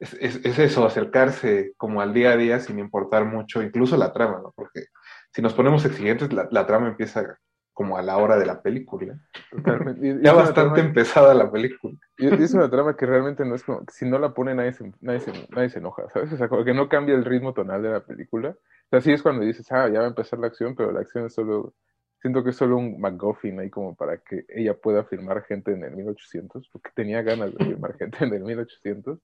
es, 0.00 0.58
eso, 0.58 0.84
acercarse 0.84 1.74
como 1.76 2.00
al 2.00 2.14
día 2.14 2.32
a 2.32 2.36
día 2.36 2.58
sin 2.58 2.78
importar 2.78 3.26
mucho, 3.26 3.62
incluso 3.62 3.96
la 3.96 4.12
trama, 4.12 4.40
¿no? 4.42 4.52
Porque 4.56 4.86
si 5.32 5.42
nos 5.42 5.54
ponemos 5.54 5.84
exigentes, 5.84 6.32
la, 6.32 6.48
la 6.50 6.66
trama 6.66 6.88
empieza 6.88 7.38
como 7.80 7.96
a 7.96 8.02
la 8.02 8.18
hora 8.18 8.36
de 8.36 8.46
la 8.46 8.60
película. 8.60 9.18
ya 10.22 10.32
bastante 10.34 10.80
empezada 10.80 11.32
la 11.34 11.50
película. 11.50 11.96
Y, 12.18 12.26
es 12.26 12.52
una 12.52 12.70
trama 12.70 12.96
que 12.96 13.06
realmente 13.06 13.44
no 13.44 13.54
es 13.54 13.62
como, 13.62 13.84
si 13.90 14.04
no 14.04 14.18
la 14.18 14.34
pone 14.34 14.54
nadie 14.54 14.72
se, 14.72 14.92
nadie 15.00 15.20
se, 15.20 15.32
nadie 15.48 15.70
se 15.70 15.78
enoja, 15.78 16.08
¿sabes? 16.10 16.32
O 16.32 16.36
sea, 16.36 16.48
como 16.48 16.64
que 16.64 16.74
no 16.74 16.88
cambia 16.88 17.14
el 17.14 17.24
ritmo 17.24 17.54
tonal 17.54 17.82
de 17.82 17.90
la 17.90 18.04
película. 18.04 18.50
O 18.50 18.88
sea, 18.90 19.00
sí 19.00 19.12
es 19.12 19.22
cuando 19.22 19.44
dices, 19.44 19.70
ah, 19.72 19.88
ya 19.88 20.00
va 20.00 20.04
a 20.04 20.08
empezar 20.08 20.38
la 20.38 20.48
acción, 20.48 20.74
pero 20.74 20.92
la 20.92 21.00
acción 21.00 21.26
es 21.26 21.32
solo, 21.32 21.74
siento 22.20 22.44
que 22.44 22.50
es 22.50 22.56
solo 22.56 22.76
un 22.76 23.00
McGuffin 23.00 23.60
ahí 23.60 23.70
como 23.70 23.94
para 23.94 24.18
que 24.18 24.44
ella 24.48 24.74
pueda 24.74 25.04
filmar 25.04 25.42
gente 25.44 25.72
en 25.72 25.84
el 25.84 25.96
1800, 25.96 26.68
porque 26.70 26.90
tenía 26.94 27.22
ganas 27.22 27.54
de 27.54 27.64
filmar 27.64 27.96
gente 27.96 28.24
en 28.24 28.34
el 28.34 28.42
1800. 28.42 29.18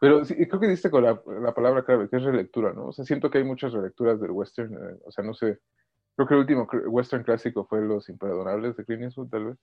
Pero 0.00 0.24
sí, 0.24 0.34
creo 0.34 0.60
que 0.60 0.68
diste 0.68 0.90
con 0.90 1.04
la, 1.04 1.20
la 1.40 1.54
palabra 1.54 1.84
clave, 1.84 2.08
que 2.08 2.16
es 2.16 2.22
relectura, 2.22 2.72
¿no? 2.72 2.86
O 2.86 2.92
sea, 2.92 3.04
siento 3.04 3.30
que 3.30 3.38
hay 3.38 3.44
muchas 3.44 3.72
relecturas 3.72 4.20
del 4.20 4.30
western, 4.32 4.74
eh, 4.74 4.98
o 5.04 5.10
sea, 5.10 5.24
no 5.24 5.34
sé, 5.34 5.58
Creo 6.18 6.26
que 6.26 6.34
el 6.34 6.40
último 6.40 6.68
western 6.88 7.22
clásico 7.22 7.64
fue 7.64 7.80
Los 7.80 8.08
Imperdonables 8.08 8.76
de 8.76 8.84
Clint 8.84 9.04
Eastwood, 9.04 9.28
tal 9.28 9.44
vez. 9.46 9.58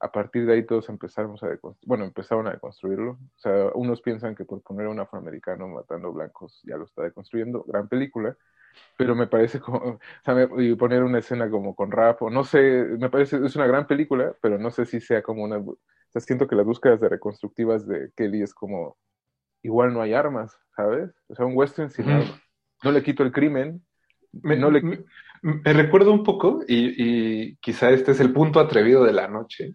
A 0.00 0.10
partir 0.10 0.44
de 0.46 0.54
ahí 0.54 0.66
todos 0.66 0.88
empezamos 0.88 1.40
a 1.44 1.56
bueno, 1.86 2.04
empezaron 2.04 2.48
a 2.48 2.50
deconstruirlo. 2.50 3.12
O 3.12 3.38
sea, 3.38 3.70
unos 3.74 4.02
piensan 4.02 4.34
que 4.34 4.44
por 4.44 4.62
poner 4.62 4.86
a 4.86 4.90
un 4.90 4.98
afroamericano 4.98 5.68
matando 5.68 6.12
blancos 6.12 6.60
ya 6.64 6.76
lo 6.76 6.86
está 6.86 7.04
deconstruyendo. 7.04 7.62
Gran 7.68 7.88
película. 7.88 8.36
Pero 8.98 9.14
me 9.14 9.28
parece 9.28 9.60
como, 9.60 9.78
o 9.78 10.00
sea, 10.24 10.48
y 10.58 10.74
poner 10.74 11.04
una 11.04 11.20
escena 11.20 11.48
como 11.50 11.76
con 11.76 11.92
rap, 11.92 12.22
o 12.22 12.30
no 12.30 12.42
sé, 12.44 12.60
me 12.98 13.10
parece, 13.10 13.36
es 13.44 13.54
una 13.56 13.66
gran 13.68 13.86
película, 13.86 14.34
pero 14.42 14.58
no 14.58 14.70
sé 14.72 14.86
si 14.86 15.00
sea 15.00 15.22
como 15.22 15.44
una, 15.44 15.58
o 15.58 15.78
sea, 16.08 16.20
siento 16.22 16.48
que 16.48 16.56
las 16.56 16.66
búsquedas 16.66 17.00
de 17.00 17.08
reconstructivas 17.10 17.86
de 17.86 18.12
Kelly 18.16 18.42
es 18.42 18.54
como, 18.54 18.96
igual 19.62 19.92
no 19.92 20.02
hay 20.02 20.12
armas, 20.14 20.58
¿sabes? 20.76 21.10
O 21.28 21.34
sea, 21.34 21.46
un 21.46 21.56
western 21.56 21.90
sin 21.90 22.10
armas. 22.10 22.40
No 22.82 22.90
le 22.90 23.02
quito 23.02 23.22
el 23.22 23.32
crimen, 23.32 23.84
me, 24.32 24.56
no 24.56 24.70
le... 24.70 24.82
me, 25.42 25.72
recuerdo 25.72 26.12
un 26.12 26.24
poco, 26.24 26.62
y, 26.66 27.56
quizá 27.56 27.90
este 27.90 28.12
es 28.12 28.20
el 28.20 28.32
punto 28.32 28.60
atrevido 28.60 29.04
de 29.04 29.12
la 29.12 29.28
noche, 29.28 29.74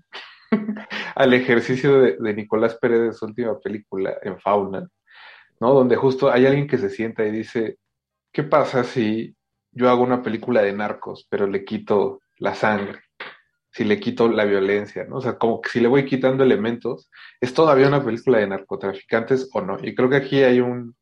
al 1.16 1.34
ejercicio 1.34 2.02
de, 2.02 2.34
Nicolás 2.34 2.76
Pérez 2.76 3.02
de 3.02 3.14
su 3.14 3.26
última 3.26 3.58
película, 3.60 4.18
en 4.22 4.40
Fauna, 4.40 4.88
¿no? 5.60 5.74
Donde 5.74 5.96
justo 5.96 6.30
hay 6.30 6.46
alguien 6.46 6.68
que 6.68 6.78
se 6.78 6.90
sienta 6.90 7.26
y 7.26 7.32
dice, 7.32 7.78
¿qué 8.32 8.44
pasa 8.44 8.84
si 8.84 9.36
yo 9.72 9.90
hago 9.90 10.04
una 10.04 10.22
película 10.22 10.62
de 10.62 10.74
narcos, 10.74 11.26
pero 11.30 11.48
le 11.48 11.64
quito 11.64 12.22
la 12.38 12.54
sangre? 12.56 13.07
Si 13.78 13.84
le 13.84 14.00
quito 14.00 14.28
la 14.28 14.44
violencia, 14.44 15.06
¿no? 15.06 15.18
O 15.18 15.22
sea, 15.22 15.38
como 15.38 15.62
que 15.62 15.70
si 15.70 15.80
le 15.80 15.88
voy 15.88 16.04
quitando 16.04 16.44
elementos, 16.44 17.12
¿es 17.40 17.54
todavía 17.54 17.88
una 17.88 18.04
película 18.04 18.40
de 18.40 18.48
narcotraficantes 18.48 19.52
o 19.54 19.62
no? 19.62 19.78
Y 19.80 19.94
creo 19.94 20.10
que 20.10 20.16
aquí 20.16 20.42
hay 20.42 20.62
un, 20.62 20.96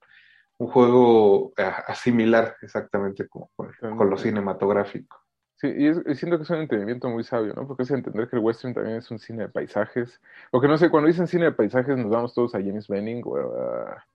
un 0.58 0.68
juego 0.68 1.54
eh, 1.56 1.72
similar 1.94 2.58
exactamente 2.62 3.30
como 3.30 3.50
con, 3.56 3.72
lo 4.10 4.18
cinematográfico. 4.18 5.22
Sí, 5.56 5.68
y, 5.68 6.16
siento 6.16 6.36
que 6.36 6.44
es 6.44 6.50
un 6.50 6.58
entendimiento 6.58 7.08
muy 7.08 7.24
sabio, 7.24 7.54
¿no? 7.54 7.66
Porque 7.66 7.84
es 7.84 7.92
entender 7.92 8.28
que 8.28 8.36
el 8.36 8.42
western 8.42 8.74
también 8.74 8.98
es 8.98 9.10
un 9.10 9.20
cine 9.20 9.44
de 9.44 9.50
paisajes. 9.50 10.20
Porque 10.52 10.68
no 10.68 10.78
sé, 10.78 10.90
cuando 10.90 11.08
dicen 11.08 11.28
cine 11.28 11.46
de 11.46 11.52
paisajes 11.54 11.98
nos 11.98 12.10
vamos 12.10 12.34
todos 12.34 12.56
a 12.56 12.60
James 12.60 12.90
Benning 12.90 13.22
o 13.24 13.38
a, 13.38 14.06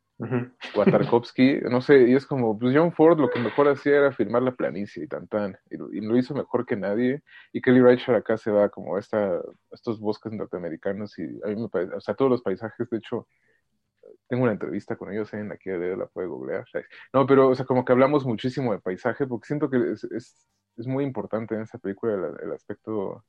Tarkovsky, 0.85 1.61
no 1.71 1.81
sé, 1.81 2.09
y 2.09 2.15
es 2.15 2.27
como, 2.27 2.59
pues 2.59 2.75
John 2.77 2.93
Ford 2.93 3.19
lo 3.19 3.31
que 3.31 3.41
mejor 3.41 3.69
hacía 3.69 3.97
era 3.97 4.13
filmar 4.13 4.43
la 4.43 4.53
planicie 4.53 5.05
y 5.05 5.07
tan 5.07 5.27
tan, 5.29 5.57
y, 5.71 5.77
lo 5.77 6.17
hizo 6.17 6.35
mejor 6.35 6.67
que 6.67 6.77
nadie, 6.77 7.23
y 7.53 7.61
Kelly 7.61 7.81
Reichardt 7.81 8.19
acá 8.19 8.37
se 8.37 8.51
va 8.51 8.69
como 8.69 8.97
a 8.97 9.01
estos 9.01 10.01
bosques 10.01 10.33
norteamericanos 10.33 11.19
y 11.19 11.23
a 11.45 11.49
mí 11.49 11.57
me 11.57 11.69
parece, 11.69 11.95
o 11.95 12.01
sea, 12.01 12.15
todos 12.15 12.31
los 12.31 12.43
paisajes, 12.43 12.89
de 12.91 12.99
hecho, 12.99 13.27
tengo 14.29 14.45
una 14.45 14.53
entrevista 14.53 14.97
con 14.97 15.13
ellos 15.13 15.33
en 15.35 15.53
aquí 15.53 15.71
de 15.71 15.97
la 15.97 16.07
puede 16.07 16.29
googlear. 16.29 16.65
No, 17.13 17.27
pero, 17.27 17.49
o 17.49 17.55
sea, 17.55 17.67
como 17.67 17.85
que 17.85 17.93
hablamos 17.93 18.25
muchísimo 18.25 18.73
de 18.73 18.79
paisaje, 18.79 19.27
porque 19.27 19.47
siento 19.47 19.71
que 19.71 19.93
es, 19.93 20.05
es, 20.05 20.47
es 20.77 20.87
muy 20.87 21.05
importante 21.05 21.55
en 21.55 21.63
esa 21.63 21.79
película 21.79 22.15
el, 22.43 22.53
aspecto 22.53 23.25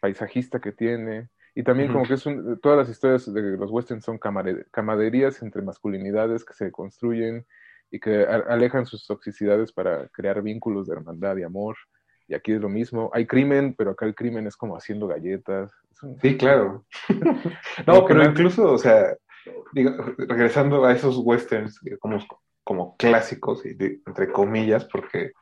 paisajista 0.00 0.60
que 0.60 0.72
tiene. 0.72 1.30
Y 1.54 1.62
también 1.62 1.92
como 1.92 2.04
que 2.06 2.14
es 2.14 2.24
un, 2.24 2.58
todas 2.60 2.78
las 2.78 2.88
historias 2.88 3.32
de 3.32 3.56
los 3.58 3.70
westerns 3.70 4.04
son 4.04 4.18
camaderías 4.18 5.42
entre 5.42 5.60
masculinidades 5.60 6.44
que 6.44 6.54
se 6.54 6.72
construyen 6.72 7.46
y 7.90 8.00
que 8.00 8.24
alejan 8.24 8.86
sus 8.86 9.06
toxicidades 9.06 9.70
para 9.70 10.08
crear 10.08 10.40
vínculos 10.42 10.86
de 10.86 10.94
hermandad 10.94 11.36
y 11.36 11.42
amor. 11.42 11.76
Y 12.26 12.34
aquí 12.34 12.52
es 12.52 12.60
lo 12.60 12.70
mismo. 12.70 13.10
Hay 13.12 13.26
crimen, 13.26 13.74
pero 13.76 13.90
acá 13.90 14.06
el 14.06 14.14
crimen 14.14 14.46
es 14.46 14.56
como 14.56 14.76
haciendo 14.76 15.06
galletas. 15.06 15.70
Sí, 16.22 16.38
claro. 16.38 16.86
no, 17.86 18.06
pero 18.06 18.24
incluso, 18.24 18.72
o 18.72 18.78
sea, 18.78 19.14
regresando 20.16 20.86
a 20.86 20.92
esos 20.92 21.18
westerns 21.18 21.78
como, 22.00 22.18
como 22.64 22.96
clásicos, 22.96 23.66
y 23.66 23.76
entre 24.06 24.32
comillas, 24.32 24.86
porque 24.86 25.32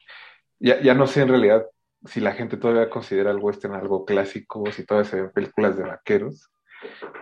ya, 0.59 0.81
ya 0.81 0.95
no 0.95 1.07
sé 1.07 1.23
en 1.23 1.29
realidad 1.29 1.67
si 2.05 2.21
la 2.21 2.33
gente 2.33 2.57
todavía 2.57 2.91
considera 2.91 3.31
el 3.31 3.39
western 3.39 3.75
algo 3.75 4.05
clásico, 4.05 4.65
si 4.73 4.85
todavía 4.85 5.11
se 5.11 5.21
ven 5.21 5.33
películas 5.33 5.77
de 5.77 5.85
vaqueros, 5.85 6.51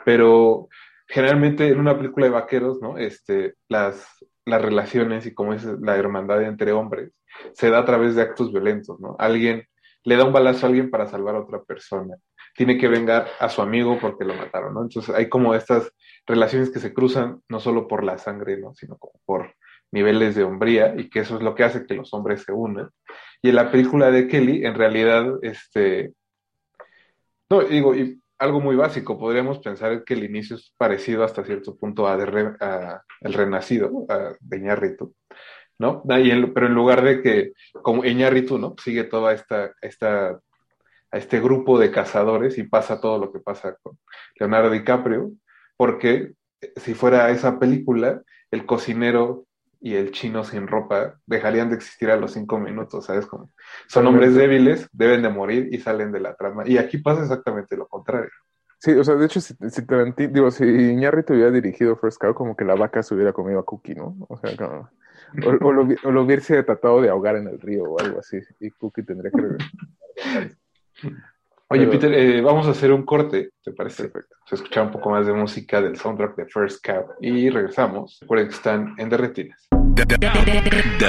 pero 0.05 0.69
generalmente 1.07 1.69
en 1.69 1.81
una 1.81 1.97
película 1.97 2.27
de 2.27 2.33
vaqueros, 2.33 2.81
¿no? 2.81 2.99
Este, 2.99 3.55
las, 3.69 4.07
las 4.45 4.63
relaciones 4.63 5.27
y 5.27 5.35
como 5.35 5.55
es 5.55 5.65
la 5.65 5.97
hermandad 5.97 6.43
entre 6.43 6.73
hombres 6.73 7.13
se 7.53 7.71
da 7.71 7.79
a 7.79 7.85
través 7.85 8.15
de 8.15 8.23
actos 8.23 8.53
violentos, 8.53 8.99
¿no? 9.01 9.17
Alguien 9.19 9.67
le 10.05 10.17
da 10.17 10.25
un 10.25 10.33
balazo 10.33 10.67
a 10.67 10.69
alguien 10.69 10.91
para 10.91 11.07
salvar 11.07 11.35
a 11.35 11.41
otra 11.41 11.63
persona 11.63 12.17
tiene 12.59 12.77
que 12.77 12.89
vengar 12.89 13.29
a 13.39 13.49
su 13.49 13.63
amigo 13.63 13.99
porque 14.01 14.25
lo 14.25 14.35
mataron. 14.35 14.77
Entonces 14.83 15.15
hay 15.15 15.29
como 15.29 15.55
estas 15.55 15.93
relaciones 16.27 16.71
que 16.71 16.81
se 16.81 16.93
cruzan 16.93 17.41
no 17.49 17.61
solo 17.61 17.87
por 17.87 18.03
la 18.03 18.19
sangre, 18.19 18.59
¿no? 18.59 18.75
Sino 18.75 18.99
como 18.99 19.21
por 19.25 19.55
niveles 19.93 20.35
de 20.35 20.43
hombría 20.43 20.93
y 20.97 21.09
que 21.09 21.21
eso 21.21 21.37
es 21.37 21.43
lo 21.43 21.55
que 21.55 21.63
hace 21.63 21.87
que 21.87 21.95
los 21.95 22.13
hombres 22.13 22.43
se 22.43 22.51
unan. 22.51 22.91
Y 23.43 23.51
en 23.51 23.55
la 23.55 23.71
película 23.71 24.11
de 24.11 24.27
Kelly, 24.27 24.65
en 24.65 24.75
realidad, 24.75 25.27
este, 25.43 26.13
no, 27.51 27.63
digo, 27.63 27.95
y 27.95 28.21
algo 28.39 28.61
muy 28.61 28.77
básico, 28.77 29.19
podríamos 29.19 29.59
pensar 29.59 30.05
que 30.05 30.15
el 30.15 30.25
inicio 30.25 30.57
es 30.57 30.73
parecido 30.77 31.25
hasta 31.25 31.45
cierto 31.45 31.77
punto 31.77 32.07
a, 32.07 32.15
El 33.21 33.33
Renacido, 33.33 34.07
a 34.09 34.35
de 34.41 35.09
¿no? 35.79 36.03
pero 36.05 36.67
en 36.67 36.75
lugar 36.75 37.03
de 37.03 37.23
que, 37.23 37.53
como 37.83 38.05
Iñárritu, 38.05 38.59
¿no? 38.59 38.75
Sigue 38.83 39.05
toda 39.05 39.33
esta, 39.33 39.73
esta 39.81 40.41
a 41.11 41.19
este 41.19 41.41
grupo 41.41 41.79
de 41.79 41.91
cazadores 41.91 42.59
y 42.59 42.65
pasa 42.65 43.01
todo 43.01 43.19
lo 43.19 43.33
que 43.33 43.41
pasa 43.41 43.77
con 43.83 43.99
Leonardo 44.39 44.71
DiCaprio, 44.71 45.33
porque 45.77 46.33
eh, 46.61 46.73
si 46.77 46.95
fuera 46.95 47.31
esa 47.31 47.59
película, 47.59 48.23
el 48.51 48.67
cocinero 48.67 49.47
y 49.81 49.95
el 49.95 50.11
chino 50.13 50.45
sin 50.45 50.67
ropa 50.67 51.19
dejarían 51.27 51.69
de 51.69 51.77
existir 51.77 52.11
a 52.11 52.17
los 52.17 52.33
cinco 52.33 52.59
minutos, 52.59 53.07
¿sabes? 53.07 53.27
Como 53.27 53.51
son 53.87 54.07
hombres 54.07 54.35
débiles, 54.35 54.89
deben 54.93 55.23
de 55.23 55.29
morir 55.29 55.69
y 55.71 55.79
salen 55.79 56.13
de 56.13 56.21
la 56.21 56.35
trama. 56.35 56.65
Y 56.67 56.79
aquí 56.79 56.99
pasa 56.99 57.23
exactamente 57.23 57.77
lo 57.77 57.87
contrario. 57.87 58.31
Sí, 58.81 58.93
o 58.93 59.03
sea, 59.03 59.17
de 59.17 59.27
hecho, 59.27 59.41
si, 59.41 59.55
si 59.71 59.83
digo, 60.29 60.51
si 60.51 60.65
Iñárritu 60.65 61.33
hubiera 61.33 61.51
dirigido 61.51 61.97
First 61.97 62.21
Cow, 62.21 62.35
como 62.35 62.57
que 62.57 62.65
la 62.65 62.77
vaca 62.77 63.03
se 63.03 63.15
hubiera 63.15 63.33
comido 63.33 63.59
a 63.59 63.65
Cookie, 63.65 63.95
¿no? 63.95 64.17
O 64.29 64.39
sea, 64.39 64.57
como, 64.57 64.89
o, 65.45 65.73
lo, 65.73 65.89
o 66.05 66.11
lo 66.13 66.23
hubiese 66.23 66.63
tratado 66.63 67.01
de 67.03 67.09
ahogar 67.09 67.37
en 67.37 67.49
el 67.49 67.61
río 67.61 67.85
o 67.85 68.01
algo 68.01 68.21
así, 68.21 68.39
y 68.61 68.71
Cookie 68.71 69.03
tendría 69.03 69.33
que 69.33 70.49
Oye, 71.71 71.87
Peter, 71.87 72.13
eh, 72.15 72.41
vamos 72.41 72.67
a 72.67 72.71
hacer 72.71 72.93
un 72.93 73.05
corte, 73.05 73.51
¿te 73.63 73.73
parece? 73.73 74.05
Perfecto. 74.05 74.37
Se 74.47 74.55
escucha 74.55 74.83
un 74.83 74.91
poco 74.91 75.11
más 75.11 75.27
de 75.27 75.35
música 75.35 75.83
del 75.83 75.97
soundtrack 75.97 76.35
de 76.35 76.47
First 76.47 76.83
Cab 76.83 77.09
y 77.21 77.51
regresamos. 77.51 78.19
Recuerden 78.23 78.49
que 78.49 78.55
están 78.55 78.95
en 78.97 79.11
Derretinas. 79.11 79.68
De 80.07 81.09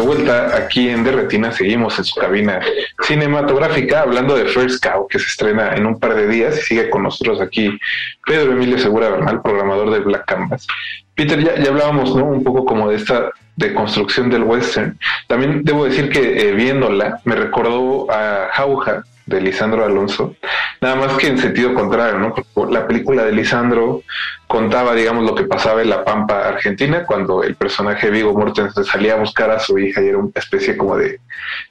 vuelta 0.00 0.56
aquí 0.56 0.88
en 0.88 1.04
Derretina, 1.04 1.52
seguimos 1.52 1.98
en 1.98 2.04
su 2.04 2.20
cabina 2.20 2.60
cinematográfica 3.02 4.02
hablando 4.02 4.36
de 4.36 4.46
First 4.46 4.84
Cow, 4.84 5.06
que 5.08 5.18
se 5.18 5.26
estrena 5.26 5.74
en 5.74 5.86
un 5.86 5.98
par 5.98 6.14
de 6.14 6.28
días 6.28 6.58
y 6.58 6.62
sigue 6.62 6.90
con 6.90 7.02
nosotros 7.02 7.40
aquí 7.40 7.78
Pedro 8.26 8.52
Emilio 8.52 8.78
Segura 8.78 9.10
Bernal, 9.10 9.42
programador 9.42 9.90
de 9.90 10.00
Black 10.00 10.24
Canvas. 10.26 10.66
Peter, 11.14 11.42
ya, 11.42 11.56
ya 11.56 11.70
hablábamos 11.70 12.14
¿no? 12.14 12.24
un 12.26 12.44
poco 12.44 12.64
como 12.64 12.90
de 12.90 12.96
esta 12.96 13.30
de 13.56 13.72
construcción 13.72 14.28
del 14.28 14.42
western. 14.42 14.98
También 15.26 15.64
debo 15.64 15.86
decir 15.86 16.10
que 16.10 16.48
eh, 16.48 16.52
viéndola 16.52 17.20
me 17.24 17.34
recordó 17.34 18.10
a 18.10 18.48
Jauja 18.52 19.02
de 19.26 19.40
Lisandro 19.40 19.84
Alonso, 19.84 20.36
nada 20.80 20.94
más 20.96 21.12
que 21.14 21.26
en 21.26 21.38
sentido 21.38 21.74
contrario, 21.74 22.18
¿no? 22.18 22.68
La 22.70 22.86
película 22.86 23.24
de 23.24 23.32
Lisandro 23.32 24.02
contaba, 24.46 24.94
digamos, 24.94 25.24
lo 25.24 25.34
que 25.34 25.44
pasaba 25.44 25.82
en 25.82 25.90
la 25.90 26.04
Pampa 26.04 26.48
Argentina 26.48 27.04
cuando 27.04 27.42
el 27.42 27.56
personaje 27.56 28.10
Vigo 28.10 28.32
Mortensen 28.32 28.84
salía 28.84 29.14
a 29.14 29.18
buscar 29.18 29.50
a 29.50 29.58
su 29.58 29.78
hija 29.78 30.00
y 30.00 30.08
era 30.08 30.18
una 30.18 30.30
especie 30.34 30.76
como 30.76 30.96
de 30.96 31.20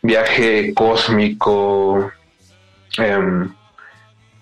viaje 0.02 0.74
cósmico, 0.74 2.12
em, 2.98 3.50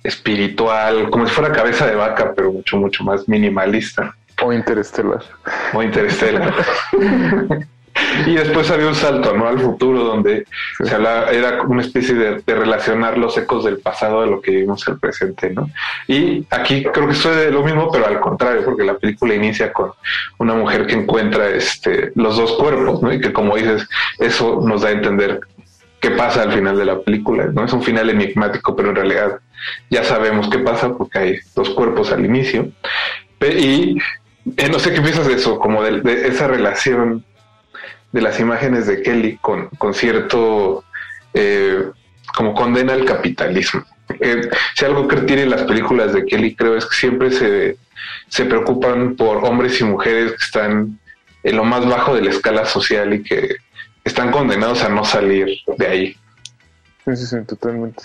espiritual, 0.03 1.09
como 1.09 1.27
si 1.27 1.33
fuera 1.33 1.53
cabeza 1.53 1.85
de 1.85 1.95
vaca, 1.95 2.33
pero 2.35 2.51
mucho, 2.51 2.77
mucho 2.77 3.03
más 3.03 3.27
minimalista. 3.29 4.15
O 4.41 4.51
interestelar. 4.51 5.23
O 5.73 5.83
interestelar. 5.83 6.53
Y 8.25 8.35
después 8.35 8.69
había 8.71 8.87
un 8.87 8.95
salto, 8.95 9.35
¿no? 9.35 9.47
Al 9.47 9.59
futuro, 9.59 10.03
donde 10.03 10.45
se 10.83 10.93
hablaba, 10.95 11.31
era 11.31 11.63
una 11.63 11.81
especie 11.81 12.15
de, 12.15 12.41
relacionar 12.45 13.17
los 13.17 13.37
ecos 13.37 13.65
del 13.65 13.79
pasado 13.79 14.21
a 14.21 14.25
lo 14.25 14.41
que 14.41 14.51
vivimos 14.51 14.87
el 14.87 14.99
presente, 14.99 15.49
¿no? 15.49 15.69
Y 16.07 16.45
aquí 16.49 16.83
creo 16.83 17.07
que 17.07 17.15
sucede 17.15 17.51
lo 17.51 17.63
mismo, 17.63 17.89
pero 17.91 18.07
al 18.07 18.19
contrario, 18.19 18.63
porque 18.63 18.83
la 18.83 18.97
película 18.97 19.33
inicia 19.33 19.73
con 19.73 19.91
una 20.37 20.53
mujer 20.53 20.85
que 20.85 20.93
encuentra 20.93 21.49
este, 21.49 22.11
los 22.15 22.37
dos 22.37 22.53
cuerpos, 22.53 23.01
¿no? 23.01 23.11
Y 23.13 23.19
que 23.19 23.33
como 23.33 23.55
dices, 23.55 23.87
eso 24.19 24.61
nos 24.63 24.81
da 24.81 24.89
a 24.89 24.91
entender 24.91 25.41
qué 25.99 26.11
pasa 26.11 26.43
al 26.43 26.51
final 26.51 26.77
de 26.77 26.85
la 26.85 26.99
película, 26.99 27.45
¿no? 27.45 27.65
Es 27.65 27.73
un 27.73 27.81
final 27.81 28.09
enigmático, 28.09 28.75
pero 28.75 28.89
en 28.89 28.95
realidad 28.95 29.39
ya 29.89 30.03
sabemos 30.03 30.49
qué 30.49 30.59
pasa 30.59 30.93
porque 30.93 31.19
hay 31.19 31.39
dos 31.55 31.69
cuerpos 31.71 32.11
al 32.11 32.25
inicio. 32.25 32.69
Y 33.41 33.97
eh, 34.57 34.69
no 34.69 34.79
sé 34.79 34.93
qué 34.93 35.01
piensas 35.01 35.27
de 35.27 35.35
eso, 35.35 35.59
como 35.59 35.83
de 35.83 36.27
esa 36.27 36.47
relación 36.47 37.25
de 38.13 38.21
las 38.21 38.39
imágenes 38.39 38.87
de 38.87 39.01
Kelly 39.01 39.37
con, 39.41 39.67
con 39.77 39.93
cierto, 39.93 40.85
eh, 41.33 41.89
como 42.35 42.53
condena 42.53 42.93
al 42.93 43.03
capitalismo. 43.03 43.83
si 44.75 44.85
algo 44.85 45.07
que 45.07 45.17
tienen 45.17 45.49
las 45.49 45.63
películas 45.63 46.13
de 46.13 46.25
Kelly, 46.25 46.55
creo, 46.55 46.77
es 46.77 46.85
que 46.85 46.95
siempre 46.95 47.31
se, 47.31 47.77
se 48.29 48.45
preocupan 48.45 49.15
por 49.15 49.43
hombres 49.43 49.81
y 49.81 49.83
mujeres 49.83 50.31
que 50.31 50.45
están 50.45 50.99
en 51.43 51.57
lo 51.57 51.65
más 51.65 51.85
bajo 51.85 52.15
de 52.15 52.21
la 52.21 52.29
escala 52.29 52.65
social 52.65 53.13
y 53.13 53.23
que 53.23 53.55
están 54.03 54.31
condenados 54.31 54.83
a 54.83 54.89
no 54.89 55.03
salir 55.03 55.57
de 55.77 55.87
ahí. 55.87 56.17
Sí, 57.05 57.15
sí, 57.17 57.25
sí, 57.25 57.37
totalmente. 57.45 58.03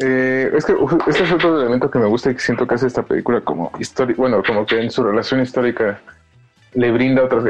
Eh, 0.00 0.50
es 0.54 0.64
que 0.64 0.74
este 1.08 1.24
es 1.24 1.32
otro 1.32 1.60
elemento 1.60 1.90
que 1.90 1.98
me 1.98 2.06
gusta 2.06 2.30
y 2.30 2.34
que 2.34 2.40
siento 2.40 2.66
que 2.66 2.74
hace 2.74 2.86
esta 2.86 3.02
película 3.02 3.40
como 3.40 3.70
histórica, 3.78 4.20
bueno, 4.20 4.42
como 4.42 4.66
que 4.66 4.80
en 4.80 4.90
su 4.90 5.04
relación 5.04 5.40
histórica 5.40 6.00
le 6.72 6.90
brinda 6.90 7.24
otras. 7.24 7.44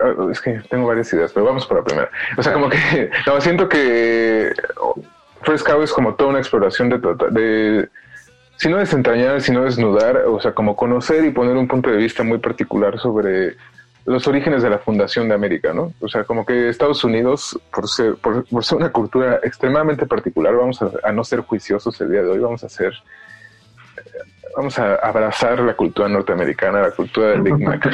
Ah, 0.00 0.14
es 0.30 0.40
que 0.40 0.60
tengo 0.70 0.86
varias 0.86 1.12
ideas, 1.12 1.32
pero 1.32 1.46
vamos 1.46 1.66
por 1.66 1.78
la 1.78 1.84
primera. 1.84 2.10
O 2.36 2.42
sea, 2.42 2.52
como 2.52 2.68
que 2.68 3.10
no, 3.26 3.40
siento 3.40 3.68
que 3.68 4.52
First 5.42 5.66
Cow 5.66 5.82
es 5.82 5.92
como 5.92 6.14
toda 6.14 6.30
una 6.30 6.38
exploración 6.38 6.88
de, 6.88 6.98
de 7.30 7.88
si 8.56 8.68
no 8.68 8.78
desentrañar, 8.78 9.40
sino 9.40 9.64
desnudar, 9.64 10.16
o 10.26 10.40
sea, 10.40 10.52
como 10.52 10.76
conocer 10.76 11.24
y 11.24 11.30
poner 11.30 11.56
un 11.56 11.66
punto 11.66 11.90
de 11.90 11.96
vista 11.96 12.22
muy 12.22 12.38
particular 12.38 12.98
sobre 12.98 13.56
los 14.04 14.26
orígenes 14.26 14.62
de 14.62 14.70
la 14.70 14.78
fundación 14.78 15.28
de 15.28 15.34
América, 15.34 15.72
¿no? 15.74 15.92
O 16.00 16.08
sea, 16.08 16.24
como 16.24 16.46
que 16.46 16.68
Estados 16.68 17.04
Unidos, 17.04 17.58
por 17.72 17.88
ser, 17.88 18.14
por, 18.16 18.64
ser 18.64 18.78
una 18.78 18.90
cultura 18.90 19.40
extremadamente 19.42 20.06
particular, 20.06 20.54
vamos 20.54 20.80
a, 20.80 20.90
a, 21.02 21.12
no 21.12 21.24
ser 21.24 21.40
juiciosos 21.40 22.00
el 22.00 22.10
día 22.10 22.22
de 22.22 22.30
hoy, 22.30 22.38
vamos 22.38 22.64
a 22.64 22.68
ser 22.68 22.94
vamos 24.58 24.76
a 24.76 24.96
abrazar 24.96 25.60
la 25.60 25.74
cultura 25.74 26.08
norteamericana, 26.08 26.82
la 26.82 26.90
cultura 26.90 27.28
del 27.28 27.42
Big 27.42 27.58
Mac. 27.58 27.88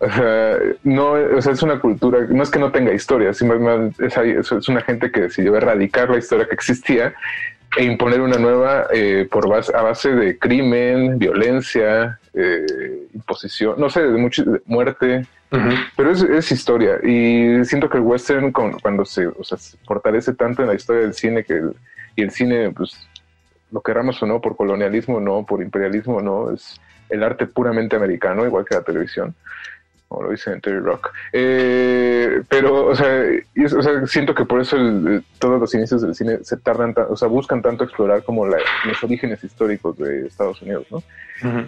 O 0.00 0.10
sea, 0.10 0.58
no, 0.82 1.12
o 1.12 1.40
sea, 1.40 1.52
es 1.52 1.62
una 1.62 1.78
cultura, 1.78 2.26
no 2.28 2.42
es 2.42 2.50
que 2.50 2.58
no 2.58 2.72
tenga 2.72 2.92
historia, 2.92 3.32
simplemente 3.32 4.04
es, 4.04 4.16
es 4.50 4.68
una 4.68 4.80
gente 4.80 5.12
que 5.12 5.22
decidió 5.22 5.56
erradicar 5.56 6.10
la 6.10 6.18
historia 6.18 6.46
que 6.48 6.54
existía 6.54 7.14
e 7.76 7.84
imponer 7.84 8.20
una 8.20 8.36
nueva 8.36 8.86
eh, 8.92 9.28
por 9.30 9.48
base, 9.48 9.72
a 9.76 9.82
base 9.82 10.10
de 10.10 10.36
crimen, 10.38 11.20
violencia, 11.20 12.18
eh, 12.34 13.06
imposición, 13.14 13.78
no 13.78 13.88
sé, 13.88 14.02
de, 14.02 14.18
mucha 14.18 14.42
muerte, 14.66 15.24
pero 15.96 16.10
es, 16.10 16.22
es, 16.22 16.50
historia. 16.50 16.98
Y 17.04 17.64
siento 17.64 17.88
que 17.88 17.98
el 17.98 18.02
western, 18.02 18.50
cuando 18.50 19.04
se, 19.04 19.28
o 19.28 19.44
sea, 19.44 19.56
se 19.56 19.76
fortalece 19.86 20.32
tanto 20.32 20.62
en 20.62 20.68
la 20.68 20.74
historia 20.74 21.02
del 21.02 21.14
cine 21.14 21.44
que 21.44 21.62
y 22.16 22.22
el 22.22 22.32
cine, 22.32 22.72
pues 22.72 23.08
lo 23.70 23.80
querramos 23.80 24.22
o 24.22 24.26
no, 24.26 24.40
por 24.40 24.56
colonialismo 24.56 25.16
o 25.16 25.20
no, 25.20 25.44
por 25.44 25.62
imperialismo 25.62 26.16
o 26.16 26.22
no, 26.22 26.50
es 26.52 26.80
el 27.08 27.22
arte 27.22 27.46
puramente 27.46 27.96
americano, 27.96 28.46
igual 28.46 28.64
que 28.64 28.74
la 28.74 28.82
televisión, 28.82 29.34
como 30.08 30.24
lo 30.24 30.30
dice 30.30 30.52
en 30.52 30.60
Terry 30.60 30.80
Rock. 30.80 31.10
Eh, 31.32 32.42
pero, 32.48 32.86
o 32.86 32.94
sea, 32.94 33.24
siento 34.06 34.34
que 34.34 34.44
por 34.44 34.60
eso 34.60 34.76
todos 35.38 35.60
los 35.60 35.74
inicios 35.74 36.02
del 36.02 36.14
cine 36.14 36.38
se 36.42 36.56
tardan, 36.56 36.94
o 37.08 37.16
sea, 37.16 37.28
buscan 37.28 37.62
tanto 37.62 37.84
explorar 37.84 38.22
como 38.24 38.46
los 38.46 39.02
orígenes 39.02 39.42
históricos 39.44 39.96
de 39.98 40.26
Estados 40.26 40.60
Unidos, 40.62 40.86
¿no? 40.90 41.02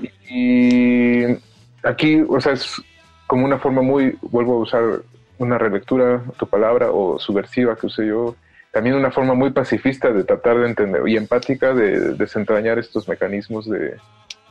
y, 0.02 0.10
y 0.28 1.38
aquí, 1.82 2.22
o 2.28 2.40
sea, 2.40 2.52
es 2.52 2.82
como 3.26 3.44
una 3.44 3.58
forma 3.58 3.82
muy, 3.82 4.18
vuelvo 4.22 4.54
a 4.54 4.58
usar 4.60 5.02
una 5.38 5.56
relectura, 5.56 6.22
tu 6.38 6.46
palabra, 6.46 6.90
o 6.90 7.18
subversiva 7.18 7.76
que 7.76 7.86
usé 7.86 8.06
yo, 8.06 8.36
también 8.72 8.96
una 8.96 9.10
forma 9.10 9.34
muy 9.34 9.50
pacifista 9.50 10.12
de 10.12 10.24
tratar 10.24 10.58
de 10.58 10.66
entender 10.66 11.02
y 11.06 11.16
empática 11.16 11.74
de 11.74 12.14
desentrañar 12.14 12.78
estos 12.78 13.08
mecanismos 13.08 13.68
de 13.68 13.96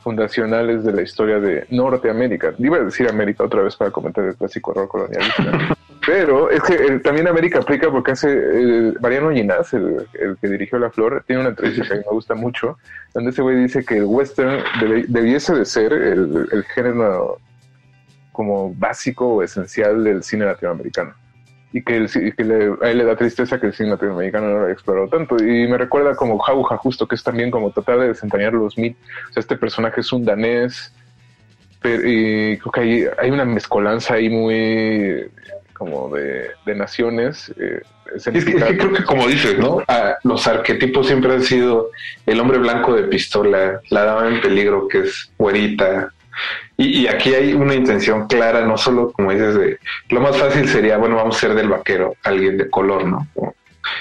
fundacionales 0.02 0.84
de 0.84 0.92
la 0.92 1.02
historia 1.02 1.40
de 1.40 1.66
Norteamérica. 1.70 2.54
Iba 2.58 2.78
a 2.78 2.84
decir 2.84 3.08
América 3.08 3.44
otra 3.44 3.62
vez 3.62 3.76
para 3.76 3.90
comentar 3.90 4.24
el 4.24 4.36
clásico 4.36 4.70
horror 4.70 4.88
colonialista. 4.88 5.76
Pero 6.06 6.50
es 6.50 6.62
que 6.62 6.74
eh, 6.74 6.98
también 7.00 7.28
América 7.28 7.58
aplica 7.58 7.90
porque 7.90 8.12
hace 8.12 8.28
eh, 8.30 8.94
Mariano 9.00 9.30
Ginás, 9.30 9.74
el, 9.74 10.06
que 10.40 10.48
dirigió 10.48 10.78
La 10.78 10.90
Flor, 10.90 11.22
tiene 11.26 11.40
una 11.40 11.50
entrevista 11.50 11.86
que 11.86 11.92
a 11.92 11.96
mí 11.96 12.02
me 12.06 12.12
gusta 12.12 12.34
mucho, 12.34 12.78
donde 13.12 13.30
ese 13.30 13.42
güey 13.42 13.56
dice 13.56 13.84
que 13.84 13.98
el 13.98 14.04
western 14.04 14.62
debiese 15.08 15.54
de 15.54 15.64
ser 15.66 15.92
el, 15.92 16.48
el 16.50 16.64
género 16.64 17.38
como 18.32 18.74
básico 18.74 19.28
o 19.28 19.42
esencial 19.42 20.02
del 20.02 20.22
cine 20.22 20.46
latinoamericano 20.46 21.14
y 21.72 21.82
que, 21.82 22.00
le, 22.00 22.74
a 22.82 22.90
él 22.90 22.98
le 22.98 23.04
da 23.04 23.16
tristeza 23.16 23.60
que 23.60 23.68
el 23.68 23.72
cine 23.72 23.90
latinoamericano 23.90 24.48
no 24.48 24.58
lo 24.58 24.64
haya 24.64 24.72
explorado 24.72 25.08
tanto. 25.08 25.36
Y 25.36 25.68
me 25.68 25.78
recuerda 25.78 26.16
como 26.16 26.38
Jauja, 26.38 26.76
justo, 26.76 27.06
que 27.06 27.14
es 27.14 27.22
también 27.22 27.50
como 27.50 27.70
tratar 27.70 28.00
de 28.00 28.08
desempeñar 28.08 28.52
los 28.52 28.76
mitos. 28.76 29.00
O 29.30 29.32
sea, 29.32 29.40
este 29.40 29.56
personaje 29.56 30.00
es 30.00 30.12
un 30.12 30.24
danés, 30.24 30.92
pero, 31.80 32.02
y 32.08 32.58
creo 32.58 32.72
que 32.72 32.80
hay, 32.80 33.04
hay 33.18 33.30
una 33.30 33.44
mezcolanza 33.44 34.14
ahí 34.14 34.28
muy 34.28 35.30
como 35.80 36.14
de, 36.14 36.50
naciones. 36.74 37.52
Eh, 37.58 37.80
es, 38.14 38.24
que, 38.24 38.54
creo 38.54 38.92
que 38.92 39.04
como 39.04 39.26
dices, 39.26 39.58
¿no? 39.58 39.82
los 40.24 40.46
arquetipos 40.46 41.06
siempre 41.06 41.32
han 41.32 41.42
sido 41.42 41.90
el 42.26 42.38
hombre 42.38 42.58
blanco 42.58 42.94
de 42.94 43.04
pistola, 43.04 43.80
la 43.88 44.04
dama 44.04 44.28
en 44.28 44.42
peligro 44.42 44.88
que 44.88 45.00
es 45.00 45.32
güerita, 45.38 46.12
y, 46.76 47.06
aquí 47.06 47.34
hay 47.34 47.52
una 47.52 47.74
intención 47.74 48.26
clara, 48.26 48.62
no 48.62 48.76
solo 48.76 49.12
como 49.12 49.32
dices, 49.32 49.54
de 49.54 49.78
lo 50.08 50.20
más 50.20 50.36
fácil 50.36 50.68
sería, 50.68 50.96
bueno, 50.96 51.16
vamos 51.16 51.36
a 51.36 51.40
ser 51.40 51.54
del 51.54 51.68
vaquero, 51.68 52.14
alguien 52.22 52.56
de 52.56 52.70
color, 52.70 53.04
¿no? 53.04 53.26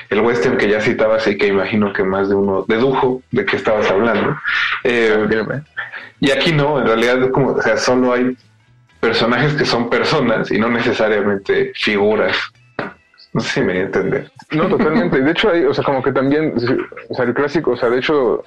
el 0.10 0.22
western 0.22 0.58
que 0.58 0.70
ya 0.70 0.82
citabas 0.82 1.28
y 1.28 1.38
que 1.38 1.48
imagino 1.48 1.94
que 1.94 2.04
más 2.04 2.30
de 2.30 2.36
uno 2.36 2.66
dedujo 2.68 3.22
de 3.32 3.46
qué 3.46 3.58
estabas 3.58 3.90
hablando. 3.90 4.36
Eh, 4.84 5.28
y 6.20 6.32
aquí 6.32 6.52
no, 6.52 6.80
en 6.80 6.88
realidad 6.88 7.30
como, 7.32 7.52
o 7.52 7.62
sea, 7.62 7.78
solo 7.78 8.14
hay 8.14 8.36
personajes 9.00 9.54
que 9.54 9.66
son 9.66 9.90
personas 9.90 10.52
y 10.52 10.58
no 10.58 10.70
necesariamente 10.70 11.72
figuras. 11.76 12.36
No 13.32 13.42
sé 13.42 13.50
si 13.50 13.62
me 13.62 13.74
voy 13.74 13.82
entender. 13.84 14.32
No, 14.52 14.68
totalmente. 14.68 15.22
De 15.22 15.32
hecho, 15.32 15.52
hay, 15.52 15.64
o 15.64 15.74
sea, 15.74 15.84
como 15.84 16.02
que 16.02 16.12
también, 16.12 16.56
o 17.10 17.14
sea, 17.14 17.26
el 17.26 17.34
clásico, 17.34 17.72
o 17.72 17.78
sea, 17.78 17.90
de 17.90 18.00
hecho, 18.00 18.44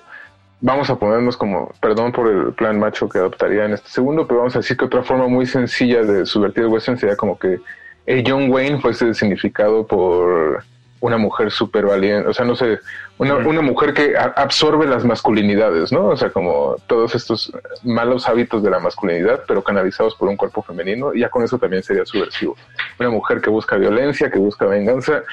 vamos 0.62 0.88
a 0.88 0.96
ponernos 0.96 1.36
como, 1.36 1.72
perdón 1.80 2.12
por 2.12 2.28
el 2.28 2.52
plan 2.54 2.78
macho 2.78 3.08
que 3.08 3.18
adoptaría 3.18 3.64
en 3.66 3.72
este 3.72 3.88
segundo, 3.88 4.26
pero 4.26 4.38
vamos 4.38 4.54
a 4.54 4.60
decir 4.60 4.76
que 4.76 4.84
otra 4.84 5.02
forma 5.02 5.26
muy 5.26 5.44
sencilla 5.44 6.02
de 6.02 6.24
subvertir 6.24 6.64
el 6.64 6.70
western 6.70 6.96
sería 6.96 7.16
como 7.16 7.38
que 7.38 7.58
el 8.06 8.24
John 8.26 8.50
Wayne 8.50 8.80
fuese 8.80 9.12
significado 9.12 9.86
por 9.86 10.64
una 11.00 11.18
mujer 11.18 11.50
súper 11.50 11.84
valiente, 11.86 12.28
o 12.28 12.32
sea, 12.32 12.44
no 12.44 12.54
sé, 12.54 12.78
una, 13.18 13.34
una 13.38 13.60
mujer 13.60 13.92
que 13.92 14.14
absorbe 14.16 14.86
las 14.86 15.04
masculinidades, 15.04 15.90
¿no? 15.90 16.06
O 16.06 16.16
sea, 16.16 16.30
como 16.30 16.76
todos 16.86 17.16
estos 17.16 17.52
malos 17.82 18.28
hábitos 18.28 18.62
de 18.62 18.70
la 18.70 18.78
masculinidad, 18.78 19.42
pero 19.48 19.64
canalizados 19.64 20.14
por 20.14 20.28
un 20.28 20.36
cuerpo 20.36 20.62
femenino, 20.62 21.12
ya 21.12 21.28
con 21.28 21.42
eso 21.42 21.58
también 21.58 21.82
sería 21.82 22.06
subversivo. 22.06 22.56
Una 23.00 23.10
mujer 23.10 23.40
que 23.40 23.50
busca 23.50 23.76
violencia, 23.76 24.30
que 24.30 24.38
busca 24.38 24.64
venganza, 24.66 25.24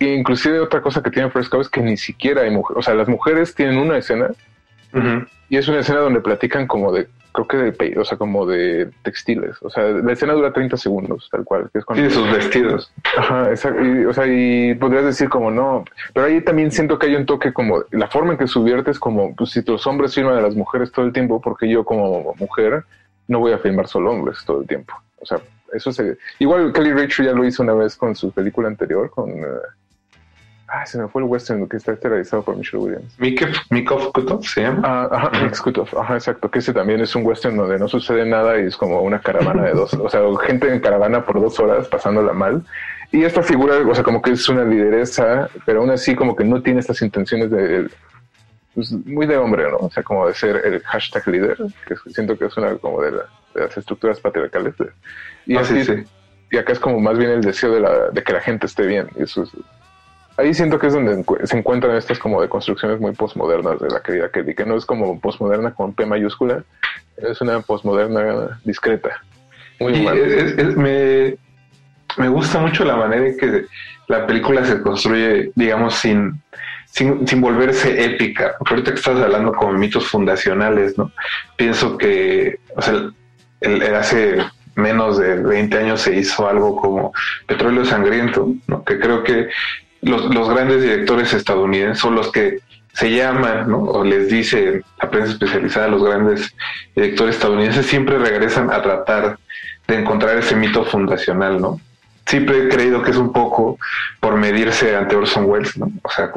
e 0.00 0.06
inclusive 0.06 0.58
otra 0.58 0.82
cosa 0.82 1.00
que 1.00 1.12
tiene 1.12 1.30
Fresco 1.30 1.60
es 1.60 1.68
que 1.68 1.80
ni 1.80 1.96
siquiera 1.96 2.42
hay 2.42 2.50
mujeres, 2.50 2.80
o 2.80 2.82
sea, 2.82 2.94
las 2.94 3.06
mujeres 3.06 3.54
tienen 3.54 3.78
una 3.78 3.98
escena 3.98 4.30
Y 5.48 5.56
es 5.56 5.68
una 5.68 5.80
escena 5.80 6.00
donde 6.00 6.20
platican 6.20 6.66
como 6.66 6.92
de, 6.92 7.08
creo 7.32 7.48
que 7.48 7.56
de, 7.56 7.98
o 7.98 8.04
sea, 8.04 8.16
como 8.16 8.46
de 8.46 8.90
textiles. 9.02 9.56
O 9.60 9.68
sea, 9.68 9.84
la 9.84 10.12
escena 10.12 10.32
dura 10.32 10.52
30 10.52 10.76
segundos, 10.76 11.28
tal 11.30 11.44
cual. 11.44 11.68
Que 11.72 11.80
es 11.80 11.84
cuando... 11.84 12.08
Sí, 12.08 12.14
sus 12.14 12.30
vestidos. 12.32 12.92
Ajá, 13.16 13.50
exacto. 13.50 13.84
Y, 13.84 14.04
o 14.04 14.12
sea, 14.12 14.26
y 14.26 14.74
podrías 14.74 15.04
decir 15.04 15.28
como 15.28 15.50
no, 15.50 15.84
pero 16.12 16.26
ahí 16.26 16.40
también 16.40 16.70
siento 16.70 16.98
que 16.98 17.06
hay 17.06 17.16
un 17.16 17.26
toque 17.26 17.52
como, 17.52 17.84
la 17.90 18.08
forma 18.08 18.32
en 18.32 18.38
que 18.38 18.46
subviertes 18.46 18.98
como, 18.98 19.34
pues 19.34 19.50
si 19.50 19.62
los 19.62 19.86
hombres 19.86 20.14
firman 20.14 20.38
a 20.38 20.40
las 20.40 20.54
mujeres 20.54 20.92
todo 20.92 21.04
el 21.04 21.12
tiempo, 21.12 21.40
porque 21.40 21.68
yo 21.68 21.84
como 21.84 22.34
mujer 22.38 22.84
no 23.26 23.40
voy 23.40 23.52
a 23.52 23.58
filmar 23.58 23.88
solo 23.88 24.12
hombres 24.12 24.38
todo 24.46 24.60
el 24.60 24.66
tiempo. 24.66 24.94
O 25.20 25.26
sea, 25.26 25.38
eso 25.72 25.92
se... 25.92 26.16
Igual 26.38 26.72
Kelly 26.72 26.92
Richard 26.92 27.26
ya 27.26 27.32
lo 27.32 27.44
hizo 27.44 27.62
una 27.62 27.74
vez 27.74 27.96
con 27.96 28.14
su 28.14 28.30
película 28.30 28.68
anterior, 28.68 29.10
con... 29.10 29.30
Uh, 29.30 29.58
ah, 30.68 30.86
se 30.86 30.98
me 30.98 31.08
fue 31.08 31.22
el 31.22 31.28
western 31.28 31.68
que 31.68 31.76
está 31.76 31.92
esterilizado 31.92 32.42
por 32.42 32.56
Michelle 32.56 32.82
Williams. 32.82 33.16
Mikov 33.70 34.12
Kutov 34.12 34.44
se 34.44 34.62
llama. 34.62 34.82
Ah, 34.84 35.08
ajá, 35.10 35.50
Kutov, 35.62 35.88
ajá, 35.98 36.14
exacto. 36.14 36.50
Que 36.50 36.58
ese 36.58 36.72
también 36.72 37.00
es 37.00 37.14
un 37.14 37.24
western 37.24 37.56
donde 37.56 37.78
no 37.78 37.88
sucede 37.88 38.24
nada 38.24 38.60
y 38.60 38.66
es 38.66 38.76
como 38.76 39.00
una 39.02 39.20
caravana 39.20 39.64
de 39.64 39.72
dos, 39.72 39.94
o 39.94 40.08
sea, 40.08 40.20
gente 40.46 40.72
en 40.72 40.80
caravana 40.80 41.24
por 41.24 41.40
dos 41.40 41.58
horas 41.60 41.88
pasándola 41.88 42.32
mal. 42.32 42.64
Y 43.12 43.22
esta 43.22 43.42
figura, 43.42 43.76
o 43.78 43.94
sea, 43.94 44.02
como 44.02 44.20
que 44.20 44.32
es 44.32 44.48
una 44.48 44.64
lideresa, 44.64 45.48
pero 45.64 45.80
aún 45.80 45.90
así 45.90 46.16
como 46.16 46.34
que 46.34 46.44
no 46.44 46.62
tiene 46.62 46.80
estas 46.80 47.00
intenciones 47.00 47.50
de, 47.50 47.88
pues, 48.74 48.90
muy 48.90 49.26
de 49.26 49.36
hombre, 49.36 49.70
¿no? 49.70 49.76
O 49.76 49.90
sea, 49.90 50.02
como 50.02 50.26
de 50.26 50.34
ser 50.34 50.56
el 50.64 50.80
hashtag 50.82 51.26
líder, 51.28 51.58
que 51.86 51.94
siento 52.10 52.36
que 52.36 52.46
es 52.46 52.56
una 52.56 52.76
como 52.76 53.00
de, 53.00 53.12
las 53.54 53.76
estructuras 53.76 54.18
patriarcales. 54.18 54.74
y, 55.46 55.56
ah, 55.56 55.60
así, 55.60 56.04
y 56.50 56.56
acá 56.56 56.72
es 56.72 56.80
como 56.80 56.98
más 56.98 57.16
bien 57.16 57.30
el 57.30 57.40
deseo 57.40 57.72
de, 57.72 57.80
la, 57.80 58.10
de 58.10 58.22
que 58.22 58.32
la 58.32 58.40
gente 58.40 58.66
esté 58.66 58.84
bien. 58.86 59.08
Y 59.16 59.22
eso 59.22 59.44
es, 59.44 59.50
ahí 60.36 60.54
siento 60.54 60.78
que 60.78 60.88
es 60.88 60.92
donde 60.92 61.24
se 61.44 61.58
encuentran 61.58 61.96
estas 61.96 62.18
como 62.18 62.40
de 62.42 62.48
construcciones 62.48 63.00
muy 63.00 63.12
postmodernas 63.12 63.80
de 63.80 63.88
la 63.88 64.00
querida 64.00 64.30
Kelly, 64.30 64.54
que 64.54 64.66
no 64.66 64.76
es 64.76 64.84
como 64.84 65.20
postmoderna 65.20 65.74
con 65.74 65.94
P 65.94 66.06
mayúscula, 66.06 66.64
es 67.16 67.40
una 67.40 67.60
postmoderna 67.60 68.60
discreta. 68.64 69.22
Muy 69.80 69.92
me, 70.76 71.36
me 72.16 72.28
gusta 72.28 72.60
mucho 72.60 72.84
la 72.84 72.96
manera 72.96 73.26
en 73.26 73.36
que 73.36 73.64
la 74.08 74.26
película 74.26 74.64
se 74.64 74.80
construye, 74.82 75.50
digamos, 75.54 75.94
sin 75.94 76.40
sin, 76.94 77.40
volverse 77.40 78.04
épica. 78.04 78.54
Porque 78.58 78.74
ahorita 78.74 78.92
que 78.92 78.98
estás 78.98 79.20
hablando 79.20 79.52
como 79.52 79.72
mitos 79.72 80.06
fundacionales, 80.06 80.96
¿no? 80.96 81.10
Pienso 81.56 81.98
que, 81.98 82.60
o 82.76 82.82
sea, 82.82 83.10
el, 83.60 83.94
hace 83.94 84.38
menos 84.76 85.18
de 85.18 85.36
20 85.36 85.78
años 85.78 86.00
se 86.02 86.16
hizo 86.16 86.48
algo 86.48 86.76
como 86.76 87.12
Petróleo 87.46 87.84
Sangriento, 87.84 88.52
¿no? 88.66 88.84
Que 88.84 88.98
creo 88.98 89.22
que 89.24 89.48
los, 90.04 90.34
los 90.34 90.48
grandes 90.48 90.82
directores 90.82 91.32
estadounidenses 91.32 91.98
son 91.98 92.14
los 92.14 92.30
que 92.30 92.58
se 92.92 93.10
llaman, 93.10 93.68
¿no? 93.68 93.82
O 93.82 94.04
les 94.04 94.28
dice 94.28 94.82
la 95.02 95.10
prensa 95.10 95.32
especializada, 95.32 95.88
los 95.88 96.04
grandes 96.04 96.54
directores 96.94 97.34
estadounidenses 97.34 97.86
siempre 97.86 98.18
regresan 98.18 98.70
a 98.70 98.80
tratar 98.82 99.38
de 99.88 99.98
encontrar 99.98 100.38
ese 100.38 100.54
mito 100.54 100.84
fundacional, 100.84 101.60
¿no? 101.60 101.80
Siempre 102.26 102.64
he 102.64 102.68
creído 102.68 103.02
que 103.02 103.10
es 103.10 103.16
un 103.16 103.32
poco 103.32 103.78
por 104.20 104.36
medirse 104.36 104.96
ante 104.96 105.14
Orson 105.14 105.44
Welles, 105.44 105.76
¿no? 105.76 105.90
O 106.02 106.10
sea, 106.10 106.30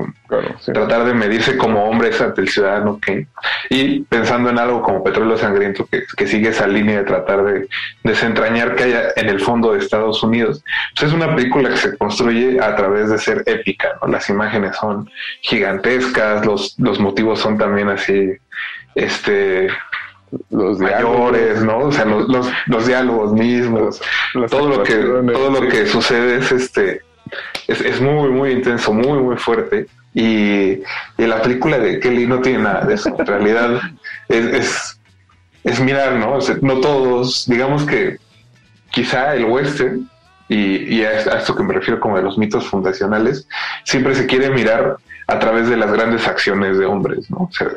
tratar 0.74 1.06
de 1.06 1.14
medirse 1.14 1.58
como 1.58 1.86
hombres 1.86 2.20
ante 2.20 2.42
el 2.42 2.50
ciudadano 2.50 3.00
que 3.00 3.28
y 3.70 4.02
pensando 4.02 4.50
en 4.50 4.60
algo 4.60 4.82
como 4.82 5.04
Petróleo 5.04 5.38
Sangriento 5.38 5.86
que, 5.86 6.04
que 6.16 6.28
sigue 6.28 6.50
esa 6.50 6.68
línea 6.68 6.98
de 6.98 7.04
tratar 7.06 7.44
de 7.44 7.68
desentrañar 8.04 8.76
que 8.76 8.84
haya 8.84 9.04
en 9.16 9.30
el 9.30 9.40
fondo 9.40 9.74
de 9.74 9.80
Estados 9.80 10.22
Unidos. 10.24 10.64
Pues 10.94 11.10
es 11.10 11.14
una 11.14 11.34
película 11.36 11.70
que 11.70 11.78
se 11.78 11.98
construye 11.98 12.60
a 12.60 12.76
través 12.76 13.10
de 13.10 13.18
ser 13.18 13.44
épica, 13.46 13.98
¿no? 14.02 14.08
Las 14.10 14.30
imágenes 14.30 14.76
son 14.76 15.10
gigantescas, 15.42 16.46
los, 16.46 16.76
los 16.78 17.00
motivos 17.00 17.40
son 17.40 17.58
también 17.58 17.90
así, 17.90 18.34
este, 18.96 19.70
los 20.50 20.80
mayores, 20.80 21.64
¿no? 21.64 21.80
O 21.80 21.92
sea, 21.92 22.06
los, 22.06 22.28
los, 22.68 22.88
diálogos 22.88 23.34
mismos, 23.34 24.02
todo 24.50 24.70
lo 24.70 24.84
que 24.84 24.96
todo 24.96 25.50
lo 25.52 25.68
que 25.68 25.86
sucede 25.86 26.38
es 26.38 26.52
este 26.52 27.02
es, 27.68 27.82
es, 27.82 28.02
muy 28.02 28.30
muy 28.30 28.52
intenso, 28.52 28.94
muy 28.94 29.20
muy 29.20 29.38
fuerte 29.38 29.88
y, 30.14 30.82
y, 31.18 31.28
la 31.28 31.42
película 31.42 31.78
de 31.78 32.00
Kelly 32.00 32.26
no 32.26 32.42
tiene 32.42 32.64
nada 32.64 32.86
de 32.86 32.96
eso. 32.96 33.14
En 33.20 33.26
realidad 33.26 33.80
es, 34.30 34.46
es, 34.46 35.00
es 35.64 35.80
mirar, 35.80 36.14
¿no? 36.14 36.40
no 36.62 36.80
todos, 36.80 37.46
digamos 37.48 37.84
que 37.84 38.18
quizá 38.90 39.36
el 39.36 39.46
western 39.46 40.10
y, 40.50 40.96
y 40.96 41.04
a, 41.04 41.20
esto 41.20 41.56
que 41.56 41.64
me 41.64 41.74
refiero 41.74 42.00
como 42.00 42.18
de 42.18 42.24
los 42.24 42.38
mitos 42.38 42.66
fundacionales, 42.68 43.48
siempre 43.84 44.16
se 44.16 44.26
quiere 44.26 44.50
mirar 44.50 44.98
a 45.28 45.40
través 45.40 45.68
de 45.68 45.78
las 45.78 45.92
grandes 45.92 46.28
acciones 46.28 46.80
de 46.80 46.86
hombres, 46.86 47.30
¿no? 47.30 47.50
O 47.50 47.52
sea, 47.52 47.68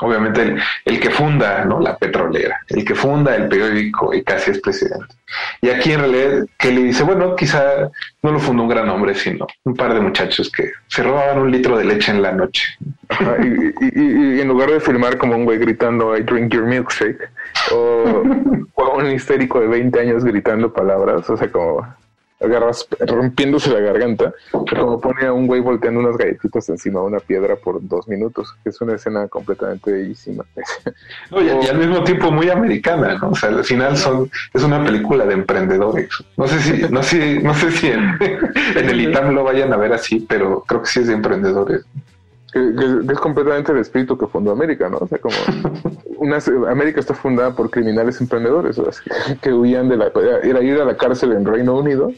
obviamente 0.00 0.56
el, 0.84 1.00
que 1.00 1.10
funda 1.10 1.64
¿no? 1.64 1.80
la 1.80 1.96
petrolera, 1.96 2.60
el 2.68 2.84
que 2.84 2.94
funda 2.94 3.34
el 3.34 3.48
periódico 3.48 4.14
y 4.14 4.22
casi 4.22 4.52
es 4.52 4.60
presidente. 4.60 5.14
Y 5.60 5.68
aquí 5.68 5.92
en 5.92 6.00
realidad 6.00 6.46
que 6.58 6.72
le 6.72 6.82
dice, 6.84 7.02
bueno, 7.02 7.36
quizá 7.36 7.88
no 8.22 8.32
lo 8.32 8.38
fundó 8.38 8.64
un 8.64 8.68
gran 8.68 8.88
hombre, 8.88 9.14
sino 9.14 9.46
un 9.64 9.74
par 9.74 9.94
de 9.94 10.00
muchachos 10.00 10.50
que 10.50 10.72
se 10.88 11.02
robaban 11.02 11.38
un 11.38 11.50
litro 11.50 11.78
de 11.78 11.84
leche 11.84 12.10
en 12.10 12.22
la 12.22 12.32
noche. 12.32 12.68
y, 13.40 14.40
en 14.40 14.48
lugar 14.48 14.70
de 14.70 14.80
filmar 14.80 15.18
como 15.18 15.36
un 15.36 15.44
güey 15.44 15.58
gritando, 15.58 16.16
I 16.16 16.22
drink 16.22 16.52
your 16.52 16.64
milkshake, 16.64 17.28
o, 17.72 18.22
o 18.74 18.96
un 18.96 19.10
histérico 19.10 19.60
de 19.60 19.68
20 19.68 20.00
años 20.00 20.24
gritando 20.24 20.72
palabras, 20.72 21.28
o 21.28 21.36
sea, 21.36 21.50
como 21.50 21.86
agarras 22.40 22.88
rompiéndose 23.00 23.70
la 23.70 23.80
garganta, 23.80 24.32
como 24.50 25.00
pone 25.00 25.26
a 25.26 25.32
un 25.32 25.46
güey 25.46 25.60
volteando 25.60 26.00
unas 26.00 26.16
galletitas 26.16 26.68
encima 26.70 27.00
de 27.00 27.06
una 27.06 27.20
piedra 27.20 27.56
por 27.56 27.86
dos 27.86 28.08
minutos, 28.08 28.54
que 28.64 28.70
es 28.70 28.80
una 28.80 28.94
escena 28.94 29.28
completamente 29.28 29.92
bellísima. 29.92 30.44
y, 31.30 31.68
al 31.68 31.78
mismo 31.78 32.02
tiempo 32.02 32.30
muy 32.30 32.48
americana, 32.48 33.18
¿no? 33.18 33.30
O 33.30 33.34
sea, 33.34 33.50
al 33.50 33.64
final 33.64 33.96
son, 33.96 34.30
es 34.54 34.62
una 34.62 34.82
película 34.82 35.26
de 35.26 35.34
emprendedores. 35.34 36.08
No 36.36 36.46
sé 36.46 36.60
si, 36.60 36.82
no 36.90 37.02
sé, 37.02 37.40
no 37.40 37.54
sé 37.54 37.70
si 37.72 37.88
en, 37.88 38.16
el 38.76 39.00
ITAM 39.00 39.34
lo 39.34 39.44
vayan 39.44 39.72
a 39.72 39.76
ver 39.76 39.92
así, 39.92 40.26
pero 40.28 40.64
creo 40.66 40.82
que 40.82 40.88
sí 40.88 41.00
es 41.00 41.08
de 41.08 41.14
emprendedores. 41.14 41.84
es 42.54 43.18
completamente 43.18 43.72
el 43.72 43.78
espíritu 43.78 44.16
que 44.16 44.26
fundó 44.26 44.52
América, 44.52 44.88
¿no? 44.88 44.96
O 44.98 45.06
sea, 45.06 45.18
como 45.18 45.36
una, 46.16 46.38
América 46.70 47.00
está 47.00 47.14
fundada 47.14 47.54
por 47.54 47.70
criminales 47.70 48.18
emprendedores 48.20 48.80
que 49.42 49.52
huían 49.52 49.90
de 49.90 49.98
la 49.98 50.10
era 50.42 50.62
ir 50.62 50.80
a 50.80 50.84
la 50.86 50.96
cárcel 50.96 51.32
en 51.32 51.44
Reino 51.44 51.76
Unido 51.76 52.12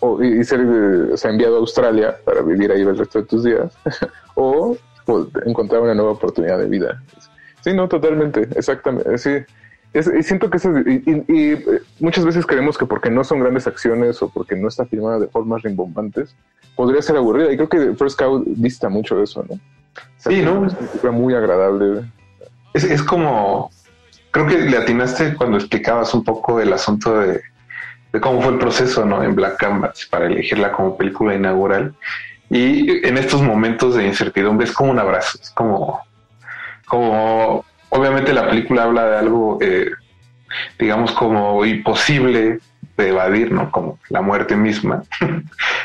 o, 0.00 0.22
y, 0.22 0.44
ser 0.44 0.60
enviado 0.60 1.56
a 1.56 1.58
Australia 1.58 2.16
para 2.24 2.42
vivir 2.42 2.70
ahí 2.70 2.82
el 2.82 2.96
resto 2.96 3.20
de 3.20 3.26
tus 3.26 3.44
días, 3.44 3.72
o 4.34 4.76
pues, 5.04 5.26
encontrar 5.46 5.82
una 5.82 5.94
nueva 5.94 6.12
oportunidad 6.12 6.58
de 6.58 6.66
vida. 6.66 7.02
Sí, 7.62 7.74
no, 7.74 7.88
totalmente, 7.88 8.48
exactamente. 8.54 9.18
Sí, 9.18 9.30
y 9.94 10.22
siento 10.22 10.50
que 10.50 10.58
eso, 10.58 10.70
y, 10.78 11.64
muchas 11.98 12.24
veces 12.24 12.46
creemos 12.46 12.76
que 12.76 12.86
porque 12.86 13.10
no 13.10 13.24
son 13.24 13.40
grandes 13.40 13.66
acciones 13.66 14.22
o 14.22 14.28
porque 14.28 14.54
no 14.54 14.68
está 14.68 14.84
filmada 14.84 15.18
de 15.18 15.28
formas 15.28 15.62
rimbombantes, 15.62 16.36
podría 16.76 17.00
ser 17.02 17.16
aburrida. 17.16 17.52
Y 17.52 17.56
creo 17.56 17.68
que 17.68 17.94
First 17.96 18.18
Cow 18.18 18.44
dista 18.46 18.88
mucho 18.88 19.16
de 19.16 19.24
eso, 19.24 19.44
¿no? 19.48 19.58
sí, 20.18 20.42
¿no? 20.42 20.66
Es 20.66 21.04
muy 21.04 21.34
agradable. 21.34 22.04
Es, 22.74 22.84
es 22.84 23.02
como, 23.02 23.70
creo 24.30 24.46
que 24.46 24.58
le 24.58 24.76
atinaste 24.76 25.34
cuando 25.34 25.56
explicabas 25.56 26.12
un 26.14 26.22
poco 26.22 26.60
el 26.60 26.72
asunto 26.72 27.18
de, 27.18 27.40
de 28.12 28.20
cómo 28.20 28.40
fue 28.40 28.52
el 28.52 28.58
proceso 28.58 29.04
¿no? 29.04 29.22
en 29.22 29.34
Black 29.34 29.56
Canvas 29.58 30.06
para 30.10 30.26
elegirla 30.26 30.72
como 30.72 30.96
película 30.96 31.34
inaugural. 31.34 31.94
Y 32.50 33.06
en 33.06 33.18
estos 33.18 33.42
momentos 33.42 33.94
de 33.94 34.06
incertidumbre 34.06 34.66
es 34.66 34.72
como 34.72 34.90
un 34.90 34.98
abrazo, 34.98 35.38
es 35.42 35.50
como, 35.50 36.00
como 36.86 37.64
obviamente 37.90 38.32
la 38.32 38.48
película 38.48 38.84
habla 38.84 39.04
de 39.04 39.16
algo, 39.18 39.58
eh, 39.60 39.90
digamos, 40.78 41.12
como 41.12 41.64
imposible 41.66 42.60
de 42.96 43.08
evadir, 43.08 43.52
¿no? 43.52 43.70
Como 43.70 43.98
la 44.08 44.22
muerte 44.22 44.56
misma 44.56 45.02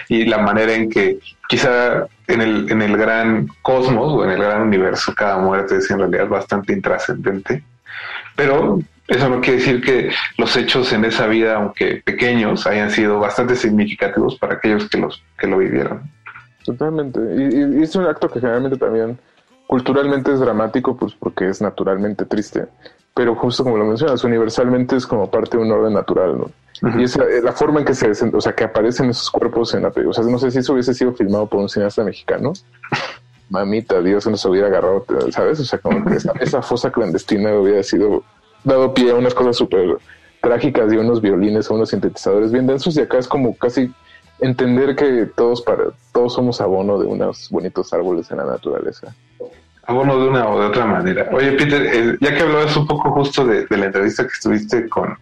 y 0.08 0.26
la 0.26 0.38
manera 0.38 0.74
en 0.74 0.90
que 0.90 1.20
quizá 1.50 2.08
en 2.28 2.41
el, 2.41 2.72
en 2.72 2.82
el 2.82 2.98
gran 2.98 3.48
cosmos 3.62 4.14
o 4.14 4.24
en 4.24 4.32
el 4.32 4.41
gran 4.41 4.62
universo 4.62 5.14
cada 5.14 5.38
muerte 5.38 5.78
es 5.78 5.91
en 5.91 6.00
realidad 6.00 6.28
bastante 6.28 6.74
intrascendente, 6.74 7.64
pero 8.36 8.80
eso 9.07 9.30
no 9.30 9.41
quiere 9.41 9.59
decir 9.59 9.81
que 9.81 10.11
los 10.38 10.55
hechos 10.55 10.93
en 10.93 11.05
esa 11.05 11.27
vida, 11.27 11.55
aunque 11.55 12.01
pequeños, 12.05 12.65
hayan 12.65 12.89
sido 12.89 13.19
bastante 13.19 13.55
significativos 13.55 14.38
para 14.38 14.55
aquellos 14.55 14.89
que, 14.89 14.97
los, 14.97 15.21
que 15.38 15.47
lo 15.47 15.57
vivieron. 15.57 16.09
Totalmente. 16.63 17.19
Y, 17.19 17.84
es 17.84 17.95
un 17.95 18.05
acto 18.05 18.30
que 18.30 18.39
generalmente 18.39 18.77
también 18.77 19.19
culturalmente 19.67 20.31
es 20.31 20.39
dramático, 20.39 20.95
pues 20.95 21.13
porque 21.13 21.49
es 21.49 21.61
naturalmente 21.61 22.25
triste. 22.25 22.67
Pero 23.13 23.35
justo 23.35 23.63
como 23.63 23.77
lo 23.77 23.85
mencionas, 23.85 24.23
universalmente 24.23 24.95
es 24.95 25.05
como 25.05 25.30
parte 25.30 25.57
de 25.57 25.63
un 25.63 25.71
orden 25.71 25.93
natural, 25.93 26.38
¿no? 26.38 26.51
Y 26.99 27.03
es 27.03 27.17
la, 27.17 27.53
forma 27.53 27.80
en 27.80 27.85
que 27.85 27.93
se, 27.93 28.09
o 28.09 28.41
sea, 28.41 28.53
que 28.53 28.63
aparecen 28.63 29.09
esos 29.09 29.30
cuerpos 29.30 29.73
en 29.73 29.84
la 29.84 29.91
película. 29.91 30.11
O 30.11 30.13
sea, 30.13 30.31
no 30.31 30.39
sé 30.39 30.51
si 30.51 30.59
eso 30.59 30.73
hubiese 30.73 30.93
sido 30.93 31.13
filmado 31.13 31.47
por 31.47 31.59
un 31.61 31.69
cineasta 31.69 32.03
mexicano. 32.03 32.51
Mamita, 33.49 34.01
Dios 34.01 34.25
nos 34.27 34.43
hubiera 34.45 34.67
agarrado, 34.67 35.05
¿sabes? 35.30 35.59
O 35.59 35.65
sea, 35.65 35.80
como 35.80 36.03
que 36.05 36.15
esa, 36.15 36.31
esa 36.39 36.61
fosa 36.61 36.91
clandestina 36.91 37.53
hubiera 37.53 37.84
sido 37.84 38.23
dado 38.64 38.94
pie 38.94 39.11
a 39.11 39.15
unas 39.15 39.34
cosas 39.34 39.57
súper 39.57 39.98
trágicas 40.41 40.91
y 40.91 40.98
unos 40.98 41.22
violines 41.22 41.69
o 41.69 41.76
unos 41.76 41.90
sintetizadores 41.90 42.52
bien 42.52 42.68
densos 42.68 42.98
y 42.98 43.02
acá 43.02 43.18
es 43.18 43.27
como 43.27 43.56
casi 43.57 43.91
entender 44.40 44.95
que 44.95 45.26
todos 45.35 45.61
para 45.61 45.85
todos 46.11 46.34
somos 46.34 46.60
abono 46.60 46.99
de 46.99 47.06
unos 47.06 47.49
bonitos 47.49 47.94
árboles 47.94 48.30
en 48.30 48.38
la 48.38 48.45
naturaleza. 48.45 49.15
abono 49.85 50.19
de 50.19 50.27
una 50.30 50.48
o 50.48 50.60
de 50.60 50.68
otra 50.68 50.85
manera. 50.85 51.30
Oye, 51.31 51.53
Peter, 51.53 51.81
eh, 51.85 52.18
ya 52.19 52.35
que 52.35 52.44
hablabas 52.44 52.76
un 52.77 52.88
poco 52.88 53.11
justo 53.11 53.45
de, 53.45 53.65
la 53.69 53.85
entrevista 53.85 54.23
que 54.23 54.34
estuviste 54.34 54.88
con, 54.90 55.18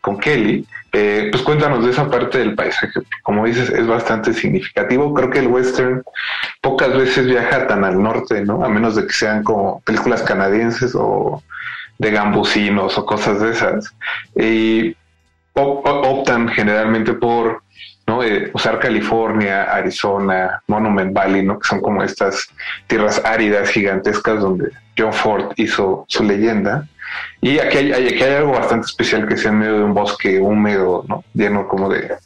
con 0.00 0.18
Kelly, 0.18 0.66
eh, 0.92 1.28
pues 1.30 1.42
cuéntanos 1.42 1.84
de 1.84 1.90
esa 1.90 2.10
parte 2.10 2.38
del 2.38 2.54
paisaje. 2.54 3.00
Como 3.22 3.44
dices, 3.44 3.68
es 3.70 3.86
bastante 3.86 4.32
significativo. 4.32 5.12
Creo 5.12 5.30
que 5.30 5.40
el 5.40 5.48
western 5.48 6.02
pocas 6.62 6.94
veces 6.96 7.26
viaja 7.26 7.66
tan 7.66 7.84
al 7.84 8.02
norte, 8.02 8.42
¿no? 8.44 8.64
A 8.64 8.68
menos 8.68 8.96
de 8.96 9.06
que 9.06 9.12
sean 9.12 9.42
como 9.42 9.80
películas 9.82 10.22
canadienses 10.22 10.94
o 10.94 11.42
de 11.98 12.10
gambusinos 12.10 12.96
o 12.96 13.04
cosas 13.04 13.40
de 13.40 13.50
esas. 13.50 13.94
Y 14.36 14.96
optan 15.54 16.48
generalmente 16.48 17.12
por 17.14 17.62
¿no? 18.06 18.22
Eh, 18.22 18.50
usar 18.54 18.78
California, 18.78 19.64
Arizona, 19.64 20.62
Monument 20.66 21.12
Valley, 21.12 21.42
¿no? 21.42 21.58
que 21.58 21.68
son 21.68 21.80
como 21.80 22.02
estas 22.02 22.48
tierras 22.86 23.22
áridas 23.24 23.68
gigantescas 23.68 24.40
donde 24.40 24.70
John 24.96 25.12
Ford 25.12 25.52
hizo 25.56 26.06
su 26.08 26.24
leyenda. 26.24 26.88
Y 27.42 27.58
aquí 27.58 27.76
hay, 27.76 27.92
aquí 27.92 28.22
hay 28.22 28.34
algo 28.34 28.52
bastante 28.52 28.86
especial 28.86 29.28
que 29.28 29.36
sea 29.36 29.50
en 29.50 29.58
medio 29.58 29.78
de 29.78 29.84
un 29.84 29.94
bosque 29.94 30.40
húmedo, 30.40 31.04
¿no? 31.06 31.22
lleno 31.34 31.68
como 31.68 31.88
de 31.90 32.16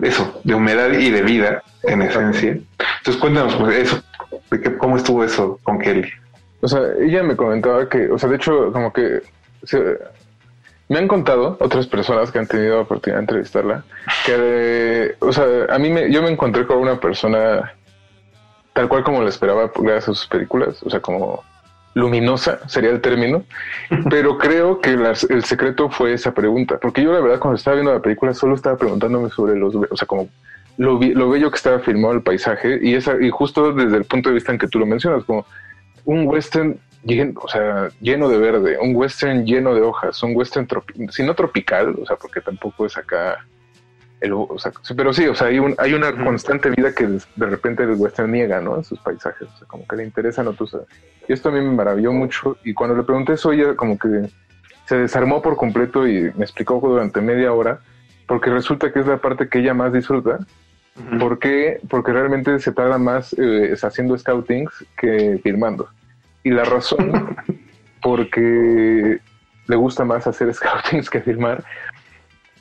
eso, 0.00 0.40
de 0.44 0.54
humedad 0.54 0.92
y 0.92 1.10
de 1.10 1.22
vida, 1.22 1.62
en 1.84 2.02
esencia. 2.02 2.58
Entonces 2.98 3.16
cuéntanos 3.20 3.56
pues, 3.56 3.76
eso, 3.76 4.02
cómo 4.78 4.96
estuvo 4.96 5.24
eso 5.24 5.58
con 5.62 5.78
Kelly. 5.78 6.10
O 6.60 6.68
sea, 6.68 6.80
ella 7.00 7.22
me 7.22 7.36
comentaba 7.36 7.88
que, 7.88 8.10
o 8.10 8.18
sea, 8.18 8.28
de 8.28 8.36
hecho, 8.36 8.72
como 8.72 8.92
que 8.92 9.22
me 10.88 10.98
han 10.98 11.08
contado 11.08 11.56
otras 11.60 11.86
personas 11.86 12.30
que 12.30 12.38
han 12.38 12.46
tenido 12.46 12.76
la 12.76 12.82
oportunidad 12.82 13.18
de 13.18 13.22
entrevistarla 13.22 13.84
que, 14.24 15.14
o 15.20 15.32
sea, 15.32 15.44
a 15.68 15.78
mí 15.78 15.90
me, 15.90 16.10
yo 16.10 16.22
me 16.22 16.30
encontré 16.30 16.66
con 16.66 16.78
una 16.78 16.98
persona 16.98 17.72
tal 18.72 18.88
cual 18.88 19.04
como 19.04 19.22
la 19.22 19.28
esperaba 19.28 19.70
gracias 19.74 20.08
a 20.08 20.14
sus 20.14 20.26
películas, 20.26 20.82
o 20.82 20.90
sea, 20.90 21.00
como 21.00 21.42
luminosa 21.94 22.60
sería 22.68 22.90
el 22.90 23.00
término, 23.00 23.44
pero 24.10 24.38
creo 24.38 24.80
que 24.80 24.90
el 24.90 25.44
secreto 25.44 25.90
fue 25.90 26.12
esa 26.12 26.32
pregunta, 26.32 26.78
porque 26.80 27.02
yo 27.02 27.12
la 27.12 27.20
verdad 27.20 27.38
cuando 27.38 27.56
estaba 27.56 27.74
viendo 27.74 27.92
la 27.92 28.02
película 28.02 28.34
solo 28.34 28.54
estaba 28.54 28.76
preguntándome 28.76 29.30
sobre 29.30 29.56
los, 29.56 29.74
o 29.74 29.96
sea, 29.96 30.06
como 30.06 30.28
lo, 30.76 31.00
lo 31.00 31.28
bello 31.28 31.50
que 31.50 31.56
estaba 31.56 31.80
filmado 31.80 32.14
el 32.14 32.22
paisaje 32.22 32.78
y 32.80 32.94
esa 32.94 33.20
y 33.20 33.30
justo 33.30 33.72
desde 33.72 33.96
el 33.96 34.04
punto 34.04 34.28
de 34.28 34.36
vista 34.36 34.52
en 34.52 34.58
que 34.58 34.68
tú 34.68 34.78
lo 34.78 34.86
mencionas, 34.86 35.24
como 35.24 35.44
un 36.08 36.26
western 36.26 36.80
lleno, 37.04 37.38
o 37.38 37.48
sea, 37.48 37.90
lleno 38.00 38.30
de 38.30 38.38
verde, 38.38 38.78
un 38.80 38.96
western 38.96 39.44
lleno 39.44 39.74
de 39.74 39.82
hojas, 39.82 40.22
un 40.22 40.34
western, 40.34 40.66
si 41.10 41.22
no 41.22 41.34
tropical, 41.34 41.94
o 42.00 42.06
sea, 42.06 42.16
porque 42.16 42.40
tampoco 42.40 42.86
es 42.86 42.96
acá, 42.96 43.44
el, 44.22 44.32
o 44.32 44.58
sea, 44.58 44.72
pero 44.96 45.12
sí, 45.12 45.26
o 45.26 45.34
sea, 45.34 45.48
hay, 45.48 45.58
un, 45.58 45.74
hay 45.76 45.92
una 45.92 46.12
constante 46.24 46.70
vida 46.70 46.94
que 46.94 47.06
de 47.06 47.46
repente 47.46 47.82
el 47.82 47.92
western 47.92 48.32
niega, 48.32 48.58
¿no? 48.58 48.76
En 48.76 48.84
sus 48.84 48.98
paisajes, 49.00 49.48
o 49.48 49.58
sea, 49.58 49.68
como 49.68 49.86
que 49.86 49.96
le 49.96 50.04
interesan 50.04 50.48
otros. 50.48 50.78
Y 51.28 51.32
esto 51.34 51.50
a 51.50 51.52
mí 51.52 51.60
me 51.60 51.72
maravilló 51.72 52.10
mucho, 52.10 52.56
y 52.64 52.72
cuando 52.72 52.96
le 52.96 53.02
pregunté 53.02 53.34
eso, 53.34 53.52
ella 53.52 53.76
como 53.76 53.98
que 53.98 54.30
se 54.86 54.96
desarmó 54.96 55.42
por 55.42 55.56
completo 55.58 56.08
y 56.08 56.32
me 56.36 56.44
explicó 56.44 56.80
durante 56.80 57.20
media 57.20 57.52
hora, 57.52 57.80
porque 58.26 58.48
resulta 58.48 58.90
que 58.94 59.00
es 59.00 59.06
la 59.06 59.18
parte 59.18 59.50
que 59.50 59.58
ella 59.58 59.74
más 59.74 59.92
disfruta, 59.92 60.38
¿Por 61.18 61.38
qué? 61.38 61.80
Porque 61.88 62.12
realmente 62.12 62.58
se 62.58 62.72
tarda 62.72 62.98
más 62.98 63.32
eh, 63.38 63.72
haciendo 63.80 64.18
scoutings 64.18 64.84
que 64.96 65.38
filmando. 65.42 65.88
Y 66.44 66.50
la 66.50 66.64
razón, 66.64 67.36
porque 68.02 69.18
le 69.66 69.76
gusta 69.76 70.04
más 70.04 70.26
hacer 70.26 70.52
scoutings 70.52 71.10
que 71.10 71.20
filmar, 71.20 71.64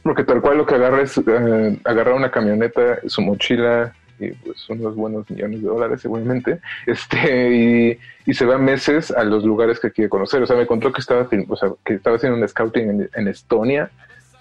porque 0.04 0.24
tal 0.24 0.42
cual 0.42 0.58
lo 0.58 0.66
que 0.66 0.76
agarra 0.76 1.02
es 1.02 1.18
eh, 1.18 1.80
agarrar 1.84 2.14
una 2.14 2.32
camioneta, 2.32 3.00
su 3.08 3.22
mochila 3.22 3.94
y 4.20 4.32
pues 4.32 4.68
unos 4.70 4.96
buenos 4.96 5.30
millones 5.30 5.62
de 5.62 5.68
dólares 5.68 6.02
seguramente, 6.02 6.60
este, 6.86 8.00
y, 8.26 8.34
se 8.34 8.46
va 8.46 8.58
meses 8.58 9.12
a 9.12 9.24
los 9.24 9.44
lugares 9.44 9.80
que 9.80 9.92
quiere 9.92 10.10
conocer. 10.10 10.42
O 10.42 10.48
sea, 10.48 10.58
me 10.58 10.68
contó 10.68 10.92
que 10.92 11.02
estaba, 11.02 11.28
o 11.48 11.56
sea, 11.56 11.70
que 11.86 11.94
estaba 11.94 12.18
haciendo 12.18 12.38
un 12.38 12.48
scouting 12.48 13.10
en, 13.14 13.28
Estonia 13.28 13.90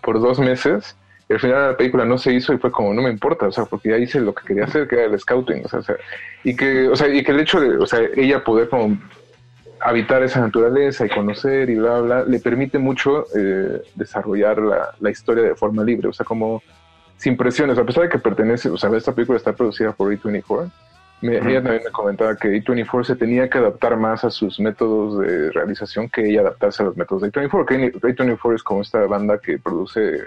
por 0.02 0.20
dos 0.20 0.40
meses 0.40 0.96
y 1.28 1.34
al 1.34 1.40
final 1.40 1.70
la 1.70 1.76
película 1.76 2.04
no 2.04 2.18
se 2.18 2.32
hizo 2.32 2.52
y 2.52 2.58
fue 2.58 2.70
como 2.70 2.92
no 2.94 3.02
me 3.02 3.10
importa, 3.10 3.46
o 3.46 3.52
sea, 3.52 3.64
porque 3.64 3.90
ya 3.90 3.98
hice 3.98 4.20
lo 4.20 4.34
que 4.34 4.44
quería 4.44 4.64
hacer, 4.64 4.88
que 4.88 4.96
era 4.96 5.04
el 5.04 5.18
scouting, 5.18 5.64
o 5.64 5.68
sea, 5.68 5.80
o 5.80 5.82
sea, 5.82 5.96
y 6.44 6.54
que, 6.54 6.88
o 6.88 6.96
sea, 6.96 7.08
y 7.08 7.22
que 7.22 7.32
el 7.32 7.40
hecho 7.40 7.60
de, 7.60 7.76
o 7.76 7.86
sea, 7.86 8.00
ella 8.16 8.42
poder 8.42 8.68
como 8.68 8.96
habitar 9.80 10.22
esa 10.22 10.40
naturaleza 10.40 11.06
y 11.06 11.08
conocer 11.08 11.70
y 11.70 11.76
bla, 11.76 12.00
bla, 12.00 12.24
le 12.24 12.38
permite 12.40 12.78
mucho 12.78 13.26
eh, 13.36 13.82
desarrollar 13.94 14.58
la, 14.58 14.94
la, 15.00 15.10
historia 15.10 15.44
de 15.44 15.54
forma 15.54 15.84
libre, 15.84 16.08
o 16.08 16.12
sea, 16.12 16.24
como 16.24 16.62
sin 17.16 17.36
presiones, 17.36 17.78
a 17.78 17.84
pesar 17.84 18.04
de 18.04 18.08
que 18.08 18.18
pertenece, 18.18 18.68
o 18.68 18.76
sea, 18.76 18.90
esta 18.96 19.14
película 19.14 19.38
está 19.38 19.52
producida 19.52 19.92
por 19.92 20.12
A24, 20.12 20.70
me, 21.22 21.36
ella 21.38 21.62
también 21.62 21.82
me 21.84 21.90
comentaba 21.90 22.36
que 22.36 22.48
A24 22.48 23.04
se 23.04 23.16
tenía 23.16 23.48
que 23.48 23.58
adaptar 23.58 23.96
más 23.96 24.22
a 24.24 24.30
sus 24.30 24.60
métodos 24.60 25.18
de 25.18 25.50
realización 25.50 26.10
que 26.10 26.28
ella 26.28 26.42
adaptarse 26.42 26.82
a 26.82 26.86
los 26.86 26.96
métodos 26.96 27.22
de 27.22 27.32
A24, 27.32 27.66
que 27.66 27.92
A24 27.92 28.54
es 28.54 28.62
como 28.62 28.82
esta 28.82 29.06
banda 29.06 29.38
que 29.38 29.58
produce 29.58 30.24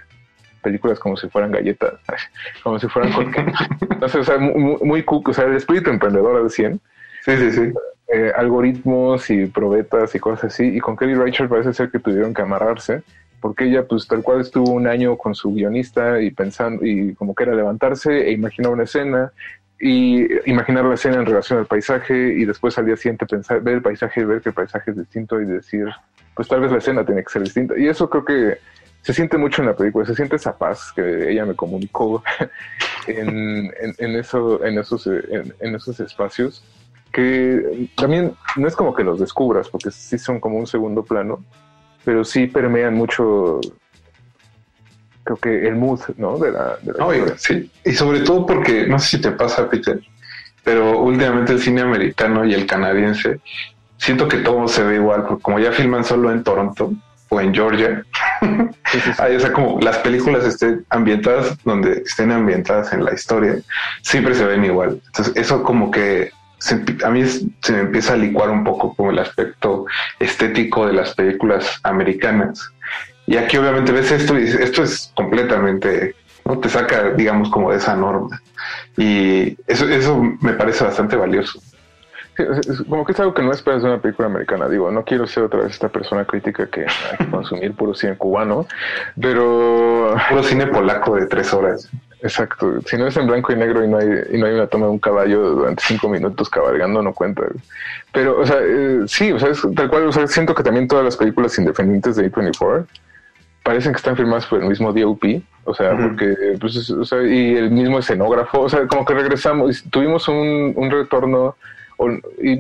películas 0.63 0.99
como 0.99 1.15
si 1.15 1.29
fueran 1.29 1.51
galletas, 1.51 1.93
como 2.63 2.79
si 2.79 2.87
fueran 2.87 3.13
cualquier... 3.13 3.51
Entonces, 3.81 4.21
o 4.21 4.23
sea, 4.23 4.37
muy, 4.37 4.77
muy, 4.81 5.05
o 5.07 5.33
sea, 5.33 5.45
el 5.45 5.55
espíritu 5.55 5.89
emprendedor 5.89 6.37
al 6.37 6.49
100. 6.49 6.79
Sí, 7.25 7.37
sí, 7.37 7.51
sí. 7.51 7.73
Eh, 8.11 8.31
algoritmos 8.35 9.29
y 9.29 9.45
probetas 9.45 10.15
y 10.15 10.19
cosas 10.19 10.45
así. 10.45 10.65
Y 10.65 10.79
con 10.79 10.97
Kelly 10.97 11.13
Reichardt 11.13 11.47
parece 11.47 11.73
ser 11.75 11.91
que 11.91 11.99
tuvieron 11.99 12.33
que 12.33 12.41
amarrarse, 12.41 13.03
porque 13.39 13.65
ella, 13.65 13.85
pues 13.85 14.07
tal 14.07 14.23
cual 14.23 14.41
estuvo 14.41 14.71
un 14.71 14.87
año 14.87 15.15
con 15.15 15.35
su 15.35 15.53
guionista 15.53 16.19
y 16.19 16.31
pensando, 16.31 16.83
y 16.83 17.13
como 17.13 17.35
que 17.35 17.43
era 17.43 17.53
levantarse 17.53 18.27
e 18.27 18.31
imaginar 18.31 18.71
una 18.71 18.85
escena, 18.85 19.31
y 19.79 20.25
imaginar 20.49 20.85
la 20.85 20.95
escena 20.95 21.17
en 21.17 21.27
relación 21.27 21.59
al 21.59 21.67
paisaje, 21.67 22.33
y 22.33 22.45
después 22.45 22.75
al 22.79 22.87
día 22.87 22.97
siguiente 22.97 23.27
pensar, 23.27 23.61
ver 23.61 23.75
el 23.75 23.81
paisaje 23.83 24.21
y 24.21 24.23
ver 24.23 24.41
que 24.41 24.49
el 24.49 24.55
paisaje 24.55 24.89
es 24.89 24.97
distinto 24.97 25.39
y 25.39 25.45
decir, 25.45 25.85
pues 26.33 26.47
tal 26.47 26.61
vez 26.61 26.71
la 26.71 26.79
escena 26.79 27.05
tiene 27.05 27.23
que 27.23 27.29
ser 27.29 27.43
distinta. 27.43 27.77
Y 27.77 27.87
eso 27.87 28.09
creo 28.09 28.25
que 28.25 28.57
se 29.03 29.13
siente 29.13 29.37
mucho 29.37 29.61
en 29.61 29.67
la 29.67 29.75
película, 29.75 30.07
se 30.07 30.15
siente 30.15 30.37
esa 30.37 30.57
paz 30.57 30.91
que 30.95 31.31
ella 31.31 31.45
me 31.45 31.55
comunicó 31.55 32.23
en, 33.07 33.71
en, 33.77 34.15
eso, 34.15 34.65
en, 34.65 34.79
esos, 34.79 35.05
en 35.05 35.75
esos 35.75 35.99
espacios 35.99 36.63
que 37.11 37.89
también 37.95 38.33
no 38.55 38.67
es 38.67 38.75
como 38.75 38.93
que 38.93 39.03
los 39.03 39.19
descubras, 39.19 39.69
porque 39.69 39.91
sí 39.91 40.17
son 40.17 40.39
como 40.39 40.57
un 40.57 40.67
segundo 40.67 41.03
plano, 41.03 41.43
pero 42.03 42.23
sí 42.23 42.47
permean 42.47 42.93
mucho, 42.93 43.59
creo 45.23 45.37
que 45.37 45.67
el 45.67 45.75
mood, 45.75 46.01
¿no? 46.17 46.37
De 46.37 46.51
la, 46.51 46.77
de 46.81 47.37
sí, 47.37 47.71
y 47.83 47.91
sobre 47.93 48.21
todo 48.21 48.45
porque, 48.45 48.87
no 48.87 48.99
sé 48.99 49.17
si 49.17 49.21
te 49.21 49.31
pasa, 49.31 49.69
Peter, 49.69 49.99
pero 50.63 50.99
últimamente 50.99 51.53
el 51.53 51.59
cine 51.59 51.81
americano 51.81 52.45
y 52.45 52.53
el 52.53 52.65
canadiense, 52.65 53.39
siento 53.97 54.27
que 54.27 54.37
todo 54.37 54.67
se 54.67 54.83
ve 54.83 54.95
igual, 54.95 55.25
como 55.41 55.59
ya 55.59 55.71
filman 55.71 56.03
solo 56.03 56.31
en 56.31 56.43
Toronto 56.43 56.93
o 57.29 57.41
en 57.41 57.53
Georgia, 57.53 58.03
o 58.41 59.39
sea, 59.39 59.53
como 59.53 59.79
las 59.81 59.97
películas 59.99 60.45
estén 60.45 60.85
ambientadas 60.89 61.57
donde 61.63 62.03
estén 62.05 62.31
ambientadas 62.31 62.93
en 62.93 63.03
la 63.03 63.13
historia, 63.13 63.55
siempre 64.01 64.33
se 64.33 64.45
ven 64.45 64.65
igual. 64.65 65.01
Entonces, 65.07 65.35
eso 65.35 65.63
como 65.63 65.91
que 65.91 66.31
a 67.03 67.09
mí 67.09 67.25
se 67.25 67.71
me 67.71 67.79
empieza 67.79 68.13
a 68.13 68.17
licuar 68.17 68.49
un 68.49 68.63
poco 68.63 68.93
como 68.95 69.11
el 69.11 69.19
aspecto 69.19 69.85
estético 70.19 70.87
de 70.87 70.93
las 70.93 71.15
películas 71.15 71.79
americanas. 71.83 72.71
Y 73.25 73.37
aquí 73.37 73.57
obviamente 73.57 73.91
ves 73.91 74.11
esto 74.11 74.37
y 74.37 74.43
esto 74.43 74.83
es 74.83 75.11
completamente, 75.15 76.15
¿no? 76.45 76.59
Te 76.59 76.69
saca, 76.69 77.11
digamos, 77.11 77.49
como 77.49 77.71
de 77.71 77.77
esa 77.77 77.95
norma. 77.95 78.41
Y 78.97 79.57
eso, 79.67 79.87
eso 79.87 80.21
me 80.41 80.53
parece 80.53 80.83
bastante 80.83 81.15
valioso. 81.15 81.61
como 82.89 83.05
que 83.05 83.11
es 83.11 83.19
algo 83.19 83.33
que 83.33 83.43
no 83.43 83.51
esperas 83.51 83.83
de 83.83 83.89
una 83.89 84.01
película 84.01 84.27
americana. 84.27 84.67
Digo, 84.67 84.91
no 84.91 85.03
quiero 85.03 85.27
ser 85.27 85.43
otra 85.43 85.61
vez 85.61 85.71
esta 85.71 85.89
persona 85.89 86.25
crítica 86.25 86.67
que 86.67 86.81
hay 86.81 87.17
que 87.17 87.29
consumir 87.29 87.73
puro 87.73 87.93
cine 87.93 88.17
cubano, 88.17 88.65
pero... 89.19 90.15
Puro 90.29 90.43
cine 90.43 90.67
polaco 90.67 91.15
de 91.15 91.27
tres 91.27 91.53
horas. 91.53 91.89
Exacto. 92.21 92.81
Si 92.85 92.97
no 92.97 93.07
es 93.07 93.15
en 93.15 93.27
blanco 93.27 93.53
y 93.53 93.55
negro 93.55 93.83
y 93.83 93.87
no 93.87 93.97
hay, 93.97 94.07
y 94.31 94.37
no 94.37 94.45
hay 94.45 94.53
una 94.53 94.67
toma 94.67 94.87
de 94.87 94.91
un 94.91 94.99
caballo 94.99 95.51
durante 95.51 95.83
cinco 95.85 96.09
minutos 96.09 96.49
cabalgando, 96.49 97.01
no 97.01 97.13
cuenta. 97.13 97.43
Pero, 98.11 98.39
o 98.39 98.45
sea, 98.45 98.57
eh, 98.61 99.01
sí, 99.07 99.31
o 99.31 99.39
sea, 99.39 99.49
es 99.49 99.61
tal 99.75 99.89
cual, 99.89 100.07
o 100.07 100.11
sea, 100.11 100.27
siento 100.27 100.53
que 100.53 100.63
también 100.63 100.87
todas 100.87 101.05
las 101.05 101.15
películas 101.15 101.57
independientes 101.57 102.15
de 102.15 102.29
A24 102.29 102.85
parecen 103.63 103.91
que 103.93 103.97
están 103.97 104.17
firmadas 104.17 104.45
por 104.47 104.61
el 104.61 104.67
mismo 104.67 104.91
DOP, 104.91 105.23
o 105.63 105.73
sea, 105.73 105.95
porque, 105.95 106.57
pues, 106.59 106.89
o 106.89 107.05
sea, 107.05 107.21
y 107.21 107.55
el 107.55 107.69
mismo 107.69 107.99
escenógrafo, 107.99 108.61
o 108.61 108.69
sea, 108.69 108.87
como 108.87 109.05
que 109.05 109.13
regresamos, 109.13 109.83
tuvimos 109.89 110.27
un, 110.27 110.73
un 110.75 110.91
retorno 110.91 111.55
y, 112.41 112.57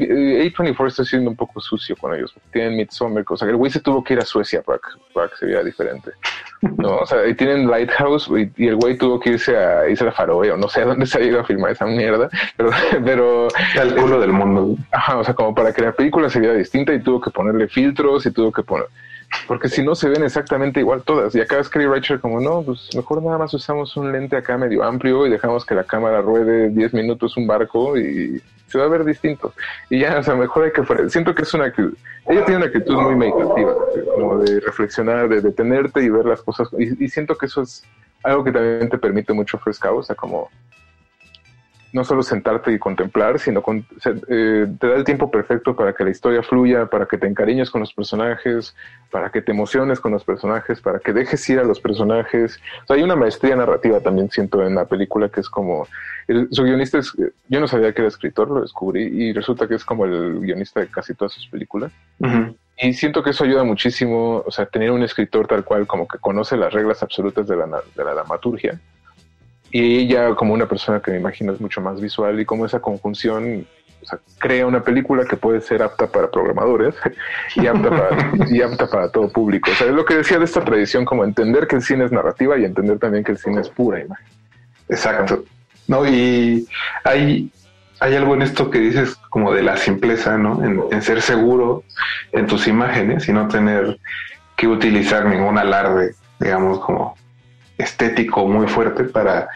A24 0.51 0.87
está 0.87 1.05
siendo 1.05 1.29
un 1.29 1.35
poco 1.35 1.61
sucio 1.61 1.95
con 1.95 2.13
ellos, 2.13 2.33
tienen 2.51 2.75
Midsommar, 2.75 3.23
o 3.27 3.37
sea, 3.37 3.47
el 3.47 3.55
güey 3.55 3.71
se 3.71 3.79
tuvo 3.79 4.03
que 4.03 4.13
ir 4.13 4.19
a 4.19 4.25
Suecia 4.25 4.61
para, 4.61 4.79
que 4.79 5.35
se 5.37 5.45
viera 5.45 5.63
diferente. 5.63 6.11
No, 6.77 6.97
o 6.97 7.05
sea, 7.05 7.25
y 7.25 7.33
tienen 7.35 7.69
Lighthouse 7.69 8.29
y, 8.57 8.67
el 8.67 8.75
güey 8.75 8.97
tuvo 8.97 9.19
que 9.19 9.31
irse 9.31 9.55
a 9.55 9.87
Isla 9.87 10.11
Faroe 10.11 10.51
o 10.51 10.57
no 10.57 10.67
sé 10.67 10.81
a 10.81 10.85
dónde 10.85 11.05
se 11.05 11.19
ha 11.19 11.23
ido 11.23 11.39
a 11.39 11.45
filmar 11.45 11.71
esa 11.71 11.85
mierda, 11.85 12.29
pero... 12.57 12.69
pero 13.05 13.47
el 13.81 13.95
culo 13.95 14.19
del 14.19 14.33
mundo. 14.33 14.75
Ajá, 14.91 15.17
o 15.17 15.23
sea, 15.23 15.33
como 15.33 15.55
para 15.55 15.73
que 15.73 15.81
la 15.81 15.93
película 15.93 16.29
se 16.29 16.39
viera 16.39 16.55
distinta 16.55 16.93
y 16.93 16.99
tuvo 16.99 17.21
que 17.21 17.31
ponerle 17.31 17.67
filtros 17.67 18.25
y 18.25 18.31
tuvo 18.31 18.51
que 18.51 18.63
poner... 18.63 18.87
porque 19.47 19.69
si 19.69 19.83
no 19.83 19.95
se 19.95 20.09
ven 20.09 20.23
exactamente 20.23 20.79
igual 20.79 21.03
todas. 21.03 21.35
Y 21.35 21.41
acá 21.41 21.63
Sky 21.63 21.85
Richard 21.85 22.19
como, 22.19 22.39
no, 22.39 22.61
pues 22.63 22.89
mejor 22.95 23.21
nada 23.23 23.37
más 23.37 23.53
usamos 23.53 23.95
un 23.97 24.11
lente 24.11 24.35
acá 24.35 24.57
medio 24.57 24.83
amplio 24.83 25.25
y 25.27 25.29
dejamos 25.29 25.65
que 25.65 25.75
la 25.75 25.83
cámara 25.83 26.21
ruede 26.21 26.69
10 26.69 26.93
minutos 26.93 27.37
un 27.37 27.47
barco 27.47 27.97
y 27.97 28.41
se 28.67 28.77
va 28.77 28.85
a 28.85 28.89
ver 28.89 29.03
distinto. 29.03 29.53
Y 29.89 29.99
ya, 29.99 30.19
o 30.19 30.23
sea, 30.23 30.35
mejor 30.35 30.65
hay 30.65 30.71
que... 30.71 31.09
Siento 31.09 31.33
que 31.33 31.43
es 31.43 31.53
una 31.53 31.65
actitud... 31.65 31.93
Ella 32.27 32.45
tiene 32.45 32.57
una 32.57 32.67
actitud 32.67 32.95
muy 32.95 33.15
meditativa, 33.15 33.73
como 34.13 34.37
de 34.37 34.59
reflexionar, 34.59 35.27
de 35.27 35.41
detenerte 35.41 36.03
y 36.03 36.09
ver 36.09 36.25
las 36.25 36.41
cosas. 36.43 36.67
Y, 36.77 37.03
y 37.03 37.09
siento 37.09 37.35
que 37.35 37.47
eso 37.47 37.63
es 37.63 37.83
algo 38.23 38.43
que 38.43 38.51
también 38.51 38.89
te 38.89 38.97
permite 38.97 39.33
mucho 39.33 39.57
Fresca, 39.57 39.91
o 39.91 40.03
sea, 40.03 40.15
como 40.15 40.49
no 41.91 42.03
solo 42.03 42.23
sentarte 42.23 42.71
y 42.71 42.79
contemplar, 42.79 43.39
sino 43.39 43.61
con, 43.61 43.85
eh, 44.27 44.67
te 44.79 44.87
da 44.87 44.95
el 44.95 45.03
tiempo 45.03 45.31
perfecto 45.31 45.75
para 45.75 45.93
que 45.93 46.03
la 46.03 46.11
historia 46.11 46.43
fluya, 46.43 46.85
para 46.85 47.05
que 47.05 47.17
te 47.17 47.27
encariñes 47.27 47.71
con 47.71 47.81
los 47.81 47.93
personajes, 47.93 48.75
para 49.11 49.29
que 49.31 49.41
te 49.41 49.51
emociones 49.51 49.99
con 49.99 50.11
los 50.11 50.23
personajes, 50.23 50.81
para 50.81 50.99
que 50.99 51.13
dejes 51.13 51.49
ir 51.49 51.59
a 51.59 51.63
los 51.63 51.79
personajes. 51.79 52.59
O 52.83 52.87
sea, 52.87 52.95
hay 52.95 53.03
una 53.03 53.15
maestría 53.15 53.55
narrativa 53.55 53.99
también 53.99 54.29
siento 54.29 54.65
en 54.65 54.75
la 54.75 54.85
película 54.85 55.29
que 55.29 55.39
es 55.39 55.49
como, 55.49 55.87
su 56.51 56.63
guionista 56.63 56.99
es, 56.99 57.13
yo 57.47 57.59
no 57.59 57.67
sabía 57.67 57.93
que 57.93 58.01
era 58.01 58.09
escritor, 58.09 58.49
lo 58.49 58.61
descubrí 58.61 59.03
y 59.03 59.33
resulta 59.33 59.67
que 59.67 59.75
es 59.75 59.83
como 59.83 60.05
el 60.05 60.39
guionista 60.39 60.79
de 60.81 60.87
casi 60.87 61.15
todas 61.15 61.33
sus 61.33 61.47
películas. 61.47 61.91
Y 62.81 62.93
siento 62.93 63.23
que 63.23 63.31
eso 63.31 63.43
ayuda 63.43 63.63
muchísimo, 63.63 64.43
o 64.45 64.51
sea, 64.51 64.65
tener 64.65 64.91
un 64.91 65.03
escritor 65.03 65.47
tal 65.47 65.65
cual 65.65 65.85
como 65.85 66.07
que 66.07 66.17
conoce 66.17 66.55
las 66.55 66.71
reglas 66.71 67.03
absolutas 67.03 67.47
de 67.47 67.57
la, 67.57 67.65
de 67.65 68.03
la 68.03 68.13
dramaturgia 68.13 68.79
y 69.71 69.99
ella 69.99 70.35
como 70.35 70.53
una 70.53 70.67
persona 70.67 71.01
que 71.01 71.11
me 71.11 71.17
imagino 71.17 71.53
es 71.53 71.61
mucho 71.61 71.81
más 71.81 72.01
visual 72.01 72.39
y 72.39 72.45
como 72.45 72.65
esa 72.65 72.79
conjunción 72.79 73.67
crea 74.37 74.65
una 74.65 74.81
película 74.81 75.25
que 75.25 75.35
puede 75.35 75.61
ser 75.61 75.83
apta 75.83 76.07
para 76.07 76.31
programadores 76.31 76.95
y 77.55 77.67
apta 77.67 77.89
para, 77.89 78.31
y 78.49 78.61
apta 78.61 78.87
para 78.87 79.11
todo 79.11 79.29
público. 79.29 79.71
O 79.71 79.73
sea, 79.75 79.87
es 79.87 79.93
lo 79.93 80.05
que 80.05 80.15
decía 80.15 80.39
de 80.39 80.45
esta 80.45 80.63
tradición, 80.63 81.05
como 81.05 81.23
entender 81.23 81.67
que 81.67 81.75
el 81.75 81.81
cine 81.81 82.05
es 82.05 82.11
narrativa 82.11 82.57
y 82.57 82.65
entender 82.65 82.97
también 82.99 83.23
que 83.23 83.33
el 83.33 83.37
cine 83.37 83.61
es 83.61 83.69
pura 83.69 83.99
imagen. 83.99 84.25
Exacto. 84.87 85.43
No, 85.87 86.07
y 86.07 86.67
hay, 87.03 87.51
hay 87.99 88.15
algo 88.15 88.35
en 88.35 88.43
esto 88.43 88.69
que 88.69 88.79
dices 88.79 89.15
como 89.29 89.53
de 89.53 89.63
la 89.63 89.77
simpleza, 89.77 90.37
¿no? 90.37 90.63
En, 90.63 90.81
en 90.91 91.01
ser 91.01 91.21
seguro 91.21 91.83
en 92.31 92.47
tus 92.47 92.67
imágenes 92.67 93.27
y 93.27 93.33
no 93.33 93.47
tener 93.47 93.99
que 94.55 94.67
utilizar 94.67 95.25
ningún 95.25 95.57
alarde, 95.57 96.13
digamos, 96.39 96.79
como 96.79 97.15
estético 97.79 98.47
muy 98.47 98.67
fuerte 98.67 99.05
para, 99.05 99.49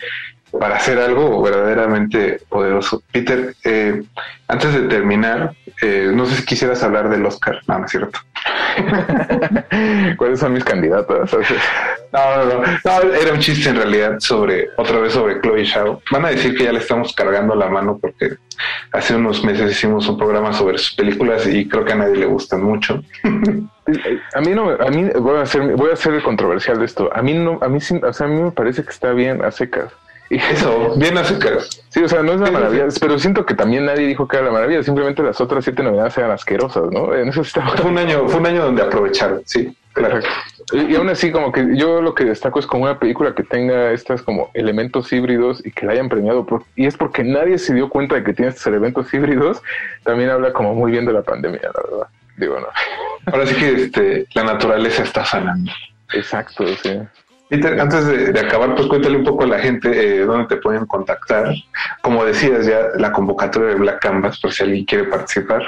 para 0.59 0.75
hacer 0.75 0.99
algo 0.99 1.41
verdaderamente 1.41 2.39
poderoso. 2.47 3.01
Peter, 3.11 3.55
eh, 3.63 4.03
antes 4.47 4.73
de 4.73 4.81
terminar, 4.81 5.55
eh, 5.81 6.11
no 6.13 6.25
sé 6.25 6.35
si 6.35 6.45
quisieras 6.45 6.83
hablar 6.83 7.09
del 7.09 7.25
Oscar. 7.25 7.59
No, 7.67 7.79
no 7.79 7.85
es 7.85 7.91
cierto. 7.91 8.19
¿Cuáles 10.17 10.39
son 10.39 10.53
mis 10.53 10.63
candidatos? 10.63 11.31
No, 12.11 12.37
no, 12.37 12.45
no, 12.45 12.61
no, 12.61 13.13
era 13.13 13.33
un 13.33 13.39
chiste 13.39 13.69
en 13.69 13.77
realidad 13.77 14.19
sobre, 14.19 14.69
otra 14.77 14.99
vez 14.99 15.13
sobre 15.13 15.41
Chloe 15.41 15.65
Shao. 15.65 16.01
Van 16.11 16.25
a 16.25 16.29
decir 16.29 16.55
que 16.55 16.65
ya 16.65 16.71
le 16.71 16.79
estamos 16.79 17.13
cargando 17.13 17.55
la 17.55 17.69
mano 17.69 17.97
porque 17.99 18.35
hace 18.91 19.15
unos 19.15 19.43
meses 19.43 19.71
hicimos 19.71 20.07
un 20.07 20.17
programa 20.17 20.53
sobre 20.53 20.77
sus 20.77 20.93
películas 20.93 21.47
y 21.47 21.67
creo 21.67 21.83
que 21.83 21.93
a 21.93 21.95
nadie 21.95 22.15
le 22.15 22.27
gustan 22.27 22.63
mucho. 22.63 23.03
a 23.23 24.41
mí 24.41 24.51
no, 24.51 24.69
a 24.69 24.89
mí 24.91 25.09
voy 25.19 25.39
a 25.39 25.41
hacer, 25.41 25.75
voy 25.75 25.91
a 25.91 25.95
ser 25.95 26.21
controversial 26.21 26.77
de 26.77 26.85
esto. 26.85 27.09
A 27.11 27.23
mí 27.23 27.33
no, 27.33 27.57
a 27.61 27.67
mí, 27.67 27.79
o 27.79 28.13
sea, 28.13 28.27
a 28.27 28.29
mí 28.29 28.39
me 28.39 28.51
parece 28.51 28.83
que 28.83 28.91
está 28.91 29.13
bien 29.13 29.43
a 29.43 29.49
secas. 29.49 29.91
Y 30.33 30.37
eso, 30.37 30.95
bien 30.95 31.15
a 31.15 31.23
secas. 31.23 31.83
Sí, 31.89 32.01
o 32.01 32.09
sea, 32.09 32.23
no 32.23 32.33
es 32.33 32.39
la 32.39 32.49
maravilla, 32.49 32.87
pero 32.99 33.19
siento 33.19 33.45
que 33.45 33.53
también 33.53 33.85
nadie 33.85 34.07
dijo 34.07 34.27
que 34.27 34.37
era 34.37 34.47
la 34.47 34.51
maravilla, 34.51 34.81
simplemente 34.81 35.21
las 35.21 35.39
otras 35.39 35.63
siete 35.63 35.83
novedades 35.83 36.17
eran 36.17 36.31
asquerosas, 36.31 36.85
¿no? 36.91 37.13
En 37.13 37.29
eso 37.29 37.43
Fue 37.43 37.91
un 37.91 37.99
año, 37.99 38.27
fue 38.27 38.39
un 38.39 38.47
año 38.47 38.63
donde 38.63 38.81
aprovecharon, 38.81 39.43
sí. 39.45 39.77
Claro. 39.93 40.21
Y, 40.71 40.95
aún 40.95 41.09
así, 41.09 41.31
como 41.31 41.51
que 41.51 41.77
yo 41.77 42.01
lo 42.01 42.15
que 42.15 42.23
destaco 42.23 42.57
es 42.57 42.65
como 42.65 42.85
una 42.85 42.97
película 42.97 43.35
que 43.35 43.43
tenga 43.43 43.91
estos 43.91 44.23
como 44.23 44.49
elementos 44.55 45.13
híbridos 45.13 45.63
y 45.63 45.69
que 45.69 45.85
la 45.85 45.91
hayan 45.91 46.09
premiado. 46.09 46.47
y 46.75 46.87
es 46.87 46.97
porque 46.97 47.23
nadie 47.23 47.59
se 47.59 47.75
dio 47.75 47.89
cuenta 47.89 48.15
de 48.15 48.23
que 48.23 48.33
tiene 48.33 48.49
estos 48.49 48.65
elementos 48.65 49.13
híbridos. 49.13 49.61
También 50.03 50.31
habla 50.31 50.51
como 50.51 50.73
muy 50.73 50.91
bien 50.91 51.05
de 51.05 51.13
la 51.13 51.21
pandemia, 51.21 51.61
la 51.61 51.91
verdad. 51.91 52.07
Digo, 52.37 52.59
no. 52.59 52.67
Ahora 53.31 53.45
sí 53.45 53.53
que 53.53 53.83
este, 53.83 54.25
la 54.33 54.45
naturaleza 54.45 55.03
está 55.03 55.23
sanando. 55.23 55.71
Exacto, 56.11 56.65
sí. 56.81 56.99
Peter, 57.53 57.79
antes 57.79 58.33
de, 58.33 58.39
acabar, 58.39 58.73
pues 58.73 58.87
cuéntale 58.87 59.15
un 59.15 59.23
poco 59.23 59.43
a 59.43 59.47
la 59.47 59.59
gente 59.59 59.89
eh, 59.91 60.25
dónde 60.25 60.47
te 60.47 60.57
pueden 60.57 60.87
contactar. 60.87 61.53
Como 62.01 62.25
decías 62.25 62.65
ya, 62.65 62.87
la 62.97 63.11
convocatoria 63.11 63.69
de 63.69 63.75
Black 63.75 64.01
Canvas, 64.01 64.39
por 64.39 64.51
si 64.51 64.63
alguien 64.63 64.85
quiere 64.85 65.03
participar. 65.03 65.61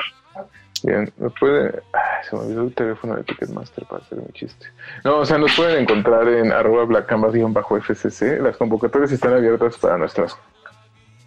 Bien, 0.81 1.11
me 1.17 1.29
puede. 1.29 1.83
se 2.27 2.35
me 2.35 2.41
olvidó 2.41 2.63
el 2.63 2.73
teléfono 2.73 3.15
de 3.15 3.23
Ticketmaster 3.23 3.85
para 3.85 4.03
hacer 4.03 4.17
un 4.17 4.33
chiste. 4.33 4.65
No, 5.03 5.17
o 5.19 5.25
sea, 5.25 5.37
nos 5.37 5.55
pueden 5.55 5.83
encontrar 5.83 6.27
en 6.27 6.51
arroba 6.51 6.85
blackcanvas-fcc. 6.85 8.41
Las 8.41 8.57
convocatorias 8.57 9.11
están 9.11 9.33
abiertas 9.33 9.77
para 9.77 9.97
nuestras 9.99 10.35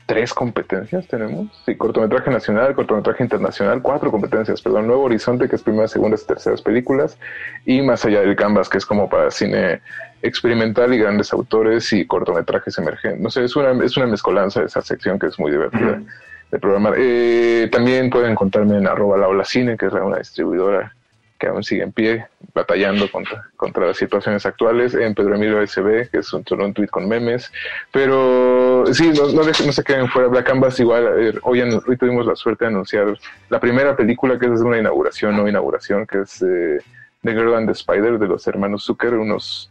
tres 0.09 0.33
competencias 0.33 1.07
tenemos. 1.07 1.49
Sí, 1.67 1.77
cortometraje 1.77 2.31
nacional, 2.31 2.75
cortometraje 2.75 3.23
internacional, 3.23 3.83
cuatro 3.83 4.11
competencias, 4.11 4.63
perdón. 4.63 4.87
Nuevo 4.87 5.03
Horizonte, 5.03 5.51
que 5.51 5.57
es 5.57 5.63
primera, 5.63 5.87
segunda 5.87 6.17
y 6.21 6.27
terceras 6.27 6.63
películas. 6.63 7.19
Y 7.67 7.83
Más 7.83 8.07
allá 8.07 8.23
del 8.23 8.35
Canvas, 8.35 8.71
que 8.71 8.79
es 8.79 8.87
como 8.87 9.11
para 9.11 9.31
cine 9.31 9.83
experimental 10.23 10.95
y 10.95 10.99
grandes 10.99 11.31
autores 11.35 11.93
y 11.93 12.07
cortometrajes 12.07 12.79
emergentes. 12.79 13.21
No 13.21 13.29
sé, 13.29 13.45
es 13.45 13.55
una, 13.55 13.85
es 13.85 13.99
una 13.99 14.07
mezcolanza 14.07 14.61
de 14.61 14.67
esa 14.67 14.81
sección 14.81 15.19
que 15.19 15.27
es 15.27 15.39
muy 15.39 15.51
divertida 15.51 16.01
de 16.51 16.59
programar. 16.59 16.95
Eh, 16.97 17.69
también 17.71 18.09
pueden 18.09 18.31
encontrarme 18.31 18.79
en 18.79 18.87
arroba 18.87 19.19
la 19.19 19.45
cine, 19.45 19.77
que 19.77 19.87
es 19.87 19.93
una 19.93 20.17
distribuidora 20.17 20.95
que 21.39 21.47
aún 21.47 21.63
sigue 21.63 21.83
en 21.83 21.93
pie, 21.93 22.27
batallando 22.55 23.11
contra, 23.11 23.45
contra 23.57 23.87
las 23.87 23.97
situaciones 23.97 24.45
actuales, 24.45 24.95
en 24.95 25.15
Pedro 25.15 25.37
Emilio 25.37 25.65
SB, 25.65 26.11
que 26.11 26.19
es 26.19 26.33
un, 26.33 26.45
solo 26.45 26.65
un 26.65 26.75
tweet 26.75 26.89
con 26.89 27.09
memes, 27.09 27.53
pero 27.93 28.85
sí, 28.93 29.11
no, 29.11 29.29
no, 29.29 29.43
no 29.45 29.73
se 29.73 29.85
queden 29.85 30.09
fuera. 30.09 30.29
Black 30.29 30.47
Canvas, 30.47 30.81
igual 30.81 31.41
hoy, 31.43 31.61
hoy, 31.61 31.97
tuvimos 31.97 32.27
la 32.27 32.35
suerte 32.35 32.65
de 32.65 32.71
anunciar 32.71 33.17
la 33.49 33.61
primera 33.61 33.97
película 33.97 34.39
que 34.39 34.47
es 34.47 34.61
una 34.61 34.79
inauguración, 34.79 35.37
no 35.37 35.49
inauguración, 35.49 36.07
que 36.07 36.21
es 36.23 36.43
eh, 36.43 36.79
The 37.23 37.33
Girl 37.33 37.55
and 37.55 37.67
the 37.67 37.73
Spider 37.73 38.19
de 38.19 38.27
los 38.27 38.47
hermanos 38.47 38.85
Zucker, 38.85 39.15
unos 39.15 39.71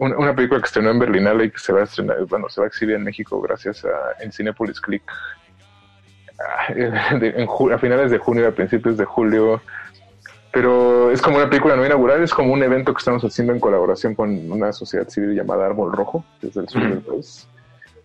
una, 0.00 0.34
película 0.34 0.60
que 0.60 0.66
estrenó 0.66 0.90
en 0.90 0.98
Berlinale 0.98 1.44
y 1.44 1.50
que 1.50 1.58
se 1.58 1.74
va 1.74 1.80
a 1.80 1.84
estrenar, 1.84 2.24
bueno, 2.24 2.48
se 2.48 2.60
va 2.60 2.66
a 2.66 2.68
exhibir 2.68 2.96
en 2.96 3.04
México 3.04 3.38
gracias 3.40 3.84
a 3.84 3.90
en 4.20 4.32
Cinepolis 4.32 4.80
Click 4.80 5.02
ah, 6.40 6.72
a 7.74 7.78
finales 7.78 8.10
de 8.10 8.18
junio, 8.18 8.48
a 8.48 8.52
principios 8.52 8.96
de 8.96 9.04
julio, 9.04 9.60
pero 10.52 11.10
es 11.10 11.22
como 11.22 11.36
una 11.36 11.48
película 11.48 11.76
no 11.76 11.86
inaugural, 11.86 12.22
es 12.22 12.34
como 12.34 12.52
un 12.52 12.62
evento 12.62 12.92
que 12.92 12.98
estamos 12.98 13.22
haciendo 13.22 13.52
en 13.52 13.60
colaboración 13.60 14.14
con 14.14 14.50
una 14.50 14.72
sociedad 14.72 15.08
civil 15.08 15.34
llamada 15.34 15.66
Árbol 15.66 15.92
Rojo, 15.92 16.24
desde 16.42 16.62
el 16.62 16.68
sur 16.68 16.82
del 16.82 17.00
país, 17.00 17.48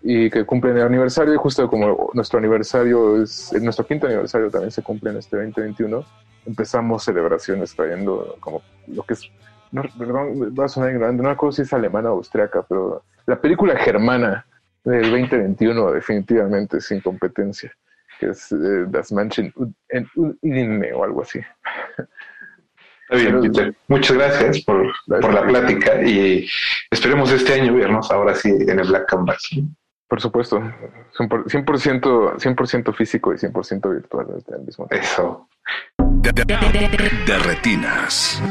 y 0.04 0.30
que 0.30 0.46
cumple 0.46 0.72
el 0.72 0.82
aniversario, 0.82 1.34
y 1.34 1.38
justo 1.38 1.68
como 1.68 2.12
nuestro 2.14 2.38
aniversario 2.40 3.22
es, 3.22 3.52
nuestro 3.62 3.86
quinto 3.86 4.06
aniversario 4.06 4.50
también 4.50 4.72
se 4.72 4.84
cumple 4.84 5.12
en 5.12 5.18
este 5.18 5.38
2021, 5.38 6.06
empezamos 6.46 7.04
celebraciones 7.04 7.76
trayendo 7.76 8.38
como 8.40 8.62
lo 8.88 9.02
que 9.04 9.14
es, 9.14 9.30
no, 9.72 9.82
perdón, 9.98 10.54
va 10.58 10.66
a 10.66 10.70
sonar 10.70 10.92
ignorante, 10.92 11.24
no 11.24 11.30
recuerdo 11.30 11.54
si 11.54 11.64
es 11.64 11.74
alemana 11.74 12.12
o 12.12 12.18
austriaca, 12.18 12.64
pero 12.70 13.04
la 13.26 13.42
película 13.42 13.76
germana 13.76 14.46
del 14.84 15.10
2021 15.10 15.92
definitivamente 15.94 16.80
sin 16.80 17.02
competencia, 17.02 17.72
que 18.20 18.28
es 18.28 18.52
eh, 18.52 18.86
Das 18.88 19.12
Menschen 19.12 19.52
en 19.90 20.08
o 20.94 21.04
algo 21.04 21.24
así. 21.24 21.40
Muchas 23.88 24.18
gracias 24.18 24.62
por, 24.62 24.92
por, 25.08 25.34
la 25.34 25.46
plática 25.46 26.02
y 26.04 26.48
esperemos 26.90 27.32
este 27.32 27.54
año 27.54 27.74
vernos 27.76 28.10
ahora 28.12 28.34
sí 28.34 28.50
en 28.50 28.80
el 28.80 28.88
Black 28.88 29.08
Canvas. 29.08 29.50
Por 30.08 30.22
supuesto, 30.22 30.62
100%, 31.18 32.40
100 32.40 32.94
físico 32.94 33.34
y 33.34 33.38
100% 33.38 33.94
virtual 33.94 34.28
al 34.54 34.62
mismo 34.62 34.88
tiempo. 34.88 35.06
Eso. 35.06 35.48
de 37.26 37.38
retinas. 37.40 38.42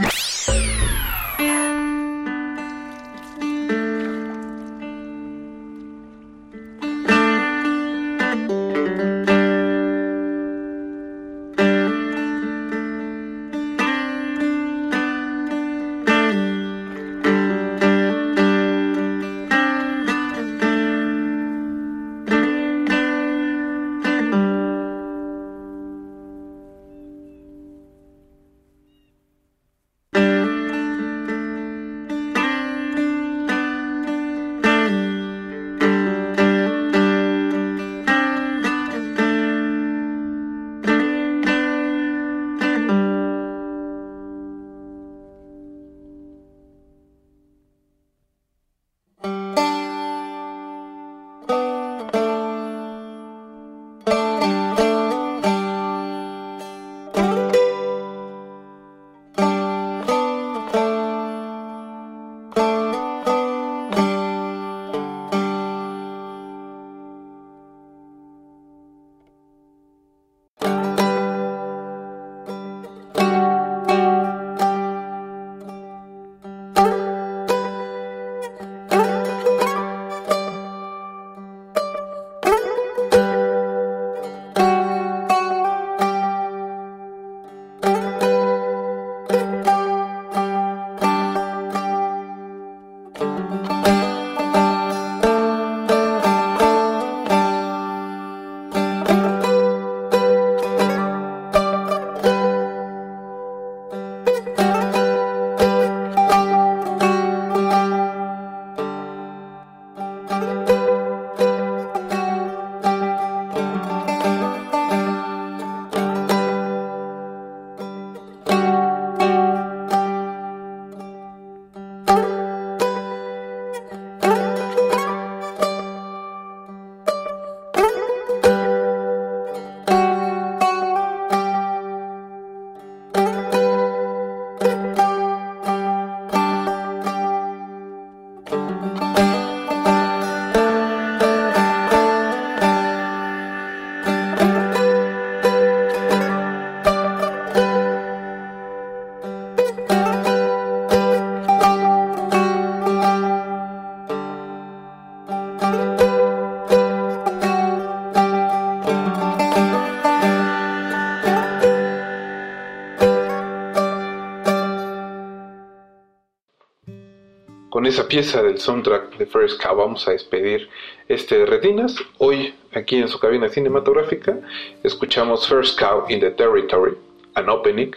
Pieza 168.14 168.44
del 168.44 168.60
soundtrack 168.60 169.16
de 169.18 169.26
First 169.26 169.60
Cow 169.60 169.74
vamos 169.74 170.06
a 170.06 170.12
despedir 170.12 170.68
este 171.08 171.36
de 171.36 171.46
Retinas. 171.46 171.96
Hoy, 172.18 172.54
aquí 172.72 172.98
en 172.98 173.08
su 173.08 173.18
cabina 173.18 173.48
cinematográfica, 173.48 174.38
escuchamos 174.84 175.48
First 175.48 175.76
Cow 175.76 176.04
in 176.08 176.20
the 176.20 176.30
Territory, 176.30 176.96
An 177.34 177.48
Opening, 177.48 177.90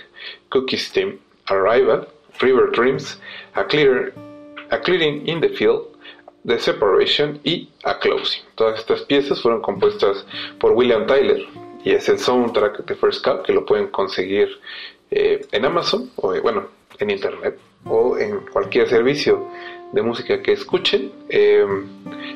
Cookie 0.49 0.79
Steam, 0.79 1.19
Arrival, 1.45 2.07
River 2.39 2.71
Dreams, 2.71 3.21
A, 3.53 3.65
Clear, 3.65 4.11
a 4.71 4.79
Clearing 4.79 5.29
in 5.29 5.39
the 5.39 5.49
Field, 5.49 5.83
The 6.47 6.57
Separation 6.57 7.39
y 7.43 7.69
A 7.83 7.99
Closing. 7.99 8.41
Todas 8.55 8.79
estas 8.79 9.01
piezas 9.01 9.39
fueron 9.39 9.61
compuestas 9.61 10.25
por 10.59 10.71
William 10.71 11.05
Tyler 11.05 11.45
y 11.83 11.91
es 11.91 12.09
el 12.09 12.17
soundtrack 12.17 12.85
de 12.87 12.95
First 12.95 13.23
Cow 13.23 13.43
que 13.43 13.53
lo 13.53 13.67
pueden 13.67 13.89
conseguir 13.89 14.49
eh, 15.11 15.45
en 15.51 15.63
Amazon 15.63 16.09
o, 16.15 16.33
bueno, 16.41 16.69
en 16.97 17.11
Internet 17.11 17.59
o 17.85 18.17
en 18.17 18.39
cualquier 18.47 18.89
servicio 18.89 19.47
de 19.91 20.01
música 20.01 20.41
que 20.41 20.53
escuchen. 20.53 21.11
Em, 21.29 21.87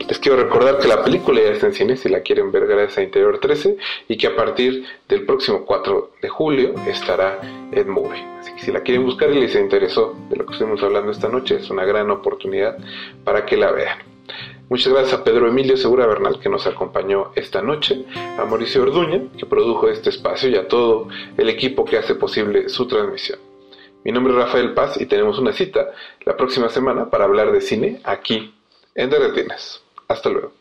les 0.07 0.19
quiero 0.19 0.41
recordar 0.41 0.79
que 0.79 0.87
la 0.87 1.03
película 1.03 1.41
ya 1.41 1.51
está 1.51 1.67
en 1.67 1.73
cine 1.73 1.97
si 1.97 2.09
la 2.09 2.21
quieren 2.21 2.51
ver 2.51 2.67
gracias 2.67 2.97
a 2.97 3.03
Interior 3.03 3.39
13 3.39 3.77
y 4.07 4.17
que 4.17 4.27
a 4.27 4.35
partir 4.35 4.85
del 5.07 5.25
próximo 5.25 5.65
4 5.65 6.11
de 6.21 6.29
julio 6.29 6.73
estará 6.87 7.39
en 7.71 7.89
Movie. 7.89 8.23
Así 8.39 8.53
que 8.53 8.61
si 8.61 8.71
la 8.71 8.81
quieren 8.81 9.05
buscar 9.05 9.31
y 9.31 9.39
les 9.39 9.55
interesó 9.55 10.15
de 10.29 10.37
lo 10.37 10.45
que 10.45 10.53
estuvimos 10.53 10.81
hablando 10.83 11.11
esta 11.11 11.29
noche, 11.29 11.55
es 11.55 11.69
una 11.69 11.85
gran 11.85 12.09
oportunidad 12.11 12.77
para 13.23 13.45
que 13.45 13.57
la 13.57 13.71
vean. 13.71 13.99
Muchas 14.69 14.93
gracias 14.93 15.19
a 15.19 15.23
Pedro 15.25 15.49
Emilio 15.49 15.75
Segura 15.75 16.07
Bernal 16.07 16.39
que 16.39 16.47
nos 16.47 16.65
acompañó 16.65 17.31
esta 17.35 17.61
noche, 17.61 18.05
a 18.39 18.45
Mauricio 18.45 18.83
Orduña 18.83 19.21
que 19.37 19.45
produjo 19.45 19.89
este 19.89 20.09
espacio 20.09 20.49
y 20.49 20.55
a 20.55 20.69
todo 20.69 21.09
el 21.37 21.49
equipo 21.49 21.83
que 21.83 21.97
hace 21.97 22.15
posible 22.15 22.69
su 22.69 22.87
transmisión. 22.87 23.50
Mi 24.03 24.11
nombre 24.11 24.33
es 24.33 24.39
Rafael 24.39 24.73
Paz 24.73 24.99
y 24.99 25.05
tenemos 25.05 25.37
una 25.37 25.53
cita 25.53 25.91
la 26.25 26.35
próxima 26.35 26.69
semana 26.69 27.09
para 27.09 27.25
hablar 27.25 27.51
de 27.51 27.61
cine 27.61 28.01
aquí 28.03 28.53
en 28.95 29.09
Derretinas. 29.09 29.81
Hasta 30.07 30.29
luego. 30.29 30.60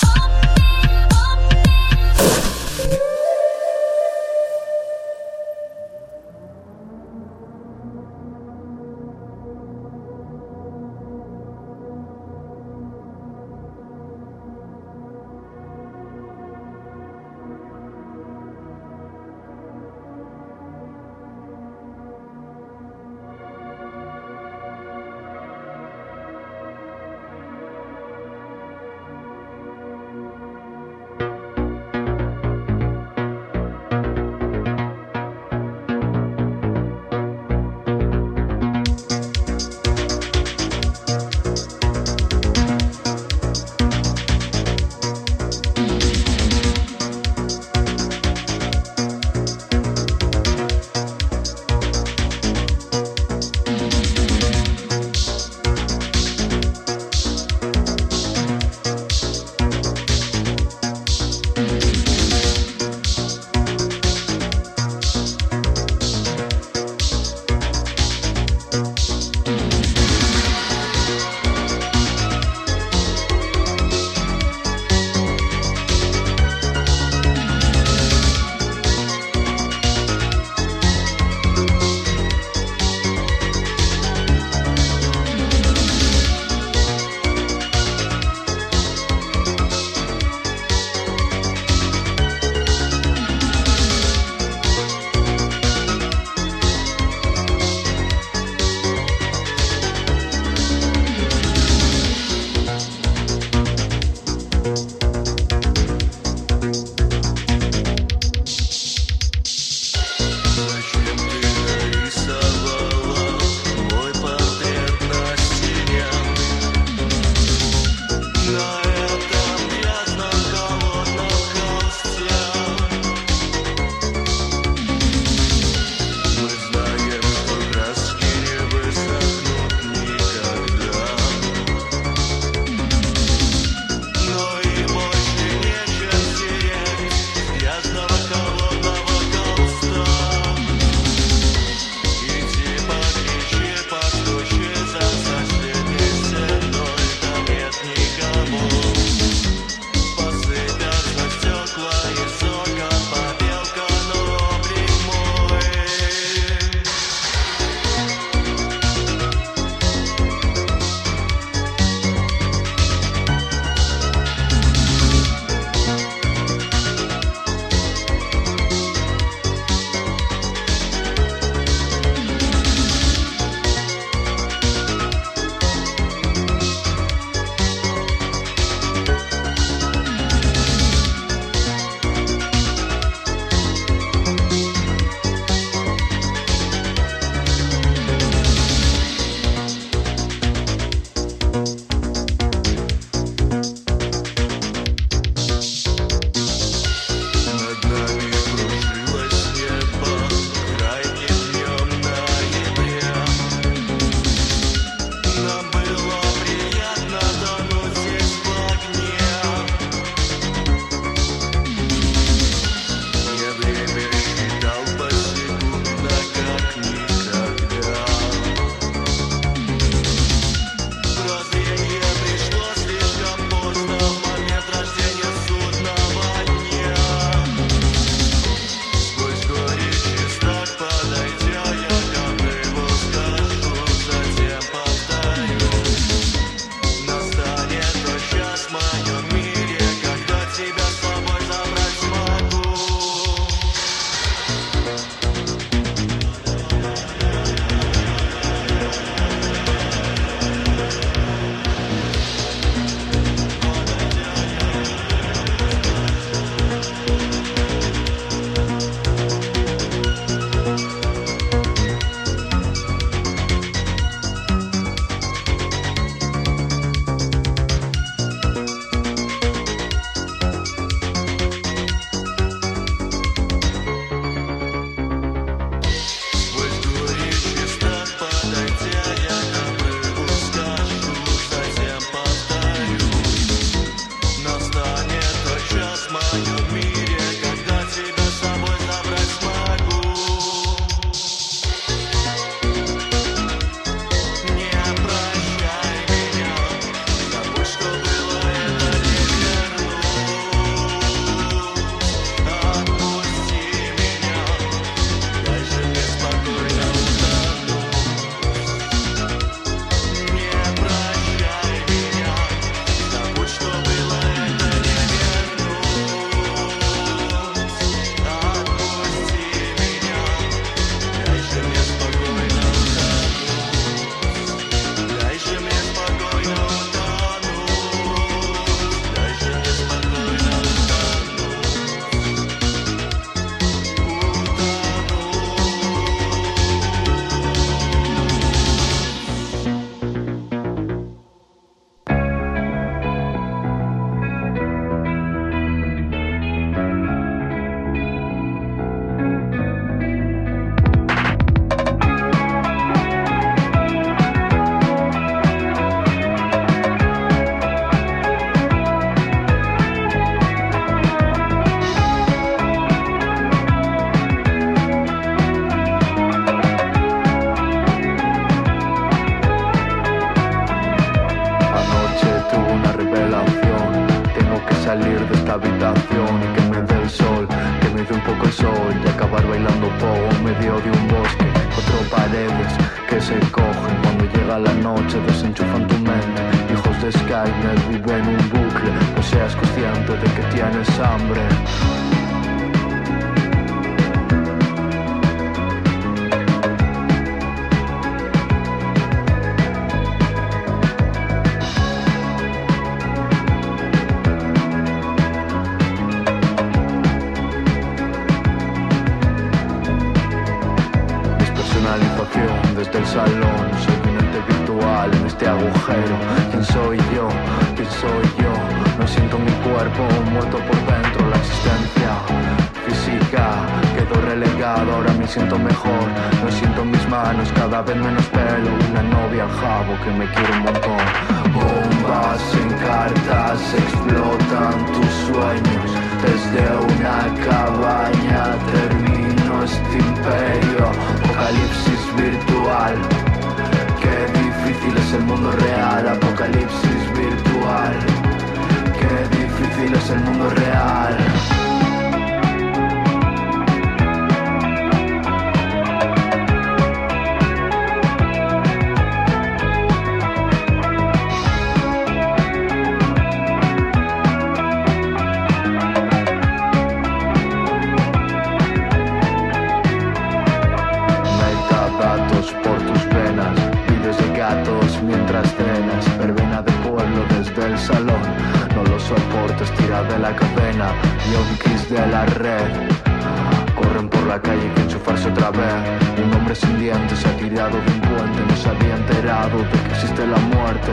De 489.31 489.37
que 489.37 489.91
existe 489.91 490.27
la 490.27 490.37
muerte, 490.37 490.91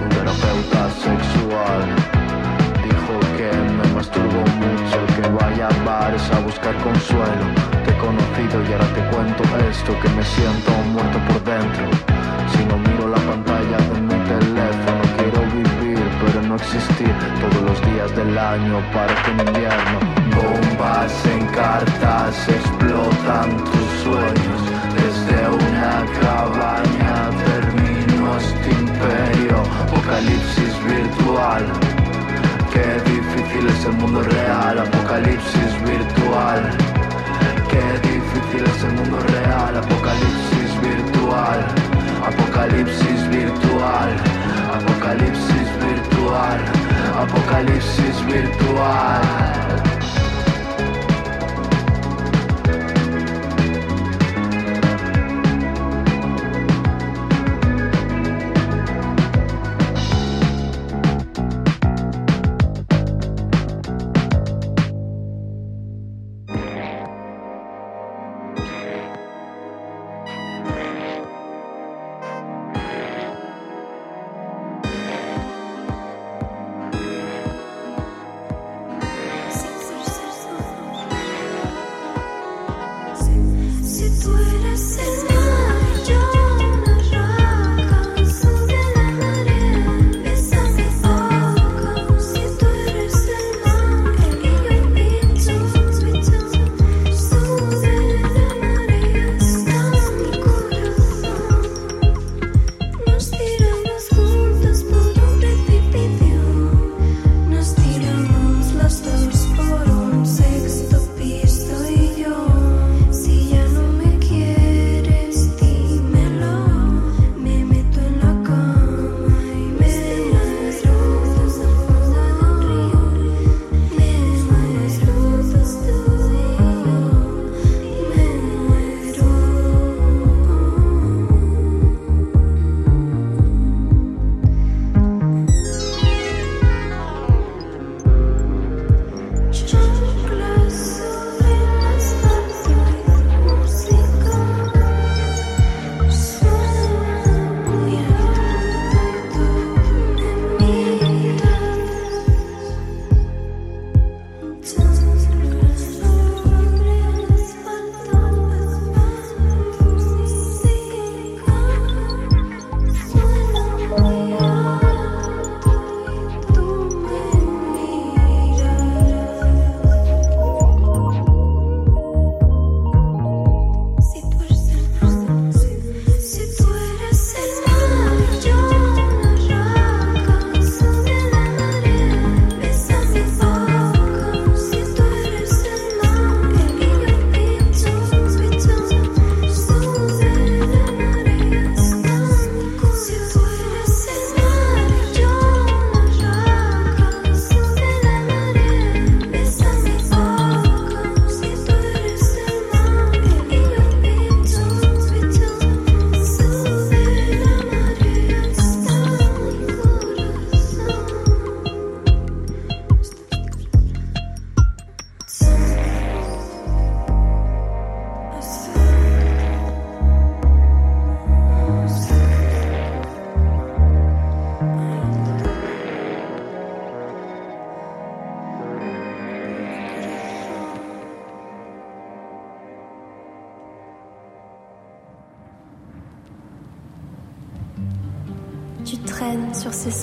un 0.00 0.08
terapeuta 0.10 0.90
sexual 0.90 1.82
dijo 2.84 3.18
que 3.36 3.50
me 3.72 3.94
masturbó 3.94 4.44
mucho, 4.62 5.06
que 5.16 5.28
vaya 5.28 5.66
a 5.66 5.84
bares 5.84 6.30
a 6.30 6.38
buscar 6.38 6.74
consuelo 6.76 7.73
te 7.84 7.96
conocido 7.98 8.62
y 8.68 8.72
ahora 8.72 8.86
te 8.94 9.02
cuento 9.14 9.42
esto 9.70 9.92
que 10.00 10.08
me 10.10 10.22
siento 10.22 10.70
muerto 10.92 11.18
por 11.28 11.44
dentro. 11.44 11.84
Si 12.52 12.64
no 12.64 12.78
miro 12.78 13.08
la 13.08 13.20
pantalla 13.28 13.78
de 13.90 14.00
mi 14.00 14.18
teléfono 14.32 15.02
quiero 15.16 15.40
vivir 15.52 16.04
pero 16.24 16.42
no 16.42 16.56
existir. 16.56 17.14
Todos 17.40 17.62
los 17.62 17.78
días 17.92 18.14
del 18.16 18.36
año 18.36 18.80
parece 18.92 19.30
un 19.32 19.40
invierno. 19.48 19.96
Bombas 20.36 21.26
en 21.26 21.46
cartas 21.48 22.48
explotan 22.48 23.48
tus 23.70 23.88
sueños 24.04 24.60
desde 24.96 25.38
una 25.48 25.94
cabaña 26.20 27.16
termino 27.44 28.38
este 28.38 28.70
imperio. 28.70 29.56
Apocalipsis 29.84 30.74
virtual. 30.88 31.64
Qué 32.72 33.10
difícil 33.10 33.68
es 33.68 33.84
el 33.84 33.92
mundo 33.92 34.22
real, 34.22 34.78
apocalipsis 34.78 35.72
virtual. 35.84 36.93
Qué 37.74 37.80
difícil 38.08 38.64
es 38.64 38.84
el 38.84 38.92
mundo 38.92 39.18
real, 39.18 39.76
apocalipsis 39.76 40.80
virtual, 40.80 41.66
apocalipsis 42.24 43.28
virtual, 43.30 44.10
apocalipsis 44.72 45.68
virtual, 45.82 46.60
apocalipsis 47.18 48.26
virtual. 48.26 49.93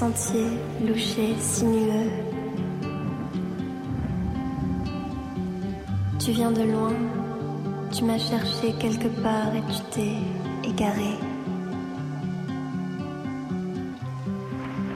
Sentiers 0.02 0.58
louchés, 0.84 1.36
sinueux. 1.40 2.10
Tu 6.18 6.32
viens 6.32 6.52
de 6.52 6.64
loin, 6.64 6.96
tu 7.94 8.06
m'as 8.06 8.18
cherché 8.18 8.74
quelque 8.80 9.10
part 9.22 9.54
et 9.56 9.64
tu 9.72 9.80
t'es 9.92 10.70
égaré. 10.72 11.14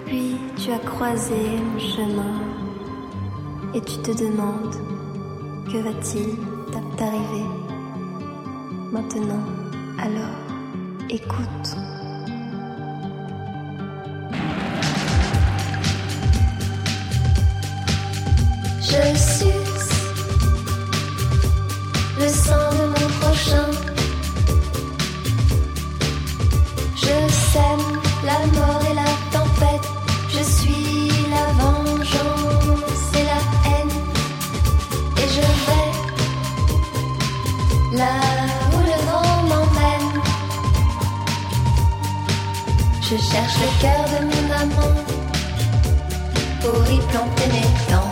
Puis 0.08 0.38
tu 0.58 0.72
as 0.72 0.80
croisé 0.80 1.42
mon 1.68 1.80
chemin 1.80 2.38
et 3.76 3.82
tu 3.82 3.98
te 4.02 4.12
demandes 4.24 4.78
que 5.72 5.78
va-t-il 5.84 6.30
t'arriver 6.98 7.46
maintenant? 8.92 9.55
Cherche 43.36 43.58
le 43.60 43.82
cœur 43.82 44.06
de 44.14 44.26
mon 44.26 44.54
amant 44.54 44.96
pour 46.62 46.90
y 46.90 47.00
planter 47.12 47.48
mes. 47.52 48.05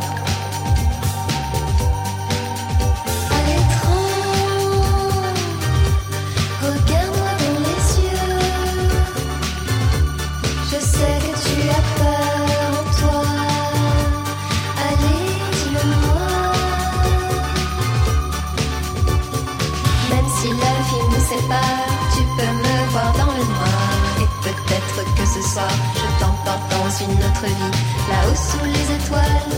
Une 27.02 27.18
autre 27.18 27.46
vie, 27.46 28.10
là-haut 28.10 28.36
sous 28.36 28.66
les 28.66 28.96
étoiles 28.96 29.50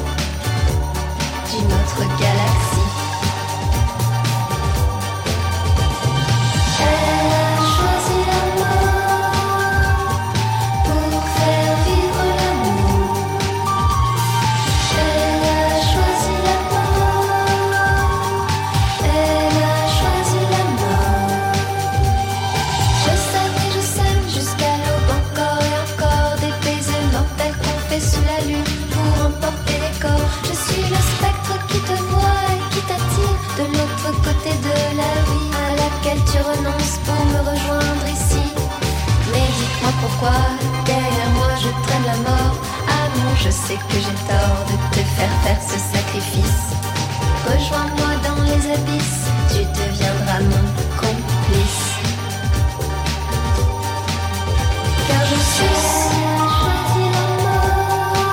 d'une 1.52 1.66
autre 1.66 2.00
galaxie. 2.20 2.75
Derrière 40.86 41.30
moi 41.36 41.52
je 41.62 41.70
traîne 41.86 42.06
la 42.06 42.18
mort 42.30 42.56
Amour, 43.04 43.36
je 43.38 43.50
sais 43.50 43.80
que 43.90 43.98
j'ai 44.04 44.18
tort 44.30 44.62
de 44.70 44.76
te 44.96 45.02
faire 45.16 45.36
faire 45.44 45.62
ce 45.62 45.78
sacrifice. 45.94 46.66
Rejoins-moi 47.46 48.12
dans 48.26 48.42
les 48.44 48.74
abysses, 48.74 49.26
tu 49.50 49.60
deviendras 49.80 50.42
mon 50.52 50.66
complice. 51.02 51.86
Car 55.08 55.26
je 55.32 55.40
suis 55.54 55.76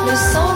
le 0.08 0.16
sang 0.16 0.51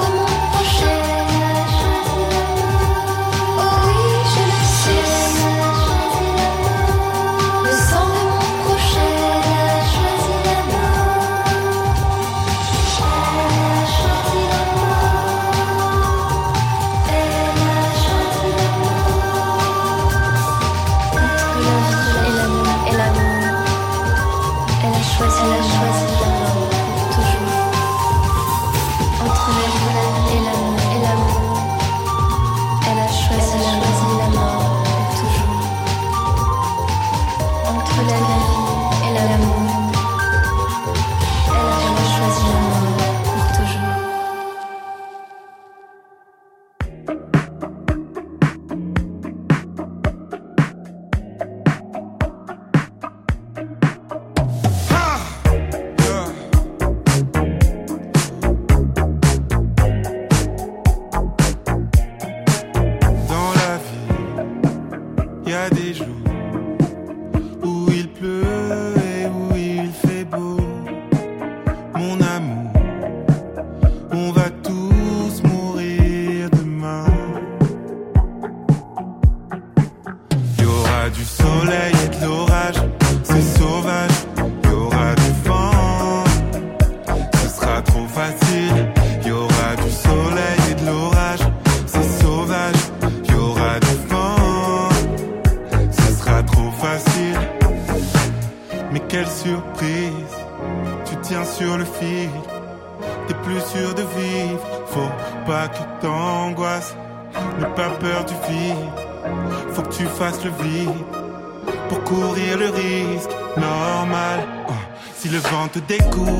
te 115.80 115.92
découvre 115.92 116.35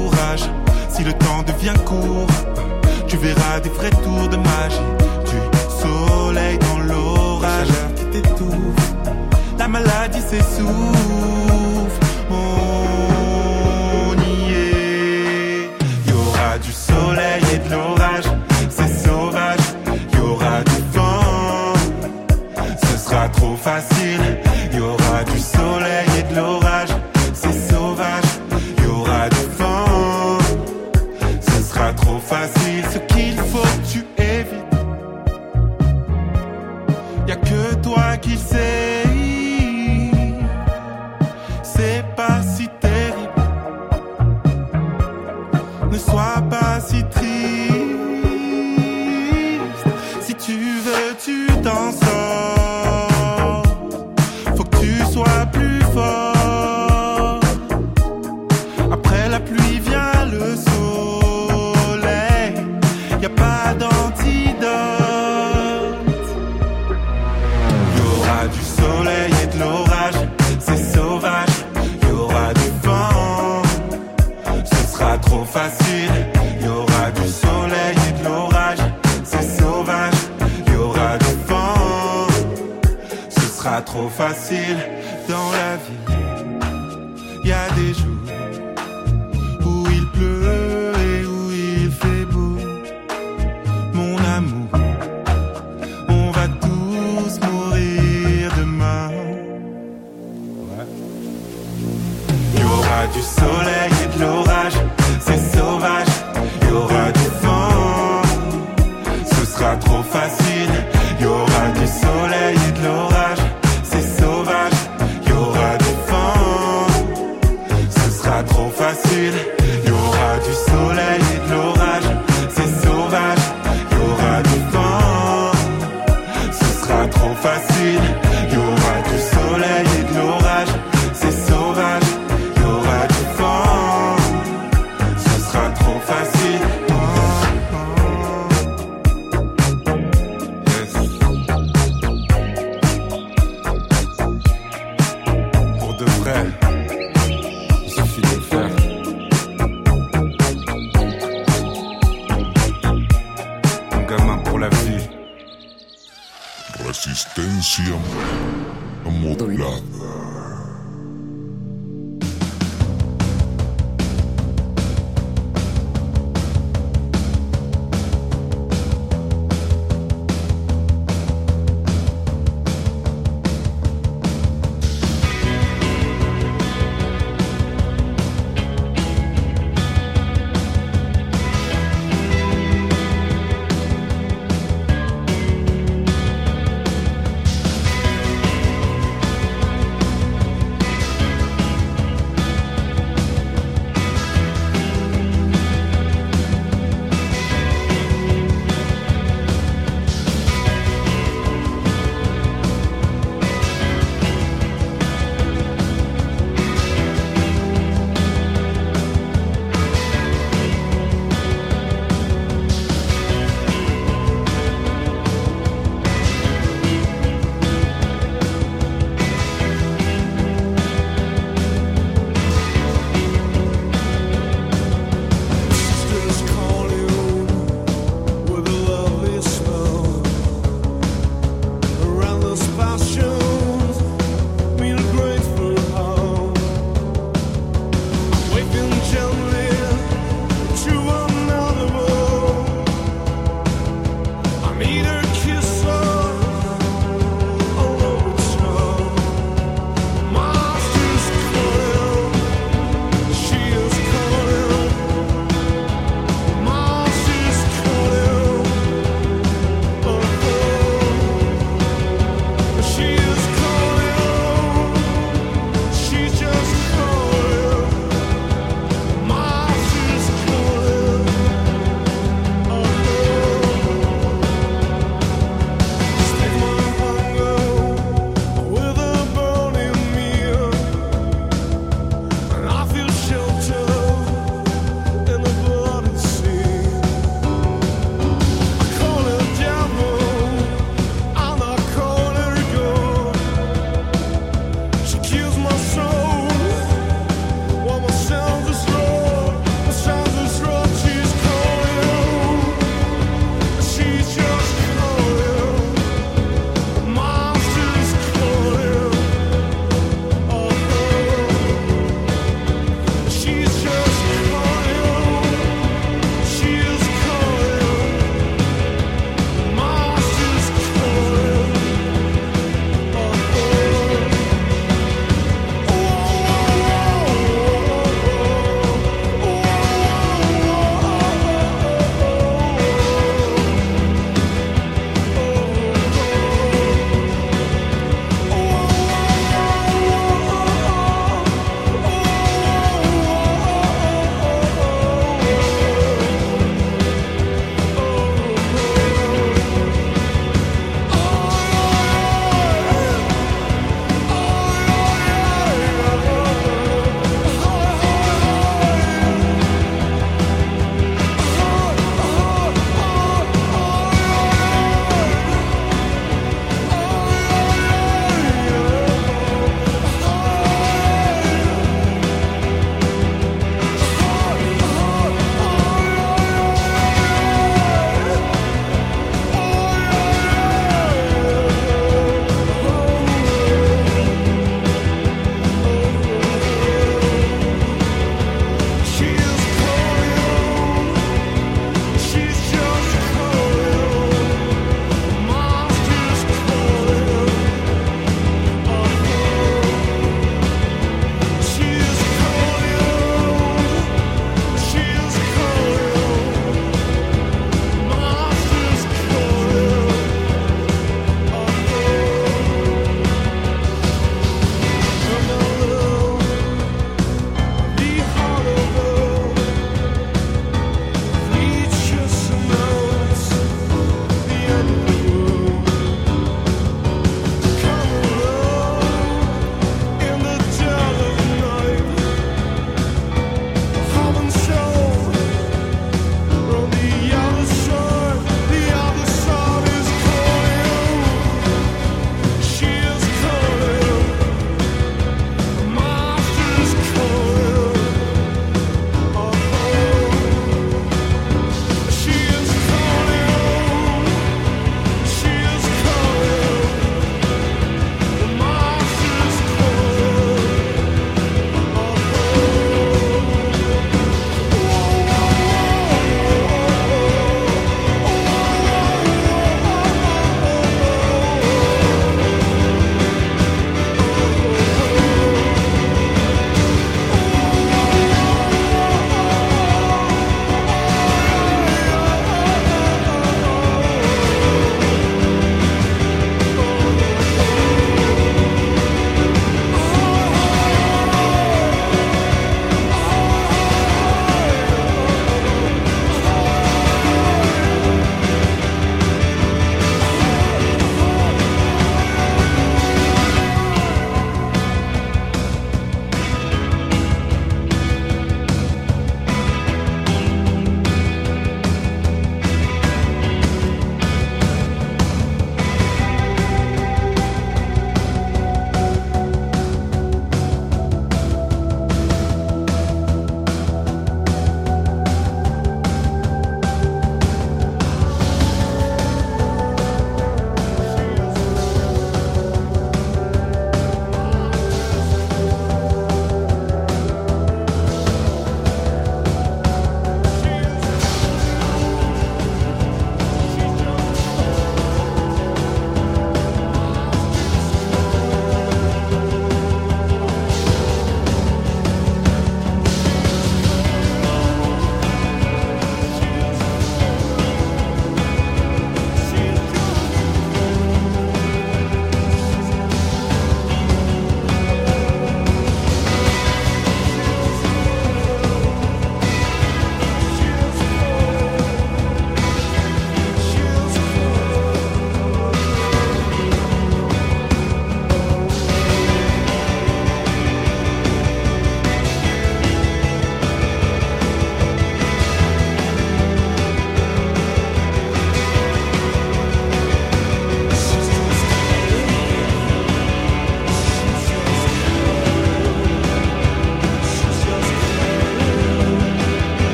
e 87.47 87.52
a 87.52 88.45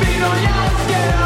Be 0.00 0.10
no 0.20 0.30
jaskę 0.46 1.25